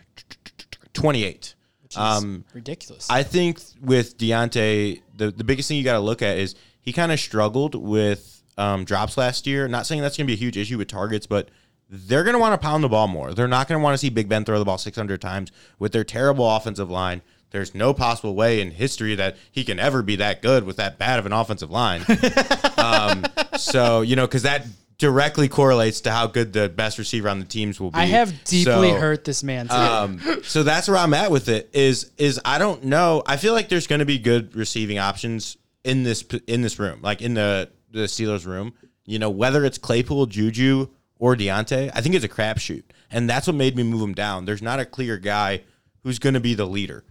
28. 0.93 1.55
Um, 1.97 2.45
ridiculous. 2.55 3.09
I 3.11 3.25
think 3.25 3.59
with 3.83 4.17
Diontae, 4.17 5.03
the, 5.17 5.33
the 5.33 5.43
biggest 5.43 5.69
thing 5.69 5.77
you 5.77 5.83
got 5.83 5.95
to 5.95 6.01
look 6.01 6.23
at 6.23 6.39
is 6.39 6.55
he 6.81 6.93
kind 6.93 7.11
of 7.11 7.19
struggled 7.19 7.75
with 7.75 8.45
um, 8.57 8.85
drops 8.85 9.17
last 9.17 9.47
year. 9.49 9.67
Not 9.67 9.87
saying 9.87 10.01
that's 10.01 10.17
going 10.17 10.27
to 10.27 10.31
be 10.31 10.35
a 10.35 10.39
huge 10.41 10.57
issue 10.57 10.79
with 10.79 10.87
targets, 10.87 11.27
but 11.27 11.49
they're 11.91 12.23
going 12.23 12.35
to 12.35 12.39
want 12.39 12.53
to 12.61 12.65
pound 12.65 12.85
the 12.85 12.89
ball 12.89 13.09
more. 13.09 13.35
They're 13.35 13.49
not 13.49 13.67
going 13.69 13.81
to 13.81 13.83
want 13.83 13.95
to 13.95 13.99
see 13.99 14.11
Big 14.11 14.29
Ben 14.29 14.45
throw 14.45 14.59
the 14.61 14.65
ball 14.65 14.79
600 14.79 15.21
times 15.21 15.51
with 15.79 15.93
their 15.93 16.05
terrible 16.05 16.49
offensive 16.49 16.89
line. 16.89 17.21
There's 17.51 17.75
no 17.75 17.93
possible 17.93 18.37
way 18.37 18.61
in 18.61 18.71
history 18.71 19.17
that 19.17 19.37
he 19.51 19.65
can 19.65 19.81
ever 19.81 20.03
be 20.03 20.15
that 20.17 20.41
good 20.41 20.63
with 20.65 20.77
that 20.77 20.99
bad 20.99 21.19
of 21.19 21.27
an 21.27 21.33
offensive 21.33 21.69
line. 21.71 22.03
um, 22.77 23.25
so, 23.57 24.03
you 24.03 24.15
know, 24.15 24.25
because 24.27 24.45
that 24.45 24.65
directly 24.99 25.49
correlates 25.49 26.03
to 26.03 26.13
how 26.13 26.29
good 26.29 26.53
the 26.53 26.69
best 26.69 26.97
receiver 26.99 27.29
on 27.29 27.41
the 27.41 27.45
teams 27.45 27.81
will 27.81 27.91
be. 27.91 27.99
I 27.99 28.05
have 28.05 28.45
deeply 28.45 28.91
So- 28.91 29.01
hurt 29.01 29.25
this 29.25 29.43
man 29.43 29.69
um, 29.71 30.21
so 30.45 30.63
that's 30.63 30.87
where 30.87 30.99
I'm 30.99 31.15
at 31.15 31.31
with 31.33 31.49
it. 31.49 31.71
Is 31.73 32.13
is 32.19 32.39
I 32.45 32.59
don't 32.59 32.85
know. 32.85 33.23
I 33.27 33.37
feel 33.37 33.53
like 33.53 33.69
there's 33.69 33.87
going 33.89 33.99
to 34.01 34.05
be 34.05 34.19
good 34.19 34.55
receiving 34.55 34.99
options 34.99 35.57
in 35.83 36.05
this 36.05 36.23
in 36.47 36.61
this 36.63 36.79
room, 36.79 37.01
like 37.03 37.21
in 37.23 37.35
the 37.35 37.71
the 37.91 38.01
Steelers 38.01 38.47
room. 38.47 38.75
You 39.07 39.19
know, 39.19 39.31
whether 39.31 39.65
it's 39.65 39.79
Claypool, 39.79 40.27
Juju, 40.27 40.89
or 41.21 41.37
Diontae, 41.37 41.91
I 41.95 42.01
think 42.01 42.15
it's 42.17 42.25
a 42.25 42.29
crapshoot, 42.29 42.83
and 43.11 43.31
that's 43.31 43.47
what 43.47 43.55
made 43.55 43.77
me 43.77 43.85
move 43.85 44.01
him 44.03 44.15
down. 44.15 44.47
There's 44.47 44.63
not 44.63 44.81
a 44.81 44.87
clear 44.87 45.19
guy 45.19 45.63
who's 46.03 46.19
going 46.19 46.35
to 46.35 46.41
be 46.41 46.55
the 46.55 46.67
leader. 46.67 47.05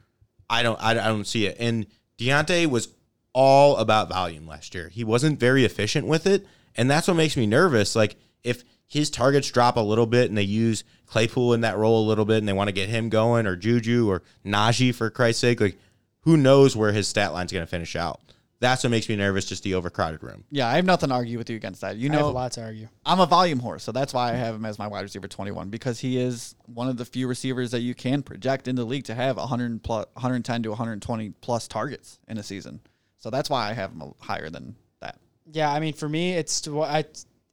I 0.49 0.63
don't 0.63 0.81
I, 0.81 0.91
I 0.91 1.07
don't 1.07 1.27
see 1.27 1.45
it. 1.45 1.55
And 1.59 1.85
Diontae 2.17 2.65
was 2.65 2.89
all 3.33 3.77
about 3.77 4.09
volume 4.09 4.47
last 4.47 4.73
year. 4.73 4.89
He 4.89 5.03
wasn't 5.03 5.39
very 5.39 5.63
efficient 5.63 6.07
with 6.07 6.25
it, 6.25 6.45
and 6.75 6.89
that's 6.89 7.07
what 7.07 7.17
makes 7.17 7.37
me 7.37 7.45
nervous. 7.45 7.95
Like 7.95 8.15
if 8.43 8.63
his 8.87 9.11
targets 9.11 9.51
drop 9.51 9.77
a 9.77 9.81
little 9.81 10.07
bit 10.07 10.29
and 10.29 10.37
they 10.37 10.43
use 10.43 10.83
Claypool 11.05 11.53
in 11.53 11.61
that 11.61 11.77
role 11.77 12.03
a 12.03 12.09
little 12.09 12.25
bit 12.25 12.39
and 12.39 12.47
they 12.47 12.53
want 12.53 12.67
to 12.69 12.73
get 12.73 12.89
him 12.89 13.09
going 13.09 13.45
or 13.45 13.55
Juju 13.55 14.09
or 14.09 14.23
Najee 14.43 14.95
for 14.95 15.11
Christ's 15.11 15.41
sake, 15.41 15.61
like 15.61 15.77
who 16.21 16.35
knows 16.35 16.75
where 16.75 16.91
his 16.91 17.07
stat 17.07 17.31
line's 17.31 17.53
going 17.53 17.63
to 17.63 17.69
finish 17.69 17.95
out. 17.95 18.19
That's 18.61 18.83
what 18.83 18.89
makes 18.89 19.07
me 19.07 19.15
nervous, 19.15 19.45
just 19.45 19.63
the 19.63 19.75
overcrowded 19.75 20.21
room. 20.21 20.43
Yeah, 20.51 20.67
I 20.67 20.75
have 20.75 20.85
nothing 20.85 21.09
to 21.09 21.15
argue 21.15 21.37
with 21.37 21.49
you 21.49 21.55
against 21.55 21.79
that. 21.81 21.95
You 21.95 22.09
I 22.09 22.13
have 22.13 22.21
a 22.21 22.23
know, 22.25 22.31
lot 22.31 22.51
to 22.53 22.63
argue. 22.63 22.89
I'm 23.05 23.21
a 23.21 23.25
volume 23.25 23.59
horse, 23.59 23.83
so 23.83 23.93
that's 23.93 24.13
why 24.13 24.31
I 24.31 24.35
have 24.35 24.55
him 24.55 24.65
as 24.65 24.77
my 24.77 24.87
wide 24.87 25.01
receiver 25.01 25.29
21 25.29 25.69
because 25.69 25.99
he 25.99 26.19
is 26.19 26.55
one 26.65 26.89
of 26.89 26.97
the 26.97 27.05
few 27.05 27.27
receivers 27.27 27.71
that 27.71 27.79
you 27.79 27.95
can 27.95 28.21
project 28.21 28.67
in 28.67 28.75
the 28.75 28.83
league 28.83 29.05
to 29.05 29.15
have 29.15 29.37
100 29.37 29.81
plus, 29.81 30.07
110 30.13 30.63
to 30.63 30.69
120 30.69 31.29
plus 31.41 31.67
targets 31.69 32.19
in 32.27 32.37
a 32.37 32.43
season. 32.43 32.81
So 33.17 33.29
that's 33.29 33.49
why 33.49 33.69
I 33.69 33.73
have 33.73 33.91
him 33.91 34.13
higher 34.19 34.49
than 34.49 34.75
that. 34.99 35.19
Yeah, 35.51 35.71
I 35.71 35.79
mean, 35.79 35.93
for 35.93 36.09
me, 36.09 36.33
it's 36.33 36.67
I, 36.67 37.05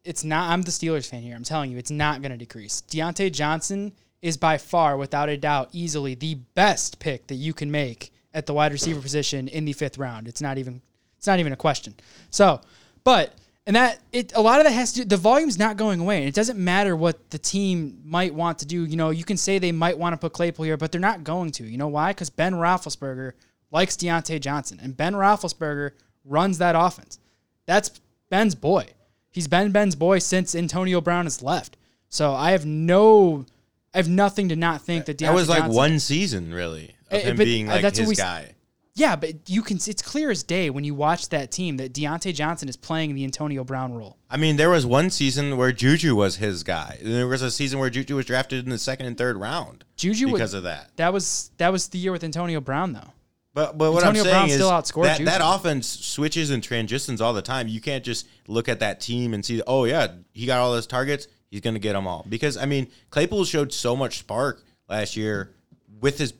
it's 0.04 0.24
not. 0.24 0.50
I'm 0.50 0.62
the 0.62 0.70
Steelers 0.70 1.08
fan 1.08 1.22
here. 1.22 1.36
I'm 1.36 1.44
telling 1.44 1.70
you, 1.70 1.78
it's 1.78 1.90
not 1.90 2.20
going 2.20 2.32
to 2.32 2.38
decrease. 2.38 2.82
Diontae 2.88 3.32
Johnson 3.32 3.92
is 4.22 4.36
by 4.36 4.58
far, 4.58 4.96
without 4.96 5.28
a 5.28 5.36
doubt, 5.36 5.68
easily 5.72 6.14
the 6.14 6.34
best 6.34 6.98
pick 6.98 7.28
that 7.28 7.36
you 7.36 7.52
can 7.52 7.70
make 7.70 8.12
at 8.34 8.46
the 8.46 8.54
wide 8.54 8.72
receiver 8.72 9.00
position 9.00 9.46
in 9.48 9.64
the 9.64 9.72
fifth 9.72 9.98
round. 9.98 10.26
It's 10.26 10.40
not 10.40 10.58
even. 10.58 10.82
It's 11.26 11.28
not 11.28 11.40
even 11.40 11.52
a 11.52 11.56
question. 11.56 11.92
So, 12.30 12.60
but 13.02 13.34
and 13.66 13.74
that 13.74 13.98
it 14.12 14.32
a 14.36 14.40
lot 14.40 14.60
of 14.60 14.64
that 14.66 14.70
has 14.72 14.92
to 14.92 15.00
do. 15.00 15.04
The 15.06 15.16
volume's 15.16 15.58
not 15.58 15.76
going 15.76 15.98
away, 15.98 16.18
and 16.20 16.28
it 16.28 16.34
doesn't 16.36 16.56
matter 16.56 16.94
what 16.94 17.30
the 17.30 17.38
team 17.38 18.00
might 18.04 18.32
want 18.32 18.60
to 18.60 18.66
do. 18.66 18.84
You 18.84 18.96
know, 18.96 19.10
you 19.10 19.24
can 19.24 19.36
say 19.36 19.58
they 19.58 19.72
might 19.72 19.98
want 19.98 20.12
to 20.12 20.16
put 20.18 20.32
Claypool 20.32 20.64
here, 20.64 20.76
but 20.76 20.92
they're 20.92 21.00
not 21.00 21.24
going 21.24 21.50
to. 21.52 21.64
You 21.64 21.78
know 21.78 21.88
why? 21.88 22.10
Because 22.12 22.30
Ben 22.30 22.54
Roethlisberger 22.54 23.32
likes 23.72 23.96
Diontae 23.96 24.40
Johnson, 24.40 24.78
and 24.80 24.96
Ben 24.96 25.14
Roethlisberger 25.14 25.90
runs 26.24 26.58
that 26.58 26.76
offense. 26.78 27.18
That's 27.66 27.90
Ben's 28.30 28.54
boy. 28.54 28.86
He's 29.32 29.48
been 29.48 29.72
Ben's 29.72 29.96
boy 29.96 30.20
since 30.20 30.54
Antonio 30.54 31.00
Brown 31.00 31.26
has 31.26 31.42
left. 31.42 31.76
So 32.08 32.34
I 32.34 32.52
have 32.52 32.64
no, 32.64 33.46
I 33.92 33.96
have 33.98 34.08
nothing 34.08 34.48
to 34.50 34.56
not 34.56 34.82
think 34.82 35.06
that 35.06 35.18
Diontae 35.18 35.26
That 35.26 35.34
was 35.34 35.48
like 35.48 35.58
Johnson- 35.58 35.76
one 35.76 35.98
season, 35.98 36.54
really, 36.54 36.94
of 37.10 37.18
Eh, 37.18 37.20
him 37.22 37.36
being 37.36 37.66
like 37.66 37.82
that's 37.82 37.98
his 37.98 38.08
we 38.08 38.14
guy. 38.14 38.52
Yeah, 38.96 39.14
but 39.14 39.50
you 39.50 39.60
can. 39.60 39.76
It's 39.76 40.00
clear 40.00 40.30
as 40.30 40.42
day 40.42 40.70
when 40.70 40.82
you 40.82 40.94
watch 40.94 41.28
that 41.28 41.50
team 41.50 41.76
that 41.76 41.92
Diontae 41.92 42.34
Johnson 42.34 42.66
is 42.66 42.78
playing 42.78 43.14
the 43.14 43.24
Antonio 43.24 43.62
Brown 43.62 43.92
role. 43.92 44.16
I 44.30 44.38
mean, 44.38 44.56
there 44.56 44.70
was 44.70 44.86
one 44.86 45.10
season 45.10 45.58
where 45.58 45.70
Juju 45.70 46.16
was 46.16 46.36
his 46.36 46.62
guy. 46.62 46.98
There 47.02 47.28
was 47.28 47.42
a 47.42 47.50
season 47.50 47.78
where 47.78 47.90
Juju 47.90 48.16
was 48.16 48.24
drafted 48.24 48.64
in 48.64 48.70
the 48.70 48.78
second 48.78 49.04
and 49.04 49.16
third 49.18 49.36
round 49.36 49.84
Juju 49.96 50.26
because 50.26 50.40
was, 50.40 50.54
of 50.54 50.62
that. 50.62 50.96
that 50.96 51.12
was 51.12 51.50
that 51.58 51.70
was 51.70 51.88
the 51.88 51.98
year 51.98 52.10
with 52.10 52.24
Antonio 52.24 52.58
Brown 52.58 52.94
though. 52.94 53.12
But 53.52 53.76
but 53.76 53.92
what 53.92 54.02
Antonio 54.02 54.22
I'm 54.22 54.24
saying 54.24 54.34
Brown 54.34 54.48
is 54.48 54.54
still 54.54 54.70
outscored 54.70 55.04
that, 55.04 55.18
Juju. 55.18 55.30
that 55.30 55.40
offense 55.44 55.86
switches 55.86 56.50
and 56.50 56.62
transitions 56.62 57.20
all 57.20 57.34
the 57.34 57.42
time. 57.42 57.68
You 57.68 57.82
can't 57.82 58.02
just 58.02 58.26
look 58.48 58.66
at 58.66 58.80
that 58.80 59.02
team 59.02 59.34
and 59.34 59.44
see, 59.44 59.60
oh 59.66 59.84
yeah, 59.84 60.08
he 60.32 60.46
got 60.46 60.60
all 60.60 60.72
those 60.72 60.86
targets. 60.86 61.28
He's 61.50 61.60
gonna 61.60 61.78
get 61.78 61.92
them 61.92 62.06
all 62.06 62.24
because 62.30 62.56
I 62.56 62.64
mean 62.64 62.86
Claypool 63.10 63.44
showed 63.44 63.74
so 63.74 63.94
much 63.94 64.20
spark 64.20 64.64
last 64.88 65.18
year 65.18 65.52
with 66.00 66.16
his 66.16 66.32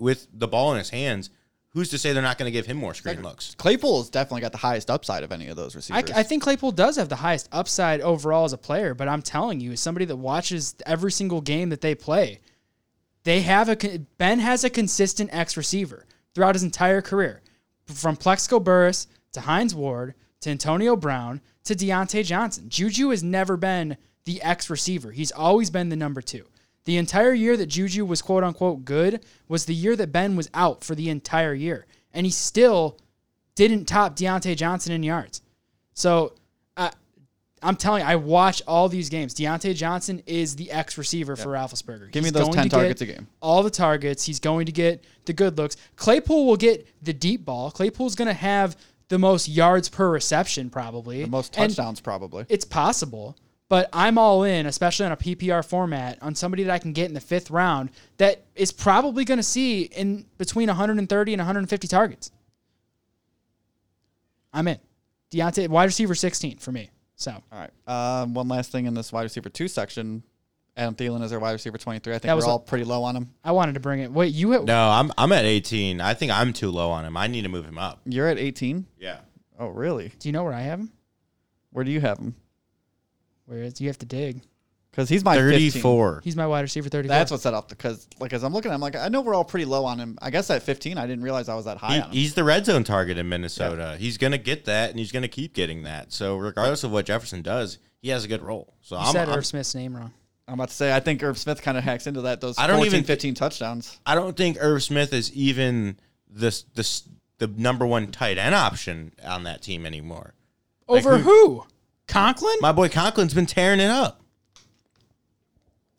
with 0.00 0.26
the 0.32 0.48
ball 0.48 0.72
in 0.72 0.78
his 0.78 0.90
hands. 0.90 1.30
Who's 1.72 1.88
to 1.90 1.98
say 1.98 2.12
they're 2.12 2.22
not 2.22 2.36
going 2.36 2.48
to 2.48 2.52
give 2.52 2.66
him 2.66 2.76
more 2.76 2.94
screen 2.94 3.22
looks? 3.22 3.54
Claypool's 3.54 4.10
definitely 4.10 4.40
got 4.40 4.50
the 4.50 4.58
highest 4.58 4.90
upside 4.90 5.22
of 5.22 5.30
any 5.30 5.46
of 5.48 5.56
those 5.56 5.76
I, 5.76 5.78
receivers. 5.78 6.10
I 6.10 6.24
think 6.24 6.42
Claypool 6.42 6.72
does 6.72 6.96
have 6.96 7.08
the 7.08 7.16
highest 7.16 7.48
upside 7.52 8.00
overall 8.00 8.44
as 8.44 8.52
a 8.52 8.58
player, 8.58 8.92
but 8.92 9.06
I'm 9.06 9.22
telling 9.22 9.60
you, 9.60 9.72
as 9.72 9.80
somebody 9.80 10.04
that 10.06 10.16
watches 10.16 10.74
every 10.84 11.12
single 11.12 11.40
game 11.40 11.68
that 11.68 11.80
they 11.80 11.94
play, 11.94 12.40
they 13.22 13.42
have 13.42 13.68
a 13.68 13.76
con- 13.76 14.06
Ben 14.18 14.40
has 14.40 14.64
a 14.64 14.70
consistent 14.70 15.30
X 15.32 15.56
receiver 15.56 16.06
throughout 16.34 16.56
his 16.56 16.64
entire 16.64 17.02
career, 17.02 17.40
from 17.86 18.16
Plaxico 18.16 18.58
Burress 18.58 19.06
to 19.32 19.42
Hines 19.42 19.74
Ward 19.74 20.14
to 20.40 20.50
Antonio 20.50 20.96
Brown 20.96 21.40
to 21.64 21.74
Diontae 21.76 22.24
Johnson. 22.24 22.68
Juju 22.68 23.10
has 23.10 23.22
never 23.22 23.56
been 23.56 23.96
the 24.24 24.42
X 24.42 24.70
receiver; 24.70 25.12
he's 25.12 25.30
always 25.30 25.70
been 25.70 25.88
the 25.88 25.96
number 25.96 26.20
two. 26.20 26.46
The 26.90 26.96
entire 26.96 27.32
year 27.32 27.56
that 27.56 27.66
Juju 27.66 28.04
was 28.04 28.20
quote 28.20 28.42
unquote 28.42 28.84
good 28.84 29.24
was 29.46 29.66
the 29.66 29.74
year 29.76 29.94
that 29.94 30.10
Ben 30.10 30.34
was 30.34 30.50
out 30.52 30.82
for 30.82 30.96
the 30.96 31.08
entire 31.08 31.54
year, 31.54 31.86
and 32.12 32.26
he 32.26 32.32
still 32.32 32.98
didn't 33.54 33.84
top 33.84 34.16
Diontae 34.16 34.56
Johnson 34.56 34.92
in 34.92 35.04
yards. 35.04 35.40
So 35.94 36.34
I, 36.76 36.90
I'm 37.62 37.76
telling 37.76 38.02
you, 38.02 38.08
I 38.08 38.16
watch 38.16 38.60
all 38.66 38.88
these 38.88 39.08
games. 39.08 39.36
Diontae 39.36 39.76
Johnson 39.76 40.20
is 40.26 40.56
the 40.56 40.72
X 40.72 40.98
receiver 40.98 41.36
for 41.36 41.50
Roethlisberger. 41.50 42.10
Give 42.10 42.24
me 42.24 42.30
He's 42.30 42.32
those 42.32 42.48
going 42.48 42.54
10 42.54 42.62
to 42.64 42.68
get 42.70 42.76
targets 42.76 43.00
a 43.02 43.06
game. 43.06 43.28
All 43.40 43.62
the 43.62 43.70
targets. 43.70 44.24
He's 44.24 44.40
going 44.40 44.66
to 44.66 44.72
get 44.72 45.04
the 45.26 45.32
good 45.32 45.58
looks. 45.58 45.76
Claypool 45.94 46.44
will 46.44 46.56
get 46.56 46.88
the 47.04 47.12
deep 47.12 47.44
ball. 47.44 47.70
Claypool's 47.70 48.16
going 48.16 48.26
to 48.26 48.34
have 48.34 48.76
the 49.06 49.18
most 49.20 49.48
yards 49.48 49.88
per 49.88 50.10
reception, 50.10 50.70
probably. 50.70 51.22
the 51.22 51.30
most 51.30 51.56
And 51.56 51.70
touchdowns, 51.70 52.00
probably. 52.00 52.46
it's 52.48 52.64
possible, 52.64 53.36
But 53.70 53.88
I'm 53.92 54.18
all 54.18 54.42
in, 54.42 54.66
especially 54.66 55.06
on 55.06 55.12
a 55.12 55.16
PPR 55.16 55.64
format, 55.64 56.18
on 56.20 56.34
somebody 56.34 56.64
that 56.64 56.72
I 56.72 56.80
can 56.80 56.92
get 56.92 57.06
in 57.06 57.14
the 57.14 57.20
fifth 57.20 57.52
round 57.52 57.90
that 58.16 58.42
is 58.56 58.72
probably 58.72 59.24
going 59.24 59.38
to 59.38 59.44
see 59.44 59.82
in 59.82 60.26
between 60.38 60.66
130 60.66 61.32
and 61.32 61.38
150 61.40 61.86
targets. 61.86 62.32
I'm 64.52 64.66
in. 64.66 64.78
Diontae, 65.30 65.68
wide 65.68 65.84
receiver 65.84 66.16
16 66.16 66.58
for 66.58 66.72
me. 66.72 66.90
So 67.14 67.30
All 67.30 67.42
right. 67.60 67.70
Um, 68.22 68.34
one 68.34 68.48
last 68.48 68.72
thing 68.72 68.86
in 68.86 68.94
this 68.94 69.12
wide 69.12 69.22
receiver 69.22 69.48
two 69.48 69.68
section. 69.68 70.24
Adam 70.76 70.96
Thielen 70.96 71.22
is 71.22 71.32
our 71.32 71.38
wide 71.38 71.52
receiver 71.52 71.78
23. 71.78 72.12
I 72.12 72.16
think 72.18 72.22
That 72.22 72.34
was 72.34 72.46
we're 72.46 72.48
a- 72.48 72.52
all 72.54 72.58
pretty 72.58 72.84
low 72.84 73.04
on 73.04 73.14
him. 73.14 73.30
I 73.44 73.52
wanted 73.52 73.74
to 73.74 73.80
bring 73.80 74.00
it. 74.00 74.10
Wait, 74.10 74.34
you 74.34 74.48
No, 74.64 74.88
I'm 74.90 75.12
I'm 75.16 75.30
at 75.30 75.44
18. 75.44 76.00
I 76.00 76.14
think 76.14 76.32
I'm 76.32 76.52
too 76.52 76.72
low 76.72 76.90
on 76.90 77.04
him. 77.04 77.16
I 77.16 77.28
need 77.28 77.42
to 77.42 77.48
move 77.48 77.66
him 77.66 77.78
up. 77.78 78.00
You're 78.04 78.26
at 78.26 78.38
18? 78.38 78.86
Yeah. 78.98 79.18
Oh, 79.60 79.68
really? 79.68 80.12
do 80.18 80.28
you 80.28 80.32
know 80.32 80.42
where 80.42 80.54
I 80.54 80.62
have 80.62 80.80
him? 80.80 80.90
Where 81.70 81.84
do 81.84 81.92
you 81.92 82.00
have 82.00 82.18
him? 82.18 82.34
Where 83.50 83.64
is 83.64 83.80
you 83.80 83.88
have 83.88 83.98
to 83.98 84.06
dig. 84.06 84.42
Because 84.92 85.08
he's 85.08 85.24
my 85.24 85.34
15. 85.36 85.70
34. 85.72 86.20
He's 86.24 86.36
my 86.36 86.46
wide 86.46 86.60
receiver 86.62 86.88
34. 86.88 87.08
That's 87.08 87.30
what's 87.32 87.42
set 87.42 87.52
up. 87.54 87.68
Because 87.68 88.06
like 88.20 88.32
as 88.32 88.44
I'm 88.44 88.52
looking, 88.52 88.70
I'm 88.72 88.80
like, 88.80 88.94
I 88.94 89.08
know 89.08 89.20
we're 89.22 89.34
all 89.34 89.44
pretty 89.44 89.64
low 89.64 89.84
on 89.84 89.98
him. 89.98 90.16
I 90.22 90.30
guess 90.30 90.50
at 90.50 90.62
15, 90.62 90.98
I 90.98 91.06
didn't 91.08 91.22
realize 91.24 91.48
I 91.48 91.54
was 91.56 91.64
that 91.64 91.78
high 91.78 91.94
He, 91.94 92.00
on 92.00 92.06
him. 92.06 92.12
he's 92.12 92.34
the 92.34 92.44
red 92.44 92.64
zone 92.64 92.84
target 92.84 93.18
in 93.18 93.28
Minnesota. 93.28 93.96
He's 93.98 94.18
going 94.18 94.30
to 94.32 94.38
get 94.38 94.64
that, 94.66 94.90
and 94.90 94.98
he's 94.98 95.10
going 95.12 95.22
to 95.22 95.28
keep 95.28 95.52
getting 95.52 95.82
that. 95.82 96.12
So 96.12 96.36
regardless 96.36 96.84
of 96.84 96.92
what 96.92 97.06
Jefferson 97.06 97.42
does, 97.42 97.78
he 98.02 98.08
has 98.10 98.24
a 98.24 98.28
good 98.28 98.42
role. 98.42 98.74
So 98.82 98.96
you 98.96 99.02
I'm, 99.02 99.12
said 99.12 99.28
I'm- 99.28 99.38
Irv 99.38 99.46
Smith's 99.46 99.74
name 99.74 99.96
wrong. 99.96 100.12
I'm 100.48 100.54
about 100.54 100.70
to 100.70 100.74
say, 100.74 100.92
I 100.92 100.98
think 100.98 101.22
Irv 101.22 101.38
Smith 101.38 101.62
kind 101.62 101.78
of 101.78 101.84
hacks 101.84 102.08
into 102.08 102.22
that. 102.22 102.40
Those 102.40 102.58
I 102.58 102.66
don't 102.66 102.76
14, 102.78 102.92
even- 102.92 103.04
15 103.04 103.34
touchdowns. 103.34 104.00
I 104.06 104.16
don't 104.16 104.36
think 104.36 104.56
Irv 104.60 104.82
Smith 104.82 105.12
is 105.12 105.32
even 105.32 105.98
the 106.28 106.50
the 106.74 107.02
the 107.38 107.46
number 107.46 107.86
one 107.86 108.08
tight 108.10 108.38
end 108.38 108.54
option 108.56 109.12
on 109.24 109.44
that 109.44 109.62
team 109.62 109.86
anymore. 109.86 110.34
Like 110.88 111.06
Over 111.06 111.18
who- 111.18 111.46
who? 111.46 111.64
Conklin? 112.10 112.56
My 112.60 112.72
boy 112.72 112.88
Conklin's 112.88 113.34
been 113.34 113.46
tearing 113.46 113.80
it 113.80 113.90
up. 113.90 114.20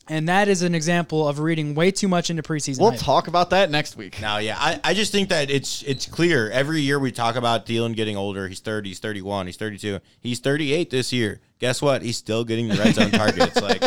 and 0.08 0.28
that 0.28 0.48
is 0.48 0.62
an 0.62 0.76
example 0.76 1.28
of 1.28 1.40
reading 1.40 1.74
way 1.74 1.90
too 1.92 2.08
much 2.08 2.30
into 2.30 2.44
preseason. 2.44 2.80
We'll 2.82 2.92
hype. 2.92 3.00
talk 3.00 3.28
about 3.28 3.50
that 3.52 3.72
next 3.72 3.96
week. 3.96 4.20
Now, 4.20 4.38
yeah, 4.40 4.58
I, 4.60 4.80
I 4.84 4.94
just 4.94 5.12
think 5.12 5.30
that 5.30 5.50
it's 5.50 5.84
it's 5.84 6.06
clear. 6.06 6.50
Every 6.52 6.82
year 6.82 7.00
we 7.00 7.12
talk 7.12 7.36
about 7.36 7.66
Thielen 7.66 7.96
getting 7.96 8.18
older. 8.18 8.48
He's 8.48 8.60
30, 8.60 8.90
he's 8.90 9.00
31, 9.00 9.46
he's 9.48 9.58
32. 9.58 10.00
He's 10.20 10.40
38 10.40 10.90
this 10.90 11.14
year. 11.14 11.40
Guess 11.60 11.82
what? 11.82 12.02
He's 12.02 12.18
still 12.18 12.44
getting 12.44 12.68
the 12.68 12.76
red 12.76 12.94
zone 12.96 13.12
targets. 13.12 13.56
It's 13.56 13.62
like, 13.62 13.82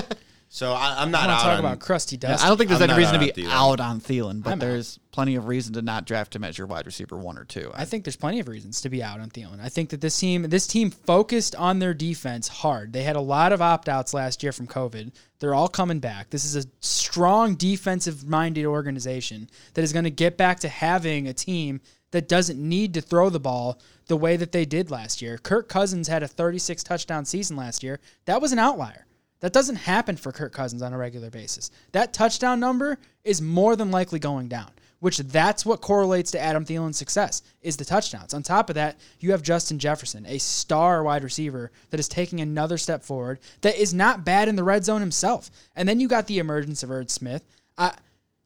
so 0.55 0.72
I, 0.72 1.02
I'm 1.02 1.11
not 1.11 1.26
want 1.26 1.32
out 1.32 1.38
to 1.38 1.42
talk 1.42 1.52
on, 1.55 1.59
about 1.59 1.80
crusty 1.80 2.16
dust. 2.16 2.44
I 2.44 2.46
don't 2.46 2.57
think 2.57 2.68
there's 2.70 2.80
I'm 2.80 2.88
any 2.88 2.96
reason 2.96 3.14
to 3.14 3.18
be 3.18 3.32
Thielen. 3.32 3.50
out 3.50 3.80
on 3.80 4.00
Thielen, 4.00 4.40
but 4.40 4.50
I'm 4.50 4.59
out. 4.59 4.61
there's 4.61 5.00
plenty 5.11 5.34
of 5.34 5.48
reason 5.48 5.72
to 5.74 5.82
not 5.82 6.07
draft 6.07 6.36
him 6.36 6.44
as 6.44 6.57
your 6.57 6.68
wide 6.68 6.86
receiver 6.86 7.16
one 7.16 7.36
or 7.36 7.44
two. 7.44 7.72
I 7.74 7.84
think 7.84 8.05
there's 8.05 8.14
plenty 8.14 8.38
of 8.38 8.46
reasons 8.46 8.80
to 8.82 8.88
be 8.88 9.02
out 9.02 9.18
on 9.18 9.30
Thielen. 9.30 9.59
I 9.61 9.68
think 9.68 9.90
that 9.90 10.00
this 10.00 10.16
team, 10.16 10.42
this 10.42 10.68
team 10.68 10.92
focused 10.92 11.57
on 11.57 11.80
their 11.80 11.92
defense 11.92 12.46
hard. 12.46 12.92
They 12.92 13.02
had 13.02 13.16
a 13.16 13.20
lot 13.20 13.52
of 13.52 13.61
opt 13.61 13.88
outs 13.88 14.14
last 14.14 14.44
year 14.44 14.52
from 14.52 14.68
COVID. 14.68 15.12
They're 15.40 15.57
all 15.57 15.66
coming 15.66 15.98
back. 15.98 16.30
This 16.30 16.44
is 16.44 16.55
a 16.55 16.68
strong 16.78 17.57
defensive 17.57 18.24
minded 18.24 18.64
organization 18.64 19.50
that 19.74 19.82
is 19.82 19.92
going 19.92 20.05
to 20.05 20.11
get 20.11 20.36
back 20.36 20.61
to 20.61 20.68
having 20.68 21.26
a 21.26 21.34
team 21.34 21.80
that 22.12 22.28
doesn't 22.28 22.61
need 22.61 22.94
to 22.94 23.00
throw 23.00 23.28
the 23.28 23.40
ball 23.40 23.80
the 24.07 24.16
way 24.16 24.36
that 24.36 24.52
they 24.52 24.64
did 24.64 24.88
last 24.88 25.20
year. 25.20 25.36
Kirk 25.36 25.68
Cousins 25.68 26.07
had 26.07 26.22
a 26.22 26.28
36 26.28 26.84
touchdown 26.84 27.24
season 27.24 27.57
last 27.57 27.82
year. 27.82 27.98
That 28.26 28.40
was 28.40 28.52
an 28.52 28.61
outlier. 28.61 29.05
That 29.45 29.53
doesn't 29.53 29.76
happen 29.76 30.16
for 30.16 30.32
Kirk 30.32 30.55
Cousins 30.55 30.80
on 30.80 30.95
a 30.95 30.97
regular 30.97 31.28
basis. 31.28 31.70
That 31.92 32.14
touchdown 32.14 32.61
number 32.61 32.97
is 33.24 33.42
more 33.42 33.76
than 33.76 33.90
likely 33.90 34.18
going 34.18 34.49
down, 34.49 34.70
which 35.01 35.18
that's 35.18 35.66
what 35.66 35.82
correlates 35.82 36.30
to 36.30 36.40
Adam 36.40 36.64
Thielen's 36.64 36.97
success 36.97 37.42
is 37.61 37.76
the 37.76 37.84
touchdowns. 37.84 38.32
On 38.32 38.42
top 38.42 38.70
of 38.70 38.74
that, 38.76 38.99
you 39.20 39.32
have 39.32 39.42
Justin 39.42 39.78
Jefferson, 39.78 40.24
a 40.24 40.38
star 40.38 41.05
wide 41.05 41.22
receiver 41.22 41.70
that 41.90 42.01
is 42.01 42.09
taking 42.09 42.40
another 42.40 42.78
step 42.78 43.03
forward 43.03 43.38
that 43.61 43.76
is 43.76 43.92
not 43.92 44.24
bad 44.24 44.49
in 44.49 44.57
the 44.57 44.64
red 44.64 44.82
zone 44.82 45.03
himself. 45.03 45.51
And 45.76 45.86
then 45.86 46.01
you 46.01 46.09
got 46.09 46.26
the 46.26 46.38
emergence 46.38 46.82
of 46.82 46.90
Irv 46.90 47.11
Smith. 47.11 47.45
I, 47.76 47.95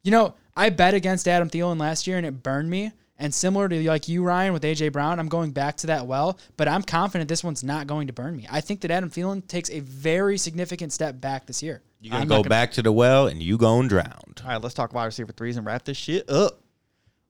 you 0.03 0.11
know, 0.11 0.35
I 0.57 0.71
bet 0.71 0.95
against 0.95 1.29
Adam 1.29 1.49
Thielen 1.49 1.79
last 1.79 2.09
year 2.09 2.17
and 2.17 2.27
it 2.27 2.43
burned 2.43 2.71
me. 2.71 2.91
And 3.21 3.35
similar 3.35 3.69
to 3.69 3.89
like 3.89 4.09
you, 4.09 4.23
Ryan, 4.23 4.53
with 4.53 4.63
AJ 4.63 4.93
Brown, 4.93 5.19
I'm 5.19 5.29
going 5.29 5.51
back 5.51 5.77
to 5.79 5.89
that 5.89 6.07
well, 6.07 6.39
but 6.57 6.69
I'm 6.69 6.83
confident 6.83 7.29
this 7.29 7.43
one's 7.43 7.65
not 7.65 7.87
going 7.89 8.07
to 8.07 8.13
burn 8.13 8.37
me. 8.37 8.47
I 8.49 8.61
think 8.61 8.81
that 8.83 8.93
Adam 8.93 9.11
Thielen 9.11 9.47
takes 9.49 9.71
a 9.71 9.81
very 9.81 10.39
significant 10.39 10.93
step 10.93 11.21
back 11.21 11.47
this 11.47 11.61
year. 11.63 11.83
You're 12.01 12.13
gonna 12.13 12.23
I'm 12.23 12.29
go 12.29 12.37
gonna- 12.37 12.49
back 12.49 12.71
to 12.73 12.83
the 12.83 12.93
well, 12.93 13.27
and 13.27 13.43
you 13.43 13.59
gonna 13.59 13.89
drown. 13.89 14.13
All 14.45 14.49
right, 14.49 14.63
let's 14.63 14.75
talk 14.75 14.93
wide 14.95 15.07
receiver 15.07 15.33
threes 15.33 15.57
and 15.57 15.67
wrap 15.67 15.85
this 15.85 15.97
shit 15.97 16.31
up. 16.31 16.61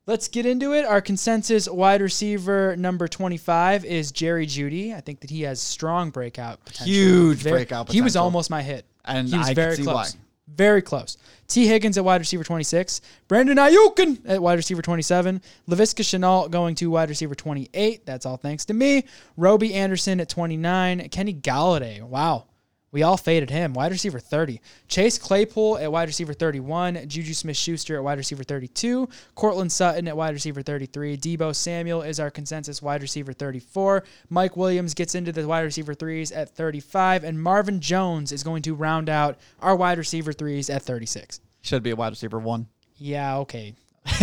Let's 0.07 0.28
get 0.28 0.45
into 0.47 0.74
it. 0.74 0.84
Our 0.84 1.01
consensus 1.01 1.68
wide 1.68 2.01
receiver 2.03 2.76
number 2.76 3.09
25 3.09 3.84
is 3.86 4.11
Jerry 4.12 4.47
Jeudy. 4.47 4.95
I 4.95 5.01
think 5.01 5.20
that 5.20 5.30
he 5.30 5.43
has 5.43 5.59
strong 5.61 6.11
breakout 6.11 6.62
potential. 6.66 6.95
Huge 6.95 7.39
Very- 7.39 7.57
breakout 7.61 7.91
He 7.93 8.01
was 8.03 8.14
almost 8.16 8.51
my 8.51 8.62
hit. 8.62 8.84
And 9.07 9.26
he 9.28 9.36
was 9.39 9.47
I 9.47 9.51
can 9.51 9.55
very 9.55 9.76
see 9.76 9.82
close. 9.84 10.14
why. 10.14 10.20
Very 10.55 10.82
close. 10.82 11.16
Tee 11.46 11.66
Higgins 11.66 11.96
at 11.96 12.05
wide 12.05 12.20
receiver 12.20 12.44
26. 12.44 13.01
Brandon 13.28 13.57
Aiyuk 13.57 14.18
at 14.26 14.42
wide 14.42 14.55
receiver 14.59 14.82
27. 14.82 15.40
Laviska 15.68 16.03
Shenault 16.03 16.51
going 16.51 16.74
to 16.74 16.90
wide 16.90 17.09
receiver 17.09 17.34
28. 17.34 18.05
That's 18.05 18.26
all 18.26 18.36
thanks 18.36 18.64
to 18.66 18.74
me. 18.74 19.05
Robby 19.36 19.72
Anderson 19.72 20.20
at 20.20 20.28
29. 20.28 21.09
Kenny 21.11 21.34
Golladay. 21.34 22.03
Wow. 22.03 22.47
We 22.91 23.03
all 23.03 23.18
faded 23.18 23.51
him. 23.51 23.74
Wide 23.74 23.93
receiver 23.93 24.18
30. 24.18 24.61
Chase 24.86 25.18
Claypool 25.18 25.78
at 25.78 25.93
wide 25.93 26.09
receiver 26.09 26.32
31. 26.32 27.07
Juju 27.07 27.34
Smith 27.34 27.57
Schuster 27.57 27.97
at 27.97 28.05
wide 28.05 28.16
receiver 28.16 28.43
32. 28.43 29.09
Courtland 29.34 29.70
Sutton 29.70 30.09
at 30.09 30.16
wide 30.16 30.32
receiver 30.32 30.62
33. 30.62 31.18
Deebo 31.18 31.55
Samuel 31.55 32.03
is 32.03 32.18
our 32.18 32.30
consensus 32.30 32.80
wide 32.80 33.03
receiver 33.03 33.32
34. 33.34 34.05
Mike 34.30 34.57
Williams 34.57 34.95
gets 34.95 35.14
into 35.14 35.32
the 35.32 35.47
wide 35.47 35.62
receiver 35.62 35.93
threes 35.93 36.32
at 36.32 36.49
35. 36.49 37.24
And 37.24 37.43
Marvin 37.43 37.80
Jones 37.80 38.32
is 38.32 38.43
going 38.43 38.62
to 38.62 38.74
round 38.74 39.11
out 39.11 39.39
our 39.61 39.76
wide 39.76 39.99
receiver 39.99 40.32
threes 40.32 40.70
at 40.70 40.82
36. 40.82 41.41
Should 41.61 41.82
be 41.82 41.91
a 41.91 41.97
wide 41.97 42.11
receiver 42.11 42.39
one. 42.39 42.68
Yeah, 42.97 43.39
okay. 43.39 43.74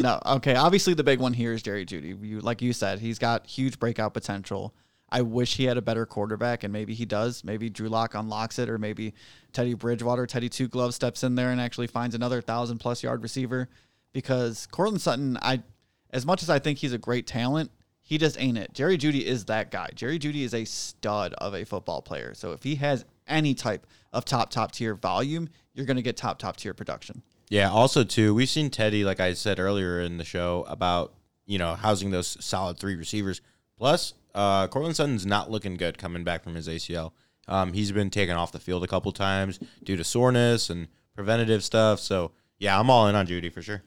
no, 0.00 0.20
okay. 0.26 0.54
Obviously, 0.54 0.94
the 0.94 1.02
big 1.04 1.18
one 1.18 1.32
here 1.32 1.52
is 1.52 1.62
Jerry 1.62 1.84
Jeudy. 1.84 2.16
You, 2.22 2.40
like 2.40 2.62
you 2.62 2.72
said, 2.72 3.00
he's 3.00 3.18
got 3.18 3.46
huge 3.46 3.78
breakout 3.80 4.14
potential. 4.14 4.72
I 5.12 5.20
wish 5.20 5.56
he 5.56 5.64
had 5.64 5.76
a 5.76 5.82
better 5.82 6.06
quarterback, 6.06 6.64
and 6.64 6.72
maybe 6.72 6.94
he 6.94 7.04
does. 7.04 7.44
Maybe 7.44 7.68
Drew 7.68 7.90
Lock 7.90 8.14
unlocks 8.14 8.58
it, 8.58 8.70
or 8.70 8.78
maybe 8.78 9.12
Teddy 9.52 9.74
Bridgewater, 9.74 10.26
Teddy 10.26 10.48
Two 10.48 10.68
Glove 10.68 10.94
steps 10.94 11.22
in 11.22 11.34
there 11.34 11.50
and 11.50 11.60
actually 11.60 11.86
finds 11.86 12.14
another 12.14 12.40
thousand 12.40 12.78
plus 12.78 13.02
yard 13.02 13.22
receiver. 13.22 13.68
Because 14.14 14.66
Courtland 14.70 15.02
Sutton, 15.02 15.38
I, 15.42 15.62
as 16.10 16.24
much 16.24 16.42
as 16.42 16.48
I 16.48 16.58
think 16.58 16.78
he's 16.78 16.94
a 16.94 16.98
great 16.98 17.26
talent, 17.26 17.70
he 18.00 18.16
just 18.16 18.40
ain't 18.40 18.56
it. 18.56 18.72
Jerry 18.72 18.96
Jeudy 18.96 19.22
is 19.22 19.44
that 19.44 19.70
guy. 19.70 19.90
Jerry 19.94 20.18
Jeudy 20.18 20.44
is 20.44 20.54
a 20.54 20.64
stud 20.64 21.34
of 21.34 21.54
a 21.54 21.64
football 21.64 22.00
player. 22.00 22.32
So 22.34 22.52
if 22.52 22.62
he 22.62 22.76
has 22.76 23.04
any 23.28 23.54
type 23.54 23.86
of 24.14 24.24
top 24.24 24.50
top 24.50 24.72
tier 24.72 24.94
volume, 24.94 25.50
you're 25.74 25.86
going 25.86 25.96
to 25.96 26.02
get 26.02 26.16
top 26.16 26.38
top 26.38 26.56
tier 26.56 26.72
production. 26.72 27.22
Yeah. 27.50 27.70
Also, 27.70 28.02
too, 28.02 28.34
we've 28.34 28.48
seen 28.48 28.70
Teddy, 28.70 29.04
like 29.04 29.20
I 29.20 29.34
said 29.34 29.60
earlier 29.60 30.00
in 30.00 30.16
the 30.16 30.24
show, 30.24 30.64
about 30.68 31.12
you 31.44 31.58
know 31.58 31.74
housing 31.74 32.10
those 32.10 32.42
solid 32.42 32.78
three 32.78 32.96
receivers. 32.96 33.42
Plus, 33.76 34.14
uh, 34.34 34.68
Courtland 34.68 34.96
Sutton's 34.96 35.26
not 35.26 35.50
looking 35.50 35.76
good 35.76 35.98
coming 35.98 36.24
back 36.24 36.42
from 36.42 36.54
his 36.54 36.68
ACL. 36.68 37.12
Um, 37.48 37.72
he's 37.72 37.92
been 37.92 38.10
taken 38.10 38.36
off 38.36 38.52
the 38.52 38.58
field 38.58 38.84
a 38.84 38.86
couple 38.86 39.12
times 39.12 39.58
due 39.82 39.96
to 39.96 40.04
soreness 40.04 40.70
and 40.70 40.88
preventative 41.14 41.64
stuff. 41.64 42.00
So 42.00 42.32
yeah, 42.58 42.78
I'm 42.78 42.90
all 42.90 43.08
in 43.08 43.14
on 43.14 43.26
Jeudy 43.26 43.52
for 43.52 43.62
sure. 43.62 43.82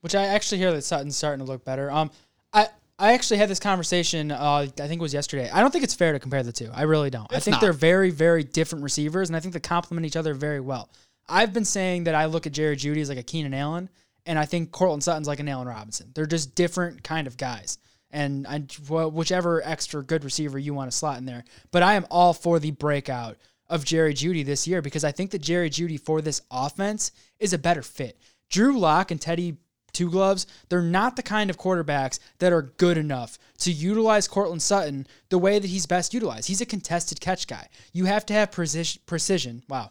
which 0.00 0.14
I 0.14 0.26
actually 0.26 0.58
hear 0.58 0.72
that 0.72 0.82
Sutton's 0.82 1.16
starting 1.16 1.44
to 1.44 1.50
look 1.50 1.64
better. 1.64 1.90
Um, 1.90 2.10
I 2.52 2.68
I 2.98 3.12
actually 3.12 3.38
had 3.38 3.48
this 3.48 3.60
conversation. 3.60 4.30
Uh, 4.30 4.66
I 4.66 4.66
think 4.66 4.92
it 4.92 5.00
was 5.00 5.14
yesterday. 5.14 5.50
I 5.50 5.60
don't 5.60 5.70
think 5.70 5.84
it's 5.84 5.94
fair 5.94 6.12
to 6.12 6.18
compare 6.18 6.42
the 6.42 6.52
two. 6.52 6.70
I 6.72 6.82
really 6.82 7.10
don't. 7.10 7.32
I 7.34 7.40
think 7.40 7.52
not. 7.52 7.60
they're 7.60 7.72
very 7.72 8.10
very 8.10 8.44
different 8.44 8.82
receivers, 8.84 9.28
and 9.28 9.36
I 9.36 9.40
think 9.40 9.52
they 9.54 9.60
complement 9.60 10.06
each 10.06 10.16
other 10.16 10.32
very 10.34 10.60
well. 10.60 10.88
I've 11.28 11.52
been 11.52 11.64
saying 11.64 12.04
that 12.04 12.14
I 12.14 12.26
look 12.26 12.46
at 12.46 12.52
Jerry 12.52 12.76
Jeudy 12.76 13.00
as 13.00 13.08
like 13.08 13.18
a 13.18 13.22
Keenan 13.22 13.54
Allen, 13.54 13.88
and 14.26 14.38
I 14.38 14.44
think 14.44 14.70
Courtland 14.72 15.02
Sutton's 15.02 15.26
like 15.26 15.40
an 15.40 15.48
Allen 15.48 15.68
Robinson. 15.68 16.10
They're 16.14 16.26
just 16.26 16.54
different 16.54 17.02
kind 17.02 17.26
of 17.26 17.36
guys. 17.36 17.78
And 18.14 18.46
I, 18.46 18.60
whichever 18.60 19.60
extra 19.64 20.02
good 20.02 20.22
receiver 20.22 20.56
you 20.56 20.72
want 20.72 20.90
to 20.90 20.96
slot 20.96 21.18
in 21.18 21.26
there. 21.26 21.44
But 21.72 21.82
I 21.82 21.94
am 21.94 22.06
all 22.10 22.32
for 22.32 22.60
the 22.60 22.70
breakout 22.70 23.36
of 23.68 23.84
Jerry 23.84 24.14
Jeudy 24.14 24.44
this 24.44 24.68
year 24.68 24.80
because 24.80 25.02
I 25.02 25.10
think 25.10 25.32
that 25.32 25.42
Jerry 25.42 25.68
Jeudy 25.68 25.98
for 25.98 26.22
this 26.22 26.40
offense 26.50 27.10
is 27.40 27.52
a 27.52 27.58
better 27.58 27.82
fit. 27.82 28.16
Drew 28.50 28.78
Lock 28.78 29.10
and 29.10 29.20
Teddy 29.20 29.56
Two 29.92 30.10
Gloves, 30.10 30.46
they're 30.68 30.82
not 30.82 31.16
the 31.16 31.22
kind 31.22 31.50
of 31.50 31.56
quarterbacks 31.56 32.18
that 32.38 32.52
are 32.52 32.62
good 32.62 32.98
enough 32.98 33.38
to 33.58 33.72
utilize 33.72 34.28
Courtland 34.28 34.62
Sutton 34.62 35.06
the 35.28 35.38
way 35.38 35.58
that 35.58 35.68
he's 35.68 35.86
best 35.86 36.12
utilized. 36.12 36.48
He's 36.48 36.60
a 36.60 36.66
contested 36.66 37.20
catch 37.20 37.46
guy. 37.46 37.68
You 37.92 38.04
have 38.04 38.26
to 38.26 38.34
have 38.34 38.50
precision. 38.50 39.00
precision 39.06 39.62
wow. 39.68 39.90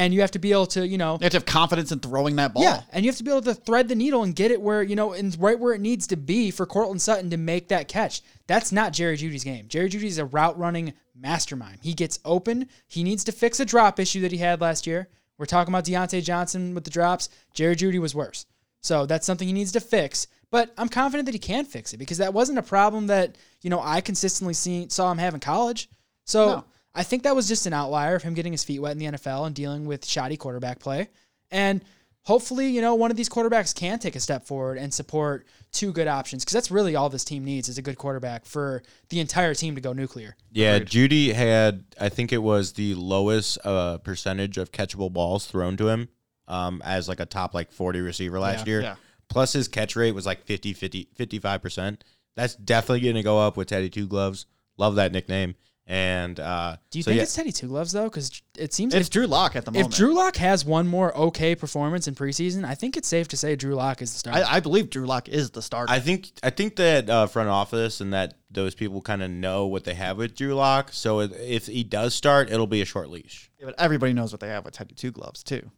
And 0.00 0.14
you 0.14 0.22
have 0.22 0.30
to 0.30 0.38
be 0.38 0.50
able 0.52 0.64
to, 0.68 0.86
you 0.88 0.96
know, 0.96 1.14
You 1.20 1.24
have 1.24 1.32
to 1.32 1.36
have 1.36 1.44
confidence 1.44 1.92
in 1.92 2.00
throwing 2.00 2.36
that 2.36 2.54
ball. 2.54 2.62
yeah, 2.62 2.82
and 2.90 3.04
you 3.04 3.10
have 3.10 3.18
to 3.18 3.22
be 3.22 3.30
able 3.30 3.42
to 3.42 3.54
thread 3.54 3.88
the 3.88 3.94
needle 3.94 4.22
and 4.22 4.34
get 4.34 4.50
it 4.50 4.60
where 4.60 4.82
you 4.82 4.96
know, 4.96 5.12
and 5.12 5.36
right 5.38 5.58
where 5.60 5.74
it 5.74 5.80
needs 5.82 6.06
to 6.06 6.16
be 6.16 6.50
for 6.50 6.64
Courtland 6.64 7.02
Sutton 7.02 7.28
to 7.30 7.36
make 7.36 7.68
that 7.68 7.86
catch. 7.86 8.22
That's 8.46 8.72
not 8.72 8.94
Jerry 8.94 9.16
Jeudy's 9.18 9.44
game. 9.44 9.66
Jerry 9.68 9.90
Jeudy's 9.90 10.16
a 10.16 10.24
route 10.24 10.58
running 10.58 10.94
mastermind. 11.14 11.80
He 11.82 11.92
gets 11.92 12.18
open. 12.24 12.68
He 12.86 13.04
needs 13.04 13.24
to 13.24 13.32
fix 13.32 13.60
a 13.60 13.66
drop 13.66 14.00
issue 14.00 14.22
that 14.22 14.32
he 14.32 14.38
had 14.38 14.62
last 14.62 14.86
year. 14.86 15.08
We're 15.36 15.44
talking 15.44 15.72
about 15.72 15.84
Diontae 15.84 16.24
Johnson 16.24 16.74
with 16.74 16.84
the 16.84 16.90
drops. 16.90 17.28
Jerry 17.52 17.76
Jeudy 17.76 17.98
was 17.98 18.14
worse, 18.14 18.46
so 18.80 19.04
that's 19.04 19.26
something 19.26 19.46
he 19.46 19.52
needs 19.54 19.72
to 19.72 19.80
fix. 19.80 20.26
But 20.50 20.72
I'm 20.78 20.88
confident 20.88 21.26
that 21.26 21.34
he 21.34 21.38
can 21.38 21.64
fix 21.66 21.92
it 21.92 21.98
because 21.98 22.18
that 22.18 22.32
wasn't 22.34 22.58
a 22.58 22.62
problem 22.62 23.06
that 23.08 23.36
you 23.60 23.68
know 23.68 23.80
I 23.82 24.00
consistently 24.00 24.54
see, 24.54 24.88
saw 24.88 25.12
him 25.12 25.18
have 25.18 25.34
in 25.34 25.40
college. 25.40 25.90
So 26.24 26.46
No. 26.46 26.64
I 26.94 27.02
think 27.02 27.22
that 27.22 27.36
was 27.36 27.46
just 27.48 27.66
an 27.66 27.72
outlier 27.72 28.16
of 28.16 28.22
him 28.22 28.34
getting 28.34 28.52
his 28.52 28.64
feet 28.64 28.80
wet 28.80 28.92
in 28.92 28.98
the 28.98 29.06
NFL 29.06 29.46
and 29.46 29.54
dealing 29.54 29.86
with 29.86 30.04
shoddy 30.04 30.36
quarterback 30.36 30.80
play. 30.80 31.08
And 31.50 31.84
hopefully, 32.22 32.68
you 32.68 32.80
know, 32.80 32.94
one 32.96 33.10
of 33.10 33.16
these 33.16 33.28
quarterbacks 33.28 33.74
can 33.74 33.98
take 33.98 34.16
a 34.16 34.20
step 34.20 34.46
forward 34.46 34.76
and 34.78 34.92
support 34.92 35.46
two 35.72 35.92
good 35.92 36.08
options 36.08 36.44
because 36.44 36.52
that's 36.54 36.70
really 36.70 36.96
all 36.96 37.08
this 37.08 37.24
team 37.24 37.44
needs 37.44 37.68
is 37.68 37.78
a 37.78 37.82
good 37.82 37.96
quarterback 37.96 38.44
for 38.44 38.82
the 39.08 39.20
entire 39.20 39.54
team 39.54 39.74
to 39.76 39.80
go 39.80 39.92
nuclear. 39.92 40.36
Yeah, 40.50 40.74
Agreed. 40.74 40.88
Jeudy 41.10 41.32
had 41.32 41.84
I 42.00 42.08
think 42.08 42.32
it 42.32 42.42
was 42.42 42.72
the 42.72 42.94
lowest 42.94 43.58
uh, 43.64 43.98
percentage 43.98 44.58
of 44.58 44.72
catchable 44.72 45.12
balls 45.12 45.46
thrown 45.46 45.76
to 45.76 45.88
him 45.88 46.08
um, 46.48 46.82
as 46.84 47.08
like 47.08 47.20
a 47.20 47.26
top 47.26 47.54
like 47.54 47.70
40 47.70 48.00
receiver 48.00 48.40
last 48.40 48.66
Yeah. 48.66 48.70
year. 48.72 48.82
Yeah. 48.82 48.94
Plus 49.28 49.52
his 49.52 49.68
catch 49.68 49.94
rate 49.94 50.12
was 50.12 50.26
like 50.26 50.44
50 50.44 50.72
50 50.72 51.08
55%. 51.16 52.00
That's 52.36 52.56
definitely 52.56 53.00
going 53.00 53.14
to 53.14 53.22
go 53.22 53.38
up 53.38 53.56
with 53.56 53.68
Teddy 53.68 53.88
Two 53.90 54.06
Gloves. 54.08 54.46
Love 54.76 54.96
that 54.96 55.12
nickname. 55.12 55.54
And 55.92 56.38
uh 56.38 56.76
Do 56.92 57.00
you 57.00 57.02
so 57.02 57.08
think 57.10 57.16
yeah, 57.16 57.22
it's 57.24 57.34
Teddy 57.34 57.50
Two 57.50 57.66
Gloves 57.66 57.90
though? 57.90 58.04
Because 58.04 58.40
it 58.56 58.72
seems 58.72 58.94
It's 58.94 59.08
if, 59.08 59.10
Drew 59.12 59.26
Lock 59.26 59.56
at 59.56 59.64
the 59.64 59.72
moment. 59.72 59.92
if. 59.92 59.98
Drew 59.98 60.14
Lock 60.14 60.36
has 60.36 60.64
one 60.64 60.86
more 60.86 61.12
okay 61.18 61.56
performance 61.56 62.06
in 62.06 62.14
preseason, 62.14 62.64
I 62.64 62.76
think 62.76 62.96
it's 62.96 63.08
safe 63.08 63.26
to 63.28 63.36
say 63.36 63.56
Drew 63.56 63.74
Lock 63.74 64.00
is 64.00 64.12
the 64.12 64.18
starter. 64.20 64.44
I, 64.46 64.58
I 64.58 64.60
believe 64.60 64.88
Drew 64.88 65.04
Lock 65.04 65.28
is 65.28 65.50
the 65.50 65.60
starter. 65.60 65.92
I 65.92 65.98
think 65.98 66.30
I 66.44 66.50
think 66.50 66.76
that 66.76 67.10
uh, 67.10 67.26
front 67.26 67.48
office 67.48 68.00
and 68.00 68.12
that 68.12 68.34
those 68.52 68.76
people 68.76 69.00
kind 69.02 69.20
of 69.20 69.32
know 69.32 69.66
what 69.66 69.82
they 69.82 69.94
have 69.94 70.16
with 70.16 70.36
Drew 70.36 70.54
Lock. 70.54 70.90
So 70.92 71.20
if- 71.22 71.32
if 71.40 71.66
he 71.66 71.82
does 71.82 72.14
start, 72.14 72.52
it'll 72.52 72.68
be 72.68 72.82
a 72.82 72.84
short 72.84 73.10
leash. 73.10 73.50
Yeah, 73.58 73.66
but 73.66 73.74
everybody 73.76 74.12
knows 74.12 74.32
what 74.32 74.38
they 74.38 74.48
have 74.48 74.64
with 74.64 74.74
Teddy 74.74 74.94
Two 74.94 75.10
Gloves 75.10 75.42
too. 75.42 75.72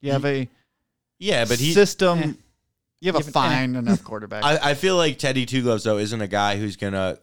You 0.00 0.12
have 0.12 0.24
a 0.24 0.48
Yeah, 1.18 1.44
but 1.44 1.58
he 1.58 1.74
system. 1.74 2.18
Eh. 2.18 2.22
You 2.22 2.28
have 2.28 2.36
Yeah, 3.02 3.10
a 3.10 3.12
but, 3.12 3.26
eh. 3.28 3.30
fine 3.30 3.76
enough 3.76 4.02
quarterback. 4.04 4.42
I, 4.42 4.70
I 4.70 4.74
feel 4.74 4.96
like 4.96 5.18
Teddy 5.18 5.44
Two 5.44 5.60
Gloves 5.60 5.84
though 5.84 5.98
isn't 5.98 6.20
a 6.22 6.26
guy 6.28 6.56
who's 6.56 6.76
gonna 6.76 7.18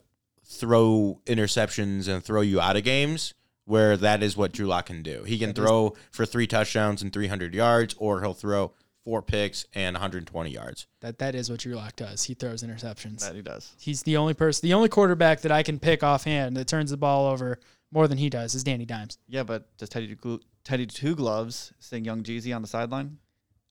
throw 0.48 1.20
interceptions 1.26 2.08
and 2.08 2.24
throw 2.24 2.40
you 2.40 2.60
out 2.60 2.76
of 2.76 2.84
games. 2.84 3.34
Where 3.64 3.98
that 3.98 4.22
is 4.22 4.34
what 4.34 4.52
Drew 4.52 4.66
Lock 4.66 4.86
can 4.86 5.02
do. 5.02 5.24
He 5.24 5.38
can 5.38 5.52
throw 5.52 5.94
for 6.10 6.24
three 6.24 6.46
touchdowns 6.46 7.02
and 7.02 7.12
300 7.12 7.54
yards, 7.54 7.94
or 7.98 8.22
he'll 8.22 8.32
throw 8.32 8.72
four 9.04 9.20
picks 9.20 9.66
and 9.74 9.92
120 9.94 10.50
yards. 10.50 10.86
that 11.00 11.18
that 11.18 11.34
is 11.34 11.50
what 11.50 11.60
Drew 11.60 11.74
Lock 11.74 11.94
does. 11.96 12.24
He 12.24 12.32
throws 12.32 12.62
interceptions. 12.62 13.20
that 13.20 13.34
he 13.34 13.42
does. 13.42 13.74
He's 13.78 14.02
the 14.04 14.16
only 14.16 14.32
person, 14.32 14.66
the 14.66 14.72
only 14.72 14.88
quarterback 14.88 15.42
that 15.42 15.52
I 15.52 15.62
can 15.62 15.78
pick 15.78 16.02
offhand 16.02 16.56
that 16.56 16.66
turns 16.66 16.90
the 16.90 16.96
ball 16.96 17.30
over 17.30 17.58
more 17.92 18.08
than 18.08 18.16
he 18.16 18.30
does 18.30 18.54
is 18.54 18.64
Danny 18.64 18.86
Dimes. 18.86 19.18
Yeah, 19.28 19.42
but 19.42 19.76
does 19.76 19.90
Teddy 19.90 20.16
Teddy 20.64 20.86
Two 20.86 21.14
Gloves 21.14 21.72
sing 21.78 22.06
Young 22.06 22.22
Jeezy 22.22 22.54
on 22.56 22.62
the 22.62 22.68
sideline? 22.68 23.18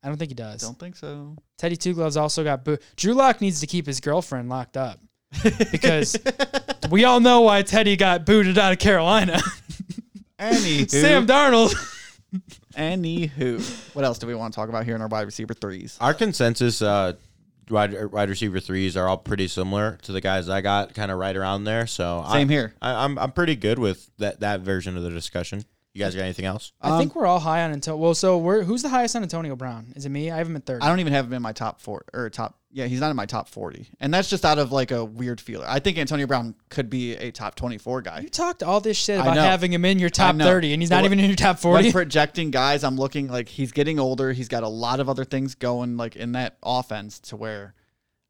I 0.03 0.09
don't 0.09 0.17
think 0.17 0.29
he 0.31 0.35
does. 0.35 0.61
Don't 0.61 0.79
think 0.79 0.95
so. 0.95 1.35
Teddy 1.57 1.75
Two 1.75 1.93
Gloves 1.93 2.17
also 2.17 2.43
got 2.43 2.63
boo. 2.63 2.77
Drew 2.95 3.13
Lock 3.13 3.41
needs 3.41 3.59
to 3.61 3.67
keep 3.67 3.85
his 3.87 3.99
girlfriend 3.99 4.49
locked 4.49 4.77
up 4.77 4.99
because 5.71 6.17
we 6.89 7.03
all 7.03 7.19
know 7.19 7.41
why 7.41 7.61
Teddy 7.61 7.95
got 7.95 8.25
booted 8.25 8.57
out 8.57 8.71
of 8.71 8.79
Carolina. 8.79 9.39
Anywho, 10.39 10.89
Sam 10.89 11.25
Darnold. 11.27 11.73
Anywho, 12.75 13.95
what 13.95 14.05
else 14.05 14.19
do 14.19 14.27
we 14.27 14.35
want 14.35 14.53
to 14.53 14.55
talk 14.55 14.69
about 14.69 14.85
here 14.85 14.95
in 14.95 15.01
our 15.01 15.07
wide 15.07 15.25
receiver 15.25 15.53
threes? 15.53 15.97
Our 15.99 16.13
consensus 16.13 16.81
uh, 16.81 17.13
wide, 17.69 18.11
wide 18.11 18.29
receiver 18.29 18.59
threes 18.59 18.95
are 18.95 19.07
all 19.07 19.17
pretty 19.17 19.47
similar 19.47 19.97
to 20.03 20.11
the 20.11 20.21
guys 20.21 20.47
I 20.47 20.61
got, 20.61 20.93
kind 20.93 21.11
of 21.11 21.17
right 21.17 21.35
around 21.35 21.63
there. 21.63 21.87
So 21.87 22.23
Same 22.31 22.49
I, 22.49 22.51
here. 22.51 22.73
I, 22.81 23.03
I'm 23.03 23.17
I'm 23.17 23.31
pretty 23.31 23.55
good 23.55 23.79
with 23.79 24.09
that 24.19 24.41
that 24.41 24.61
version 24.61 24.95
of 24.95 25.03
the 25.03 25.09
discussion. 25.09 25.65
You 25.93 26.03
guys 26.03 26.13
got 26.13 26.21
anything 26.21 26.45
else? 26.45 26.73
I 26.79 26.99
think 26.99 27.15
we're 27.15 27.25
all 27.25 27.39
high 27.39 27.63
on 27.63 27.71
Antonio. 27.71 27.97
Well, 27.97 28.13
so 28.13 28.37
we're 28.37 28.61
who's 28.61 28.83
the 28.83 28.89
highest 28.89 29.15
on 29.15 29.23
Antonio 29.23 29.55
Brown? 29.55 29.93
Is 29.95 30.05
it 30.05 30.09
me? 30.09 30.29
I 30.29 30.37
have 30.37 30.47
him 30.47 30.55
at 30.55 30.63
third. 30.63 30.83
I 30.83 30.89
don't 30.89 30.99
even 30.99 31.13
have 31.13 31.25
him 31.25 31.33
in 31.33 31.41
my 31.41 31.53
top 31.53 31.81
four 31.81 32.05
or 32.13 32.29
top. 32.29 32.56
Yeah, 32.77 32.85
he's 32.85 32.99
not 32.99 33.09
in 33.09 33.15
my 33.15 33.25
top 33.25 33.49
forty, 33.49 33.89
and 33.99 34.13
that's 34.13 34.29
just 34.29 34.45
out 34.45 34.59
of 34.59 34.71
like 34.71 34.91
a 34.91 35.03
weird 35.03 35.41
feeler. 35.41 35.65
I 35.67 35.79
think 35.79 35.97
Antonio 35.97 36.27
Brown 36.27 36.53
could 36.69 36.91
be 36.91 37.15
a 37.15 37.31
top 37.31 37.55
twenty-four 37.55 38.03
guy. 38.03 38.19
You 38.19 38.29
talked 38.29 38.61
all 38.61 38.79
this 38.79 38.95
shit 38.95 39.19
about 39.19 39.35
having 39.35 39.73
him 39.73 39.83
in 39.83 39.97
your 39.97 40.11
top 40.11 40.35
thirty, 40.35 40.73
and 40.73 40.81
he's 40.83 40.91
not 40.91 41.03
even 41.03 41.19
in 41.19 41.25
your 41.25 41.35
top 41.35 41.55
When 41.63 41.73
forty. 41.73 41.91
projecting 41.91 42.51
guys, 42.51 42.83
I'm 42.83 42.95
looking 42.95 43.29
like 43.29 43.49
he's 43.49 43.71
getting 43.71 43.99
older. 43.99 44.31
He's 44.31 44.47
got 44.47 44.61
a 44.61 44.67
lot 44.67 44.99
of 44.99 45.09
other 45.09 45.25
things 45.25 45.55
going 45.55 45.97
like 45.97 46.15
in 46.15 46.33
that 46.33 46.57
offense 46.61 47.19
to 47.21 47.35
where 47.35 47.73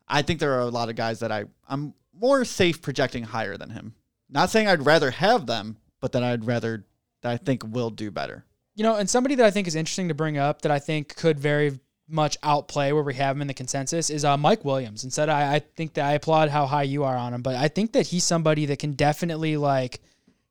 I 0.08 0.22
think 0.22 0.40
there 0.40 0.54
are 0.54 0.62
a 0.62 0.70
lot 0.70 0.88
of 0.88 0.96
guys 0.96 1.20
that 1.20 1.32
I 1.34 1.44
I'm 1.68 1.94
more 2.18 2.46
safe 2.46 2.82
projecting 2.82 3.24
higher 3.24 3.58
than 3.58 3.72
him. 3.72 3.96
Not 4.30 4.50
saying 4.50 4.70
I'd 4.70 4.86
rather 4.86 5.12
have 5.12 5.46
them, 5.46 5.76
but 6.00 6.14
that 6.14 6.24
I'd 6.24 6.46
rather 6.46 6.86
that 7.22 7.34
I 7.34 7.36
think 7.36 7.64
will 7.68 7.90
do 7.90 8.12
better. 8.12 8.46
You 8.76 8.84
know, 8.84 8.96
and 8.96 9.10
somebody 9.10 9.36
that 9.36 9.46
I 9.46 9.52
think 9.52 9.68
is 9.68 9.76
interesting 9.76 10.08
to 10.08 10.14
bring 10.14 10.38
up 10.38 10.62
that 10.62 10.72
I 10.72 10.80
think 10.80 11.18
could 11.18 11.38
very 11.38 11.82
much 12.10 12.38
outplay 12.44 12.92
where 12.92 13.04
we 13.04 13.16
have 13.16 13.36
him 13.36 13.42
in 13.42 13.48
the 13.48 13.54
consensus 13.54 14.10
is 14.10 14.24
uh, 14.24 14.38
Mike 14.38 14.64
Williams. 14.64 15.04
Instead, 15.04 15.30
I, 15.30 15.56
I 15.56 15.60
think 15.60 15.94
that 15.96 16.06
I 16.06 16.14
applaud 16.14 16.50
how 16.50 16.66
high 16.66 16.84
you 16.84 17.04
are 17.04 17.16
on 17.16 17.34
him, 17.34 17.42
but 17.42 17.56
I 17.56 17.68
think 17.68 17.94
that 17.94 18.08
he's 18.08 18.24
somebody 18.24 18.66
that 18.68 18.80
can 18.80 18.94
definitely 18.94 19.58
like 19.58 20.00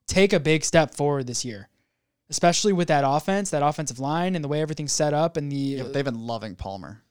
take 0.07 0.33
a 0.33 0.39
big 0.39 0.63
step 0.63 0.93
forward 0.93 1.27
this 1.27 1.43
year, 1.43 1.69
especially 2.29 2.73
with 2.73 2.87
that 2.89 3.03
offense, 3.05 3.49
that 3.49 3.63
offensive 3.63 3.99
line, 3.99 4.35
and 4.35 4.43
the 4.43 4.47
way 4.47 4.61
everything's 4.61 4.93
set 4.93 5.13
up. 5.13 5.37
And 5.37 5.51
the 5.51 5.55
Yeah, 5.55 5.83
they've 5.83 6.05
been 6.05 6.27
loving 6.27 6.55
Palmer. 6.55 7.03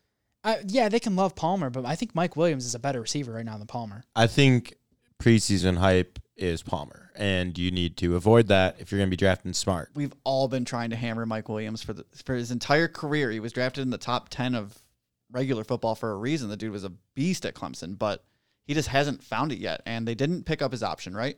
I, 0.44 0.60
yeah, 0.66 0.88
they 0.88 1.00
can 1.00 1.16
love 1.16 1.34
Palmer, 1.34 1.70
but 1.70 1.84
I 1.84 1.96
think 1.96 2.14
Mike 2.14 2.36
Williams 2.36 2.64
is 2.66 2.74
a 2.76 2.78
better 2.78 3.00
receiver 3.00 3.32
right 3.32 3.44
now 3.44 3.58
than 3.58 3.66
Palmer. 3.66 4.04
I 4.14 4.28
think 4.28 4.74
preseason 5.20 5.78
hype 5.78 6.20
is 6.36 6.62
Palmer, 6.62 7.05
and 7.16 7.56
you 7.58 7.70
need 7.70 7.96
to 7.98 8.16
avoid 8.16 8.48
that 8.48 8.76
if 8.78 8.90
you're 8.90 8.98
going 8.98 9.08
to 9.08 9.10
be 9.10 9.16
drafting 9.16 9.52
smart. 9.52 9.90
We've 9.94 10.12
all 10.24 10.48
been 10.48 10.64
trying 10.64 10.90
to 10.90 10.96
hammer 10.96 11.26
Mike 11.26 11.48
Williams 11.48 11.82
for 11.82 11.92
the 11.92 12.04
for 12.24 12.34
his 12.34 12.50
entire 12.50 12.88
career. 12.88 13.30
He 13.30 13.40
was 13.40 13.52
drafted 13.52 13.82
in 13.82 13.90
the 13.90 13.98
top 13.98 14.28
ten 14.28 14.54
of 14.54 14.76
regular 15.32 15.64
football 15.64 15.94
for 15.94 16.12
a 16.12 16.16
reason. 16.16 16.48
The 16.48 16.56
dude 16.56 16.72
was 16.72 16.84
a 16.84 16.92
beast 17.14 17.44
at 17.46 17.54
Clemson, 17.54 17.98
but 17.98 18.24
he 18.66 18.74
just 18.74 18.88
hasn't 18.88 19.22
found 19.22 19.52
it 19.52 19.58
yet. 19.58 19.82
And 19.86 20.06
they 20.06 20.14
didn't 20.14 20.44
pick 20.44 20.62
up 20.62 20.72
his 20.72 20.82
option, 20.82 21.14
right? 21.16 21.36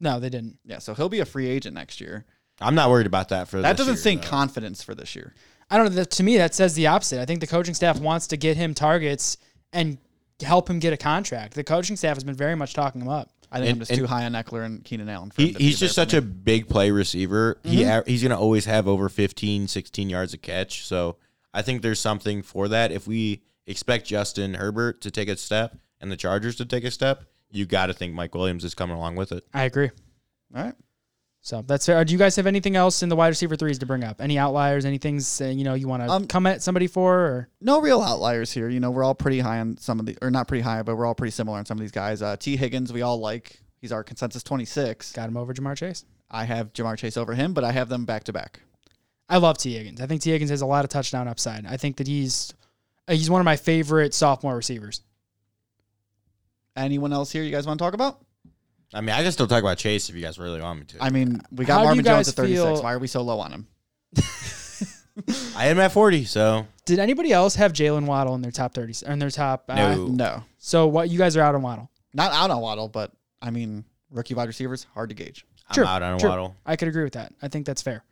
No, 0.00 0.18
they 0.18 0.30
didn't. 0.30 0.58
Yeah, 0.64 0.78
so 0.78 0.94
he'll 0.94 1.08
be 1.08 1.20
a 1.20 1.24
free 1.26 1.46
agent 1.48 1.74
next 1.74 2.00
year. 2.00 2.24
I'm 2.60 2.74
not 2.74 2.90
worried 2.90 3.06
about 3.06 3.28
that 3.30 3.48
for 3.48 3.60
That 3.60 3.72
this 3.76 3.78
doesn't 3.86 3.94
year, 3.94 4.02
sing 4.02 4.20
though. 4.20 4.26
confidence 4.28 4.82
for 4.82 4.94
this 4.94 5.14
year. 5.16 5.34
I 5.70 5.76
don't 5.76 5.86
know. 5.86 5.92
That, 5.92 6.10
to 6.12 6.22
me, 6.22 6.36
that 6.38 6.54
says 6.54 6.74
the 6.74 6.88
opposite. 6.88 7.20
I 7.20 7.24
think 7.24 7.40
the 7.40 7.46
coaching 7.46 7.74
staff 7.74 8.00
wants 8.00 8.26
to 8.28 8.36
get 8.36 8.56
him 8.56 8.74
targets 8.74 9.36
and 9.72 9.98
help 10.42 10.68
him 10.68 10.78
get 10.78 10.92
a 10.92 10.96
contract. 10.96 11.54
The 11.54 11.64
coaching 11.64 11.96
staff 11.96 12.16
has 12.16 12.24
been 12.24 12.34
very 12.34 12.54
much 12.56 12.74
talking 12.74 13.00
him 13.00 13.08
up. 13.08 13.30
I 13.52 13.58
think 13.58 13.68
And- 13.70 13.76
I'm 13.76 13.86
just 13.86 13.94
too 13.94 14.06
high 14.06 14.24
on 14.26 14.32
Ekeler 14.32 14.64
and 14.64 14.84
Keenan 14.84 15.08
Allen. 15.08 15.30
For 15.30 15.42
He, 15.42 15.48
him 15.48 15.52
to 15.54 15.58
be 15.58 15.64
he's 15.64 15.80
just 15.80 15.94
such 15.94 16.14
a 16.14 16.22
big 16.22 16.68
play 16.68 16.90
receiver. 16.90 17.58
He 17.64 17.78
Mm-hmm. 17.82 18.08
a- 18.08 18.10
he's 18.10 18.22
going 18.22 18.30
to 18.30 18.38
always 18.38 18.64
have 18.66 18.86
over 18.86 19.08
15, 19.08 19.66
16 19.68 20.08
yards 20.10 20.32
a 20.34 20.38
catch. 20.38 20.86
So 20.86 21.16
I 21.52 21.62
think 21.62 21.82
there's 21.82 21.98
something 22.00 22.42
for 22.42 22.68
that. 22.68 22.92
If 22.92 23.06
we 23.08 23.42
expect 23.66 24.06
Justin 24.06 24.54
Herbert 24.54 25.00
to 25.02 25.10
take 25.10 25.28
a 25.28 25.36
step 25.36 25.76
and 26.00 26.10
the 26.12 26.16
Chargers 26.16 26.56
to 26.56 26.64
take 26.64 26.84
a 26.84 26.90
step, 26.90 27.24
you 27.50 27.66
got 27.66 27.86
to 27.86 27.92
think 27.92 28.14
Mike 28.14 28.34
Williams 28.34 28.64
is 28.64 28.74
coming 28.74 28.96
along 28.96 29.16
with 29.16 29.32
it. 29.32 29.44
I 29.52 29.64
agree. 29.64 29.90
all 30.54 30.62
right. 30.64 30.74
So 31.42 31.62
that's 31.62 31.86
fair. 31.86 32.04
Do 32.04 32.12
you 32.12 32.18
guys 32.18 32.36
have 32.36 32.46
anything 32.46 32.76
else 32.76 33.02
in 33.02 33.08
the 33.08 33.16
wide 33.16 33.28
receiver 33.28 33.56
threes 33.56 33.78
to 33.78 33.86
bring 33.86 34.04
up? 34.04 34.20
Any 34.20 34.38
outliers? 34.38 34.84
Any 34.84 34.98
things 34.98 35.40
uh, 35.40 35.46
you 35.46 35.64
know 35.64 35.72
you 35.74 35.88
want 35.88 36.02
to 36.02 36.10
Um, 36.10 36.26
come 36.26 36.46
at 36.46 36.62
somebody 36.62 36.86
for? 36.86 37.18
Or 37.18 37.48
No 37.62 37.80
real 37.80 38.02
outliers 38.02 38.52
here. 38.52 38.68
You 38.68 38.78
know, 38.78 38.90
we're 38.90 39.04
all 39.04 39.14
pretty 39.14 39.40
high 39.40 39.58
on 39.60 39.78
some 39.78 39.98
of 39.98 40.06
the, 40.06 40.18
or 40.20 40.30
not 40.30 40.48
pretty 40.48 40.62
high, 40.62 40.82
but 40.82 40.96
we're 40.96 41.06
all 41.06 41.14
pretty 41.14 41.30
similar 41.30 41.56
on 41.58 41.64
some 41.64 41.78
of 41.78 41.80
these 41.80 41.92
guys. 41.92 42.20
Uh, 42.20 42.36
Tee 42.36 42.56
Higgins, 42.56 42.92
we 42.92 43.00
all 43.02 43.18
like. 43.18 43.58
He's 43.80 43.90
our 43.92 44.04
consensus 44.04 44.42
26. 44.42 45.12
got 45.12 45.28
him 45.30 45.38
over 45.38 45.54
Ja'Marr 45.54 45.76
Chase. 45.78 46.04
I 46.30 46.44
have 46.44 46.72
Ja'Marr 46.74 46.98
Chase 46.98 47.16
over 47.16 47.32
him, 47.34 47.54
but 47.54 47.64
I 47.64 47.72
have 47.72 47.88
them 47.88 48.04
back 48.04 48.24
to 48.24 48.32
back. 48.34 48.60
I 49.26 49.38
love 49.38 49.56
Tee 49.56 49.74
Higgins. 49.74 50.02
I 50.02 50.06
think 50.06 50.20
Tee 50.20 50.32
Higgins 50.32 50.50
has 50.50 50.60
a 50.60 50.66
lot 50.66 50.84
of 50.84 50.90
touchdown 50.90 51.26
upside. 51.26 51.64
I 51.64 51.78
think 51.78 51.96
that 51.96 52.06
he's 52.06 52.52
uh, 53.08 53.12
he's 53.14 53.30
one 53.30 53.40
of 53.40 53.46
my 53.46 53.56
favorite 53.56 54.12
sophomore 54.12 54.54
receivers. 54.56 55.00
Anyone 56.76 57.12
else 57.12 57.30
here 57.32 57.42
you 57.42 57.50
guys 57.50 57.66
want 57.66 57.78
to 57.78 57.84
talk 57.84 57.94
about? 57.94 58.20
I 58.92 59.00
mean, 59.00 59.10
I 59.10 59.22
can 59.22 59.30
still 59.32 59.46
talk 59.46 59.62
about 59.62 59.78
Chase 59.78 60.08
if 60.08 60.16
you 60.16 60.22
guys 60.22 60.38
really 60.38 60.60
want 60.60 60.80
me 60.80 60.84
to. 60.86 60.96
I 61.02 61.10
mean, 61.10 61.40
we 61.52 61.64
How 61.64 61.68
got 61.68 61.76
do 61.76 61.80
you 61.82 61.86
Marvin 61.86 62.04
Jones 62.04 62.16
guys 62.26 62.28
at 62.30 62.34
36. 62.34 62.62
feel- 62.64 62.82
Why 62.82 62.92
are 62.94 62.98
we 62.98 63.06
so 63.06 63.22
low 63.22 63.38
on 63.40 63.52
him? 63.52 63.66
I 65.56 65.66
am 65.66 65.78
at 65.78 65.92
40, 65.92 66.24
so 66.24 66.66
Did 66.86 66.98
anybody 66.98 67.32
else 67.32 67.54
have 67.56 67.72
Jaylen 67.72 68.06
Waddle 68.06 68.34
in 68.34 68.42
their 68.42 68.50
top 68.52 68.72
thirty 68.74 68.94
or 69.06 69.12
in 69.12 69.18
their 69.18 69.30
top? 69.30 69.64
uh, 69.68 69.74
No. 69.74 70.06
No. 70.06 70.44
so 70.58 70.86
what? 70.86 71.10
You 71.10 71.18
guys 71.18 71.36
are 71.36 71.42
out 71.42 71.54
on 71.54 71.62
Waddle. 71.62 71.90
Not 72.14 72.32
out 72.32 72.50
on 72.50 72.60
Waddle, 72.60 72.88
but 72.88 73.12
I 73.42 73.50
mean, 73.50 73.84
rookie 74.10 74.34
wide 74.34 74.48
receivers, 74.48 74.86
hard 74.94 75.10
to 75.10 75.14
gauge. 75.14 75.44
I'm 75.68 75.74
Sure, 75.74 75.84
out 75.84 76.02
on 76.02 76.18
sure. 76.18 76.30
Waddle. 76.30 76.56
I 76.64 76.76
could 76.76 76.88
agree 76.88 77.04
with 77.04 77.12
that. 77.12 77.32
I 77.42 77.48
think 77.48 77.66
that's 77.66 77.82
fair. 77.82 78.02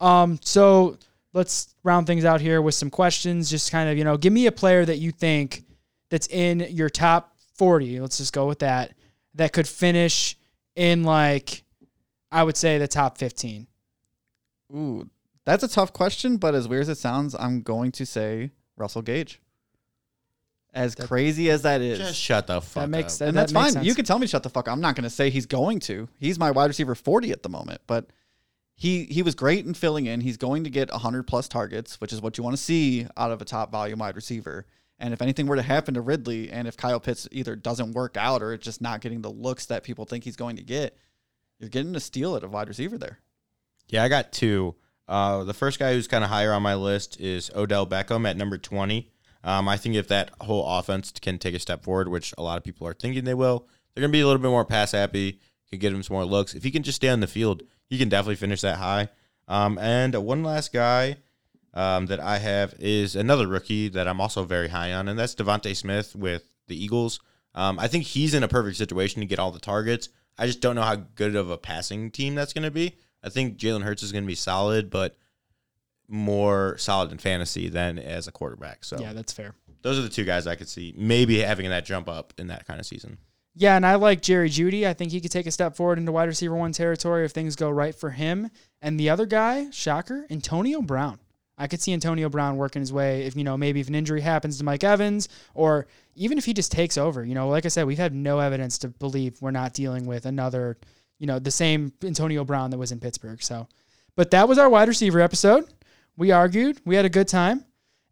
Um, 0.00 0.38
so 0.42 0.96
let's 1.32 1.74
round 1.82 2.06
things 2.06 2.24
out 2.24 2.40
here 2.40 2.62
with 2.62 2.74
some 2.74 2.90
questions. 2.90 3.50
Just 3.50 3.70
kind 3.72 3.90
of, 3.90 3.98
you 3.98 4.04
know, 4.04 4.16
give 4.16 4.32
me 4.32 4.46
a 4.46 4.52
player 4.52 4.84
that 4.84 4.98
you 4.98 5.10
think 5.10 5.64
that's 6.08 6.28
in 6.28 6.60
your 6.70 6.88
top 6.88 7.34
40. 7.56 8.00
Let's 8.00 8.18
just 8.18 8.32
go 8.32 8.46
with 8.46 8.60
that. 8.60 8.92
That 9.34 9.52
could 9.52 9.66
finish 9.68 10.36
in 10.76 11.02
like, 11.04 11.64
I 12.30 12.42
would 12.42 12.56
say 12.56 12.78
the 12.78 12.88
top 12.88 13.18
15. 13.18 13.66
Ooh, 14.74 15.08
that's 15.44 15.62
a 15.62 15.68
tough 15.68 15.92
question, 15.92 16.36
but 16.36 16.54
as 16.54 16.66
weird 16.68 16.82
as 16.82 16.88
it 16.88 16.98
sounds, 16.98 17.34
I'm 17.38 17.62
going 17.62 17.92
to 17.92 18.06
say 18.06 18.50
Russell 18.76 19.02
Gage. 19.02 19.40
As 20.72 20.94
That- 20.96 21.06
crazy 21.06 21.50
as 21.50 21.62
that 21.62 21.80
is. 21.80 21.98
Just 21.98 22.18
shut 22.18 22.48
the 22.48 22.60
fuck 22.60 22.82
That 22.84 22.90
makes 22.90 23.14
up. 23.14 23.18
that, 23.20 23.28
and 23.28 23.36
that 23.36 23.40
that's 23.42 23.52
makes 23.52 23.64
fine. 23.64 23.72
sense. 23.74 23.86
You 23.86 23.94
can 23.94 24.04
tell 24.04 24.18
me 24.18 24.26
shut 24.26 24.42
the 24.42 24.50
fuck. 24.50 24.66
up. 24.66 24.72
I'm 24.72 24.80
not 24.80 24.96
going 24.96 25.04
to 25.04 25.10
say 25.10 25.30
he's 25.30 25.46
going 25.46 25.78
to. 25.80 26.08
He's 26.18 26.38
my 26.38 26.50
wide 26.50 26.66
receiver 26.66 26.94
40 26.96 27.30
at 27.30 27.42
the 27.44 27.48
moment, 27.48 27.80
but 27.86 28.08
he 28.74 29.04
he 29.04 29.22
was 29.22 29.36
great 29.36 29.64
in 29.64 29.74
filling 29.74 30.06
in. 30.06 30.20
He's 30.20 30.36
going 30.36 30.64
to 30.64 30.70
get 30.70 30.90
100 30.90 31.28
plus 31.28 31.46
targets, 31.46 32.00
which 32.00 32.12
is 32.12 32.20
what 32.20 32.36
you 32.36 32.42
want 32.42 32.56
to 32.56 32.62
see 32.62 33.06
out 33.16 33.30
of 33.30 33.40
a 33.40 33.44
top 33.44 33.70
volume 33.70 34.00
wide 34.00 34.16
receiver. 34.16 34.66
And 34.98 35.12
if 35.12 35.20
anything 35.20 35.46
were 35.46 35.56
to 35.56 35.62
happen 35.62 35.94
to 35.94 36.00
Ridley, 36.00 36.50
and 36.50 36.68
if 36.68 36.76
Kyle 36.76 37.00
Pitts 37.00 37.28
either 37.32 37.56
doesn't 37.56 37.92
work 37.92 38.16
out 38.16 38.42
or 38.42 38.52
it's 38.52 38.64
just 38.64 38.80
not 38.80 39.00
getting 39.00 39.22
the 39.22 39.30
looks 39.30 39.66
that 39.66 39.82
people 39.82 40.04
think 40.04 40.24
he's 40.24 40.36
going 40.36 40.56
to 40.56 40.62
get, 40.62 40.96
you're 41.58 41.68
getting 41.68 41.96
a 41.96 42.00
steal 42.00 42.36
at 42.36 42.44
a 42.44 42.48
wide 42.48 42.68
receiver 42.68 42.96
there. 42.98 43.18
Yeah, 43.88 44.04
I 44.04 44.08
got 44.08 44.32
two. 44.32 44.76
Uh, 45.06 45.44
the 45.44 45.54
first 45.54 45.78
guy 45.78 45.92
who's 45.92 46.08
kind 46.08 46.24
of 46.24 46.30
higher 46.30 46.52
on 46.52 46.62
my 46.62 46.74
list 46.74 47.20
is 47.20 47.50
Odell 47.54 47.86
Beckham 47.86 48.28
at 48.28 48.36
number 48.36 48.56
20. 48.56 49.10
Um, 49.42 49.68
I 49.68 49.76
think 49.76 49.94
if 49.94 50.08
that 50.08 50.30
whole 50.40 50.66
offense 50.66 51.12
can 51.12 51.38
take 51.38 51.54
a 51.54 51.58
step 51.58 51.84
forward, 51.84 52.08
which 52.08 52.32
a 52.38 52.42
lot 52.42 52.56
of 52.56 52.64
people 52.64 52.86
are 52.86 52.94
thinking 52.94 53.24
they 53.24 53.34
will, 53.34 53.68
they're 53.94 54.00
going 54.00 54.10
to 54.10 54.16
be 54.16 54.20
a 54.20 54.26
little 54.26 54.40
bit 54.40 54.48
more 54.48 54.64
pass 54.64 54.92
happy, 54.92 55.40
can 55.70 55.78
get 55.78 55.92
him 55.92 56.02
some 56.02 56.14
more 56.14 56.24
looks. 56.24 56.54
If 56.54 56.64
he 56.64 56.70
can 56.70 56.82
just 56.82 56.96
stay 56.96 57.08
on 57.08 57.20
the 57.20 57.26
field, 57.26 57.62
he 57.86 57.98
can 57.98 58.08
definitely 58.08 58.36
finish 58.36 58.62
that 58.62 58.78
high. 58.78 59.08
Um, 59.46 59.78
and 59.78 60.14
one 60.14 60.42
last 60.42 60.72
guy 60.72 61.16
um, 61.74 62.06
that 62.06 62.20
I 62.20 62.38
have 62.38 62.74
is 62.78 63.14
another 63.16 63.46
rookie 63.46 63.88
that 63.90 64.08
I'm 64.08 64.20
also 64.20 64.44
very 64.44 64.68
high 64.68 64.92
on, 64.92 65.08
and 65.08 65.18
that's 65.18 65.34
DeVonta 65.34 65.76
Smith 65.76 66.14
with 66.16 66.44
the 66.68 66.82
Eagles. 66.82 67.20
Um, 67.54 67.78
I 67.78 67.88
think 67.88 68.04
he's 68.04 68.32
in 68.34 68.42
a 68.42 68.48
perfect 68.48 68.76
situation 68.76 69.20
to 69.20 69.26
get 69.26 69.38
all 69.38 69.50
the 69.50 69.60
targets. 69.60 70.08
I 70.38 70.46
just 70.46 70.60
don't 70.60 70.74
know 70.74 70.82
how 70.82 70.96
good 70.96 71.36
of 71.36 71.50
a 71.50 71.58
passing 71.58 72.10
team 72.10 72.34
that's 72.34 72.52
going 72.52 72.64
to 72.64 72.70
be. 72.70 72.96
I 73.22 73.28
think 73.28 73.58
Jalen 73.58 73.82
Hurts 73.82 74.02
is 74.02 74.12
going 74.12 74.24
to 74.24 74.28
be 74.28 74.34
solid, 74.34 74.90
but 74.90 75.16
more 76.08 76.76
solid 76.78 77.10
in 77.12 77.18
fantasy 77.18 77.68
than 77.68 77.98
as 77.98 78.28
a 78.28 78.32
quarterback. 78.32 78.84
So 78.84 78.98
Yeah, 79.00 79.12
that's 79.12 79.32
fair. 79.32 79.54
those 79.82 79.98
are 79.98 80.02
the 80.02 80.08
two 80.08 80.24
guys 80.24 80.46
I 80.46 80.54
could 80.56 80.68
see 80.68 80.94
maybe 80.96 81.38
having 81.40 81.68
that 81.70 81.84
jump 81.84 82.08
up 82.08 82.34
in 82.38 82.48
that 82.48 82.66
kind 82.66 82.78
of 82.80 82.86
season. 82.86 83.18
Yeah, 83.56 83.76
and 83.76 83.86
I 83.86 83.94
like 83.94 84.20
Jerry 84.20 84.50
Jeudy. 84.50 84.84
I 84.86 84.94
think 84.94 85.12
he 85.12 85.20
could 85.20 85.30
take 85.30 85.46
a 85.46 85.50
step 85.52 85.76
forward 85.76 85.98
into 85.98 86.10
wide 86.10 86.24
receiver 86.24 86.56
one 86.56 86.72
territory 86.72 87.24
if 87.24 87.30
things 87.30 87.54
go 87.54 87.70
right 87.70 87.94
for 87.94 88.10
him. 88.10 88.50
And 88.82 88.98
the 88.98 89.08
other 89.10 89.26
guy, 89.26 89.70
shocker, 89.70 90.26
Antonio 90.28 90.82
Brown. 90.82 91.20
I 91.56 91.66
could 91.66 91.80
see 91.80 91.92
Antonio 91.92 92.28
Brown 92.28 92.56
working 92.56 92.80
his 92.80 92.92
way 92.92 93.22
if, 93.22 93.36
you 93.36 93.44
know, 93.44 93.56
maybe 93.56 93.80
if 93.80 93.88
an 93.88 93.94
injury 93.94 94.20
happens 94.20 94.58
to 94.58 94.64
Mike 94.64 94.82
Evans 94.82 95.28
or 95.54 95.86
even 96.16 96.36
if 96.38 96.44
he 96.44 96.52
just 96.52 96.72
takes 96.72 96.98
over. 96.98 97.24
You 97.24 97.34
know, 97.34 97.48
like 97.48 97.64
I 97.64 97.68
said, 97.68 97.86
we've 97.86 97.98
had 97.98 98.14
no 98.14 98.40
evidence 98.40 98.78
to 98.78 98.88
believe 98.88 99.40
we're 99.40 99.52
not 99.52 99.72
dealing 99.72 100.06
with 100.06 100.26
another, 100.26 100.76
you 101.18 101.26
know, 101.26 101.38
the 101.38 101.50
same 101.50 101.92
Antonio 102.02 102.44
Brown 102.44 102.70
that 102.70 102.78
was 102.78 102.92
in 102.92 102.98
Pittsburgh. 102.98 103.42
So, 103.42 103.68
but 104.16 104.30
that 104.32 104.48
was 104.48 104.58
our 104.58 104.68
wide 104.68 104.88
receiver 104.88 105.20
episode. 105.20 105.72
We 106.16 106.32
argued, 106.32 106.80
we 106.84 106.96
had 106.96 107.04
a 107.04 107.10
good 107.10 107.28
time. 107.28 107.64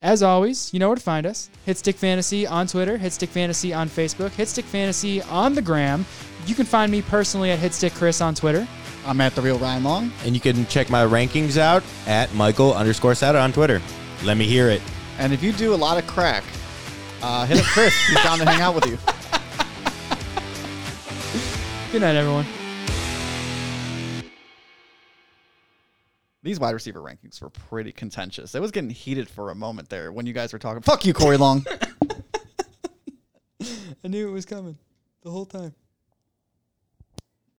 As 0.03 0.21
always, 0.21 0.73
you 0.75 0.81
know 0.81 0.89
where 0.89 0.97
to 0.97 1.03
find 1.03 1.27
us. 1.27 1.49
Hit 1.65 1.79
Stick 1.79 1.95
Fantasy 1.95 2.45
on 2.45 2.67
Twitter, 2.67 2.99
Hit 2.99 3.13
Stick 3.13 3.31
Fantasy 3.31 3.73
on 3.73 3.89
Facebook, 3.89 4.31
Hit 4.31 4.49
Stick 4.49 4.65
Fantasy 4.65 5.23
on 5.23 5.55
the 5.55 5.63
gram. 5.63 6.05
You 6.45 6.57
can 6.57 6.67
find 6.67 6.91
me 6.91 7.03
personally 7.03 7.53
at 7.53 7.61
Hit 7.61 7.73
Stick 7.73 7.95
Chris 7.95 8.21
on 8.21 8.35
Twitter. 8.35 8.67
I'm 9.05 9.21
at 9.21 9.35
the 9.35 9.43
real 9.43 9.59
Ryan 9.59 9.83
Long. 9.83 10.13
And 10.25 10.35
you 10.35 10.41
can 10.41 10.67
check 10.67 10.89
my 10.89 11.05
rankings 11.05 11.57
out 11.57 11.83
at 12.07 12.33
Michael 12.35 12.75
underscore 12.75 13.15
Sada 13.15 13.41
on 13.41 13.53
Twitter. 13.53 13.81
Let 14.23 14.37
me 14.37 14.47
hear 14.47 14.71
it. 14.71 14.81
And 15.19 15.33
if 15.33 15.43
you 15.43 15.53
do 15.53 15.75
a 15.75 15.77
lot 15.77 15.99
of 15.99 16.07
crack, 16.07 16.45
uh, 17.23 17.47
hit 17.47 17.59
up 17.59 17.65
Chris. 17.67 17.95
He's 18.07 18.23
down 18.23 18.39
to 18.39 18.45
hang 18.45 18.61
out 18.61 18.75
with 18.75 18.87
you. 18.87 18.97
Good 21.93 22.03
night, 22.03 22.17
everyone. 22.17 22.47
These 26.45 26.59
wide 26.59 26.73
receiver 26.73 27.01
rankings 27.01 27.41
were 27.41 27.51
pretty 27.51 27.93
contentious. 27.93 28.55
It 28.55 28.61
was 28.61 28.73
getting 28.73 28.91
heated 28.91 29.29
for 29.29 29.51
a 29.51 29.55
moment 29.55 29.89
there 29.89 30.11
when 30.11 30.27
you 30.27 30.33
guys 30.33 30.53
were 30.53 30.59
talking. 30.59 30.83
Fuck 30.83 31.05
you, 31.05 31.15
Corey 31.15 31.37
Long. 31.37 31.65
I 34.05 34.09
knew 34.09 34.29
it 34.29 34.33
was 34.33 34.45
coming 34.45 34.77
the 35.23 35.31
whole 35.31 35.47
time. 35.47 35.73